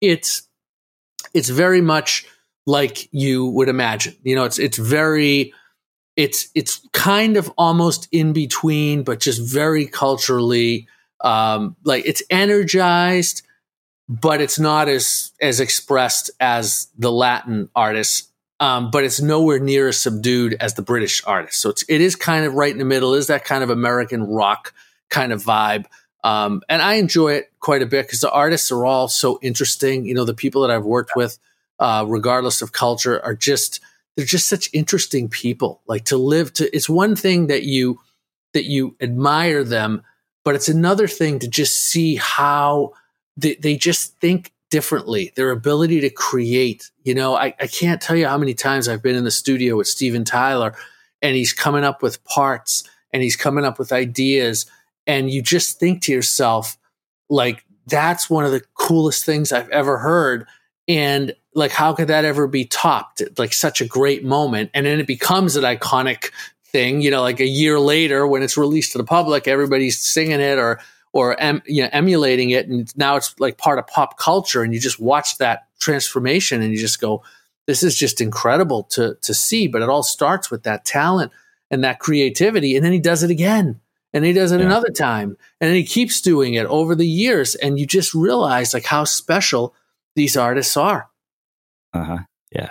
it's 0.00 0.46
it's 1.32 1.48
very 1.48 1.80
much 1.80 2.26
like 2.66 3.08
you 3.12 3.46
would 3.46 3.68
imagine. 3.68 4.16
You 4.22 4.36
know 4.36 4.44
it's 4.44 4.58
it's 4.58 4.78
very 4.78 5.54
it's 6.16 6.48
it's 6.54 6.86
kind 6.92 7.36
of 7.36 7.52
almost 7.58 8.08
in 8.12 8.32
between, 8.32 9.02
but 9.02 9.20
just 9.20 9.40
very 9.40 9.86
culturally 9.86 10.86
um, 11.24 11.74
like 11.84 12.06
it's 12.06 12.22
energized, 12.30 13.42
but 14.08 14.40
it's 14.40 14.58
not 14.58 14.88
as 14.88 15.32
as 15.40 15.58
expressed 15.58 16.30
as 16.38 16.88
the 16.98 17.10
Latin 17.10 17.68
artists. 17.74 18.28
Um, 18.60 18.92
but 18.92 19.02
it's 19.02 19.20
nowhere 19.20 19.58
near 19.58 19.88
as 19.88 19.98
subdued 19.98 20.56
as 20.60 20.74
the 20.74 20.80
British 20.82 21.22
artists. 21.26 21.60
So 21.60 21.70
it's, 21.70 21.84
it 21.88 22.00
is 22.00 22.14
kind 22.14 22.46
of 22.46 22.54
right 22.54 22.70
in 22.70 22.78
the 22.78 22.84
middle. 22.84 23.14
Is 23.14 23.26
that 23.26 23.44
kind 23.44 23.64
of 23.64 23.68
American 23.68 24.22
rock 24.22 24.72
kind 25.10 25.32
of 25.32 25.42
vibe? 25.42 25.86
Um, 26.22 26.62
and 26.68 26.80
I 26.80 26.94
enjoy 26.94 27.32
it 27.32 27.52
quite 27.58 27.82
a 27.82 27.86
bit 27.86 28.06
because 28.06 28.20
the 28.20 28.30
artists 28.30 28.70
are 28.70 28.86
all 28.86 29.08
so 29.08 29.40
interesting. 29.42 30.06
You 30.06 30.14
know, 30.14 30.24
the 30.24 30.34
people 30.34 30.62
that 30.62 30.70
I've 30.70 30.84
worked 30.84 31.12
with, 31.16 31.36
uh, 31.80 32.04
regardless 32.06 32.62
of 32.62 32.70
culture, 32.72 33.22
are 33.24 33.34
just 33.34 33.80
they're 34.16 34.26
just 34.26 34.48
such 34.48 34.70
interesting 34.72 35.28
people. 35.28 35.82
Like 35.86 36.04
to 36.06 36.16
live 36.16 36.52
to 36.54 36.74
it's 36.74 36.88
one 36.88 37.16
thing 37.16 37.48
that 37.48 37.64
you 37.64 38.00
that 38.52 38.64
you 38.64 38.96
admire 39.00 39.64
them, 39.64 40.02
but 40.44 40.54
it's 40.54 40.68
another 40.68 41.08
thing 41.08 41.38
to 41.40 41.48
just 41.48 41.76
see 41.76 42.16
how 42.16 42.92
they, 43.36 43.56
they 43.56 43.76
just 43.76 44.18
think 44.20 44.52
differently. 44.70 45.32
Their 45.36 45.50
ability 45.50 46.00
to 46.00 46.10
create. 46.10 46.90
You 47.02 47.14
know, 47.14 47.34
I, 47.34 47.54
I 47.60 47.66
can't 47.66 48.00
tell 48.00 48.16
you 48.16 48.26
how 48.26 48.38
many 48.38 48.54
times 48.54 48.88
I've 48.88 49.02
been 49.02 49.16
in 49.16 49.24
the 49.24 49.30
studio 49.30 49.76
with 49.76 49.88
Steven 49.88 50.24
Tyler 50.24 50.74
and 51.22 51.36
he's 51.36 51.52
coming 51.52 51.84
up 51.84 52.02
with 52.02 52.22
parts 52.24 52.84
and 53.12 53.22
he's 53.22 53.36
coming 53.36 53.64
up 53.64 53.78
with 53.78 53.92
ideas. 53.92 54.66
And 55.06 55.30
you 55.30 55.42
just 55.42 55.78
think 55.78 56.02
to 56.02 56.12
yourself, 56.12 56.76
like, 57.28 57.64
that's 57.86 58.30
one 58.30 58.44
of 58.44 58.52
the 58.52 58.62
coolest 58.74 59.24
things 59.24 59.52
I've 59.52 59.68
ever 59.70 59.98
heard. 59.98 60.46
And 60.86 61.34
like 61.54 61.70
how 61.70 61.94
could 61.94 62.08
that 62.08 62.24
ever 62.24 62.46
be 62.46 62.64
topped? 62.64 63.22
Like 63.38 63.52
such 63.52 63.80
a 63.80 63.86
great 63.86 64.24
moment. 64.24 64.70
And 64.74 64.84
then 64.84 65.00
it 65.00 65.06
becomes 65.06 65.56
an 65.56 65.64
iconic 65.64 66.30
thing 66.66 67.00
you 67.00 67.08
know 67.08 67.22
like 67.22 67.38
a 67.38 67.46
year 67.46 67.78
later 67.78 68.26
when 68.26 68.42
it's 68.42 68.56
released 68.56 68.90
to 68.90 68.98
the 68.98 69.04
public 69.04 69.46
everybody's 69.46 69.96
singing 70.00 70.40
it 70.40 70.58
or 70.58 70.80
or 71.14 71.40
em, 71.40 71.62
you 71.64 71.82
know, 71.82 71.88
emulating 71.92 72.50
it. 72.50 72.66
And 72.66 72.94
now 72.98 73.14
it's 73.14 73.38
like 73.38 73.56
part 73.56 73.78
of 73.78 73.86
pop 73.86 74.18
culture. 74.18 74.62
And 74.62 74.74
you 74.74 74.80
just 74.80 74.98
watch 74.98 75.38
that 75.38 75.68
transformation 75.80 76.60
and 76.60 76.72
you 76.72 76.78
just 76.78 77.00
go 77.00 77.22
this 77.66 77.82
is 77.82 77.96
just 77.96 78.20
incredible 78.20 78.82
to 78.82 79.16
to 79.22 79.32
see. 79.32 79.68
But 79.68 79.80
it 79.80 79.88
all 79.88 80.02
starts 80.02 80.50
with 80.50 80.64
that 80.64 80.84
talent 80.84 81.32
and 81.70 81.82
that 81.84 82.00
creativity. 82.00 82.76
And 82.76 82.84
then 82.84 82.92
he 82.92 82.98
does 82.98 83.22
it 83.22 83.30
again. 83.30 83.80
And 84.12 84.24
he 84.24 84.32
does 84.32 84.52
it 84.52 84.60
yeah. 84.60 84.66
another 84.66 84.90
time. 84.90 85.36
And 85.60 85.68
then 85.68 85.74
he 85.76 85.84
keeps 85.84 86.20
doing 86.20 86.54
it 86.54 86.66
over 86.66 86.94
the 86.94 87.06
years. 87.06 87.54
And 87.54 87.78
you 87.78 87.86
just 87.86 88.12
realize 88.12 88.74
like 88.74 88.84
how 88.84 89.04
special 89.04 89.74
these 90.16 90.36
artists 90.36 90.76
are 90.76 91.08
uh 91.94 92.04
huh. 92.04 92.18
Yeah. 92.52 92.70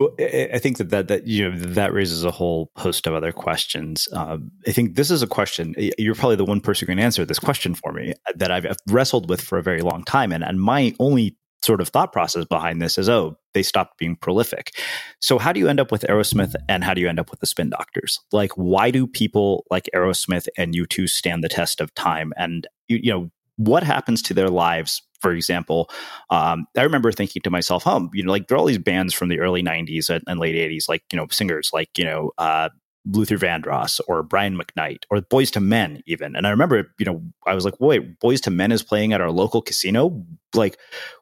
Well, 0.00 0.14
I 0.20 0.60
think 0.60 0.76
that, 0.76 0.90
that 0.90 1.08
that 1.08 1.26
you 1.26 1.50
know 1.50 1.58
that 1.58 1.92
raises 1.92 2.22
a 2.22 2.30
whole 2.30 2.70
host 2.76 3.08
of 3.08 3.14
other 3.14 3.32
questions. 3.32 4.06
Um, 4.12 4.52
I 4.66 4.70
think 4.70 4.94
this 4.94 5.10
is 5.10 5.22
a 5.22 5.26
question 5.26 5.74
you're 5.76 6.14
probably 6.14 6.36
the 6.36 6.44
one 6.44 6.60
person 6.60 6.86
who 6.86 6.92
can 6.92 7.00
answer 7.00 7.24
this 7.24 7.40
question 7.40 7.74
for 7.74 7.92
me 7.92 8.12
uh, 8.12 8.32
that 8.36 8.52
I've 8.52 8.66
wrestled 8.86 9.28
with 9.28 9.40
for 9.40 9.58
a 9.58 9.62
very 9.62 9.82
long 9.82 10.04
time, 10.04 10.30
and 10.30 10.44
and 10.44 10.60
my 10.60 10.94
only 11.00 11.36
sort 11.62 11.80
of 11.80 11.88
thought 11.88 12.12
process 12.12 12.44
behind 12.44 12.80
this 12.80 12.96
is 12.96 13.08
oh 13.08 13.36
they 13.52 13.64
stopped 13.64 13.98
being 13.98 14.14
prolific 14.14 14.78
so 15.20 15.38
how 15.38 15.52
do 15.52 15.58
you 15.58 15.66
end 15.66 15.80
up 15.80 15.90
with 15.90 16.02
aerosmith 16.02 16.54
and 16.68 16.84
how 16.84 16.94
do 16.94 17.00
you 17.00 17.08
end 17.08 17.18
up 17.18 17.32
with 17.32 17.40
the 17.40 17.46
spin 17.46 17.68
doctors 17.68 18.20
like 18.30 18.52
why 18.52 18.92
do 18.92 19.08
people 19.08 19.64
like 19.68 19.90
aerosmith 19.92 20.46
and 20.56 20.72
u2 20.72 21.08
stand 21.08 21.42
the 21.42 21.48
test 21.48 21.80
of 21.80 21.92
time 21.94 22.32
and 22.36 22.68
you, 22.86 23.00
you 23.02 23.10
know 23.10 23.28
what 23.56 23.82
happens 23.82 24.22
to 24.22 24.32
their 24.32 24.48
lives 24.48 25.02
for 25.20 25.32
example 25.32 25.90
um, 26.30 26.66
i 26.76 26.82
remember 26.82 27.12
thinking 27.12 27.42
to 27.42 27.50
myself 27.50 27.84
oh 27.86 28.08
you 28.12 28.22
know 28.22 28.30
like 28.30 28.48
there 28.48 28.56
are 28.56 28.60
all 28.60 28.66
these 28.66 28.78
bands 28.78 29.14
from 29.14 29.28
the 29.28 29.40
early 29.40 29.62
90s 29.62 30.08
and, 30.10 30.22
and 30.26 30.40
late 30.40 30.54
80s 30.54 30.88
like 30.88 31.02
you 31.12 31.16
know 31.16 31.26
singers 31.30 31.70
like 31.72 31.90
you 31.96 32.04
know 32.04 32.32
uh, 32.38 32.68
Luther 33.10 33.38
Vandross 33.38 34.00
or 34.06 34.22
Brian 34.22 34.58
McKnight 34.58 35.04
or 35.10 35.18
Boyz 35.18 35.56
II 35.56 35.62
Men 35.62 36.02
even. 36.06 36.36
And 36.36 36.46
I 36.46 36.50
remember, 36.50 36.92
you 36.98 37.06
know, 37.06 37.22
I 37.46 37.54
was 37.54 37.64
like, 37.64 37.74
wait, 37.80 38.18
Boyz 38.20 38.46
II 38.46 38.54
Men 38.54 38.72
is 38.72 38.82
playing 38.82 39.12
at 39.12 39.20
our 39.20 39.30
local 39.30 39.62
casino. 39.62 40.24
Like, 40.54 40.78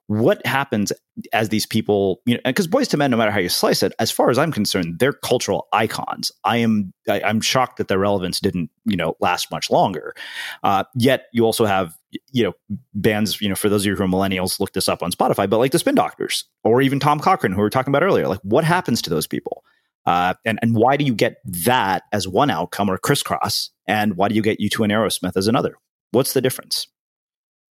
what 0.08 0.44
happens 0.46 0.92
as 1.32 1.48
these 1.48 1.66
people, 1.66 2.20
you 2.26 2.34
know, 2.34 2.40
because 2.44 2.68
Boyz 2.68 2.92
II 2.92 2.98
Men, 2.98 3.10
no 3.10 3.16
matter 3.16 3.30
how 3.30 3.40
you 3.40 3.48
slice 3.48 3.82
it, 3.82 3.92
as 3.98 4.10
far 4.10 4.30
as 4.30 4.38
I'm 4.38 4.52
concerned, 4.52 4.98
they're 4.98 5.12
cultural 5.12 5.68
icons. 5.72 6.32
I 6.44 6.58
am, 6.58 6.92
I, 7.08 7.20
am 7.20 7.40
shocked 7.40 7.78
that 7.78 7.88
their 7.88 7.98
relevance 7.98 8.40
didn't, 8.40 8.70
you 8.84 8.96
know, 8.96 9.16
last 9.20 9.50
much 9.50 9.70
longer. 9.70 10.14
Uh, 10.62 10.84
yet 10.94 11.26
you 11.32 11.44
also 11.44 11.64
have, 11.64 11.96
you 12.32 12.44
know, 12.44 12.52
bands, 12.94 13.40
you 13.40 13.48
know, 13.48 13.54
for 13.54 13.68
those 13.68 13.82
of 13.82 13.86
you 13.86 13.96
who 13.96 14.04
are 14.04 14.08
millennials, 14.08 14.60
look 14.60 14.72
this 14.72 14.88
up 14.88 15.02
on 15.02 15.10
Spotify, 15.10 15.48
but 15.48 15.58
like 15.58 15.72
the 15.72 15.78
Spin 15.78 15.94
Doctors 15.94 16.44
or 16.64 16.80
even 16.80 17.00
Tom 17.00 17.20
Cochrane, 17.20 17.52
who 17.52 17.58
we 17.58 17.62
were 17.62 17.70
talking 17.70 17.90
about 17.90 18.02
earlier. 18.02 18.28
Like, 18.28 18.40
what 18.42 18.64
happens 18.64 19.02
to 19.02 19.10
those 19.10 19.26
people? 19.26 19.64
Uh, 20.06 20.34
and, 20.44 20.58
and 20.62 20.74
why 20.74 20.96
do 20.96 21.04
you 21.04 21.14
get 21.14 21.38
that 21.44 22.04
as 22.12 22.28
one 22.28 22.48
outcome 22.48 22.88
or 22.88 22.96
Kris 22.96 23.22
Kross? 23.22 23.70
And 23.88 24.16
why 24.16 24.28
do 24.28 24.34
you 24.34 24.42
get 24.42 24.60
U2 24.60 24.84
and 24.84 24.92
Aerosmith 24.92 25.36
as 25.36 25.48
another? 25.48 25.76
What's 26.12 26.32
the 26.32 26.40
difference? 26.40 26.86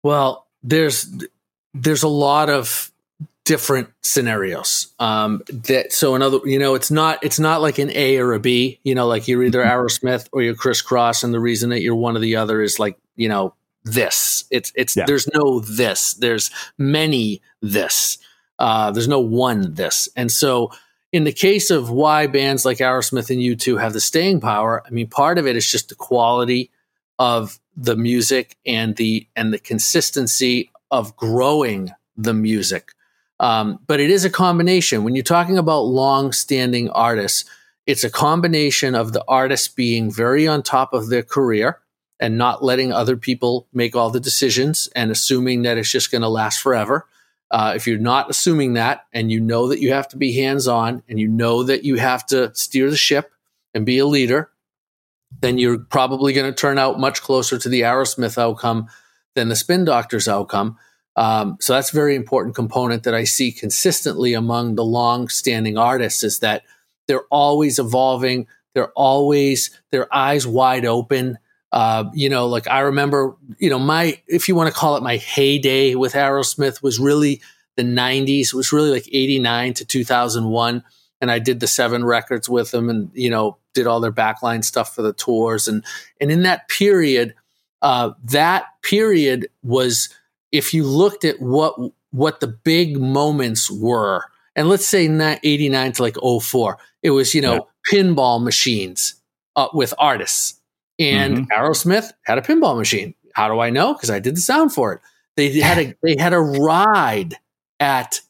Well, 0.02 0.46
there's 0.62 1.06
there's 1.74 2.02
a 2.02 2.08
lot 2.08 2.50
of 2.50 2.90
different 3.44 3.90
scenarios. 4.02 4.88
Um, 4.98 5.42
that 5.48 5.92
so 5.92 6.14
another, 6.14 6.38
you 6.44 6.58
know, 6.58 6.74
it's 6.74 6.90
not 6.90 7.22
it's 7.22 7.38
not 7.38 7.60
like 7.60 7.78
an 7.78 7.90
A 7.90 8.18
or 8.18 8.32
a 8.32 8.40
B. 8.40 8.80
You 8.82 8.94
know, 8.94 9.06
like 9.06 9.28
you're 9.28 9.42
either 9.42 9.62
mm-hmm. 9.62 9.70
Aerosmith 9.70 10.28
or 10.32 10.42
you're 10.42 10.54
Kris 10.54 10.82
Kross, 10.82 11.24
and 11.24 11.32
the 11.34 11.40
reason 11.40 11.70
that 11.70 11.82
you're 11.82 11.94
one 11.94 12.16
or 12.16 12.20
the 12.20 12.36
other 12.36 12.62
is 12.62 12.78
like 12.78 12.98
you 13.16 13.28
know 13.28 13.54
this. 13.84 14.44
It's 14.50 14.72
it's 14.74 14.96
yeah. 14.96 15.04
there's 15.06 15.28
no 15.34 15.60
this. 15.60 16.14
There's 16.14 16.50
many 16.78 17.42
this. 17.60 18.18
Uh, 18.58 18.90
there's 18.90 19.08
no 19.08 19.20
one 19.20 19.74
this, 19.74 20.08
and 20.16 20.30
so 20.30 20.70
in 21.12 21.24
the 21.24 21.32
case 21.32 21.70
of 21.70 21.90
why 21.90 22.26
bands 22.26 22.64
like 22.64 22.78
Aerosmith 22.78 23.28
and 23.30 23.40
U2 23.40 23.80
have 23.80 23.92
the 23.92 24.00
staying 24.00 24.40
power, 24.40 24.82
I 24.86 24.90
mean, 24.90 25.08
part 25.08 25.38
of 25.38 25.46
it 25.46 25.56
is 25.56 25.70
just 25.70 25.90
the 25.90 25.94
quality 25.94 26.70
of 27.18 27.60
the 27.76 27.96
music 27.96 28.56
and 28.66 28.96
the 28.96 29.26
and 29.36 29.52
the 29.52 29.58
consistency 29.58 30.70
of 30.90 31.16
growing 31.16 31.90
the 32.16 32.34
music. 32.34 32.92
Um, 33.40 33.80
but 33.86 34.00
it 34.00 34.10
is 34.10 34.24
a 34.24 34.30
combination. 34.30 35.04
When 35.04 35.14
you're 35.14 35.24
talking 35.24 35.58
about 35.58 35.80
long-standing 35.80 36.90
artists, 36.90 37.44
it's 37.86 38.04
a 38.04 38.10
combination 38.10 38.94
of 38.94 39.12
the 39.12 39.24
artist 39.26 39.74
being 39.74 40.12
very 40.12 40.46
on 40.46 40.62
top 40.62 40.92
of 40.92 41.08
their 41.08 41.22
career 41.22 41.80
and 42.22 42.38
not 42.38 42.62
letting 42.62 42.92
other 42.92 43.16
people 43.16 43.66
make 43.72 43.96
all 43.96 44.08
the 44.08 44.20
decisions 44.20 44.88
and 44.94 45.10
assuming 45.10 45.62
that 45.62 45.76
it's 45.76 45.90
just 45.90 46.12
going 46.12 46.22
to 46.22 46.28
last 46.28 46.60
forever. 46.62 47.04
Uh, 47.50 47.72
if 47.74 47.84
you're 47.84 47.98
not 47.98 48.30
assuming 48.30 48.74
that 48.74 49.06
and 49.12 49.32
you 49.32 49.40
know 49.40 49.66
that 49.66 49.80
you 49.80 49.92
have 49.92 50.06
to 50.06 50.16
be 50.16 50.32
hands 50.32 50.68
on 50.68 51.02
and 51.08 51.18
you 51.18 51.26
know 51.26 51.64
that 51.64 51.82
you 51.82 51.96
have 51.96 52.24
to 52.24 52.54
steer 52.54 52.88
the 52.88 52.96
ship 52.96 53.32
and 53.74 53.84
be 53.84 53.98
a 53.98 54.06
leader, 54.06 54.52
then 55.40 55.58
you're 55.58 55.80
probably 55.80 56.32
going 56.32 56.46
to 56.46 56.56
turn 56.56 56.78
out 56.78 57.00
much 57.00 57.22
closer 57.22 57.58
to 57.58 57.68
the 57.68 57.80
Aerosmith 57.80 58.38
outcome 58.38 58.86
than 59.34 59.48
the 59.48 59.56
Spin 59.56 59.84
Doctors 59.84 60.28
outcome. 60.28 60.78
Um, 61.16 61.56
so 61.60 61.72
that's 61.72 61.92
a 61.92 61.96
very 61.96 62.14
important 62.14 62.54
component 62.54 63.02
that 63.02 63.16
I 63.16 63.24
see 63.24 63.50
consistently 63.50 64.32
among 64.32 64.76
the 64.76 64.84
long 64.84 65.28
standing 65.28 65.76
artists 65.76 66.22
is 66.22 66.38
that 66.38 66.62
they're 67.08 67.26
always 67.32 67.80
evolving. 67.80 68.46
They're 68.74 68.92
always, 68.92 69.76
their 69.90 70.14
eyes 70.14 70.46
wide 70.46 70.86
open. 70.86 71.38
Uh, 71.72 72.04
you 72.12 72.28
know, 72.28 72.46
like 72.46 72.68
I 72.68 72.80
remember, 72.80 73.34
you 73.58 73.70
know, 73.70 73.78
my, 73.78 74.20
if 74.26 74.46
you 74.46 74.54
want 74.54 74.72
to 74.72 74.78
call 74.78 74.96
it 74.96 75.02
my 75.02 75.16
heyday 75.16 75.94
with 75.94 76.12
Aerosmith 76.12 76.82
was 76.82 77.00
really 77.00 77.40
the 77.76 77.82
90s. 77.82 78.48
It 78.48 78.54
was 78.54 78.72
really 78.72 78.90
like 78.90 79.08
89 79.10 79.74
to 79.74 79.84
2001. 79.84 80.84
And 81.20 81.30
I 81.30 81.38
did 81.38 81.60
the 81.60 81.66
seven 81.66 82.04
records 82.04 82.48
with 82.48 82.72
them 82.72 82.90
and, 82.90 83.10
you 83.14 83.30
know, 83.30 83.56
did 83.74 83.86
all 83.86 84.00
their 84.00 84.12
backline 84.12 84.64
stuff 84.64 84.94
for 84.94 85.02
the 85.02 85.12
tours. 85.12 85.68
And, 85.68 85.84
and 86.20 86.30
in 86.30 86.42
that 86.42 86.68
period, 86.68 87.34
uh, 87.80 88.10
that 88.24 88.66
period 88.82 89.48
was, 89.62 90.10
if 90.50 90.74
you 90.74 90.84
looked 90.84 91.24
at 91.24 91.40
what, 91.40 91.74
what 92.10 92.40
the 92.40 92.48
big 92.48 92.98
moments 92.98 93.70
were, 93.70 94.24
and 94.54 94.68
let's 94.68 94.86
say 94.86 95.06
89 95.06 95.92
to 95.92 96.02
like 96.02 96.16
04, 96.20 96.76
it 97.02 97.10
was, 97.10 97.34
you 97.34 97.40
know, 97.40 97.54
yeah. 97.54 97.60
pinball 97.90 98.42
machines 98.42 99.14
uh, 99.56 99.68
with 99.72 99.94
artists 99.96 100.60
and 101.03 101.38
mm-hmm. 101.38 101.53
Aerosmith 101.53 102.12
had 102.24 102.38
a 102.38 102.42
pinball 102.42 102.76
machine. 102.76 103.14
How 103.34 103.48
do 103.48 103.61
I 103.61 103.70
know? 103.70 103.94
Because 103.94 104.11
I 104.11 104.18
did 104.18 104.36
the 104.36 104.40
sound 104.40 104.72
for 104.72 104.92
it. 104.92 105.00
They 105.36 105.61
had 105.61 105.78
a 105.78 105.94
they 106.03 106.16
had 106.18 106.32
a 106.32 106.40
ride 106.40 107.36
at 107.80 108.20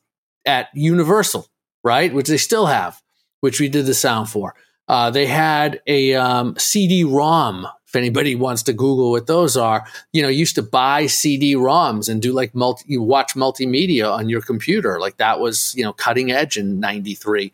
at 0.46 0.68
Universal, 0.74 1.48
right? 1.82 2.12
Which 2.12 2.28
they 2.28 2.36
still 2.36 2.66
have, 2.66 3.00
which 3.40 3.60
we 3.60 3.68
did 3.68 3.86
the 3.86 3.94
sound 3.94 4.28
for. 4.28 4.54
Uh, 4.88 5.10
they 5.10 5.26
had 5.26 5.80
a 5.86 6.14
um, 6.14 6.54
CD-ROM. 6.58 7.66
If 7.86 7.96
anybody 7.96 8.34
wants 8.34 8.62
to 8.64 8.72
Google 8.72 9.10
what 9.10 9.26
those 9.26 9.56
are, 9.56 9.84
you 10.12 10.22
know, 10.22 10.28
used 10.28 10.54
to 10.54 10.62
buy 10.62 11.06
CD-ROMs 11.06 12.08
and 12.08 12.22
do 12.22 12.32
like 12.32 12.54
multi, 12.54 12.84
you 12.88 13.02
watch 13.02 13.34
multimedia 13.34 14.10
on 14.10 14.28
your 14.28 14.40
computer. 14.40 14.98
Like 14.98 15.18
that 15.18 15.40
was, 15.40 15.74
you 15.76 15.84
know, 15.84 15.92
cutting 15.92 16.32
edge 16.32 16.56
in 16.56 16.80
'93 16.80 17.52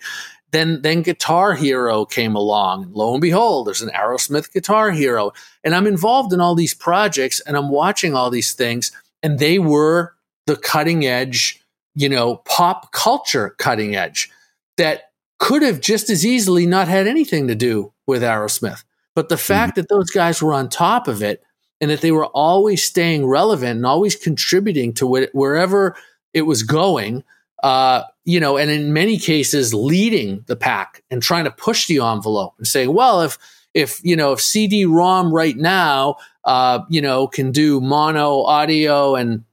then 0.51 0.83
then 0.83 1.03
Guitar 1.03 1.55
Hero 1.55 2.05
came 2.05 2.35
along. 2.35 2.91
Lo 2.93 3.13
and 3.13 3.21
behold, 3.21 3.67
there's 3.67 3.83
an 3.83 3.91
Aerosmith 3.91 4.53
Guitar 4.53 4.91
Hero. 4.91 5.33
And 5.63 5.75
I'm 5.75 5.87
involved 5.87 6.33
in 6.33 6.41
all 6.41 6.55
these 6.55 6.75
projects 6.75 7.41
and 7.41 7.57
I'm 7.57 7.71
watching 7.71 8.15
all 8.15 8.31
these 8.31 8.53
things. 8.53 8.93
And 9.23 9.39
they 9.39 9.59
were 9.59 10.15
the 10.47 10.57
cutting 10.57 11.05
edge, 11.05 11.63
you 11.95 12.09
know, 12.09 12.37
pop 12.37 12.93
culture 12.93 13.55
cutting 13.59 13.95
edge 13.95 14.31
that 14.79 15.11
could 15.39 15.63
have 15.63 15.81
just 15.81 16.11
as 16.11 16.25
easily 16.25 16.67
not 16.67 16.89
had 16.89 17.07
anything 17.07 17.49
to 17.49 17.55
do 17.55 17.93
with 18.07 18.23
Aerosmith. 18.23 18.85
But 19.15 19.29
the 19.29 19.37
fact 19.37 19.73
mm-hmm. 19.73 19.81
that 19.83 19.89
those 19.89 20.11
guys 20.11 20.43
were 20.43 20.55
on 20.55 20.69
top 20.69 21.09
of 21.09 21.23
it 21.23 21.43
and 21.81 21.91
that 21.91 22.01
they 22.01 22.13
were 22.13 22.27
always 22.27 22.83
staying 22.83 23.27
relevant 23.27 23.77
and 23.77 23.87
always 23.87 24.17
contributing 24.17 24.95
to 24.95 25.17
it, 25.17 25.35
wherever 25.35 25.97
it 26.33 26.43
was 26.43 26.63
going, 26.63 27.25
uh, 27.63 28.05
you 28.29 28.39
know, 28.39 28.59
and 28.59 28.71
in 28.71 28.93
many 28.93 29.17
cases 29.17 29.73
leading 29.73 30.45
the 30.49 30.55
pack 30.55 31.03
and 31.11 31.23
trying 31.23 31.45
to 31.45 31.51
push 31.51 31.87
the 31.87 32.01
envelope 32.01 32.53
and 32.59 32.67
saying, 32.67 32.93
well, 32.93 33.23
if 33.23 33.39
if 33.73 34.05
you 34.05 34.15
know 34.15 34.33
if 34.33 34.41
CD-ROM 34.43 35.33
right 35.33 35.57
now, 35.57 36.17
uh, 36.45 36.81
you 36.91 37.01
know, 37.01 37.27
can 37.27 37.53
do 37.53 37.81
mono 37.81 38.43
audio 38.43 39.15
and 39.15 39.45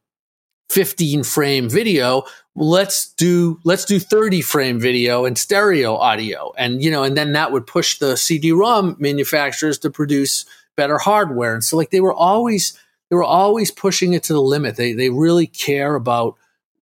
15 0.72 1.24
frame 1.24 1.70
video, 1.70 2.24
let's 2.54 3.14
do 3.14 3.62
let's 3.64 3.86
do 3.86 3.98
30 3.98 4.42
frame 4.42 4.78
video 4.78 5.24
and 5.24 5.38
stereo 5.38 5.96
audio, 5.96 6.52
and 6.58 6.84
you 6.84 6.92
know, 6.92 7.04
and 7.04 7.16
then 7.16 7.32
that 7.32 7.54
would 7.54 7.66
push 7.66 8.00
the 8.00 8.18
CD-ROM 8.18 8.98
manufacturers 9.00 9.78
to 9.80 9.90
produce 9.90 10.46
better 10.76 10.98
hardware. 10.98 11.54
And 11.54 11.64
so, 11.64 11.78
like, 11.78 11.92
they 11.92 12.02
were 12.02 12.14
always 12.14 12.78
they 13.10 13.16
were 13.16 13.24
always 13.24 13.72
pushing 13.72 14.12
it 14.12 14.24
to 14.24 14.34
the 14.34 14.42
limit. 14.42 14.76
They 14.76 14.92
they 14.92 15.12
really 15.12 15.48
care 15.48 15.96
about 15.96 16.36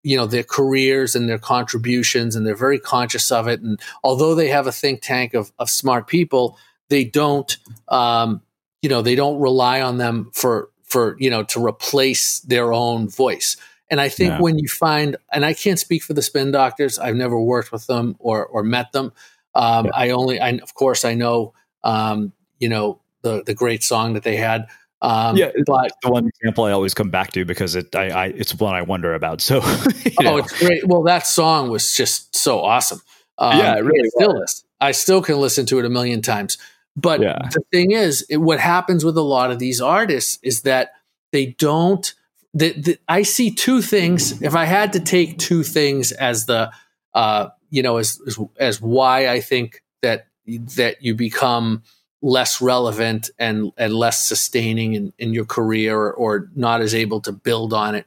you 0.07 0.17
know 0.17 0.27
their 0.27 0.45
careers 0.45 1.17
and 1.17 1.29
their 1.29 1.39
contributions 1.39 2.37
and 2.37 2.47
they're 2.47 2.55
very 2.55 2.79
conscious 2.79 3.33
of 3.33 3.49
it 3.49 3.61
and 3.61 3.81
although 4.05 4.37
they 4.37 4.49
have 4.49 4.69
a 4.69 4.73
think 4.73 5.03
tank 5.03 5.35
of, 5.35 5.51
of 5.59 5.69
smart 5.69 6.07
people 6.07 6.57
they 6.89 7.03
don't 7.03 7.59
um, 7.89 8.41
you 8.83 8.89
know 8.89 9.03
they 9.03 9.17
don't 9.17 9.41
rely 9.41 9.81
on 9.81 9.99
them 9.99 10.31
for 10.33 10.71
for 10.85 11.17
you 11.19 11.29
know 11.29 11.43
to 11.43 11.65
replace 11.65 12.39
their 12.41 12.73
own 12.73 13.09
voice 13.09 13.57
and 13.91 14.01
i 14.01 14.09
think 14.09 14.31
yeah. 14.31 14.41
when 14.41 14.61
you 14.61 14.69
find 14.69 15.17
and 15.33 15.45
i 15.45 15.53
can't 15.53 15.81
speak 15.81 16.05
for 16.05 16.15
the 16.15 16.23
spin 16.23 16.53
doctors 16.53 17.01
i've 17.01 17.17
never 17.17 17.41
worked 17.41 17.73
with 17.73 17.85
them 17.89 18.15
or 18.21 18.47
or 18.47 18.63
met 18.63 18.93
them 18.93 19.13
um, 19.57 19.87
yeah. 19.87 19.91
i 19.95 20.11
only 20.11 20.39
i 20.39 20.51
of 20.51 20.73
course 20.75 21.05
i 21.05 21.15
know 21.15 21.53
um, 21.83 22.33
you 22.61 22.69
know 22.69 23.01
the 23.23 23.43
the 23.45 23.55
great 23.55 23.83
song 23.83 24.13
that 24.13 24.23
they 24.23 24.37
had 24.37 24.69
um, 25.03 25.37
yeah, 25.37 25.51
but 25.67 25.93
the 26.03 26.11
one 26.11 26.27
example 26.27 26.65
I 26.65 26.73
always 26.73 26.95
come 26.95 27.11
back 27.11 27.33
to 27.33 27.45
because 27.45 27.77
it, 27.77 27.95
I, 27.95 28.09
I 28.09 28.27
it's 28.27 28.55
one 28.55 28.75
I 28.75 28.83
wonder 28.83 29.15
about. 29.15 29.41
So, 29.41 29.61
oh, 29.65 30.23
know. 30.23 30.37
it's 30.39 30.59
great. 30.59 30.87
Well, 30.87 31.03
that 31.03 31.27
song 31.27 31.71
was 31.71 31.95
just 31.95 32.35
so 32.35 32.61
awesome. 32.61 33.03
Um, 33.39 33.59
yeah, 33.59 33.77
it 33.77 33.85
really 33.85 34.09
still 34.11 34.41
is. 34.43 34.65
I 34.81 34.93
still 34.93 35.23
can 35.23 35.37
listen 35.37 35.67
to 35.67 35.79
it 35.79 35.85
a 35.85 35.91
million 35.91 36.23
times. 36.23 36.57
But 36.97 37.21
yeah. 37.21 37.49
the 37.53 37.63
thing 37.71 37.91
is, 37.91 38.23
it, 38.31 38.39
what 38.39 38.59
happens 38.59 39.05
with 39.05 39.19
a 39.19 39.23
lot 39.23 39.51
of 39.51 39.59
these 39.59 39.81
artists 39.81 40.39
is 40.43 40.63
that 40.63 40.93
they 41.31 41.47
don't. 41.59 42.13
The, 42.55 42.73
the, 42.73 42.99
I 43.07 43.23
see 43.23 43.51
two 43.51 43.83
things. 43.83 44.41
If 44.41 44.55
I 44.55 44.65
had 44.65 44.95
to 44.95 45.01
take 45.01 45.39
two 45.39 45.63
things 45.63 46.11
as 46.13 46.47
the, 46.47 46.73
uh, 47.13 47.49
you 47.69 47.83
know, 47.83 47.99
as, 47.99 48.19
as 48.27 48.39
as 48.59 48.81
why 48.81 49.29
I 49.29 49.41
think 49.41 49.83
that 50.01 50.29
that 50.47 51.03
you 51.03 51.15
become 51.15 51.83
less 52.27 52.61
relevant 52.61 53.31
and 53.39 53.71
and 53.77 53.95
less 53.95 54.27
sustaining 54.27 54.95
in, 54.95 55.13
in 55.17 55.33
your 55.33 55.45
career 55.45 55.97
or, 55.97 56.13
or 56.13 56.51
not 56.57 56.81
as 56.81 56.93
able 56.93 57.21
to 57.21 57.31
build 57.31 57.73
on 57.73 57.95
it. 57.95 58.07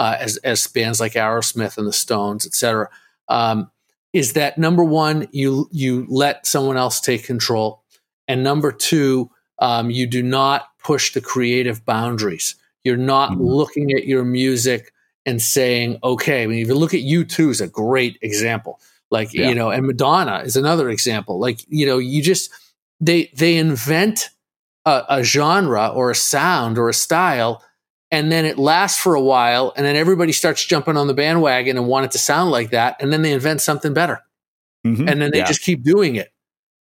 uh, 0.00 0.16
as 0.18 0.38
as 0.38 0.66
bands 0.66 0.98
like 0.98 1.12
Aerosmith 1.12 1.76
and 1.76 1.86
the 1.86 1.92
Stones, 1.92 2.46
etc. 2.46 2.88
Um, 3.28 3.70
is 4.12 4.32
that 4.32 4.56
number 4.56 4.82
one, 4.82 5.28
you 5.30 5.68
you 5.70 6.06
let 6.08 6.46
someone 6.46 6.78
else 6.78 7.00
take 7.00 7.24
control, 7.24 7.82
and 8.26 8.42
number 8.42 8.72
two, 8.72 9.30
um, 9.58 9.90
you 9.90 10.06
do 10.06 10.22
not 10.22 10.68
push 10.82 11.12
the 11.12 11.20
creative 11.20 11.84
boundaries. 11.84 12.56
You're 12.82 12.96
not 12.96 13.32
mm-hmm. 13.32 13.42
looking 13.42 13.92
at 13.92 14.06
your 14.06 14.24
music 14.24 14.94
and 15.26 15.40
saying, 15.40 15.98
okay. 16.02 16.42
I 16.42 16.46
mean, 16.46 16.62
if 16.62 16.68
you 16.68 16.74
look 16.74 16.94
at 16.94 17.00
U2 17.00 17.50
is 17.50 17.60
a 17.60 17.68
great 17.68 18.18
example. 18.22 18.80
Like 19.10 19.34
yeah. 19.34 19.48
you 19.48 19.54
know, 19.54 19.70
and 19.70 19.86
Madonna 19.86 20.38
is 20.38 20.56
another 20.56 20.88
example. 20.88 21.38
Like 21.38 21.60
you 21.68 21.84
know, 21.84 21.98
you 21.98 22.22
just 22.22 22.50
they 23.00 23.30
they 23.34 23.56
invent 23.56 24.30
a, 24.84 25.04
a 25.08 25.24
genre 25.24 25.88
or 25.88 26.10
a 26.10 26.14
sound 26.14 26.78
or 26.78 26.88
a 26.88 26.94
style 26.94 27.62
and 28.10 28.30
then 28.30 28.44
it 28.44 28.58
lasts 28.58 29.00
for 29.00 29.14
a 29.14 29.20
while 29.20 29.72
and 29.76 29.86
then 29.86 29.96
everybody 29.96 30.32
starts 30.32 30.64
jumping 30.64 30.96
on 30.96 31.06
the 31.06 31.14
bandwagon 31.14 31.76
and 31.76 31.86
want 31.86 32.04
it 32.04 32.10
to 32.12 32.18
sound 32.18 32.50
like 32.50 32.70
that 32.70 32.96
and 33.00 33.12
then 33.12 33.22
they 33.22 33.32
invent 33.32 33.60
something 33.60 33.94
better. 33.94 34.20
Mm-hmm. 34.86 35.08
and 35.08 35.20
then 35.20 35.30
they 35.30 35.38
yeah. 35.38 35.44
just 35.44 35.60
keep 35.60 35.82
doing 35.82 36.16
it. 36.16 36.32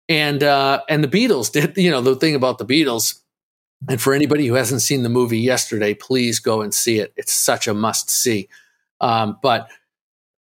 And 0.09 0.43
uh 0.43 0.83
and 0.89 1.03
the 1.03 1.09
beatles 1.09 1.51
did 1.51 1.77
you 1.77 1.91
know 1.91 2.01
the 2.01 2.17
thing 2.17 2.35
about 2.35 2.59
the 2.59 2.67
beatles 2.67 3.21
and 3.89 4.01
for 4.01 4.13
anybody 4.13 4.47
who 4.47 4.55
hasn't 4.55 4.83
seen 4.83 5.03
the 5.03 5.09
movie 5.09 5.39
yesterday 5.39 5.95
please 5.95 6.39
go 6.39 6.61
and 6.61 6.73
see 6.75 6.99
it. 6.99 7.13
It's 7.17 7.33
such 7.33 7.67
a 7.67 7.75
must 7.75 8.11
see. 8.11 8.49
Um 9.01 9.39
but 9.43 9.71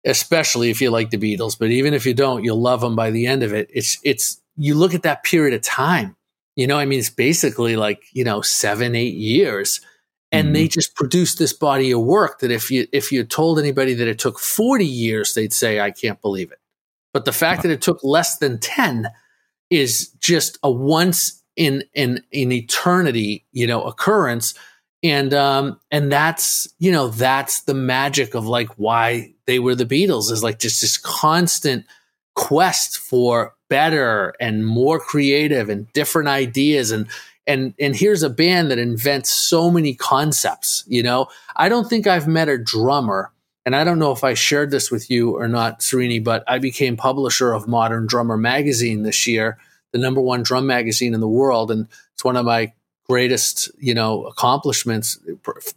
especially 0.05 0.68
if 0.70 0.82
you 0.82 0.90
like 0.90 1.10
the 1.10 1.16
beatles 1.16 1.59
but 1.59 1.70
even 1.70 1.94
if 1.94 2.05
you 2.05 2.12
don't 2.12 2.44
you'll 2.44 2.60
love 2.60 2.80
them 2.80 2.96
by 2.96 3.10
the 3.10 3.26
end 3.26 3.42
of 3.42 3.55
it. 3.55 3.70
It's 3.72 3.98
it's 4.02 4.40
you 4.56 4.74
look 4.74 4.94
at 4.94 5.02
that 5.02 5.24
period 5.24 5.55
of 5.55 5.62
time 5.62 6.16
you 6.56 6.66
know 6.66 6.78
i 6.78 6.85
mean 6.85 6.98
it's 6.98 7.10
basically 7.10 7.76
like 7.76 8.02
you 8.12 8.24
know 8.24 8.40
seven 8.40 8.94
eight 8.94 9.14
years 9.14 9.81
and 10.35 10.47
mm-hmm. 10.47 10.55
they 10.55 10.68
just 10.68 10.97
produced 10.97 11.39
this 11.39 11.52
body 11.52 11.93
of 11.93 12.01
work 12.01 12.40
that 12.40 12.51
if 12.51 12.70
you 12.70 12.86
if 12.93 13.12
you 13.12 13.22
told 13.24 13.59
anybody 13.59 13.94
that 13.94 14.09
it 14.09 14.18
took 14.18 14.39
40 14.39 14.85
years 14.85 15.35
they'd 15.35 15.52
say 15.52 15.81
i 15.81 15.90
can't 15.90 16.20
believe 16.20 16.51
it. 16.51 16.59
But 17.12 17.24
the 17.24 17.32
fact 17.32 17.62
that 17.62 17.70
it 17.70 17.81
took 17.81 18.02
less 18.02 18.39
than 18.39 18.59
10 18.59 19.06
is 19.70 20.09
just 20.18 20.59
a 20.62 20.70
once 20.70 21.40
in 21.56 21.85
in 21.94 22.20
in 22.32 22.51
eternity 22.51 23.47
you 23.52 23.66
know 23.66 23.85
occurrence. 23.85 24.55
And 25.05 25.32
um 25.32 25.78
and 25.93 26.10
that's 26.10 26.68
you 26.81 26.90
know 26.90 27.09
that's 27.09 27.62
the 27.62 27.74
magic 27.74 28.35
of 28.35 28.47
like 28.47 28.70
why 28.76 29.32
they 29.47 29.60
were 29.60 29.76
the 29.76 29.86
beatles 29.86 30.32
is 30.32 30.43
like 30.43 30.59
just 30.59 30.81
this 30.81 30.98
constant 30.98 31.86
quest 32.35 32.98
for 32.98 33.55
better 33.74 34.34
and 34.38 34.64
more 34.64 35.01
creative 35.01 35.68
and 35.68 35.92
different 35.92 36.28
ideas. 36.28 36.92
And 36.92 37.09
and 37.44 37.74
and 37.80 37.96
here's 37.96 38.22
a 38.22 38.30
band 38.30 38.70
that 38.70 38.78
invents 38.78 39.30
so 39.30 39.68
many 39.68 39.94
concepts 39.94 40.84
you 40.86 41.02
know? 41.02 41.26
I 41.56 41.68
don't 41.68 41.88
think 41.90 42.06
i've 42.06 42.28
met 42.28 42.48
a 42.48 42.56
drummer 42.56 43.32
and 43.66 43.76
i 43.76 43.84
don't 43.84 43.98
know 43.98 44.12
if 44.12 44.24
i 44.24 44.32
shared 44.34 44.70
this 44.70 44.90
with 44.90 45.10
you 45.10 45.36
or 45.36 45.48
not 45.48 45.80
Srini 45.80 46.22
but 46.22 46.42
i 46.48 46.59
became 46.59 46.96
publisher 46.96 47.52
of 47.52 47.68
modern 47.68 48.06
drummer 48.06 48.38
magazine 48.38 49.02
this 49.02 49.26
year 49.26 49.59
the 49.92 49.98
number 49.98 50.22
one 50.22 50.42
drum 50.42 50.66
magazine 50.66 51.12
in 51.12 51.20
the 51.20 51.28
world 51.28 51.70
and 51.70 51.86
it's 52.14 52.24
one 52.24 52.36
of 52.36 52.46
my 52.46 52.72
greatest 53.06 53.70
you 53.78 53.94
know 53.94 54.24
accomplishments 54.24 55.18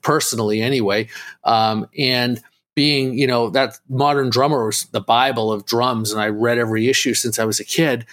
personally 0.02 0.62
anyway. 0.62 1.08
Um, 1.44 1.88
and 1.98 2.42
being 2.78 3.18
you 3.18 3.26
know 3.26 3.50
that 3.50 3.80
modern 3.90 4.30
drummer 4.30 4.68
was 4.68 4.86
the 4.92 5.02
bible 5.02 5.52
of 5.52 5.66
drums 5.66 6.12
and 6.12 6.22
i 6.22 6.28
read 6.28 6.60
every 6.60 6.88
issue 6.88 7.16
since 7.16 7.40
i 7.40 7.44
was 7.44 7.60
a 7.60 7.66
kid 7.66 8.06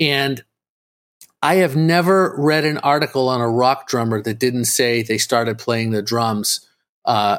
and 0.00 0.42
I 1.42 1.56
have 1.56 1.76
never 1.76 2.34
read 2.36 2.64
an 2.64 2.78
article 2.78 3.28
on 3.28 3.40
a 3.40 3.48
rock 3.48 3.86
drummer 3.86 4.20
that 4.22 4.38
didn't 4.38 4.64
say 4.64 5.02
they 5.02 5.18
started 5.18 5.58
playing 5.58 5.90
the 5.90 6.02
drums 6.02 6.66
uh, 7.04 7.38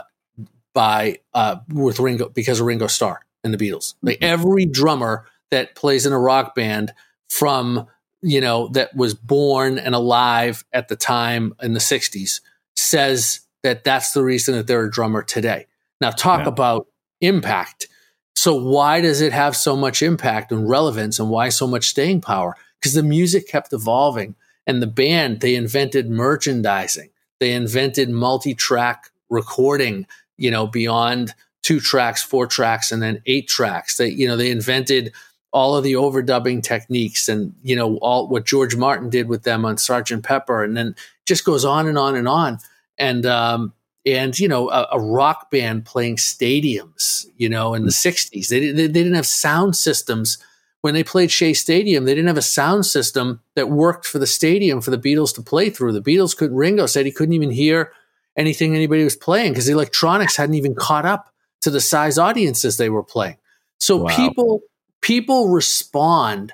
by 0.74 1.20
uh, 1.34 1.58
with 1.74 2.00
Ringo 2.00 2.30
because 2.30 2.60
of 2.60 2.66
Ringo 2.66 2.88
Starr 2.88 3.26
and 3.44 3.54
the 3.54 3.58
Beatles. 3.58 3.96
Like 4.02 4.18
mm-hmm. 4.18 4.34
every 4.34 4.66
drummer 4.66 5.26
that 5.52 5.76
plays 5.76 6.06
in 6.06 6.14
a 6.14 6.20
rock 6.20 6.56
band 6.56 6.94
from 7.30 7.88
you 8.22 8.42
know 8.42 8.70
that 8.70 8.96
was 8.96 9.14
born 9.14 9.78
and 9.78 9.96
alive 9.96 10.64
at 10.72 10.88
the 10.88 10.96
time 10.96 11.54
in 11.62 11.74
the 11.74 11.80
'60s 11.80 12.42
says 12.76 13.42
that 13.64 13.84
that's 13.84 14.14
the 14.14 14.24
reason 14.24 14.56
that 14.56 14.68
they're 14.68 14.86
a 14.86 14.92
drummer 14.92 15.24
today. 15.24 15.66
Now, 16.02 16.12
talk 16.12 16.42
yeah. 16.42 16.48
about 16.48 16.88
impact. 17.22 17.88
So, 18.36 18.56
why 18.56 19.02
does 19.02 19.22
it 19.22 19.34
have 19.34 19.56
so 19.56 19.76
much 19.76 20.02
impact 20.02 20.52
and 20.52 20.70
relevance, 20.70 21.20
and 21.20 21.30
why 21.30 21.50
so 21.50 21.68
much 21.68 21.88
staying 21.88 22.22
power? 22.22 22.56
because 22.80 22.94
the 22.94 23.04
music 23.04 23.48
kept 23.48 23.74
evolving 23.74 24.36
and 24.66 24.82
the 24.82 24.88
band 24.88 25.42
they 25.42 25.56
invented 25.56 26.10
merchandising 26.10 27.10
they 27.40 27.52
invented 27.52 28.10
multi-track 28.10 29.12
recording 29.30 30.06
you 30.38 30.50
know 30.50 30.68
beyond 30.68 31.34
two 31.62 31.80
tracks 31.80 32.24
four 32.24 32.48
tracks 32.48 32.92
and 32.92 33.02
then 33.02 33.22
eight 33.26 33.48
tracks 33.48 33.98
they 33.98 34.10
you 34.10 34.28
know 34.28 34.38
they 34.38 34.52
invented 34.52 35.14
all 35.52 35.76
of 35.76 35.84
the 35.84 35.94
overdubbing 35.94 36.62
techniques 36.62 37.28
and 37.28 37.54
you 37.64 37.76
know 37.76 37.98
all 37.98 38.28
what 38.28 38.46
george 38.46 38.76
martin 38.76 39.10
did 39.10 39.28
with 39.28 39.44
them 39.44 39.66
on 39.66 39.78
sergeant 39.78 40.24
pepper 40.24 40.64
and 40.64 40.78
then 40.78 40.96
just 41.26 41.46
goes 41.46 41.66
on 41.66 41.88
and 41.88 41.98
on 41.98 42.16
and 42.16 42.28
on 42.28 42.58
and 42.98 43.26
um 43.26 43.74
and 44.06 44.40
you 44.40 44.48
know 44.48 44.70
a, 44.70 44.88
a 44.94 45.00
rock 45.00 45.52
band 45.52 45.86
playing 45.86 46.16
stadiums 46.16 47.26
you 47.38 47.50
know 47.50 47.74
in 47.74 47.84
the 47.84 47.92
mm. 47.92 48.08
60s 48.08 48.48
they, 48.48 48.72
they, 48.72 48.72
they 48.72 48.88
didn't 48.88 49.16
have 49.16 49.28
sound 49.28 49.76
systems 49.76 50.38
when 50.82 50.94
they 50.94 51.04
played 51.04 51.30
Shea 51.30 51.54
Stadium, 51.54 52.06
they 52.06 52.16
didn't 52.16 52.28
have 52.28 52.38
a 52.38 52.42
sound 52.42 52.86
system 52.86 53.42
that 53.56 53.70
worked 53.70 54.06
for 54.06 54.18
the 54.20 54.28
stadium 54.28 54.82
for 54.82 54.92
the 54.92 54.98
Beatles 54.98 55.36
to 55.36 55.42
play 55.42 55.70
through. 55.70 55.92
The 55.92 56.02
Beatles 56.02 56.36
couldn't 56.36 56.56
Ringo 56.56 56.86
said 56.86 57.06
he 57.06 57.12
couldn't 57.12 57.34
even 57.34 57.52
hear 57.52 57.92
anything 58.38 58.76
anybody 58.76 59.04
was 59.04 59.16
playing 59.16 59.52
because 59.52 59.66
the 59.66 59.74
electronics 59.74 60.38
hadn't 60.38 60.56
even 60.56 60.76
caught 60.76 61.06
up 61.06 61.34
to 61.62 61.70
the 61.70 61.82
size 61.82 62.18
audiences 62.18 62.78
they 62.78 62.90
were 62.90 63.04
playing. 63.04 63.38
So 63.80 63.98
wow. 63.98 64.16
people 64.16 64.62
people 65.02 65.50
respond 65.50 66.54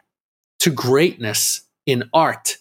to 0.59 0.71
greatness 0.71 1.61
in 1.85 2.09
art 2.13 2.57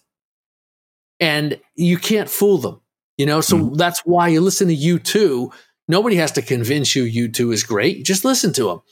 and 1.21 1.59
you 1.75 1.97
can't 1.97 2.29
fool 2.29 2.59
them. 2.59 2.81
You 3.17 3.27
know, 3.27 3.41
so 3.41 3.57
mm. 3.57 3.77
that's 3.77 4.01
why 4.01 4.29
you 4.29 4.41
listen 4.41 4.69
to 4.69 4.77
U2. 4.77 5.53
Nobody 5.87 6.17
has 6.17 6.33
to 6.33 6.43
convince 6.43 6.97
you 6.97 7.05
U2 7.05 7.53
is 7.53 7.63
great. 7.63 7.99
You 7.99 8.05
just 8.05 8.25
listen 8.25 8.53
to 8.55 8.65
them. 8.65 8.83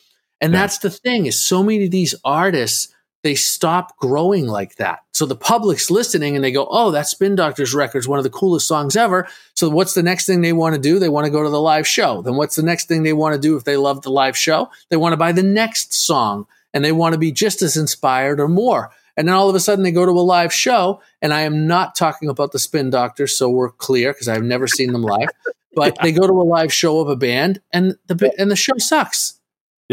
And 0.40 0.53
yeah. 0.53 0.61
that's 0.61 0.78
the 0.78 0.90
thing 0.90 1.27
is 1.27 1.43
so 1.43 1.62
many 1.62 1.85
of 1.85 1.90
these 1.90 2.15
artists, 2.24 2.93
they 3.23 3.35
stop 3.35 3.97
growing 3.97 4.47
like 4.47 4.77
that. 4.77 5.01
So 5.12 5.27
the 5.27 5.36
public's 5.36 5.90
listening 5.90 6.35
and 6.35 6.44
they 6.44 6.51
go, 6.51 6.66
Oh, 6.69 6.90
that 6.90 7.07
Spin 7.07 7.36
Doctors 7.36 7.74
record 7.74 7.99
is 7.99 8.09
one 8.09 8.19
of 8.19 8.24
the 8.24 8.31
coolest 8.31 8.66
songs 8.66 8.97
ever. 8.97 9.28
So 9.55 9.69
what's 9.69 9.94
the 9.94 10.03
next 10.03 10.27
thing 10.27 10.40
they 10.40 10.53
want 10.53 10.74
to 10.74 10.81
do? 10.81 10.99
They 10.99 11.09
want 11.09 11.27
to 11.27 11.31
go 11.31 11.43
to 11.43 11.49
the 11.49 11.61
live 11.61 11.86
show. 11.86 12.23
Then 12.23 12.36
what's 12.36 12.57
the 12.57 12.62
next 12.62 12.89
thing 12.89 13.03
they 13.03 13.12
want 13.12 13.35
to 13.35 13.40
do 13.40 13.57
if 13.57 13.65
they 13.65 13.77
love 13.77 14.03
the 14.03 14.11
live 14.11 14.36
show? 14.36 14.70
They 14.89 14.97
want 14.97 15.12
to 15.12 15.16
buy 15.16 15.32
the 15.32 15.43
next 15.43 15.94
song 15.94 16.47
and 16.74 16.85
they 16.85 16.93
want 16.93 17.12
to 17.12 17.19
be 17.19 17.32
just 17.32 17.62
as 17.62 17.77
inspired 17.77 18.40
or 18.40 18.49
more. 18.49 18.90
And 19.16 19.28
then 19.28 19.34
all 19.34 19.48
of 19.48 19.55
a 19.55 19.60
sudden 19.60 19.84
they 19.84 19.93
go 19.93 20.06
to 20.06 20.12
a 20.12 20.20
live 20.20 20.52
show. 20.52 21.01
And 21.20 21.32
I 21.32 21.43
am 21.43 21.66
not 21.66 21.94
talking 21.94 22.28
about 22.28 22.52
the 22.52 22.59
Spin 22.59 22.90
Doctors, 22.90 23.36
so 23.36 23.48
we're 23.51 23.70
clear 23.70 24.12
because 24.12 24.28
I've 24.28 24.43
never 24.43 24.66
seen 24.66 24.93
them 24.93 25.02
live. 25.02 25.28
But 25.74 25.94
yeah. 25.97 26.02
they 26.02 26.12
go 26.12 26.26
to 26.26 26.34
a 26.34 26.44
live 26.44 26.70
show 26.70 27.01
of 27.01 27.09
a 27.09 27.16
band 27.16 27.62
and 27.72 27.97
the 28.06 28.30
and 28.36 28.51
the 28.51 28.56
show 28.56 28.76
sucks. 28.76 29.40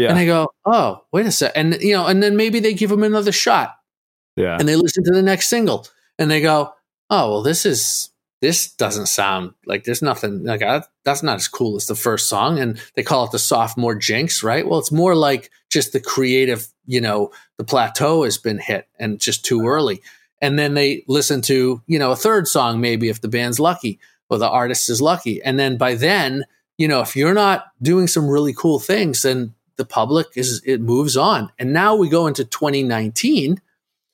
Yeah. 0.00 0.10
And 0.10 0.18
I 0.18 0.24
go, 0.24 0.48
oh, 0.64 1.04
wait 1.12 1.26
a 1.26 1.30
sec. 1.30 1.52
And, 1.54 1.74
you 1.80 1.92
know, 1.92 2.06
and 2.06 2.22
then 2.22 2.34
maybe 2.34 2.58
they 2.58 2.72
give 2.72 2.88
them 2.88 3.02
another 3.02 3.32
shot. 3.32 3.76
Yeah. 4.34 4.56
And 4.58 4.66
they 4.66 4.76
listen 4.76 5.04
to 5.04 5.10
the 5.10 5.22
next 5.22 5.48
single 5.48 5.86
and 6.18 6.30
they 6.30 6.40
go, 6.40 6.72
oh, 7.10 7.30
well, 7.30 7.42
this 7.42 7.66
is, 7.66 8.08
this 8.40 8.72
doesn't 8.72 9.06
sound 9.06 9.52
like 9.66 9.84
there's 9.84 10.00
nothing 10.00 10.44
like 10.44 10.62
uh, 10.62 10.80
that's 11.04 11.22
not 11.22 11.36
as 11.36 11.48
cool 11.48 11.76
as 11.76 11.86
the 11.86 11.94
first 11.94 12.28
song. 12.28 12.58
And 12.58 12.80
they 12.94 13.02
call 13.02 13.24
it 13.24 13.32
the 13.32 13.38
sophomore 13.38 13.94
jinx, 13.94 14.42
right? 14.42 14.66
Well, 14.66 14.78
it's 14.78 14.92
more 14.92 15.14
like 15.14 15.50
just 15.70 15.92
the 15.92 16.00
creative, 16.00 16.66
you 16.86 17.00
know, 17.00 17.30
the 17.56 17.64
plateau 17.64 18.24
has 18.24 18.36
been 18.36 18.58
hit 18.58 18.86
and 18.98 19.20
just 19.20 19.44
too 19.44 19.66
early. 19.66 20.02
And 20.42 20.58
then 20.58 20.74
they 20.74 21.04
listen 21.06 21.40
to, 21.42 21.80
you 21.86 21.98
know, 21.98 22.12
a 22.12 22.16
third 22.16 22.48
song, 22.48 22.80
maybe 22.80 23.08
if 23.08 23.20
the 23.20 23.28
band's 23.28 23.60
lucky 23.60 23.98
or 24.28 24.38
the 24.38 24.48
artist 24.48 24.88
is 24.88 25.00
lucky. 25.00 25.42
And 25.42 25.58
then 25.58 25.76
by 25.76 25.94
then, 25.94 26.44
you 26.76 26.88
know, 26.88 27.00
if 27.00 27.14
you're 27.14 27.34
not 27.34 27.66
doing 27.80 28.06
some 28.06 28.28
really 28.28 28.52
cool 28.54 28.78
things, 28.78 29.22
then 29.22 29.54
the 29.76 29.84
public 29.84 30.28
is 30.34 30.62
it 30.64 30.80
moves 30.80 31.16
on. 31.16 31.50
And 31.58 31.72
now 31.72 31.94
we 31.94 32.08
go 32.08 32.26
into 32.26 32.44
2019. 32.44 33.60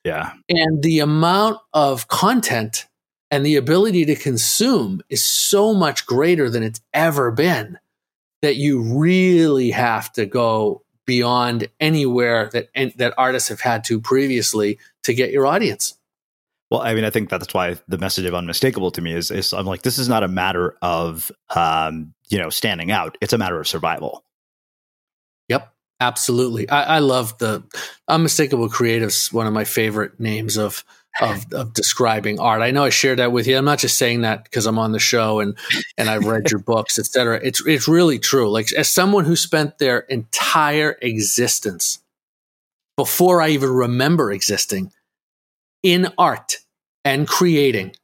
Yeah. 0.05 0.33
And 0.49 0.83
the 0.83 1.01
amount 1.01 1.59
of 1.73 2.09
content 2.09 2.87
and 3.31 3.45
the 3.45 3.57
ability 3.57 4.05
to 4.07 4.15
consume 4.15 5.03
is 5.09 5.25
so 5.25 5.75
much 5.75 6.07
greater 6.07 6.49
than 6.49 6.63
it's 6.63 6.81
ever 6.93 7.31
been 7.31 7.79
that 8.43 8.57
you 8.57 8.83
really 8.99 9.71
have 9.71 10.13
to 10.13 10.27
go 10.27 10.83
beyond 11.07 11.69
anywhere 11.81 12.51
that 12.53 12.69
that 12.97 13.15
artists 13.17 13.49
have 13.49 13.61
had 13.61 13.85
to 13.85 14.01
previously 14.01 14.79
to 15.05 15.15
get 15.15 15.31
your 15.31 15.47
audience. 15.47 15.97
Well, 16.71 16.81
I 16.81 16.95
mean, 16.95 17.05
I 17.05 17.11
think 17.11 17.31
that's 17.31 17.55
why 17.55 17.77
the 17.87 17.99
message 17.99 18.25
of 18.25 18.35
unmistakable 18.35 18.91
to 18.91 19.01
me 19.01 19.15
is, 19.15 19.31
is 19.31 19.53
I'm 19.53 19.67
like, 19.67 19.83
this 19.83 19.99
is 19.99 20.09
not 20.09 20.25
a 20.25 20.29
matter 20.29 20.77
of, 20.83 21.31
um, 21.55 22.13
you 22.29 22.39
know, 22.39 22.51
standing 22.51 22.91
out. 22.91 23.17
It's 23.21 23.33
a 23.33 23.39
matter 23.39 23.61
of 23.61 23.69
survival. 23.69 24.25
Yep, 25.49 25.73
absolutely. 26.01 26.69
I, 26.69 26.97
I 26.97 26.99
love 26.99 27.39
the 27.39 27.63
unmistakable 28.09 28.69
creatives. 28.69 29.33
One 29.33 29.47
of 29.47 29.53
my 29.53 29.63
favorite 29.63 30.19
names 30.19 30.59
of 30.59 30.85
of, 31.21 31.53
of 31.53 31.73
describing 31.73 32.39
art. 32.39 32.63
I 32.63 32.71
know 32.71 32.85
I 32.85 32.91
shared 32.91 33.19
that 33.19 33.33
with 33.33 33.47
you. 33.47 33.57
I'm 33.57 33.65
not 33.65 33.79
just 33.79 33.99
saying 33.99 34.23
that 34.23 34.45
because 34.45 34.67
I'm 34.67 34.79
on 34.79 34.93
the 34.93 34.99
show 34.99 35.41
and 35.41 35.57
and 35.97 36.09
I've 36.09 36.25
read 36.25 36.51
your 36.51 36.61
books, 36.67 36.99
etc. 36.99 37.41
It's 37.43 37.65
it's 37.67 37.89
really 37.89 38.19
true. 38.19 38.51
Like 38.51 38.73
as 38.73 38.89
someone 38.89 39.25
who 39.25 39.37
spent 39.37 39.79
their 39.79 40.01
entire 40.01 40.97
existence 41.03 42.01
before 42.97 43.43
I 43.43 43.51
even 43.51 43.71
remember 43.71 44.33
existing 44.33 44.93
in 45.83 46.13
art 46.19 46.59
and 47.05 47.29
creating, 47.29 47.95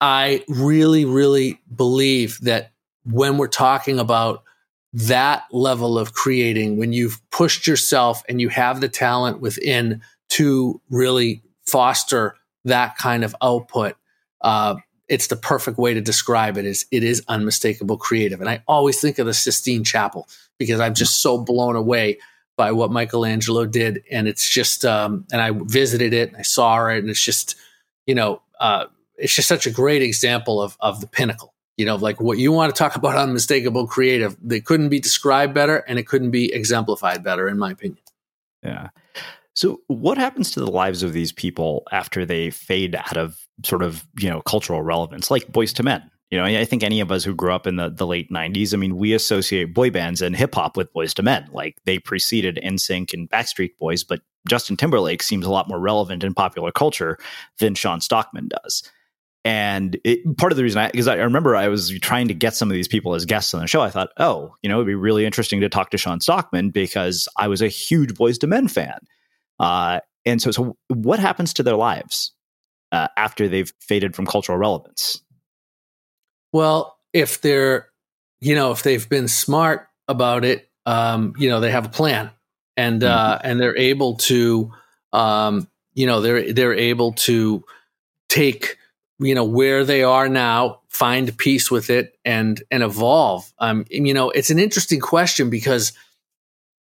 I 0.00 0.44
really, 0.48 1.04
really 1.04 1.60
believe 1.74 2.38
that 2.42 2.72
when 3.04 3.38
we're 3.38 3.48
talking 3.48 3.98
about 3.98 4.42
that 4.92 5.44
level 5.50 5.98
of 5.98 6.12
creating, 6.12 6.76
when 6.76 6.92
you've 6.92 7.20
pushed 7.30 7.66
yourself 7.66 8.22
and 8.28 8.40
you 8.40 8.48
have 8.48 8.80
the 8.80 8.88
talent 8.88 9.40
within 9.40 10.02
to 10.30 10.80
really 10.90 11.43
foster 11.66 12.36
that 12.64 12.96
kind 12.96 13.24
of 13.24 13.34
output, 13.42 13.96
uh, 14.40 14.76
it's 15.08 15.26
the 15.26 15.36
perfect 15.36 15.78
way 15.78 15.94
to 15.94 16.00
describe 16.00 16.56
it. 16.56 16.64
Is 16.64 16.86
it 16.90 17.04
is 17.04 17.22
unmistakable 17.28 17.96
creative, 17.96 18.40
and 18.40 18.48
I 18.48 18.62
always 18.66 19.00
think 19.00 19.18
of 19.18 19.26
the 19.26 19.34
Sistine 19.34 19.84
Chapel 19.84 20.28
because 20.58 20.80
I'm 20.80 20.94
just 20.94 21.20
so 21.20 21.38
blown 21.38 21.76
away 21.76 22.18
by 22.56 22.72
what 22.72 22.90
Michelangelo 22.90 23.66
did, 23.66 24.02
and 24.10 24.28
it's 24.28 24.48
just 24.48 24.84
um, 24.84 25.26
and 25.32 25.40
I 25.40 25.50
visited 25.52 26.12
it, 26.12 26.32
I 26.38 26.42
saw 26.42 26.86
it, 26.88 26.98
and 26.98 27.10
it's 27.10 27.22
just 27.22 27.56
you 28.06 28.14
know 28.14 28.40
uh, 28.60 28.86
it's 29.16 29.34
just 29.34 29.48
such 29.48 29.66
a 29.66 29.70
great 29.70 30.02
example 30.02 30.62
of 30.62 30.76
of 30.80 31.00
the 31.00 31.06
pinnacle. 31.06 31.52
You 31.76 31.86
know, 31.86 31.96
like 31.96 32.20
what 32.20 32.38
you 32.38 32.52
want 32.52 32.74
to 32.74 32.78
talk 32.78 32.96
about 32.96 33.16
unmistakable 33.16 33.86
creative, 33.86 34.36
they 34.40 34.60
couldn't 34.60 34.88
be 34.88 35.00
described 35.00 35.54
better, 35.54 35.76
and 35.76 35.98
it 35.98 36.06
couldn't 36.06 36.30
be 36.30 36.52
exemplified 36.52 37.22
better, 37.22 37.48
in 37.48 37.58
my 37.58 37.72
opinion. 37.72 37.98
Yeah. 38.62 38.88
So, 39.54 39.80
what 39.86 40.18
happens 40.18 40.50
to 40.52 40.60
the 40.60 40.70
lives 40.70 41.02
of 41.02 41.12
these 41.12 41.32
people 41.32 41.86
after 41.92 42.26
they 42.26 42.50
fade 42.50 42.94
out 42.96 43.16
of 43.16 43.38
sort 43.64 43.82
of 43.82 44.04
you 44.18 44.28
know 44.28 44.42
cultural 44.42 44.82
relevance, 44.82 45.30
like 45.30 45.46
Boyz 45.52 45.78
II 45.78 45.84
Men? 45.84 46.10
You 46.30 46.38
know, 46.38 46.46
I 46.46 46.64
think 46.64 46.82
any 46.82 47.00
of 47.00 47.12
us 47.12 47.22
who 47.22 47.34
grew 47.34 47.52
up 47.52 47.66
in 47.66 47.76
the, 47.76 47.88
the 47.90 48.06
late 48.06 48.30
'90s, 48.30 48.74
I 48.74 48.76
mean, 48.76 48.96
we 48.96 49.12
associate 49.12 49.72
boy 49.74 49.90
bands 49.90 50.20
and 50.20 50.34
hip 50.34 50.54
hop 50.54 50.76
with 50.76 50.92
Boyz 50.92 51.18
II 51.18 51.24
Men. 51.24 51.48
Like 51.52 51.76
they 51.84 51.98
preceded 51.98 52.58
NSYNC 52.64 53.14
and 53.14 53.30
Backstreet 53.30 53.76
Boys, 53.78 54.02
but 54.02 54.20
Justin 54.48 54.76
Timberlake 54.76 55.22
seems 55.22 55.46
a 55.46 55.50
lot 55.50 55.68
more 55.68 55.78
relevant 55.78 56.24
in 56.24 56.34
popular 56.34 56.72
culture 56.72 57.16
than 57.60 57.74
Shawn 57.74 58.00
Stockman 58.00 58.48
does. 58.48 58.82
And 59.44 59.98
it, 60.04 60.38
part 60.38 60.52
of 60.52 60.56
the 60.56 60.62
reason 60.62 60.80
I, 60.80 60.90
because 60.90 61.06
I 61.06 61.16
remember 61.16 61.54
I 61.54 61.68
was 61.68 61.90
trying 62.00 62.28
to 62.28 62.34
get 62.34 62.54
some 62.54 62.70
of 62.70 62.74
these 62.74 62.88
people 62.88 63.14
as 63.14 63.26
guests 63.26 63.52
on 63.52 63.60
the 63.60 63.66
show, 63.66 63.82
I 63.82 63.90
thought, 63.90 64.08
oh, 64.16 64.54
you 64.62 64.70
know, 64.70 64.76
it'd 64.76 64.86
be 64.86 64.94
really 64.94 65.26
interesting 65.26 65.60
to 65.60 65.68
talk 65.68 65.90
to 65.90 65.98
Shawn 65.98 66.20
Stockman 66.20 66.70
because 66.70 67.28
I 67.36 67.48
was 67.48 67.60
a 67.60 67.68
huge 67.68 68.14
Boyz 68.14 68.42
II 68.42 68.48
Men 68.48 68.68
fan. 68.68 68.98
Uh, 69.58 70.00
and 70.24 70.40
so, 70.40 70.50
so 70.50 70.76
what 70.88 71.18
happens 71.18 71.54
to 71.54 71.62
their 71.62 71.76
lives 71.76 72.32
uh, 72.92 73.08
after 73.16 73.48
they've 73.48 73.72
faded 73.80 74.14
from 74.14 74.26
cultural 74.26 74.58
relevance? 74.58 75.20
Well, 76.52 76.98
if 77.12 77.40
they're, 77.40 77.88
you 78.40 78.54
know, 78.54 78.70
if 78.70 78.82
they've 78.82 79.08
been 79.08 79.28
smart 79.28 79.88
about 80.08 80.44
it, 80.44 80.70
um, 80.86 81.34
you 81.38 81.48
know, 81.48 81.60
they 81.60 81.70
have 81.70 81.86
a 81.86 81.90
plan, 81.90 82.30
and 82.76 83.02
mm-hmm. 83.02 83.12
uh, 83.12 83.38
and 83.42 83.58
they're 83.58 83.76
able 83.76 84.16
to, 84.16 84.72
um, 85.12 85.68
you 85.94 86.06
know, 86.06 86.20
they're 86.20 86.52
they're 86.52 86.74
able 86.74 87.12
to 87.12 87.64
take, 88.28 88.76
you 89.18 89.34
know, 89.34 89.44
where 89.44 89.84
they 89.84 90.02
are 90.02 90.28
now, 90.28 90.80
find 90.88 91.36
peace 91.38 91.70
with 91.70 91.90
it, 91.90 92.18
and 92.24 92.62
and 92.70 92.82
evolve. 92.82 93.50
Um, 93.58 93.86
you 93.90 94.14
know, 94.14 94.30
it's 94.30 94.50
an 94.50 94.58
interesting 94.58 95.00
question 95.00 95.50
because 95.50 95.92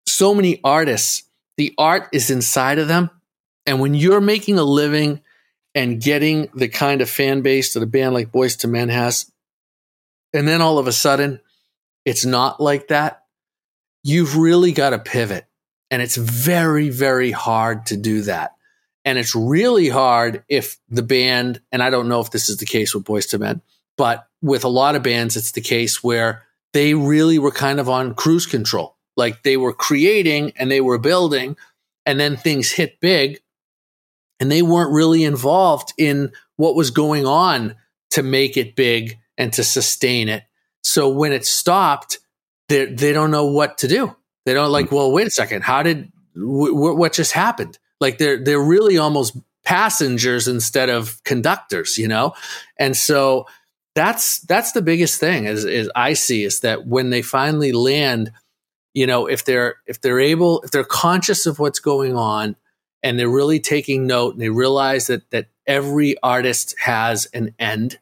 so 0.07 0.35
many 0.35 0.61
artists 0.65 1.23
the 1.57 1.75
art 1.79 2.09
is 2.13 2.31
inside 2.31 2.79
of 2.79 2.89
them. 2.89 3.11
And 3.67 3.81
when 3.81 3.95
you're 3.95 4.21
making 4.21 4.59
a 4.59 4.65
living 4.65 5.21
and 5.75 6.01
getting 6.01 6.49
the 6.55 6.69
kind 6.69 7.01
of 7.01 7.11
fan 7.11 7.43
base 7.43 7.75
that 7.75 7.83
a 7.83 7.87
band 7.87 8.15
like 8.15 8.33
Boyz 8.33 8.63
II 8.65 8.71
Men 8.71 8.89
has, 8.89 9.31
and 10.33 10.47
then 10.47 10.61
all 10.61 10.79
of 10.79 10.87
a 10.87 10.93
sudden 10.93 11.41
it's 12.05 12.25
not 12.25 12.61
like 12.61 12.89
that, 12.89 13.23
you've 14.03 14.37
really 14.37 14.73
got 14.73 14.91
to 14.91 14.99
pivot. 14.99 15.47
And 15.91 16.03
it's 16.03 16.17
very, 16.17 16.91
very 16.91 17.31
hard 17.31 17.87
to 17.87 17.97
do 17.97 18.23
that. 18.23 18.53
And 19.05 19.19
it's 19.19 19.35
really 19.35 19.89
hard 19.89 20.45
if 20.49 20.79
the 20.89 21.03
band, 21.03 21.61
and 21.71 21.83
I 21.83 21.91
don't 21.91 22.09
know 22.09 22.21
if 22.21 22.31
this 22.31 22.49
is 22.49 22.57
the 22.57 22.67
case 22.67 22.95
with 22.95 23.05
Boyz 23.05 23.33
II 23.33 23.41
Men, 23.41 23.63
but 23.97 24.27
with 24.43 24.65
a 24.65 24.69
lot 24.69 24.97
of 24.97 25.03
bands, 25.03 25.37
it's 25.37 25.53
the 25.53 25.61
case 25.61 26.03
where 26.03 26.43
they 26.73 26.95
really 26.95 27.39
were 27.39 27.53
kind 27.53 27.81
of 27.81 27.89
on 27.89 28.15
cruise 28.15 28.47
control. 28.47 28.94
Like 29.17 29.43
they 29.43 29.57
were 29.57 29.73
creating 29.73 30.53
and 30.57 30.71
they 30.71 30.81
were 30.81 30.99
building, 30.99 31.57
and 32.07 32.19
then 32.19 32.37
things 32.37 32.71
hit 32.71 33.01
big, 33.01 33.41
and 34.41 34.51
they 34.51 34.63
weren't 34.63 34.93
really 34.93 35.25
involved 35.25 35.93
in 35.99 36.33
what 36.57 36.75
was 36.75 36.91
going 36.91 37.27
on 37.27 37.77
to 38.11 38.23
make 38.23 38.57
it 38.57 38.77
big 38.77 39.19
and 39.37 39.53
to 39.55 39.65
sustain 39.65 40.29
it. 40.29 40.45
So 40.83 41.09
when 41.09 41.33
it 41.33 41.47
stopped, 41.47 42.19
they 42.69 42.87
they 42.87 43.13
don't 43.13 43.31
know 43.31 43.47
what 43.47 43.79
to 43.79 43.89
do. 43.89 44.15
They 44.45 44.55
don't 44.55 44.73
like. 44.73 44.89
Hmm. 44.89 44.97
Well, 44.97 45.13
wait 45.13 45.27
a 45.27 45.31
second. 45.31 45.63
How 45.63 45.83
did 45.83 46.13
w- 46.35 46.75
what 46.75 47.13
just 47.13 47.33
happened? 47.33 47.79
Like 48.01 48.19
they're 48.19 48.43
they're 48.43 48.61
really 48.63 48.99
almost 48.99 49.37
passengers 49.65 50.47
instead 50.47 50.91
of 50.91 51.23
conductors, 51.25 51.99
you 51.99 52.07
know. 52.07 52.35
And 52.79 52.97
so 52.97 53.47
that's 53.95 54.41
that's 54.41 54.73
the 54.73 54.83
biggest 54.83 55.19
thing 55.19 55.45
is, 55.47 55.65
is 55.65 55.91
I 55.95 56.13
see 56.15 56.45
is 56.45 56.61
that 56.61 56.87
when 56.87 57.11
they 57.11 57.23
finally 57.23 57.73
land 57.73 58.33
you 58.95 59.07
know 59.07 59.27
if 59.27 59.45
they're 59.45 59.77
if 59.87 60.01
they're 60.01 60.21
able 60.21 60.63
if 60.63 60.71
they're 60.71 60.85
conscious 60.85 61.47
of 61.47 61.59
what's 61.59 61.81
going 61.81 62.17
on 62.17 62.57
and 63.03 63.19
they're 63.19 63.29
really 63.29 63.61
taking 63.61 64.07
note 64.07 64.33
and 64.33 64.41
they 64.41 64.49
realize 64.49 65.09
that 65.09 65.29
that 65.31 65.49
every 65.67 66.17
artist 66.23 66.75
has 66.79 67.27
an 67.35 67.55
end 67.59 67.99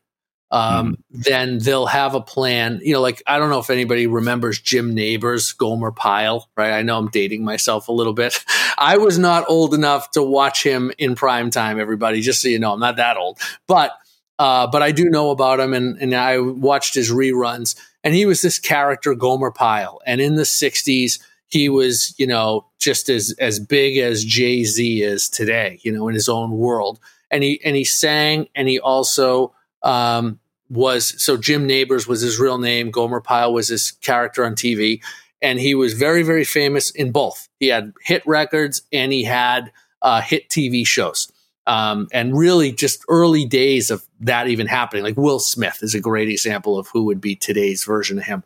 um, 0.52 0.93
mm. 0.93 0.97
then 1.10 1.59
they'll 1.59 1.86
have 1.86 2.14
a 2.14 2.20
plan. 2.20 2.81
You 2.85 2.93
know, 2.93 3.01
like 3.01 3.23
I 3.27 3.39
don't 3.39 3.48
know 3.48 3.59
if 3.59 3.70
anybody 3.70 4.06
remembers 4.06 4.60
Jim 4.60 4.94
Nabors 4.94 5.55
Gomer 5.55 5.90
Pyle, 5.90 6.48
right? 6.56 6.73
I 6.73 6.82
know 6.82 6.98
I'm 6.98 7.09
dating 7.09 7.43
myself 7.43 7.89
a 7.89 7.93
little 7.93 8.12
bit. 8.12 8.44
I 8.78 8.98
was 8.98 9.19
not 9.19 9.48
old 9.48 9.73
enough 9.74 10.10
to 10.12 10.23
watch 10.23 10.62
him 10.62 10.93
in 10.98 11.14
prime 11.14 11.51
time. 11.51 11.81
Everybody, 11.81 12.20
just 12.20 12.43
so 12.43 12.48
you 12.48 12.59
know, 12.59 12.74
I'm 12.74 12.81
not 12.81 12.97
that 12.97 13.16
old, 13.16 13.39
but 13.66 13.93
uh, 14.39 14.66
but 14.66 14.82
I 14.82 14.93
do 14.93 15.06
know 15.06 15.31
about 15.31 15.59
him, 15.59 15.73
and 15.73 15.97
and 15.98 16.14
I 16.14 16.39
watched 16.39 16.94
his 16.94 17.10
reruns 17.10 17.74
and 18.04 18.14
he 18.14 18.26
was 18.26 18.42
this 18.42 18.58
character 18.58 19.14
Gomer 19.14 19.50
Pyle. 19.50 20.00
And 20.06 20.20
in 20.20 20.36
the 20.36 20.42
'60s, 20.42 21.20
he 21.48 21.68
was, 21.68 22.14
you 22.18 22.26
know, 22.26 22.66
just 22.78 23.08
as 23.08 23.34
as 23.38 23.60
big 23.60 23.98
as 23.98 24.24
Jay 24.24 24.64
Z 24.64 25.02
is 25.02 25.28
today, 25.28 25.78
you 25.82 25.92
know, 25.92 26.08
in 26.08 26.14
his 26.14 26.28
own 26.28 26.52
world. 26.52 26.98
And 27.30 27.42
he 27.42 27.60
and 27.64 27.76
he 27.76 27.84
sang, 27.84 28.48
and 28.54 28.68
he 28.68 28.78
also 28.78 29.54
um, 29.82 30.38
was 30.68 31.22
so 31.22 31.36
Jim 31.36 31.66
Nabors 31.66 32.06
was 32.06 32.20
his 32.20 32.38
real 32.38 32.58
name. 32.58 32.90
Gomer 32.90 33.20
Pyle 33.20 33.52
was 33.52 33.68
his 33.68 33.92
character 33.92 34.44
on 34.44 34.54
TV, 34.54 35.00
and 35.40 35.58
he 35.58 35.74
was 35.74 35.94
very 35.94 36.22
very 36.22 36.44
famous 36.44 36.90
in 36.90 37.12
both. 37.12 37.48
He 37.58 37.68
had 37.68 37.92
hit 38.02 38.22
records 38.26 38.82
and 38.92 39.12
he 39.12 39.24
had 39.24 39.72
uh, 40.02 40.20
hit 40.20 40.48
TV 40.48 40.86
shows 40.86 41.30
um, 41.66 42.09
and 42.12 42.36
really 42.36 42.72
just 42.72 43.05
early 43.09 43.44
days 43.44 43.90
of 43.90 44.05
that 44.20 44.48
even 44.48 44.66
happening. 44.66 45.05
Like 45.05 45.16
Will 45.16 45.39
Smith 45.39 45.78
is 45.82 45.94
a 45.94 46.01
great 46.01 46.28
example 46.28 46.78
of 46.78 46.89
who 46.89 47.05
would 47.05 47.20
be 47.20 47.36
today's 47.36 47.84
version 47.84 48.18
of 48.18 48.24
him. 48.24 48.43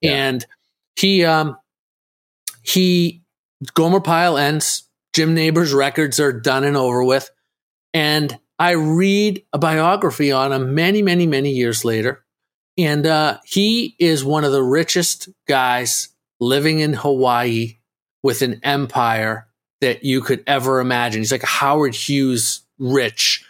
Yeah. 0.00 0.12
And 0.12 0.46
he, 0.96 1.24
um, 1.24 1.56
he, 2.62 3.22
Gomer 3.74 4.00
Pyle 4.00 4.36
ends. 4.36 4.84
Jim 5.14 5.34
Nabors 5.34 5.72
records 5.72 6.20
are 6.20 6.32
done 6.32 6.64
and 6.64 6.76
over 6.76 7.02
with. 7.02 7.30
And 7.94 8.38
I 8.58 8.72
read 8.72 9.44
a 9.52 9.58
biography 9.58 10.30
on 10.32 10.52
him 10.52 10.74
many, 10.74 11.02
many, 11.02 11.26
many 11.26 11.50
years 11.50 11.84
later. 11.84 12.24
And 12.76 13.06
uh, 13.06 13.38
he 13.44 13.96
is 13.98 14.24
one 14.24 14.44
of 14.44 14.52
the 14.52 14.62
richest 14.62 15.28
guys 15.48 16.10
living 16.38 16.78
in 16.78 16.92
Hawaii 16.92 17.78
with 18.22 18.42
an 18.42 18.60
empire 18.62 19.47
that 19.80 20.04
you 20.04 20.20
could 20.20 20.42
ever 20.46 20.80
imagine. 20.80 21.20
He's 21.20 21.32
like 21.32 21.42
Howard 21.42 21.94
Hughes 21.94 22.62
rich, 22.78 23.44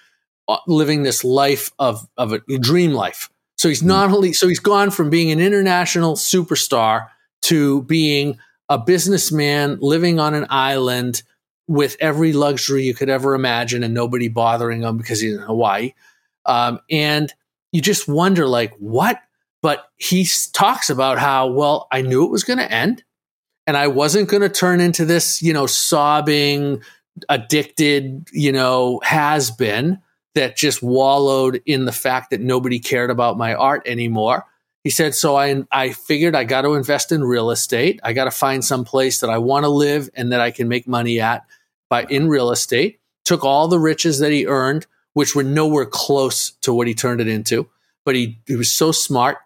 uh, 0.48 0.58
living 0.66 1.02
this 1.02 1.24
life 1.24 1.70
of, 1.78 2.06
of 2.16 2.32
a 2.32 2.38
dream 2.58 2.92
life. 2.92 3.30
So 3.56 3.68
he's 3.68 3.82
not 3.82 4.10
only, 4.10 4.32
so 4.32 4.46
he's 4.46 4.60
gone 4.60 4.90
from 4.90 5.10
being 5.10 5.32
an 5.32 5.40
international 5.40 6.14
superstar 6.14 7.08
to 7.42 7.82
being 7.82 8.38
a 8.68 8.78
businessman 8.78 9.78
living 9.80 10.20
on 10.20 10.34
an 10.34 10.46
island 10.48 11.22
with 11.66 11.96
every 12.00 12.32
luxury 12.32 12.84
you 12.84 12.94
could 12.94 13.08
ever 13.08 13.34
imagine 13.34 13.82
and 13.82 13.94
nobody 13.94 14.28
bothering 14.28 14.82
him 14.82 14.96
because 14.96 15.20
he's 15.20 15.34
in 15.34 15.40
Hawaii. 15.40 15.92
Um, 16.46 16.80
and 16.90 17.32
you 17.72 17.82
just 17.82 18.08
wonder, 18.08 18.46
like, 18.46 18.74
what? 18.78 19.20
But 19.60 19.90
he 19.96 20.26
talks 20.52 20.88
about 20.88 21.18
how, 21.18 21.48
well, 21.48 21.88
I 21.90 22.02
knew 22.02 22.24
it 22.24 22.30
was 22.30 22.44
going 22.44 22.58
to 22.58 22.72
end 22.72 23.02
and 23.68 23.76
I 23.76 23.86
wasn't 23.86 24.30
going 24.30 24.40
to 24.40 24.48
turn 24.48 24.80
into 24.80 25.04
this, 25.04 25.42
you 25.42 25.52
know, 25.52 25.66
sobbing, 25.66 26.82
addicted, 27.28 28.26
you 28.32 28.50
know, 28.50 28.98
has 29.04 29.50
been 29.50 30.00
that 30.34 30.56
just 30.56 30.82
wallowed 30.82 31.60
in 31.66 31.84
the 31.84 31.92
fact 31.92 32.30
that 32.30 32.40
nobody 32.40 32.78
cared 32.78 33.10
about 33.10 33.36
my 33.36 33.52
art 33.52 33.82
anymore. 33.84 34.46
He 34.84 34.90
said, 34.90 35.14
so 35.14 35.36
I, 35.36 35.64
I 35.70 35.90
figured 35.90 36.34
I 36.34 36.44
got 36.44 36.62
to 36.62 36.76
invest 36.76 37.12
in 37.12 37.22
real 37.22 37.50
estate. 37.50 38.00
I 38.02 38.14
got 38.14 38.24
to 38.24 38.30
find 38.30 38.64
some 38.64 38.86
place 38.86 39.20
that 39.20 39.28
I 39.28 39.36
want 39.36 39.64
to 39.64 39.68
live 39.68 40.08
and 40.14 40.32
that 40.32 40.40
I 40.40 40.50
can 40.50 40.66
make 40.68 40.88
money 40.88 41.20
at 41.20 41.44
by 41.90 42.04
in 42.04 42.30
real 42.30 42.50
estate. 42.50 43.00
took 43.26 43.44
all 43.44 43.68
the 43.68 43.78
riches 43.78 44.18
that 44.20 44.32
he 44.32 44.46
earned, 44.46 44.86
which 45.12 45.34
were 45.34 45.44
nowhere 45.44 45.84
close 45.84 46.52
to 46.62 46.72
what 46.72 46.86
he 46.86 46.94
turned 46.94 47.20
it 47.20 47.28
into, 47.28 47.68
but 48.06 48.14
he, 48.14 48.40
he 48.46 48.56
was 48.56 48.72
so 48.72 48.92
smart 48.92 49.36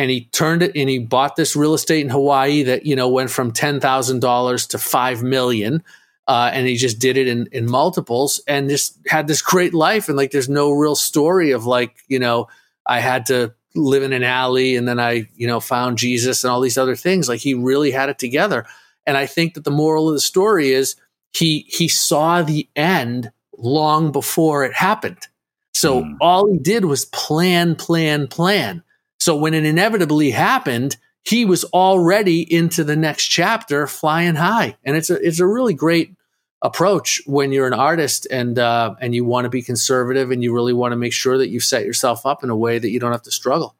and 0.00 0.10
he 0.10 0.24
turned 0.32 0.62
it 0.62 0.72
and 0.74 0.88
he 0.88 0.98
bought 0.98 1.36
this 1.36 1.54
real 1.54 1.74
estate 1.74 2.00
in 2.00 2.08
Hawaii 2.08 2.62
that, 2.62 2.86
you 2.86 2.96
know, 2.96 3.06
went 3.06 3.30
from 3.30 3.52
$10,000 3.52 4.68
to 4.68 4.78
5 4.78 5.22
million. 5.22 5.82
Uh, 6.26 6.50
and 6.54 6.66
he 6.66 6.76
just 6.76 6.98
did 6.98 7.18
it 7.18 7.28
in, 7.28 7.46
in 7.52 7.70
multiples 7.70 8.40
and 8.48 8.70
just 8.70 8.98
had 9.06 9.28
this 9.28 9.42
great 9.42 9.74
life. 9.74 10.08
And 10.08 10.16
like, 10.16 10.30
there's 10.30 10.48
no 10.48 10.70
real 10.70 10.94
story 10.96 11.50
of 11.50 11.66
like, 11.66 11.98
you 12.08 12.18
know, 12.18 12.48
I 12.86 13.00
had 13.00 13.26
to 13.26 13.52
live 13.74 14.02
in 14.02 14.14
an 14.14 14.22
alley 14.22 14.74
and 14.74 14.88
then 14.88 14.98
I, 14.98 15.28
you 15.36 15.46
know, 15.46 15.60
found 15.60 15.98
Jesus 15.98 16.44
and 16.44 16.50
all 16.50 16.62
these 16.62 16.78
other 16.78 16.96
things. 16.96 17.28
Like 17.28 17.40
he 17.40 17.52
really 17.52 17.90
had 17.90 18.08
it 18.08 18.18
together. 18.18 18.64
And 19.06 19.18
I 19.18 19.26
think 19.26 19.52
that 19.52 19.64
the 19.64 19.70
moral 19.70 20.08
of 20.08 20.14
the 20.14 20.20
story 20.20 20.70
is 20.70 20.96
he 21.34 21.66
he 21.68 21.88
saw 21.88 22.40
the 22.40 22.66
end 22.74 23.32
long 23.58 24.12
before 24.12 24.64
it 24.64 24.72
happened. 24.72 25.28
So 25.74 26.04
mm. 26.04 26.16
all 26.22 26.50
he 26.50 26.58
did 26.58 26.86
was 26.86 27.04
plan, 27.04 27.74
plan, 27.74 28.28
plan. 28.28 28.82
So 29.20 29.36
when 29.36 29.54
it 29.54 29.64
inevitably 29.64 30.30
happened, 30.30 30.96
he 31.22 31.44
was 31.44 31.64
already 31.64 32.40
into 32.52 32.82
the 32.82 32.96
next 32.96 33.26
chapter 33.28 33.86
flying 33.86 34.34
high. 34.34 34.76
And 34.84 34.96
it's 34.96 35.10
a 35.10 35.14
it's 35.26 35.38
a 35.38 35.46
really 35.46 35.74
great 35.74 36.14
approach 36.62 37.22
when 37.26 37.52
you're 37.52 37.66
an 37.66 37.74
artist 37.74 38.26
and 38.30 38.58
uh, 38.58 38.94
and 39.00 39.14
you 39.14 39.24
want 39.24 39.44
to 39.44 39.50
be 39.50 39.62
conservative 39.62 40.30
and 40.30 40.42
you 40.42 40.52
really 40.54 40.72
want 40.72 40.92
to 40.92 40.96
make 40.96 41.12
sure 41.12 41.38
that 41.38 41.48
you 41.48 41.60
set 41.60 41.84
yourself 41.84 42.24
up 42.26 42.42
in 42.42 42.50
a 42.50 42.56
way 42.56 42.78
that 42.78 42.90
you 42.90 42.98
don't 42.98 43.12
have 43.12 43.22
to 43.22 43.30
struggle. 43.30 43.76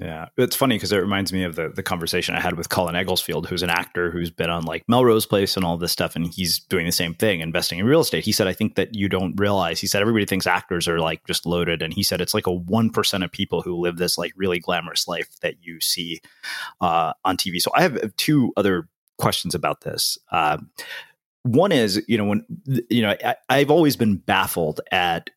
Yeah, 0.00 0.28
it's 0.38 0.56
funny 0.56 0.76
because 0.76 0.92
it 0.92 0.96
reminds 0.98 1.30
me 1.30 1.44
of 1.44 1.56
the 1.56 1.68
the 1.68 1.82
conversation 1.82 2.34
I 2.34 2.40
had 2.40 2.56
with 2.56 2.70
Colin 2.70 2.96
Egglesfield, 2.96 3.46
who's 3.46 3.62
an 3.62 3.68
actor 3.68 4.10
who's 4.10 4.30
been 4.30 4.48
on 4.48 4.64
like 4.64 4.82
Melrose 4.88 5.26
Place 5.26 5.56
and 5.56 5.64
all 5.64 5.76
this 5.76 5.92
stuff, 5.92 6.16
and 6.16 6.32
he's 6.32 6.58
doing 6.58 6.86
the 6.86 6.92
same 6.92 7.12
thing, 7.12 7.40
investing 7.40 7.78
in 7.78 7.84
real 7.84 8.00
estate. 8.00 8.24
He 8.24 8.32
said, 8.32 8.46
"I 8.46 8.54
think 8.54 8.76
that 8.76 8.94
you 8.94 9.10
don't 9.10 9.38
realize." 9.38 9.78
He 9.78 9.86
said, 9.86 10.00
"Everybody 10.00 10.24
thinks 10.24 10.46
actors 10.46 10.88
are 10.88 11.00
like 11.00 11.26
just 11.26 11.44
loaded," 11.44 11.82
and 11.82 11.92
he 11.92 12.02
said 12.02 12.22
it's 12.22 12.32
like 12.32 12.46
a 12.46 12.52
one 12.52 12.88
percent 12.88 13.24
of 13.24 13.30
people 13.30 13.60
who 13.60 13.74
live 13.74 13.98
this 13.98 14.16
like 14.16 14.32
really 14.36 14.58
glamorous 14.58 15.06
life 15.06 15.38
that 15.40 15.56
you 15.60 15.80
see 15.80 16.22
uh, 16.80 17.12
on 17.26 17.36
TV. 17.36 17.60
So 17.60 17.70
I 17.74 17.82
have 17.82 18.16
two 18.16 18.54
other 18.56 18.88
questions 19.18 19.54
about 19.54 19.82
this. 19.82 20.16
Uh, 20.32 20.56
one 21.42 21.72
is, 21.72 22.02
you 22.08 22.16
know, 22.16 22.24
when 22.24 22.46
you 22.88 23.02
know, 23.02 23.16
I, 23.22 23.36
I've 23.50 23.70
always 23.70 23.96
been 23.96 24.16
baffled 24.16 24.80
at 24.90 25.28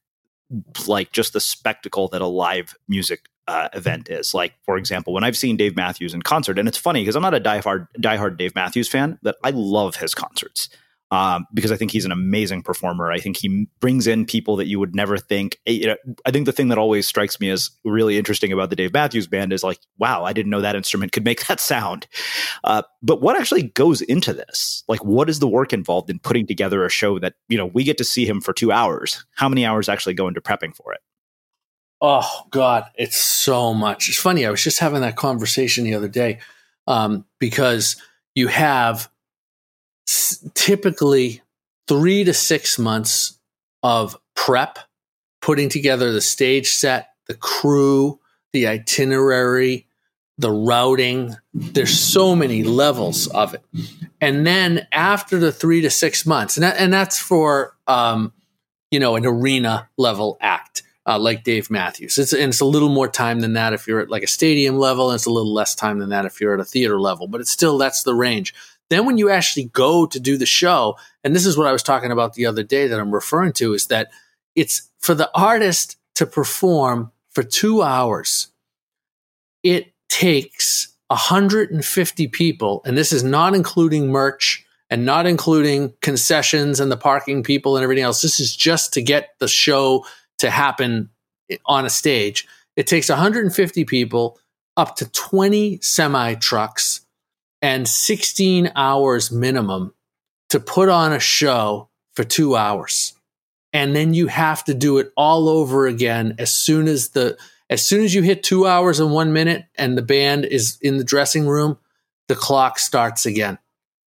like 0.88 1.12
just 1.12 1.34
the 1.34 1.42
spectacle 1.42 2.08
that 2.10 2.22
a 2.22 2.28
live 2.28 2.76
music 2.88 3.28
uh, 3.48 3.70
event 3.74 4.10
is. 4.10 4.34
Like, 4.34 4.54
for 4.66 4.78
example, 4.78 5.14
when 5.14 5.24
I've 5.24 5.38
seen 5.38 5.58
Dave 5.58 5.76
Matthews 5.76 6.14
in 6.14 6.22
concert, 6.22 6.60
and 6.60 6.68
it's 6.68 6.78
funny 6.78 7.02
because 7.02 7.16
I'm 7.16 7.22
not 7.22 7.34
a 7.34 7.40
diehard 7.40 7.88
diehard 7.98 8.38
Dave 8.38 8.56
Matthews 8.56 8.88
fan, 8.88 9.20
but 9.22 9.38
I 9.44 9.52
love 9.52 9.96
his 9.96 10.14
concerts 10.14 10.70
um, 11.14 11.46
because 11.54 11.72
I 11.72 11.78
think 11.78 11.92
he's 11.92 12.06
an 12.06 12.12
amazing 12.12 12.64
performer. 12.64 13.12
I 13.12 13.20
think 13.20 13.38
he 13.38 13.68
brings 13.80 14.08
in 14.08 14.26
people 14.26 14.56
that 14.56 14.66
you 14.66 14.80
would 14.80 14.96
never 14.96 15.20
think. 15.20 15.60
Eh, 15.68 15.74
you 15.74 15.86
know, 15.86 15.96
I 16.26 16.32
think 16.32 16.48
the 16.48 16.52
thing 16.52 16.70
that 16.70 16.80
always 16.80 17.08
strikes 17.08 17.40
me 17.40 17.52
as 17.52 17.70
really 17.86 18.18
interesting 18.18 18.52
about 18.52 18.72
the 18.72 18.76
Dave 18.76 18.94
Matthews 18.94 19.28
Band 19.28 19.54
is 19.54 19.64
like, 19.64 19.78
wow, 20.00 20.24
I 20.24 20.34
didn't 20.34 20.50
know 20.50 20.62
that 20.62 20.76
instrument 20.76 21.12
could 21.12 21.24
make 21.24 21.46
that 21.48 21.60
sound. 21.60 22.08
Uh, 22.64 22.82
but 23.04 23.22
what 23.22 23.40
actually 23.40 23.62
goes 23.62 24.02
into 24.02 24.34
this? 24.34 24.84
Like, 24.88 25.06
what 25.06 25.30
is 25.30 25.38
the 25.38 25.48
work 25.48 25.72
involved 25.72 26.10
in 26.10 26.18
putting 26.18 26.48
together 26.48 26.84
a 26.84 26.90
show 26.90 27.20
that 27.20 27.36
you 27.48 27.60
know 27.60 27.68
we 27.68 27.84
get 27.84 28.00
to 28.00 28.04
see 28.04 28.26
him 28.26 28.42
for 28.42 28.52
two 28.52 28.72
hours? 28.72 29.24
How 29.36 29.48
many 29.48 29.68
hours 29.68 29.90
actually 29.90 30.16
go 30.16 30.28
into 30.28 30.42
prepping 30.42 30.76
for 30.76 30.94
it? 30.94 31.02
Oh 32.06 32.48
God, 32.52 32.84
it's 32.96 33.16
so 33.16 33.74
much. 33.74 34.10
It's 34.10 34.20
funny. 34.20 34.46
I 34.46 34.52
was 34.52 34.62
just 34.62 34.80
having 34.80 35.02
that 35.02 35.16
conversation 35.16 35.86
the 35.86 35.96
other 35.96 36.10
day 36.10 36.40
um, 36.86 37.24
because 37.40 37.96
you 38.36 38.50
have 38.50 39.10
typically 40.54 41.42
three 41.88 42.26
to 42.26 42.34
six 42.34 42.78
months 42.78 43.40
of 43.84 44.18
prep, 44.36 44.80
putting 45.42 45.70
together 45.70 46.12
the 46.12 46.20
stage 46.20 46.72
set, 46.72 47.12
the 47.28 47.36
crew, 47.36 48.20
the 48.52 48.68
itinerary, 48.68 49.88
the 50.38 50.52
routing. 50.52 51.36
There's 51.54 51.98
so 51.98 52.36
many 52.36 52.64
levels 52.64 53.28
of 53.28 53.54
it. 53.54 53.64
And 54.20 54.46
then 54.46 54.88
after 54.92 55.40
the 55.40 55.54
three 55.54 55.80
to 55.82 55.90
six 55.90 56.26
months, 56.26 56.58
and, 56.58 56.66
that, 56.66 56.76
and 56.78 56.92
that's 56.92 57.18
for, 57.18 57.78
um, 57.88 58.34
you 58.92 59.00
know, 59.00 59.16
an 59.16 59.26
arena 59.26 59.90
level 59.98 60.38
act. 60.42 60.83
Uh, 61.06 61.20
like 61.20 61.44
Dave 61.44 61.70
Matthews. 61.70 62.18
It's, 62.18 62.32
and 62.32 62.44
it's 62.44 62.62
a 62.62 62.66
little 62.66 62.88
more 62.88 63.10
time 63.10 63.42
than 63.42 63.54
that 63.54 63.74
if 63.74 63.88
you're 63.88 64.00
at 64.00 64.10
like 64.10 64.24
a 64.24 64.28
stadium 64.28 64.78
level, 64.78 65.10
and 65.10 65.16
it's 65.16 65.26
a 65.26 65.32
little 65.32 65.54
less 65.54 65.76
time 65.76 66.00
than 66.00 66.10
that 66.10 66.26
if 66.26 66.40
you're 66.40 66.54
at 66.54 66.62
a 66.62 66.66
theater 66.66 66.98
level, 66.98 67.28
but 67.28 67.42
it's 67.42 67.52
still, 67.52 67.78
that's 67.78 68.04
the 68.04 68.16
range. 68.16 68.54
Then 68.90 69.06
when 69.06 69.18
you 69.18 69.30
actually 69.30 69.66
go 69.66 70.06
to 70.06 70.20
do 70.20 70.38
the 70.38 70.46
show, 70.46 70.98
and 71.24 71.36
this 71.36 71.46
is 71.46 71.58
what 71.58 71.68
I 71.68 71.72
was 71.72 71.84
talking 71.84 72.12
about 72.12 72.36
the 72.36 72.46
other 72.46 72.64
day 72.64 72.88
that 72.88 73.00
I'm 73.00 73.14
referring 73.14 73.54
to, 73.54 73.74
is 73.74 73.88
that 73.88 74.12
it's 74.56 74.90
for 75.00 75.14
the 75.14 75.30
artist 75.34 75.98
to 76.16 76.26
perform 76.26 77.12
for 77.32 77.44
two 77.44 77.82
hours. 77.82 78.50
It 79.64 79.94
takes 80.10 80.96
150 81.08 82.28
people, 82.28 82.82
and 82.86 82.98
this 82.98 83.12
is 83.12 83.24
not 83.24 83.56
including 83.56 84.10
merch 84.10 84.66
and 84.90 85.06
not 85.06 85.26
including 85.26 85.94
concessions 86.02 86.80
and 86.80 86.92
the 86.92 86.98
parking 86.98 87.42
people 87.42 87.76
and 87.76 87.84
everything 87.84 88.04
else. 88.04 88.22
This 88.22 88.40
is 88.40 88.56
just 88.56 88.94
to 88.94 89.02
get 89.02 89.30
the 89.40 89.48
show 89.48 90.06
to 90.44 90.50
happen 90.50 91.10
on 91.66 91.86
a 91.86 91.90
stage. 91.90 92.48
It 92.76 92.88
takes 92.88 93.10
150 93.10 93.86
people, 93.86 94.40
up 94.76 94.96
to 94.98 95.10
20 95.10 95.80
semi 95.82 96.36
trucks, 96.36 97.02
and 97.62 97.88
16 97.88 98.72
hours 98.76 99.32
minimum 99.32 99.94
to 100.50 100.60
put 100.60 100.90
on 100.90 101.14
a 101.14 101.20
show 101.20 101.90
for 102.14 102.24
two 102.24 102.56
hours. 102.56 103.14
And 103.72 103.96
then 103.96 104.14
you 104.14 104.28
have 104.28 104.64
to 104.66 104.74
do 104.74 105.00
it 105.00 105.12
all 105.18 105.50
over 105.50 105.88
again 105.88 106.36
as 106.38 106.52
soon 106.52 106.88
as 106.88 107.10
the 107.10 107.38
as 107.70 107.84
soon 107.84 108.04
as 108.04 108.14
you 108.14 108.22
hit 108.22 108.44
two 108.44 108.68
hours 108.68 109.00
and 109.00 109.12
one 109.12 109.34
minute 109.34 109.66
and 109.76 109.98
the 109.98 110.04
band 110.04 110.46
is 110.46 110.78
in 110.82 110.98
the 110.98 111.04
dressing 111.04 111.48
room, 111.48 111.80
the 112.28 112.36
clock 112.36 112.78
starts 112.78 113.26
again. 113.26 113.58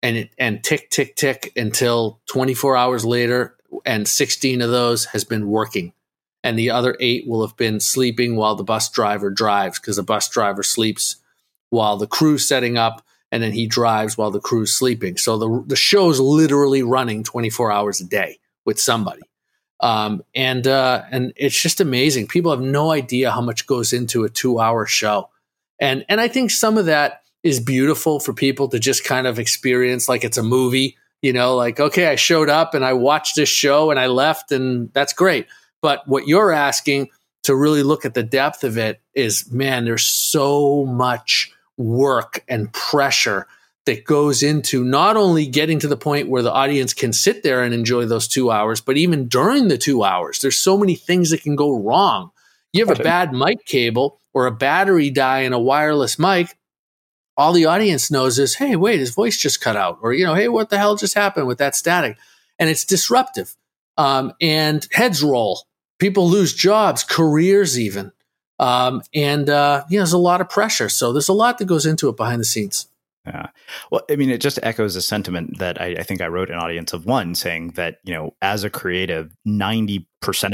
And 0.04 0.18
it 0.18 0.30
and 0.38 0.64
tick, 0.64 0.92
tick, 0.92 1.16
tick 1.16 1.54
until 1.56 2.20
24 2.28 2.78
hours 2.78 3.04
later, 3.04 3.56
and 3.86 4.08
16 4.08 4.62
of 4.62 4.70
those 4.70 5.06
has 5.06 5.24
been 5.24 5.48
working. 5.48 5.94
And 6.48 6.58
the 6.58 6.70
other 6.70 6.96
eight 7.02 7.28
will 7.28 7.46
have 7.46 7.58
been 7.58 7.82
sleeping 7.82 8.38
while 8.38 8.56
the 8.56 8.64
bus 8.64 8.90
driver 8.90 9.30
drives, 9.30 9.80
because 9.80 9.98
the 9.98 10.04
bus 10.04 10.30
driver 10.30 10.64
sleeps 10.64 11.18
while 11.72 11.98
the 11.98 12.08
crew's 12.08 12.48
setting 12.48 12.78
up 12.78 13.06
and 13.34 13.44
then 13.44 13.52
he 13.52 13.68
drives 13.68 14.18
while 14.18 14.32
the 14.32 14.40
crew's 14.40 14.74
sleeping. 14.74 15.18
So 15.18 15.38
the 15.38 15.64
the 15.68 15.76
show's 15.76 16.22
literally 16.22 16.84
running 16.84 17.26
24 17.26 17.70
hours 17.70 18.00
a 18.00 18.06
day 18.06 18.40
with 18.64 18.80
somebody. 18.80 19.24
Um, 19.82 20.24
and 20.34 20.66
uh, 20.66 21.04
and 21.12 21.34
it's 21.36 21.62
just 21.62 21.82
amazing. 21.82 22.28
People 22.28 22.52
have 22.52 22.62
no 22.62 22.92
idea 22.92 23.30
how 23.30 23.42
much 23.42 23.68
goes 23.68 23.92
into 23.92 24.24
a 24.24 24.30
two 24.30 24.58
hour 24.58 24.86
show, 24.86 25.28
and 25.82 26.06
and 26.08 26.22
I 26.22 26.30
think 26.30 26.52
some 26.52 26.78
of 26.78 26.86
that 26.86 27.24
is 27.44 27.60
beautiful 27.60 28.22
for 28.22 28.32
people 28.32 28.70
to 28.70 28.80
just 28.80 29.04
kind 29.04 29.28
of 29.28 29.38
experience 29.38 30.08
like 30.08 30.24
it's 30.24 30.38
a 30.38 30.44
movie. 30.44 30.96
You 31.22 31.34
know, 31.34 31.58
like 31.58 31.82
okay, 31.82 32.08
I 32.08 32.16
showed 32.16 32.48
up 32.50 32.74
and 32.74 32.86
I 32.86 32.94
watched 32.94 33.36
this 33.36 33.50
show 33.50 33.92
and 33.92 34.00
I 34.00 34.08
left, 34.08 34.54
and 34.54 34.94
that's 34.94 35.12
great. 35.12 35.48
But 35.82 36.08
what 36.08 36.28
you're 36.28 36.52
asking 36.52 37.10
to 37.44 37.56
really 37.56 37.84
look 37.84 38.06
at 38.06 38.14
the 38.14 38.24
depth 38.24 38.64
of 38.64 38.78
it 38.78 39.00
is, 39.14 39.52
man, 39.52 39.86
there's 39.86 40.06
so 40.06 40.86
much 40.86 41.52
work 41.78 42.44
and 42.48 42.72
pressure 42.74 43.48
that 43.86 44.04
goes 44.04 44.44
into 44.44 44.84
not 44.84 45.16
only 45.16 45.48
getting 45.48 45.80
to 45.80 45.88
the 45.88 45.96
point 45.96 46.28
where 46.28 46.44
the 46.44 46.52
audience 46.52 46.94
can 46.94 47.14
sit 47.14 47.42
there 47.42 47.64
and 47.64 47.74
enjoy 47.74 48.06
those 48.06 48.28
two 48.28 48.52
hours, 48.52 48.82
but 48.82 48.98
even 48.98 49.28
during 49.28 49.70
the 49.70 49.78
two 49.78 50.04
hours, 50.04 50.40
there's 50.40 50.58
so 50.58 50.78
many 50.78 50.96
things 50.96 51.30
that 51.30 51.42
can 51.42 51.56
go 51.56 51.72
wrong. 51.72 52.32
You 52.74 52.86
have 52.86 53.00
a 53.00 53.02
bad 53.02 53.34
mic 53.34 53.66
cable 53.66 54.20
or 54.34 54.46
a 54.46 54.52
battery 54.52 55.10
die 55.10 55.40
in 55.40 55.54
a 55.54 55.60
wireless 55.60 56.20
mic. 56.20 56.58
All 57.38 57.54
the 57.54 57.68
audience 57.68 58.12
knows 58.12 58.40
is, 58.40 58.56
hey, 58.56 58.76
wait, 58.76 59.00
his 59.00 59.12
voice 59.12 59.38
just 59.38 59.62
cut 59.62 59.78
out. 59.78 60.00
Or, 60.02 60.12
you 60.12 60.26
know, 60.26 60.34
hey, 60.34 60.50
what 60.50 60.70
the 60.70 60.78
hell 60.78 60.96
just 60.96 61.14
happened 61.14 61.48
with 61.48 61.60
that 61.60 61.76
static? 61.76 62.18
And 62.60 62.70
it's 62.70 62.84
disruptive. 62.84 63.56
Um, 63.98 64.34
and 64.40 64.88
heads 64.92 65.24
roll. 65.24 65.66
People 66.00 66.30
lose 66.30 66.54
jobs, 66.54 67.04
careers, 67.04 67.80
even. 67.80 68.12
Um, 68.60 69.02
and 69.14 69.50
uh, 69.50 69.84
yeah, 69.90 70.00
there's 70.00 70.14
a 70.14 70.18
lot 70.18 70.42
of 70.42 70.50
pressure. 70.50 70.90
So 70.90 71.14
there's 71.14 71.30
a 71.30 71.34
lot 71.34 71.58
that 71.58 71.66
goes 71.66 71.86
into 71.86 72.10
it 72.10 72.18
behind 72.18 72.40
the 72.40 72.46
scenes. 72.46 72.88
Yeah. 73.26 73.48
Well, 73.92 74.02
I 74.10 74.16
mean, 74.16 74.30
it 74.30 74.40
just 74.40 74.58
echoes 74.64 74.96
a 74.96 75.02
sentiment 75.02 75.58
that 75.58 75.82
I, 75.82 75.98
I, 76.00 76.04
think 76.04 76.22
I 76.22 76.28
wrote 76.28 76.50
an 76.50 76.58
audience 76.58 76.94
of 76.94 77.06
one 77.06 77.36
saying 77.36 77.72
that, 77.72 78.00
you 78.06 78.14
know, 78.14 78.34
as 78.42 78.64
a 78.64 78.70
creative, 78.70 79.36
90% 79.46 80.06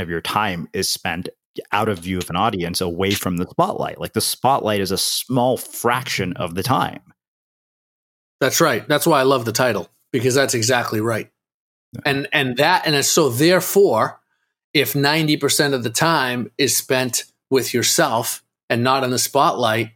of 0.02 0.10
your 0.10 0.22
time 0.22 0.68
is 0.74 0.92
spent 0.92 1.30
out 1.72 1.88
of 1.88 2.00
view 2.00 2.18
of 2.18 2.32
an 2.32 2.36
audience 2.36 2.82
away 2.82 3.12
from 3.12 3.38
the 3.38 3.48
spotlight. 3.48 4.00
Like 4.00 4.14
the 4.14 4.22
spotlight 4.22 4.82
is 4.82 4.90
a 4.90 4.98
small 4.98 5.56
fraction 5.58 6.34
of 6.34 6.56
the 6.56 6.64
time. 6.64 7.02
That's 8.40 8.60
right. 8.60 8.88
That's 8.88 9.06
why 9.06 9.20
I 9.20 9.24
love 9.24 9.46
the 9.46 9.52
title 9.52 9.90
because 10.12 10.34
that's 10.34 10.56
exactly 10.56 11.00
right. 11.00 11.30
Yeah. 11.94 12.02
And 12.06 12.28
and 12.34 12.58
that 12.58 12.86
and 12.86 13.04
so 13.06 13.30
therefore, 13.30 14.20
if 14.74 14.94
90% 14.94 15.74
of 15.74 15.84
the 15.84 15.90
time 15.90 16.52
is 16.58 16.76
spent 16.76 17.26
with 17.50 17.74
yourself 17.74 18.44
and 18.70 18.84
not 18.84 19.04
in 19.04 19.12
the 19.12 19.20
spotlight, 19.20 19.92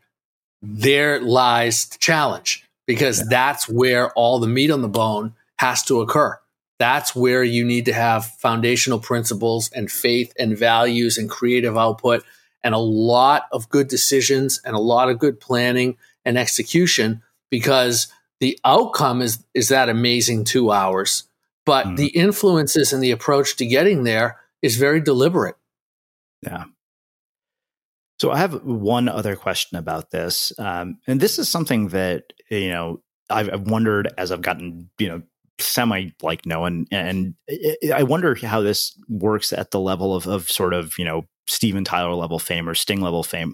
there 0.62 1.20
lies 1.20 1.86
the 1.88 1.98
challenge 1.98 2.64
because 2.86 3.20
yeah. 3.20 3.26
that's 3.30 3.68
where 3.68 4.12
all 4.12 4.40
the 4.40 4.48
meat 4.48 4.72
on 4.72 4.82
the 4.82 4.88
bone 4.88 5.34
has 5.58 5.84
to 5.84 6.02
occur. 6.02 6.40
That's 6.80 7.16
where 7.16 7.44
you 7.44 7.66
need 7.66 7.86
to 7.86 7.94
have 7.94 8.26
foundational 8.26 9.00
principles 9.00 9.72
and 9.72 9.92
faith 9.92 10.32
and 10.38 10.58
values 10.58 11.18
and 11.18 11.30
creative 11.30 11.76
output 11.76 12.24
and 12.64 12.76
a 12.76 12.80
lot 12.80 13.44
of 13.52 13.70
good 13.70 13.88
decisions 13.88 14.62
and 14.64 14.76
a 14.76 14.80
lot 14.80 15.10
of 15.10 15.20
good 15.20 15.40
planning 15.40 15.98
and 16.26 16.38
execution 16.38 17.24
because 17.50 18.08
the 18.40 18.60
outcome 18.64 19.22
is 19.22 19.44
is 19.54 19.70
that 19.70 19.90
amazing 19.90 20.44
2 20.44 20.72
hours 20.72 21.24
but 21.68 21.86
mm. 21.86 21.98
the 21.98 22.08
influences 22.08 22.94
and 22.94 23.04
the 23.04 23.12
approach 23.12 23.58
to 23.58 23.66
getting 23.66 24.06
there 24.06 24.40
is 24.64 24.78
very 24.78 25.02
deliberate. 25.02 25.58
Yeah. 26.42 26.64
So 28.20 28.32
I 28.32 28.38
have 28.38 28.64
one 28.64 29.10
other 29.10 29.36
question 29.36 29.78
about 29.78 30.10
this, 30.10 30.58
um, 30.58 30.98
and 31.06 31.20
this 31.20 31.38
is 31.38 31.50
something 31.50 31.90
that 31.90 32.34
you 32.50 32.70
know 32.70 33.02
I've, 33.30 33.54
I've 33.54 33.68
wondered 33.70 34.12
as 34.18 34.32
I've 34.32 34.42
gotten 34.42 34.90
you 34.98 35.10
know 35.10 35.22
semi 35.60 36.12
like 36.24 36.46
knowing, 36.46 36.88
and 36.90 37.36
I 37.94 38.02
wonder 38.04 38.34
how 38.34 38.62
this 38.62 38.98
works 39.08 39.54
at 39.54 39.70
the 39.70 39.80
level 39.80 40.16
of 40.16 40.26
of 40.26 40.50
sort 40.50 40.74
of 40.74 40.98
you 40.98 41.06
know 41.06 41.28
Steven 41.48 41.84
Tyler 41.84 42.16
level 42.16 42.40
fame 42.40 42.68
or 42.68 42.74
Sting 42.74 43.02
level 43.02 43.24
fame. 43.24 43.54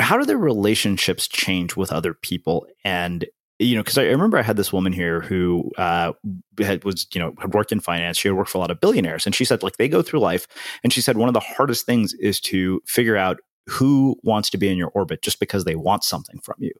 How 0.00 0.16
do 0.16 0.24
their 0.24 0.38
relationships 0.38 1.28
change 1.28 1.76
with 1.76 1.92
other 1.92 2.14
people, 2.14 2.66
and 2.84 3.26
you 3.58 3.76
know, 3.76 3.82
because 3.82 3.98
I 3.98 4.04
remember 4.04 4.38
I 4.38 4.42
had 4.42 4.56
this 4.56 4.72
woman 4.72 4.92
here 4.92 5.20
who 5.20 5.70
uh, 5.78 6.12
had 6.58 6.84
was 6.84 7.06
you 7.14 7.20
know 7.20 7.34
had 7.38 7.54
worked 7.54 7.72
in 7.72 7.80
finance. 7.80 8.18
She 8.18 8.28
had 8.28 8.36
worked 8.36 8.50
for 8.50 8.58
a 8.58 8.60
lot 8.60 8.70
of 8.70 8.80
billionaires, 8.80 9.26
and 9.26 9.34
she 9.34 9.44
said 9.44 9.62
like 9.62 9.76
they 9.76 9.88
go 9.88 10.02
through 10.02 10.20
life, 10.20 10.46
and 10.82 10.92
she 10.92 11.00
said 11.00 11.16
one 11.16 11.28
of 11.28 11.34
the 11.34 11.40
hardest 11.40 11.86
things 11.86 12.14
is 12.14 12.40
to 12.40 12.80
figure 12.86 13.16
out 13.16 13.38
who 13.68 14.16
wants 14.22 14.50
to 14.50 14.58
be 14.58 14.68
in 14.68 14.76
your 14.76 14.90
orbit 14.94 15.22
just 15.22 15.38
because 15.38 15.64
they 15.64 15.76
want 15.76 16.04
something 16.04 16.40
from 16.40 16.56
you. 16.58 16.72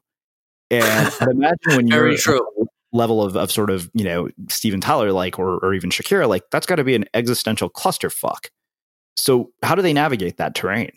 And 0.71 0.85
I'd 1.21 1.29
imagine 1.29 1.77
when 1.77 1.87
you're 1.89 2.17
true. 2.17 2.47
level 2.93 3.23
of, 3.23 3.37
of 3.37 3.51
sort 3.51 3.71
of 3.71 3.91
you 3.95 4.05
know 4.05 4.29
Steven 4.49 4.81
Tyler 4.81 5.13
like 5.13 5.39
or 5.39 5.59
or 5.65 5.75
even 5.75 5.91
Shakira 5.91 6.29
like 6.29 6.45
that's 6.51 6.67
got 6.67 6.77
to 6.77 6.85
be 6.85 6.95
an 6.95 7.05
existential 7.15 7.71
clusterfuck. 7.71 8.47
So 9.17 9.51
how 9.63 9.75
do 9.75 9.83
they 9.83 9.93
navigate 9.93 10.39
that 10.39 10.55
terrain? 10.55 10.93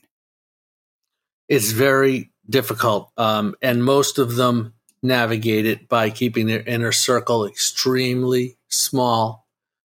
It's 1.50 1.72
very 1.72 2.32
difficult, 2.50 3.12
um, 3.18 3.56
and 3.62 3.84
most 3.84 4.18
of 4.18 4.36
them 4.36 4.74
navigate 5.06 5.65
it 5.65 5.88
by 5.88 6.10
keeping 6.10 6.48
their 6.48 6.61
inner 6.61 6.91
circle 6.91 7.45
extremely 7.45 8.57
small 8.68 9.48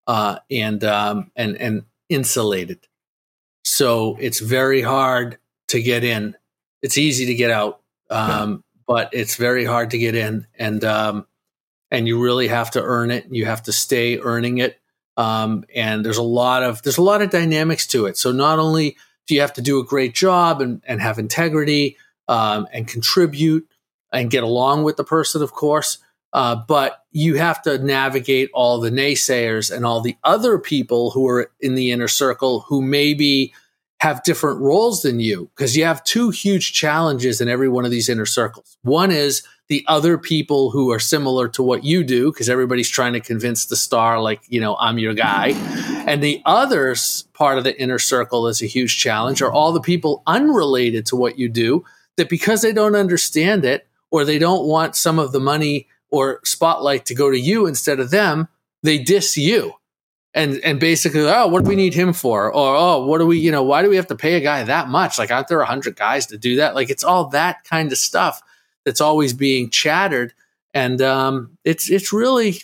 uh, 0.08 0.38
and 0.50 0.84
um, 0.84 1.32
and 1.36 1.56
and 1.58 1.84
insulated. 2.10 2.88
So 3.64 4.18
it's 4.20 4.40
very 4.40 4.82
hard 4.82 5.38
to 5.70 5.82
get 5.82 6.04
in. 6.04 6.36
It's 6.82 6.98
easy 6.98 7.28
to 7.28 7.36
get 7.36 7.52
out, 7.52 7.82
um, 8.10 8.64
but 8.88 9.10
it's 9.14 9.36
very 9.36 9.66
hard 9.66 9.92
to 9.92 9.98
get 9.98 10.16
in, 10.16 10.48
and 10.58 10.84
um, 10.84 11.28
and 11.92 12.08
you 12.08 12.22
really 12.22 12.48
have 12.48 12.72
to 12.72 12.82
earn 12.82 13.12
it. 13.12 13.28
You 13.30 13.46
have 13.46 13.64
to 13.64 13.72
stay 13.72 14.20
earning 14.20 14.58
it. 14.58 14.80
Um, 15.18 15.66
and 15.76 16.06
there's 16.06 16.18
a 16.18 16.24
lot 16.24 16.64
of 16.64 16.82
there's 16.82 16.98
a 16.98 17.04
lot 17.04 17.22
of 17.22 17.30
dynamics 17.30 17.86
to 17.88 18.06
it. 18.06 18.18
So 18.18 18.32
not 18.32 18.60
only 18.60 18.98
do 19.28 19.36
you 19.36 19.42
have 19.42 19.54
to 19.54 19.62
do 19.62 19.80
a 19.80 19.86
great 19.86 20.16
job 20.16 20.62
and, 20.62 20.82
and 20.88 21.02
have 21.02 21.20
integrity 21.20 21.98
um, 22.28 22.68
and 22.74 22.88
contribute, 22.88 23.68
and 24.12 24.32
get 24.32 24.44
along 24.44 24.84
with 24.84 24.98
the 24.98 25.04
person, 25.04 25.42
of 25.42 25.52
course. 25.52 25.98
Uh, 26.34 26.56
but 26.56 27.04
you 27.12 27.36
have 27.36 27.62
to 27.62 27.78
navigate 27.78 28.50
all 28.54 28.80
the 28.80 28.90
naysayers 28.90 29.76
and 29.76 29.86
all 29.86 30.02
the 30.02 30.16
other 30.24 30.58
people 30.58 31.12
who 31.12 31.28
are 31.28 31.52
in 31.60 31.76
the 31.76 31.92
inner 31.92 32.08
circle 32.08 32.62
who 32.62 32.82
maybe 32.82 33.54
have 34.00 34.24
different 34.24 34.60
roles 34.62 35.02
than 35.02 35.20
you 35.20 35.50
because 35.56 35.76
you 35.76 35.84
have 35.84 36.04
two 36.04 36.30
huge 36.30 36.74
challenges 36.74 37.42
in 37.42 37.50
every 37.50 37.68
one 37.68 37.86
of 37.86 37.92
these 37.92 38.08
inner 38.08 38.26
circles. 38.26 38.78
One 38.82 39.12
is 39.12 39.44
the 39.72 39.86
other 39.88 40.18
people 40.18 40.70
who 40.70 40.92
are 40.92 41.00
similar 41.00 41.48
to 41.48 41.64
what 41.64 41.86
you 41.86 42.04
do 42.04 42.30
because 42.30 42.50
everybody's 42.50 42.90
trying 42.90 43.14
to 43.14 43.22
convince 43.22 43.68
the 43.68 43.78
star 43.78 44.20
like 44.20 44.42
you 44.50 44.60
know 44.60 44.76
i'm 44.82 45.00
your 45.00 45.14
guy 45.14 45.52
and 46.06 46.22
the 46.22 46.42
other 46.46 46.94
part 47.34 47.58
of 47.58 47.64
the 47.64 47.82
inner 47.82 47.98
circle 47.98 48.50
is 48.50 48.62
a 48.62 48.66
huge 48.66 48.98
challenge 48.98 49.42
are 49.42 49.50
all 49.52 49.72
the 49.72 49.80
people 49.80 50.24
unrelated 50.28 51.06
to 51.06 51.16
what 51.16 51.40
you 51.40 51.48
do 51.48 51.86
that 52.18 52.28
because 52.28 52.62
they 52.62 52.74
don't 52.74 52.98
understand 52.98 53.64
it 53.64 53.88
or 54.12 54.26
they 54.26 54.38
don't 54.38 54.66
want 54.66 54.96
some 54.96 55.18
of 55.18 55.32
the 55.32 55.40
money 55.40 55.88
or 56.10 56.42
spotlight 56.44 57.06
to 57.06 57.16
go 57.16 57.32
to 57.32 57.40
you 57.40 57.66
instead 57.66 58.00
of 58.00 58.12
them, 58.12 58.48
they 58.84 58.98
diss 58.98 59.38
you. 59.38 59.74
And 60.34 60.60
and 60.64 60.80
basically, 60.80 61.22
oh, 61.22 61.48
what 61.48 61.64
do 61.64 61.70
we 61.70 61.76
need 61.76 61.94
him 61.94 62.14
for? 62.14 62.48
Or 62.48 62.76
oh, 62.76 63.06
what 63.06 63.18
do 63.18 63.26
we, 63.26 63.40
you 63.40 63.52
know, 63.52 63.64
why 63.64 63.82
do 63.82 63.90
we 63.90 63.98
have 63.98 64.08
to 64.08 64.16
pay 64.16 64.36
a 64.36 64.40
guy 64.40 64.64
that 64.64 64.88
much? 64.88 65.20
Like, 65.20 65.30
aren't 65.30 65.50
there 65.50 65.60
a 65.60 65.66
hundred 65.66 65.98
guys 65.98 66.28
to 66.28 66.38
do 66.38 66.58
that? 66.58 66.74
Like, 66.74 66.90
it's 66.90 67.04
all 67.04 67.28
that 67.30 67.66
kind 67.66 67.92
of 67.92 67.98
stuff 67.98 68.42
that's 68.86 69.02
always 69.02 69.34
being 69.34 69.70
chattered, 69.70 70.34
and 70.74 71.02
um, 71.02 71.58
it's 71.66 71.92
it's 71.92 72.14
really, 72.14 72.56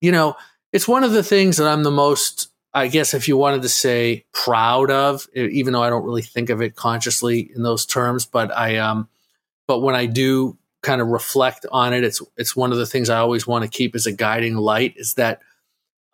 you 0.00 0.12
know, 0.12 0.36
it's 0.72 0.86
one 0.86 1.02
of 1.02 1.10
the 1.10 1.24
things 1.24 1.56
that 1.56 1.66
I'm 1.66 1.82
the 1.82 1.90
most, 1.90 2.48
I 2.72 2.86
guess, 2.86 3.12
if 3.12 3.26
you 3.26 3.36
wanted 3.36 3.62
to 3.62 3.68
say, 3.68 4.24
proud 4.32 4.92
of, 4.92 5.26
even 5.34 5.72
though 5.72 5.82
I 5.82 5.90
don't 5.90 6.04
really 6.04 6.22
think 6.22 6.48
of 6.48 6.62
it 6.62 6.76
consciously 6.76 7.50
in 7.56 7.64
those 7.64 7.86
terms, 7.86 8.24
but 8.24 8.56
I 8.56 8.76
um, 8.76 9.08
but 9.66 9.80
when 9.80 9.96
I 9.96 10.06
do 10.06 10.56
kind 10.86 11.00
of 11.00 11.08
reflect 11.08 11.66
on 11.72 11.92
it. 11.92 12.04
It's 12.04 12.22
it's 12.36 12.54
one 12.54 12.72
of 12.72 12.78
the 12.78 12.86
things 12.86 13.10
I 13.10 13.18
always 13.18 13.46
want 13.46 13.64
to 13.64 13.78
keep 13.78 13.94
as 13.94 14.06
a 14.06 14.12
guiding 14.12 14.56
light 14.56 14.94
is 14.96 15.14
that 15.14 15.40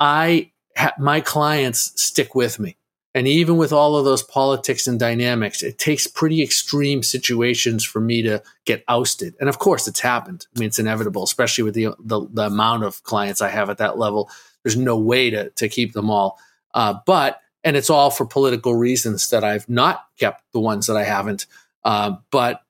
I 0.00 0.50
ha- 0.76 0.94
my 0.98 1.20
clients 1.20 1.92
stick 2.02 2.34
with 2.34 2.58
me. 2.58 2.76
And 3.14 3.28
even 3.28 3.58
with 3.58 3.74
all 3.74 3.96
of 3.96 4.06
those 4.06 4.22
politics 4.22 4.86
and 4.86 4.98
dynamics, 4.98 5.62
it 5.62 5.78
takes 5.78 6.06
pretty 6.06 6.42
extreme 6.42 7.02
situations 7.02 7.84
for 7.84 8.00
me 8.00 8.22
to 8.22 8.42
get 8.64 8.82
ousted. 8.88 9.34
And 9.38 9.50
of 9.50 9.58
course, 9.58 9.86
it's 9.86 10.00
happened. 10.00 10.46
I 10.56 10.58
mean, 10.58 10.68
it's 10.68 10.78
inevitable, 10.78 11.22
especially 11.22 11.64
with 11.64 11.74
the 11.74 11.88
the, 12.00 12.26
the 12.32 12.46
amount 12.46 12.84
of 12.84 13.02
clients 13.02 13.42
I 13.42 13.50
have 13.50 13.68
at 13.68 13.78
that 13.78 13.98
level. 13.98 14.30
There's 14.62 14.78
no 14.78 14.96
way 14.96 15.28
to 15.30 15.50
to 15.50 15.68
keep 15.68 15.92
them 15.92 16.08
all. 16.08 16.38
Uh, 16.72 16.94
but 17.04 17.40
and 17.62 17.76
it's 17.76 17.90
all 17.90 18.10
for 18.10 18.24
political 18.24 18.74
reasons 18.74 19.28
that 19.28 19.44
I've 19.44 19.68
not 19.68 20.06
kept 20.18 20.42
the 20.52 20.60
ones 20.60 20.86
that 20.86 20.96
I 20.96 21.04
haven't. 21.04 21.46
Uh, 21.84 22.16
but 22.30 22.62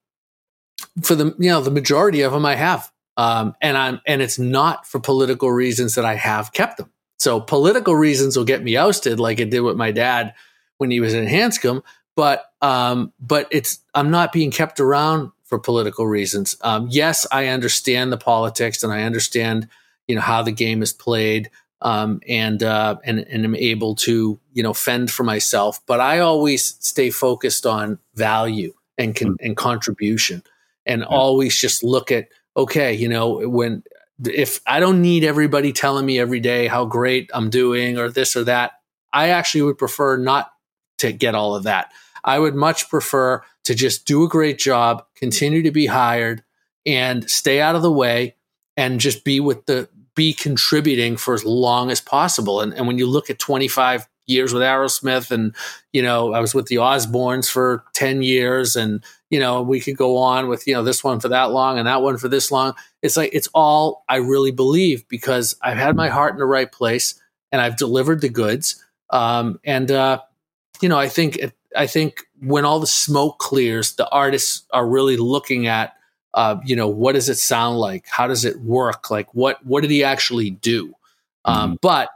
for 1.01 1.14
the 1.14 1.35
you 1.39 1.51
know 1.51 1.60
the 1.60 1.70
majority 1.70 2.23
of 2.23 2.32
them 2.32 2.44
I 2.44 2.55
have, 2.55 2.90
um, 3.16 3.55
and 3.60 3.77
I'm 3.77 4.01
and 4.06 4.20
it's 4.20 4.39
not 4.39 4.86
for 4.86 5.01
political 5.01 5.51
reasons 5.51 5.94
that 5.94 6.05
I 6.05 6.14
have 6.14 6.52
kept 6.52 6.78
them. 6.78 6.90
So 7.19 7.40
political 7.40 7.94
reasons 7.94 8.36
will 8.36 8.44
get 8.44 8.62
me 8.62 8.77
ousted, 8.77 9.20
like 9.20 9.39
it 9.39 9.51
did 9.51 9.60
with 9.60 9.77
my 9.77 9.93
dad 9.93 10.35
when 10.78 10.90
he 10.90 11.01
was 11.01 11.14
in 11.14 11.27
Hanscom. 11.27 11.82
But 12.16 12.44
um, 12.60 13.12
but 13.20 13.48
it's 13.51 13.78
I'm 13.94 14.10
not 14.10 14.32
being 14.32 14.51
kept 14.51 14.81
around 14.81 15.31
for 15.44 15.59
political 15.59 16.06
reasons. 16.06 16.56
Um, 16.62 16.89
yes, 16.90 17.27
I 17.31 17.47
understand 17.48 18.12
the 18.12 18.19
politics 18.19 18.82
and 18.82 18.93
I 18.93 19.05
understand 19.05 19.69
you 20.06 20.14
know 20.14 20.20
how 20.20 20.43
the 20.43 20.52
game 20.52 20.82
is 20.82 20.93
played. 20.93 21.51
Um, 21.81 22.20
and 22.28 22.62
uh, 22.62 22.98
and 23.02 23.19
and 23.20 23.44
am 23.44 23.56
able 23.56 23.97
to 23.97 24.39
you 24.52 24.62
know 24.62 24.73
fend 24.73 25.10
for 25.10 25.24
myself. 25.24 25.81
But 25.86 26.01
I 26.01 26.20
always 26.20 26.77
stay 26.78 27.10
focused 27.10 27.66
on 27.66 27.98
value 28.14 28.73
and 28.98 29.16
con- 29.16 29.36
and 29.40 29.56
contribution 29.56 30.44
and 30.86 31.00
yeah. 31.00 31.06
always 31.06 31.56
just 31.56 31.82
look 31.82 32.10
at 32.10 32.28
okay 32.56 32.92
you 32.92 33.09
know 33.09 33.48
when 33.48 33.82
if 34.26 34.60
i 34.66 34.80
don't 34.80 35.02
need 35.02 35.24
everybody 35.24 35.72
telling 35.72 36.06
me 36.06 36.18
every 36.18 36.40
day 36.40 36.66
how 36.66 36.84
great 36.84 37.30
i'm 37.34 37.50
doing 37.50 37.98
or 37.98 38.09
this 38.09 38.36
or 38.36 38.44
that 38.44 38.72
i 39.12 39.28
actually 39.28 39.62
would 39.62 39.78
prefer 39.78 40.16
not 40.16 40.52
to 40.98 41.12
get 41.12 41.34
all 41.34 41.54
of 41.54 41.64
that 41.64 41.92
i 42.24 42.38
would 42.38 42.54
much 42.54 42.88
prefer 42.88 43.42
to 43.64 43.74
just 43.74 44.04
do 44.06 44.24
a 44.24 44.28
great 44.28 44.59
job 44.59 45.04
continue 45.14 45.62
to 45.62 45.70
be 45.70 45.86
hired 45.86 46.42
and 46.84 47.28
stay 47.30 47.60
out 47.60 47.76
of 47.76 47.82
the 47.82 47.92
way 47.92 48.34
and 48.76 49.00
just 49.00 49.24
be 49.24 49.40
with 49.40 49.66
the 49.66 49.88
be 50.14 50.34
contributing 50.34 51.16
for 51.16 51.32
as 51.32 51.44
long 51.44 51.90
as 51.90 52.00
possible 52.00 52.60
and, 52.60 52.74
and 52.74 52.86
when 52.86 52.98
you 52.98 53.06
look 53.06 53.30
at 53.30 53.38
25 53.38 54.06
years 54.26 54.52
with 54.52 54.62
aerosmith 54.62 55.30
and 55.30 55.54
you 55.92 56.02
know 56.02 56.32
i 56.32 56.40
was 56.40 56.54
with 56.54 56.66
the 56.66 56.76
osbournes 56.76 57.50
for 57.50 57.84
10 57.94 58.22
years 58.22 58.76
and 58.76 59.02
you 59.32 59.40
know, 59.40 59.62
we 59.62 59.80
could 59.80 59.96
go 59.96 60.18
on 60.18 60.46
with, 60.48 60.66
you 60.66 60.74
know, 60.74 60.84
this 60.84 61.02
one 61.02 61.18
for 61.18 61.30
that 61.30 61.52
long 61.52 61.78
and 61.78 61.88
that 61.88 62.02
one 62.02 62.18
for 62.18 62.28
this 62.28 62.52
long. 62.52 62.74
It's 63.00 63.16
like, 63.16 63.30
it's 63.32 63.48
all 63.54 64.04
I 64.06 64.16
really 64.16 64.50
believe 64.50 65.08
because 65.08 65.56
I've 65.62 65.78
had 65.78 65.96
my 65.96 66.10
heart 66.10 66.34
in 66.34 66.38
the 66.38 66.44
right 66.44 66.70
place 66.70 67.18
and 67.50 67.58
I've 67.58 67.78
delivered 67.78 68.20
the 68.20 68.28
goods. 68.28 68.84
Um, 69.08 69.58
and, 69.64 69.90
uh, 69.90 70.20
you 70.82 70.90
know, 70.90 70.98
I 70.98 71.08
think, 71.08 71.38
I 71.74 71.86
think 71.86 72.26
when 72.42 72.66
all 72.66 72.78
the 72.78 72.86
smoke 72.86 73.38
clears, 73.38 73.94
the 73.94 74.06
artists 74.10 74.66
are 74.70 74.86
really 74.86 75.16
looking 75.16 75.66
at, 75.66 75.94
uh, 76.34 76.56
you 76.62 76.76
know, 76.76 76.88
what 76.88 77.14
does 77.14 77.30
it 77.30 77.38
sound 77.38 77.78
like? 77.78 78.04
How 78.10 78.26
does 78.26 78.44
it 78.44 78.60
work? 78.60 79.10
Like, 79.10 79.34
what, 79.34 79.64
what 79.64 79.80
did 79.80 79.90
he 79.90 80.04
actually 80.04 80.50
do? 80.50 80.92
Um, 81.46 81.56
mm-hmm. 81.56 81.76
But 81.80 82.10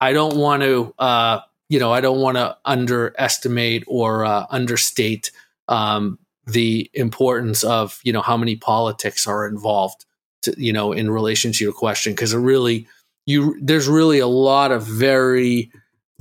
I 0.00 0.12
don't 0.12 0.36
want 0.36 0.62
to, 0.62 0.94
uh, 0.98 1.40
you 1.68 1.78
know, 1.78 1.92
I 1.92 2.00
don't 2.00 2.20
want 2.20 2.36
to 2.36 2.56
underestimate 2.64 3.84
or 3.86 4.24
uh, 4.24 4.46
understate 4.50 5.30
um, 5.68 6.18
the 6.46 6.90
importance 6.94 7.64
of 7.64 8.00
you 8.04 8.12
know 8.12 8.20
how 8.20 8.36
many 8.36 8.56
politics 8.56 9.26
are 9.26 9.46
involved 9.46 10.04
to, 10.42 10.54
you 10.58 10.72
know 10.72 10.92
in 10.92 11.10
relation 11.10 11.52
to 11.52 11.64
your 11.64 11.72
question 11.72 12.12
because 12.12 12.34
it 12.34 12.38
really 12.38 12.86
you 13.26 13.58
there's 13.62 13.88
really 13.88 14.18
a 14.18 14.26
lot 14.26 14.70
of 14.70 14.84
very 14.84 15.70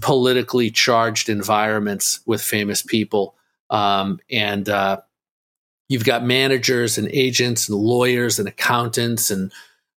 politically 0.02 0.70
charged 0.70 1.30
environments 1.30 2.22
with 2.26 2.41
famous 2.41 2.82
people 2.82 3.36
um, 3.70 4.20
and 4.32 4.70
uh, 4.70 4.98
you've 5.90 6.06
got 6.06 6.24
managers 6.24 6.98
and 6.98 7.10
agents 7.10 7.68
and 7.68 7.78
lawyers 7.78 8.40
and 8.40 8.48
accountants 8.48 9.30
and 9.30 9.52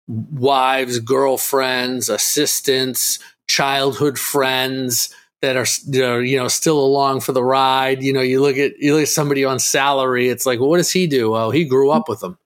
wives 0.06 0.98
girlfriends 1.01 2.09
assistants 2.09 3.18
childhood 3.46 4.18
friends 4.18 5.14
that 5.44 5.56
are 5.56 6.22
you 6.22 6.38
know 6.38 6.48
still 6.48 6.78
along 6.78 7.20
for 7.20 7.32
the 7.32 7.44
ride. 7.44 8.02
You 8.02 8.12
know, 8.12 8.20
you 8.20 8.40
look 8.40 8.56
at 8.56 8.78
you 8.78 8.94
look 8.94 9.02
at 9.02 9.08
somebody 9.08 9.44
on 9.44 9.58
salary. 9.58 10.28
It's 10.28 10.46
like, 10.46 10.58
well, 10.58 10.70
what 10.70 10.78
does 10.78 10.90
he 10.90 11.06
do? 11.06 11.34
Oh, 11.34 11.50
he 11.50 11.64
grew 11.64 11.90
up 11.90 12.08
with 12.08 12.20
them. 12.20 12.38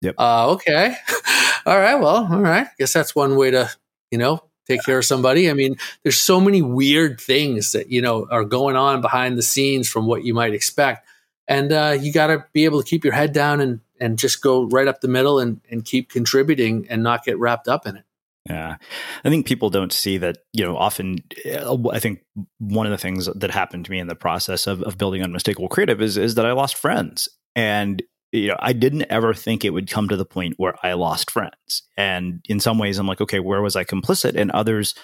Yep. 0.00 0.14
Uh, 0.18 0.50
okay. 0.52 0.96
all 1.66 1.78
right. 1.78 1.96
Well, 1.96 2.28
all 2.30 2.40
right. 2.40 2.66
Guess 2.78 2.92
that's 2.92 3.14
one 3.14 3.36
way 3.36 3.50
to 3.50 3.70
you 4.10 4.18
know 4.18 4.42
take 4.66 4.82
care 4.84 4.98
of 4.98 5.04
somebody. 5.04 5.50
I 5.50 5.52
mean, 5.52 5.76
there's 6.02 6.20
so 6.20 6.40
many 6.40 6.62
weird 6.62 7.20
things 7.20 7.72
that 7.72 7.90
you 7.90 8.00
know 8.00 8.26
are 8.30 8.44
going 8.44 8.76
on 8.76 9.00
behind 9.00 9.36
the 9.36 9.42
scenes 9.42 9.88
from 9.88 10.06
what 10.06 10.24
you 10.24 10.32
might 10.32 10.54
expect, 10.54 11.06
and 11.46 11.72
uh, 11.72 11.96
you 12.00 12.12
got 12.12 12.28
to 12.28 12.44
be 12.52 12.64
able 12.64 12.82
to 12.82 12.88
keep 12.88 13.04
your 13.04 13.14
head 13.14 13.32
down 13.32 13.60
and 13.60 13.80
and 14.00 14.18
just 14.18 14.40
go 14.42 14.64
right 14.64 14.88
up 14.88 15.02
the 15.02 15.08
middle 15.08 15.38
and 15.38 15.60
and 15.70 15.84
keep 15.84 16.10
contributing 16.10 16.86
and 16.88 17.02
not 17.02 17.24
get 17.24 17.38
wrapped 17.38 17.68
up 17.68 17.86
in 17.86 17.96
it. 17.96 18.04
Yeah. 18.48 18.76
I 19.24 19.28
think 19.28 19.46
people 19.46 19.70
don't 19.70 19.92
see 19.92 20.18
that, 20.18 20.38
you 20.52 20.64
know, 20.64 20.76
often 20.76 21.18
uh, 21.50 21.76
I 21.90 21.98
think 21.98 22.20
one 22.58 22.86
of 22.86 22.92
the 22.92 22.98
things 22.98 23.28
that 23.34 23.50
happened 23.50 23.84
to 23.86 23.90
me 23.90 23.98
in 23.98 24.08
the 24.08 24.14
process 24.14 24.66
of, 24.66 24.82
of 24.82 24.98
building 24.98 25.22
Unmistakable 25.22 25.68
Creative 25.68 26.00
is, 26.00 26.16
is 26.16 26.36
that 26.36 26.46
I 26.46 26.52
lost 26.52 26.76
friends. 26.76 27.28
And, 27.54 28.02
you 28.32 28.48
know, 28.48 28.56
I 28.58 28.72
didn't 28.72 29.06
ever 29.10 29.34
think 29.34 29.64
it 29.64 29.70
would 29.70 29.90
come 29.90 30.08
to 30.08 30.16
the 30.16 30.24
point 30.24 30.54
where 30.58 30.74
I 30.82 30.92
lost 30.92 31.30
friends. 31.30 31.82
And 31.96 32.44
in 32.48 32.60
some 32.60 32.78
ways, 32.78 32.98
I'm 32.98 33.08
like, 33.08 33.20
okay, 33.20 33.40
where 33.40 33.62
was 33.62 33.76
I 33.76 33.84
complicit? 33.84 34.36
And 34.36 34.50
others, 34.50 34.94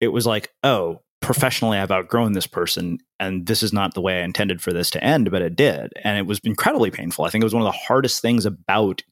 it 0.00 0.08
was 0.08 0.26
like, 0.26 0.52
oh, 0.62 1.00
professionally, 1.20 1.78
I've 1.78 1.90
outgrown 1.90 2.32
this 2.32 2.46
person. 2.46 2.98
And 3.18 3.46
this 3.46 3.62
is 3.62 3.72
not 3.72 3.94
the 3.94 4.00
way 4.00 4.20
I 4.20 4.24
intended 4.24 4.60
for 4.60 4.72
this 4.72 4.90
to 4.90 5.02
end, 5.02 5.30
but 5.30 5.42
it 5.42 5.56
did. 5.56 5.92
And 6.04 6.18
it 6.18 6.26
was 6.26 6.38
incredibly 6.44 6.90
painful. 6.90 7.24
I 7.24 7.30
think 7.30 7.42
it 7.42 7.46
was 7.46 7.54
one 7.54 7.62
of 7.62 7.72
the 7.72 7.78
hardest 7.86 8.20
things 8.22 8.46
about 8.46 9.02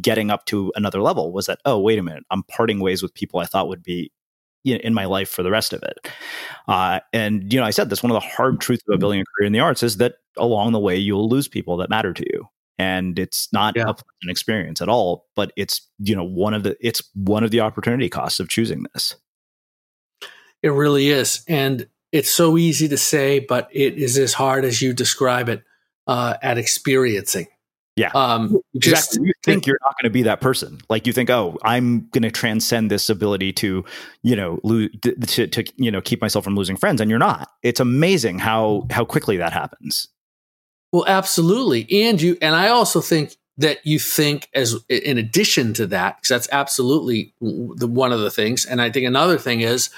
getting 0.00 0.30
up 0.30 0.44
to 0.46 0.72
another 0.76 1.00
level 1.00 1.32
was 1.32 1.46
that 1.46 1.60
oh 1.64 1.78
wait 1.78 1.98
a 1.98 2.02
minute 2.02 2.24
i'm 2.30 2.42
parting 2.44 2.80
ways 2.80 3.02
with 3.02 3.14
people 3.14 3.40
i 3.40 3.46
thought 3.46 3.68
would 3.68 3.82
be 3.82 4.10
in 4.64 4.94
my 4.94 5.04
life 5.04 5.28
for 5.28 5.42
the 5.42 5.50
rest 5.50 5.72
of 5.72 5.82
it. 5.82 6.08
Uh, 6.66 7.00
and 7.12 7.52
you 7.52 7.58
know 7.58 7.66
i 7.66 7.70
said 7.70 7.90
this 7.90 8.02
one 8.02 8.10
of 8.10 8.20
the 8.20 8.28
hard 8.28 8.60
truths 8.60 8.82
about 8.86 9.00
building 9.00 9.20
a 9.20 9.24
career 9.24 9.46
in 9.46 9.52
the 9.52 9.60
arts 9.60 9.82
is 9.82 9.96
that 9.98 10.16
along 10.36 10.72
the 10.72 10.78
way 10.78 10.96
you'll 10.96 11.28
lose 11.28 11.48
people 11.48 11.76
that 11.76 11.90
matter 11.90 12.12
to 12.12 12.24
you 12.32 12.46
and 12.78 13.18
it's 13.18 13.50
not 13.52 13.74
yeah. 13.76 13.82
a 13.82 13.94
pleasant 13.94 14.30
experience 14.30 14.82
at 14.82 14.88
all 14.88 15.26
but 15.34 15.52
it's 15.56 15.88
you 15.98 16.14
know 16.14 16.24
one 16.24 16.54
of 16.54 16.62
the 16.62 16.76
it's 16.80 17.02
one 17.14 17.44
of 17.44 17.50
the 17.50 17.60
opportunity 17.60 18.08
costs 18.08 18.40
of 18.40 18.48
choosing 18.48 18.84
this. 18.92 19.16
It 20.62 20.70
really 20.70 21.08
is 21.08 21.44
and 21.48 21.88
it's 22.12 22.30
so 22.30 22.58
easy 22.58 22.88
to 22.88 22.98
say 22.98 23.38
but 23.38 23.68
it 23.72 23.94
is 23.94 24.18
as 24.18 24.34
hard 24.34 24.64
as 24.64 24.82
you 24.82 24.92
describe 24.92 25.48
it 25.48 25.62
uh, 26.06 26.34
at 26.42 26.58
experiencing 26.58 27.46
yeah. 27.98 28.10
Um, 28.14 28.60
just 28.78 29.16
exactly. 29.16 29.26
You 29.26 29.32
think 29.44 29.66
you're 29.66 29.78
not 29.82 29.94
going 30.00 30.08
to 30.08 30.14
be 30.14 30.22
that 30.22 30.40
person. 30.40 30.78
Like 30.88 31.06
you 31.06 31.12
think, 31.12 31.28
oh, 31.28 31.58
I'm 31.62 32.08
going 32.08 32.22
to 32.22 32.30
transcend 32.30 32.90
this 32.90 33.10
ability 33.10 33.52
to, 33.54 33.84
you 34.22 34.36
know, 34.36 34.60
lose 34.62 34.90
to, 35.02 35.46
to, 35.46 35.64
you 35.76 35.90
know, 35.90 36.00
keep 36.00 36.20
myself 36.20 36.44
from 36.44 36.54
losing 36.54 36.76
friends. 36.76 37.00
And 37.00 37.10
you're 37.10 37.18
not. 37.18 37.50
It's 37.62 37.80
amazing 37.80 38.38
how, 38.38 38.86
how 38.90 39.04
quickly 39.04 39.36
that 39.38 39.52
happens. 39.52 40.08
Well, 40.92 41.04
absolutely. 41.06 41.86
And 42.06 42.22
you, 42.22 42.38
and 42.40 42.54
I 42.54 42.68
also 42.68 43.00
think 43.00 43.36
that 43.58 43.84
you 43.84 43.98
think 43.98 44.48
as 44.54 44.76
in 44.88 45.18
addition 45.18 45.74
to 45.74 45.86
that, 45.88 46.16
because 46.16 46.28
that's 46.28 46.48
absolutely 46.52 47.34
the 47.40 47.88
one 47.88 48.12
of 48.12 48.20
the 48.20 48.30
things. 48.30 48.64
And 48.64 48.80
I 48.80 48.90
think 48.90 49.06
another 49.06 49.36
thing 49.36 49.60
is 49.60 49.90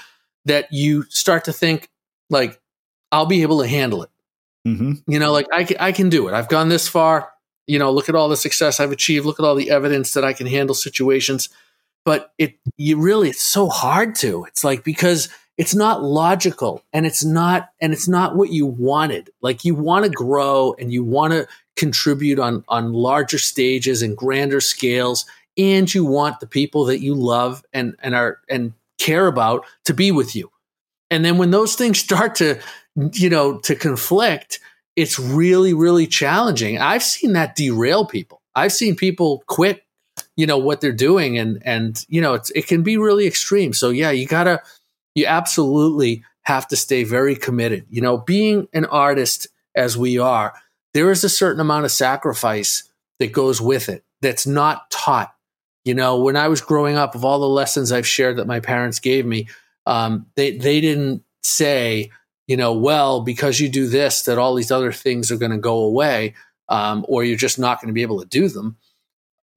that 0.45 0.73
you 0.73 1.03
start 1.09 1.45
to 1.45 1.53
think 1.53 1.89
like, 2.29 2.59
I'll 3.11 3.27
be 3.27 3.43
able 3.43 3.61
to 3.61 3.67
handle 3.67 4.03
it. 4.03 4.09
Mm-hmm. 4.67 5.11
You 5.11 5.19
know, 5.19 5.31
like 5.31 5.47
I 5.51 5.63
can, 5.63 5.77
I 5.79 5.91
can 5.91 6.09
do 6.09 6.27
it. 6.27 6.33
I've 6.33 6.47
gone 6.47 6.69
this 6.69 6.87
far 6.87 7.30
you 7.67 7.79
know, 7.79 7.91
look 7.91 8.09
at 8.09 8.15
all 8.15 8.29
the 8.29 8.37
success 8.37 8.79
I've 8.79 8.91
achieved. 8.91 9.25
Look 9.25 9.39
at 9.39 9.45
all 9.45 9.55
the 9.55 9.71
evidence 9.71 10.13
that 10.13 10.23
I 10.23 10.33
can 10.33 10.47
handle 10.47 10.75
situations. 10.75 11.49
But 12.03 12.33
it, 12.37 12.55
you 12.77 12.97
really, 12.97 13.29
it's 13.29 13.43
so 13.43 13.69
hard 13.69 14.15
to. 14.15 14.45
It's 14.45 14.63
like 14.63 14.83
because 14.83 15.29
it's 15.57 15.75
not 15.75 16.03
logical 16.03 16.83
and 16.91 17.05
it's 17.05 17.23
not, 17.23 17.69
and 17.79 17.93
it's 17.93 18.07
not 18.07 18.35
what 18.35 18.51
you 18.51 18.65
wanted. 18.65 19.29
Like 19.41 19.63
you 19.63 19.75
want 19.75 20.05
to 20.05 20.11
grow 20.11 20.75
and 20.79 20.91
you 20.91 21.03
want 21.03 21.33
to 21.33 21.47
contribute 21.75 22.39
on 22.39 22.63
on 22.67 22.93
larger 22.93 23.37
stages 23.37 24.01
and 24.01 24.17
grander 24.17 24.61
scales, 24.61 25.25
and 25.57 25.93
you 25.93 26.05
want 26.05 26.39
the 26.39 26.47
people 26.47 26.85
that 26.85 27.01
you 27.01 27.13
love 27.13 27.63
and 27.73 27.95
and 27.99 28.15
are 28.15 28.39
and 28.49 28.73
care 28.99 29.27
about 29.27 29.65
to 29.85 29.93
be 29.93 30.11
with 30.11 30.35
you. 30.35 30.51
And 31.09 31.25
then 31.25 31.37
when 31.37 31.51
those 31.51 31.75
things 31.75 31.99
start 32.07 32.35
to, 32.35 32.59
you 33.13 33.29
know, 33.29 33.59
to 33.59 33.75
conflict, 33.75 34.59
it's 34.95 35.17
really, 35.19 35.73
really 35.73 36.07
challenging. 36.07 36.77
I've 36.77 37.03
seen 37.03 37.33
that 37.33 37.55
derail 37.55 38.05
people. 38.05 38.41
I've 38.55 38.73
seen 38.73 38.95
people 38.95 39.43
quit, 39.47 39.83
you 40.35 40.45
know, 40.45 40.57
what 40.57 40.81
they're 40.81 40.91
doing 40.91 41.37
and, 41.37 41.61
and, 41.65 42.05
you 42.09 42.21
know, 42.21 42.39
it 42.55 42.67
can 42.67 42.83
be 42.83 42.97
really 42.97 43.25
extreme. 43.25 43.73
So 43.73 43.89
yeah, 43.89 44.11
you 44.11 44.25
gotta, 44.25 44.61
you 45.15 45.25
absolutely 45.25 46.23
have 46.43 46.67
to 46.69 46.75
stay 46.75 47.03
very 47.03 47.35
committed. 47.35 47.85
You 47.89 48.01
know, 48.01 48.17
being 48.17 48.67
an 48.73 48.85
artist 48.85 49.47
as 49.75 49.97
we 49.97 50.17
are, 50.17 50.53
there 50.93 51.11
is 51.11 51.23
a 51.23 51.29
certain 51.29 51.61
amount 51.61 51.85
of 51.85 51.91
sacrifice 51.91 52.83
that 53.19 53.31
goes 53.31 53.61
with 53.61 53.87
it 53.87 54.03
that's 54.21 54.45
not 54.45 54.89
taught. 54.91 55.33
You 55.85 55.93
know, 55.93 56.19
when 56.19 56.35
I 56.35 56.47
was 56.47 56.61
growing 56.61 56.95
up, 56.95 57.15
of 57.15 57.23
all 57.23 57.39
the 57.39 57.47
lessons 57.47 57.91
I've 57.91 58.07
shared 58.07 58.37
that 58.37 58.47
my 58.47 58.59
parents 58.59 58.99
gave 58.99 59.25
me, 59.25 59.47
um, 59.85 60.27
they 60.35 60.57
they 60.57 60.81
didn't 60.81 61.23
say, 61.43 62.11
you 62.47 62.57
know, 62.57 62.73
well, 62.73 63.21
because 63.21 63.59
you 63.59 63.69
do 63.69 63.87
this, 63.87 64.23
that 64.23 64.37
all 64.37 64.55
these 64.55 64.71
other 64.71 64.91
things 64.91 65.31
are 65.31 65.37
going 65.37 65.51
to 65.51 65.57
go 65.57 65.79
away, 65.79 66.35
um, 66.69 67.05
or 67.07 67.23
you're 67.23 67.37
just 67.37 67.59
not 67.59 67.79
going 67.79 67.87
to 67.87 67.93
be 67.93 68.01
able 68.01 68.19
to 68.21 68.27
do 68.27 68.47
them. 68.47 68.77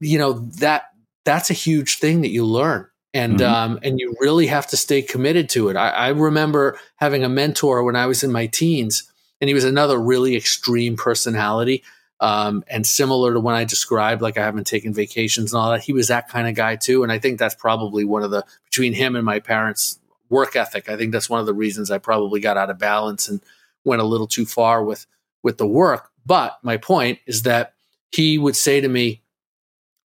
You 0.01 0.19
know 0.19 0.33
that 0.59 0.85
that's 1.25 1.51
a 1.51 1.55
huge 1.55 1.99
thing 1.99 2.21
that 2.23 2.31
you 2.31 2.45
learn, 2.45 2.87
and 3.13 3.39
mm-hmm. 3.39 3.55
um, 3.55 3.79
and 3.83 3.99
you 3.99 4.15
really 4.21 4.47
have 4.49 4.67
to 4.69 4.77
stay 4.77 5.03
committed 5.03 5.49
to 5.51 5.69
it. 5.69 5.77
I, 5.77 5.91
I 5.91 6.09
remember 6.09 6.79
having 6.97 7.25
a 7.25 7.29
mentor 7.29 7.83
when 7.85 7.97
I 7.97 8.07
was 8.07 8.23
in 8.23 8.33
my 8.33 8.47
teens, 8.47 9.11
and 9.41 9.49
he 9.49 9.55
was 9.55 9.65
another 9.65 9.99
really 9.99 10.37
extreme 10.37 10.97
personality. 10.97 11.83
Um, 12.21 12.65
and 12.69 12.87
similar 12.87 13.35
to 13.35 13.41
when 13.41 13.55
I 13.55 13.65
described, 13.65 14.23
like 14.23 14.39
I 14.39 14.45
haven't 14.45 14.67
taken 14.67 14.95
vacations 14.95 15.53
and 15.53 15.61
all 15.61 15.71
that, 15.73 15.83
he 15.83 15.93
was 15.93 16.09
that 16.09 16.29
kind 16.29 16.49
of 16.49 16.55
guy 16.55 16.77
too. 16.77 17.03
And 17.03 17.13
I 17.13 17.19
think 17.19 17.39
that's 17.39 17.57
probably 17.57 18.05
one 18.05 18.23
of 18.23 18.31
the 18.31 18.45
between 18.65 18.95
him 18.95 19.17
and 19.17 19.25
my 19.25 19.41
parents, 19.41 19.99
work 20.29 20.57
ethic. 20.57 20.89
I 20.89 20.97
think 20.97 21.13
that's 21.13 21.31
one 21.31 21.41
of 21.41 21.47
the 21.47 21.55
reasons 21.55 21.91
I 21.91 21.99
probably 21.99 22.41
got 22.41 22.57
out 22.57 22.71
of 22.71 22.79
balance 22.79 23.29
and 23.29 23.41
went 23.85 24.03
a 24.03 24.05
little 24.05 24.27
too 24.27 24.47
far 24.47 24.83
with 24.83 25.07
with 25.43 25.59
the 25.59 25.67
work. 25.67 26.11
But 26.27 26.59
my 26.63 26.77
point 26.77 27.19
is 27.27 27.43
that 27.43 27.75
he 28.11 28.39
would 28.39 28.57
say 28.57 28.81
to 28.81 28.89
me, 28.89 29.23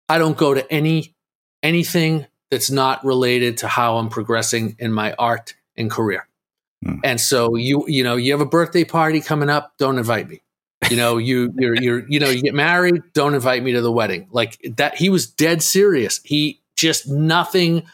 I 0.09 0.19
don't 0.19 0.37
go 0.37 0.55
to 0.55 0.71
any 0.73 1.15
anything 1.63 2.27
that's 2.51 2.71
not 2.71 3.05
related 3.05 3.59
to 3.59 3.69
how 3.69 3.99
I'm 3.99 4.09
progressing 4.09 4.77
in 4.79 4.93
my 4.93 5.15
art 5.19 5.55
and 5.77 5.91
career. 5.91 6.27
Hmm. 6.85 6.99
And 7.05 7.21
so 7.21 7.55
you 7.57 7.85
you 7.87 8.03
know, 8.03 8.17
you 8.17 8.33
have 8.33 8.41
a 8.41 8.47
birthday 8.47 8.85
party 8.85 9.21
coming 9.21 9.51
up, 9.51 9.75
don't 9.79 9.99
invite 9.99 10.29
me. 10.29 10.43
You 10.91 10.97
know, 10.97 11.19
you 11.19 11.53
you're 11.57 11.75
you're 11.75 12.09
you 12.09 12.21
know, 12.21 12.31
you 12.31 12.43
get 12.43 12.55
married, 12.55 13.03
don't 13.13 13.35
invite 13.35 13.63
me 13.63 13.73
to 13.73 13.83
the 13.83 13.93
wedding. 13.93 14.29
Like 14.31 14.59
that 14.77 14.97
he 14.97 15.09
was 15.09 15.27
dead 15.27 15.63
serious. 15.63 16.21
He 16.25 16.61
just 16.77 17.09
nothing 17.09 17.85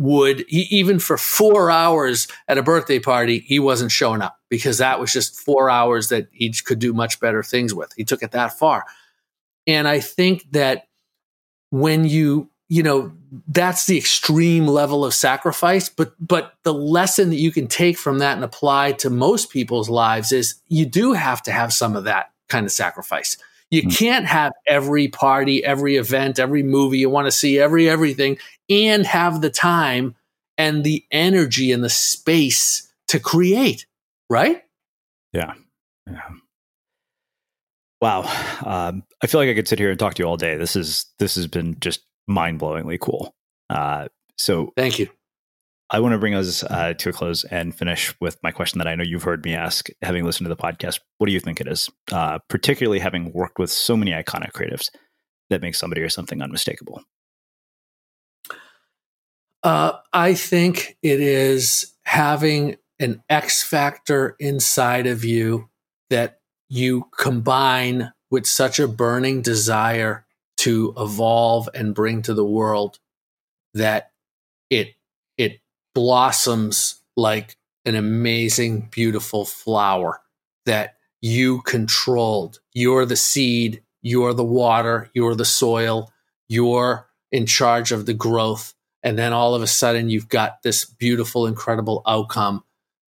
would 0.00 0.44
he 0.48 0.62
even 0.70 0.98
for 0.98 1.16
four 1.16 1.70
hours 1.70 2.26
at 2.48 2.58
a 2.58 2.62
birthday 2.62 2.98
party 2.98 3.40
he 3.40 3.58
wasn't 3.58 3.92
showing 3.92 4.22
up 4.22 4.38
because 4.48 4.78
that 4.78 4.98
was 4.98 5.12
just 5.12 5.38
four 5.38 5.68
hours 5.68 6.08
that 6.08 6.28
he 6.32 6.52
could 6.64 6.78
do 6.78 6.92
much 6.92 7.20
better 7.20 7.42
things 7.42 7.74
with. 7.74 7.92
He 7.96 8.04
took 8.04 8.22
it 8.22 8.32
that 8.32 8.58
far. 8.58 8.84
And 9.66 9.86
i 9.86 10.00
think 10.00 10.50
that 10.52 10.88
when 11.70 12.04
you 12.04 12.48
you 12.68 12.82
know 12.82 13.12
that's 13.48 13.86
the 13.86 13.98
extreme 13.98 14.66
level 14.66 15.04
of 15.04 15.14
sacrifice 15.14 15.88
but 15.88 16.14
but 16.18 16.54
the 16.64 16.74
lesson 16.74 17.30
that 17.30 17.36
you 17.36 17.52
can 17.52 17.66
take 17.66 17.96
from 17.96 18.18
that 18.18 18.34
and 18.34 18.44
apply 18.44 18.92
to 18.92 19.10
most 19.10 19.50
people's 19.50 19.88
lives 19.88 20.32
is 20.32 20.60
you 20.68 20.86
do 20.86 21.12
have 21.12 21.42
to 21.42 21.52
have 21.52 21.72
some 21.72 21.94
of 21.94 22.04
that 22.04 22.30
kind 22.50 22.66
of 22.66 22.72
sacrifice. 22.72 23.38
You 23.70 23.84
mm. 23.84 23.96
can't 23.96 24.26
have 24.26 24.52
every 24.66 25.08
party, 25.08 25.64
every 25.64 25.96
event, 25.96 26.38
every 26.38 26.62
movie 26.62 26.98
you 26.98 27.08
want 27.08 27.26
to 27.26 27.32
see, 27.32 27.58
every 27.58 27.88
everything, 27.88 28.36
and 28.70 29.04
have 29.04 29.40
the 29.40 29.50
time 29.50 30.14
and 30.56 30.84
the 30.84 31.04
energy 31.10 31.72
and 31.72 31.82
the 31.82 31.90
space 31.90 32.90
to 33.08 33.18
create, 33.18 33.86
right? 34.28 34.62
Yeah. 35.32 35.54
Yeah. 36.06 36.20
Wow. 38.00 38.20
Um, 38.64 39.02
I 39.22 39.26
feel 39.26 39.40
like 39.40 39.50
I 39.50 39.54
could 39.54 39.68
sit 39.68 39.78
here 39.78 39.90
and 39.90 39.98
talk 39.98 40.14
to 40.14 40.22
you 40.22 40.28
all 40.28 40.36
day. 40.36 40.56
This 40.56 40.76
is 40.76 41.06
this 41.18 41.34
has 41.34 41.46
been 41.46 41.78
just 41.80 42.00
mind 42.26 42.60
blowingly 42.60 42.98
cool. 42.98 43.34
Uh, 43.68 44.08
so 44.38 44.72
thank 44.76 44.98
you. 44.98 45.08
I 45.90 45.98
want 45.98 46.12
to 46.12 46.18
bring 46.18 46.34
us 46.34 46.62
uh, 46.62 46.94
to 46.94 47.08
a 47.08 47.12
close 47.12 47.42
and 47.44 47.74
finish 47.74 48.14
with 48.20 48.38
my 48.44 48.52
question 48.52 48.78
that 48.78 48.86
I 48.86 48.94
know 48.94 49.02
you've 49.02 49.24
heard 49.24 49.44
me 49.44 49.54
ask, 49.54 49.88
having 50.02 50.24
listened 50.24 50.44
to 50.44 50.54
the 50.54 50.56
podcast. 50.56 51.00
What 51.18 51.26
do 51.26 51.32
you 51.32 51.40
think 51.40 51.60
it 51.60 51.66
is? 51.66 51.90
Uh, 52.12 52.38
particularly 52.48 53.00
having 53.00 53.32
worked 53.32 53.58
with 53.58 53.72
so 53.72 53.96
many 53.96 54.12
iconic 54.12 54.52
creatives 54.52 54.88
that 55.50 55.62
makes 55.62 55.78
somebody 55.78 56.00
or 56.00 56.08
something 56.08 56.40
unmistakable. 56.40 57.02
Uh, 59.62 59.92
I 60.12 60.34
think 60.34 60.96
it 61.02 61.20
is 61.20 61.92
having 62.04 62.76
an 62.98 63.22
X 63.28 63.62
factor 63.62 64.36
inside 64.38 65.06
of 65.06 65.24
you 65.24 65.68
that 66.08 66.40
you 66.68 67.08
combine 67.16 68.12
with 68.30 68.46
such 68.46 68.78
a 68.78 68.88
burning 68.88 69.42
desire 69.42 70.26
to 70.58 70.94
evolve 70.96 71.68
and 71.74 71.94
bring 71.94 72.22
to 72.22 72.34
the 72.34 72.44
world 72.44 72.98
that 73.74 74.12
it 74.68 74.94
it 75.36 75.60
blossoms 75.94 77.00
like 77.16 77.56
an 77.84 77.94
amazing, 77.94 78.88
beautiful 78.90 79.44
flower 79.44 80.20
that 80.66 80.96
you 81.22 81.62
controlled. 81.62 82.60
You're 82.74 83.06
the 83.06 83.16
seed, 83.16 83.82
you're 84.02 84.34
the 84.34 84.44
water, 84.44 85.10
you're 85.14 85.34
the 85.34 85.44
soil, 85.44 86.10
you're 86.48 87.08
in 87.32 87.46
charge 87.46 87.92
of 87.92 88.06
the 88.06 88.14
growth. 88.14 88.74
And 89.02 89.18
then 89.18 89.32
all 89.32 89.54
of 89.54 89.62
a 89.62 89.66
sudden, 89.66 90.10
you've 90.10 90.28
got 90.28 90.62
this 90.62 90.84
beautiful, 90.84 91.46
incredible 91.46 92.02
outcome 92.06 92.64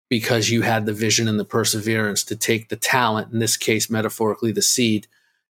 because 0.10 0.50
you 0.50 0.62
had 0.62 0.86
the 0.86 0.94
vision 0.94 1.28
and 1.28 1.40
the 1.40 1.46
perseverance 1.46 2.24
to 2.26 2.36
take 2.36 2.70
the 2.70 2.76
talent, 2.76 3.34
in 3.34 3.40
this 3.40 3.58
case, 3.58 3.90
metaphorically, 3.90 4.52
the 4.52 4.62
seed, 4.62 5.08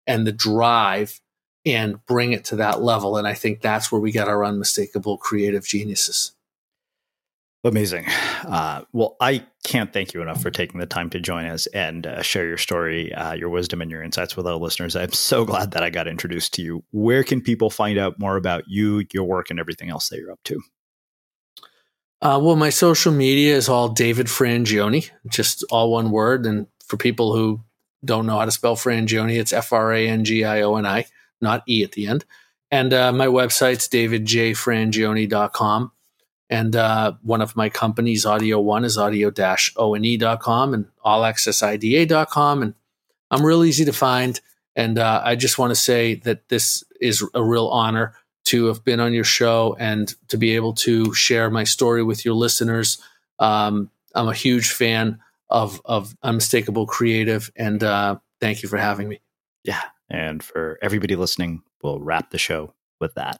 and 0.08 0.26
the 0.26 0.32
drive 0.32 1.20
and 1.66 2.06
bring 2.06 2.34
it 2.34 2.46
to 2.46 2.56
that 2.58 2.82
level. 2.82 3.18
And 3.18 3.28
I 3.28 3.34
think 3.34 3.62
that's 3.62 3.92
where 3.92 4.02
we 4.02 4.12
get 4.12 4.28
our 4.28 4.44
unmistakable 4.44 5.18
creative 5.18 5.66
geniuses. 5.66 6.34
Amazing. 7.66 8.06
Uh, 8.46 8.82
well, 8.92 9.16
I 9.22 9.46
can't 9.64 9.94
thank 9.94 10.14
you 10.14 10.22
enough 10.22 10.42
for 10.42 10.52
taking 10.52 10.82
the 10.82 10.86
time 10.86 11.10
to 11.12 11.20
join 11.22 11.46
us 11.46 11.66
and 11.68 12.06
uh, 12.06 12.22
share 12.22 12.46
your 12.46 12.58
story, 12.58 13.14
uh, 13.14 13.34
your 13.34 13.48
wisdom, 13.48 13.82
and 13.82 13.90
your 13.90 14.04
insights 14.04 14.36
with 14.36 14.46
our 14.46 14.56
listeners. 14.56 14.98
I'm 14.98 15.14
so 15.14 15.46
glad 15.46 15.72
that 15.72 15.82
I 15.82 15.90
got 15.90 16.10
introduced 16.10 16.54
to 16.56 16.62
you. 16.62 16.84
Where 16.92 17.24
can 17.24 17.40
people 17.40 17.70
find 17.70 17.98
out 17.98 18.20
more 18.20 18.36
about 18.36 18.66
you, 18.68 19.06
your 19.14 19.24
work, 19.24 19.50
and 19.50 19.62
everything 19.62 19.90
else 19.90 20.10
that 20.10 20.20
you're 20.20 20.32
up 20.32 20.44
to? 20.44 20.62
Uh, 22.22 22.40
well, 22.42 22.58
my 22.58 22.70
social 22.70 23.14
media 23.14 23.56
is 23.56 23.70
all 23.70 23.88
David 23.88 24.28
Frangioni, 24.28 25.10
just 25.30 25.64
all 25.72 25.92
one 25.92 26.12
word. 26.12 26.46
And 26.46 26.68
for 26.86 26.98
people 26.98 27.34
who 27.34 27.62
don't 28.04 28.26
know 28.26 28.40
how 28.40 28.46
to 28.46 28.52
spell 28.52 28.76
Frangioni, 28.76 29.40
it's 29.40 29.54
F 29.54 29.72
R 29.72 29.94
A 29.94 30.08
N 30.08 30.26
G 30.26 30.44
I 30.44 30.64
O 30.64 30.76
N 30.76 30.86
I, 30.86 31.06
not 31.40 31.64
E 31.68 31.84
at 31.84 31.94
the 31.94 32.08
end. 32.08 32.26
And 32.72 32.94
uh, 32.94 33.14
my 33.14 33.28
website's 33.28 33.88
davidjfrangioni.com. 33.88 35.92
And 36.50 36.76
uh, 36.76 37.14
one 37.22 37.42
of 37.42 37.56
my 37.56 37.70
companies, 37.70 38.26
Audio 38.26 38.60
One, 38.60 38.86
is 38.86 38.98
audio-one.com 38.98 40.74
and 40.74 40.86
allaccessida.com. 41.06 42.62
And 42.62 42.74
I'm 43.32 43.46
real 43.46 43.64
easy 43.64 43.86
to 43.86 43.94
find. 43.94 44.40
And 44.76 45.00
uh, 45.00 45.22
I 45.24 45.36
just 45.36 45.58
want 45.58 45.72
to 45.72 45.76
say 45.76 46.16
that 46.16 46.50
this 46.50 46.84
is 47.00 47.24
a 47.34 47.44
real 47.44 47.68
honor 47.68 48.14
to 48.46 48.66
have 48.66 48.84
been 48.84 49.00
on 49.00 49.14
your 49.14 49.24
show 49.24 49.76
and 49.80 50.14
to 50.28 50.38
be 50.38 50.56
able 50.56 50.74
to 50.74 51.14
share 51.14 51.50
my 51.50 51.64
story 51.64 52.04
with 52.04 52.26
your 52.26 52.34
listeners. 52.34 53.02
Um, 53.40 53.90
I'm 54.16 54.28
a 54.28 54.34
huge 54.34 54.72
fan 54.72 55.20
of 55.50 55.82
of 55.86 56.16
Unmistakable 56.24 56.86
Creative, 56.86 57.52
and 57.56 57.84
uh, 57.84 58.18
thank 58.42 58.64
you 58.64 58.70
for 58.70 58.78
having 58.78 59.08
me. 59.08 59.22
Yeah, 59.64 59.82
and 60.10 60.44
for 60.44 60.78
everybody 60.82 61.16
listening, 61.16 61.64
we'll 61.82 62.00
wrap 62.00 62.32
the 62.32 62.38
show 62.38 62.74
with 63.00 63.16
that. 63.16 63.40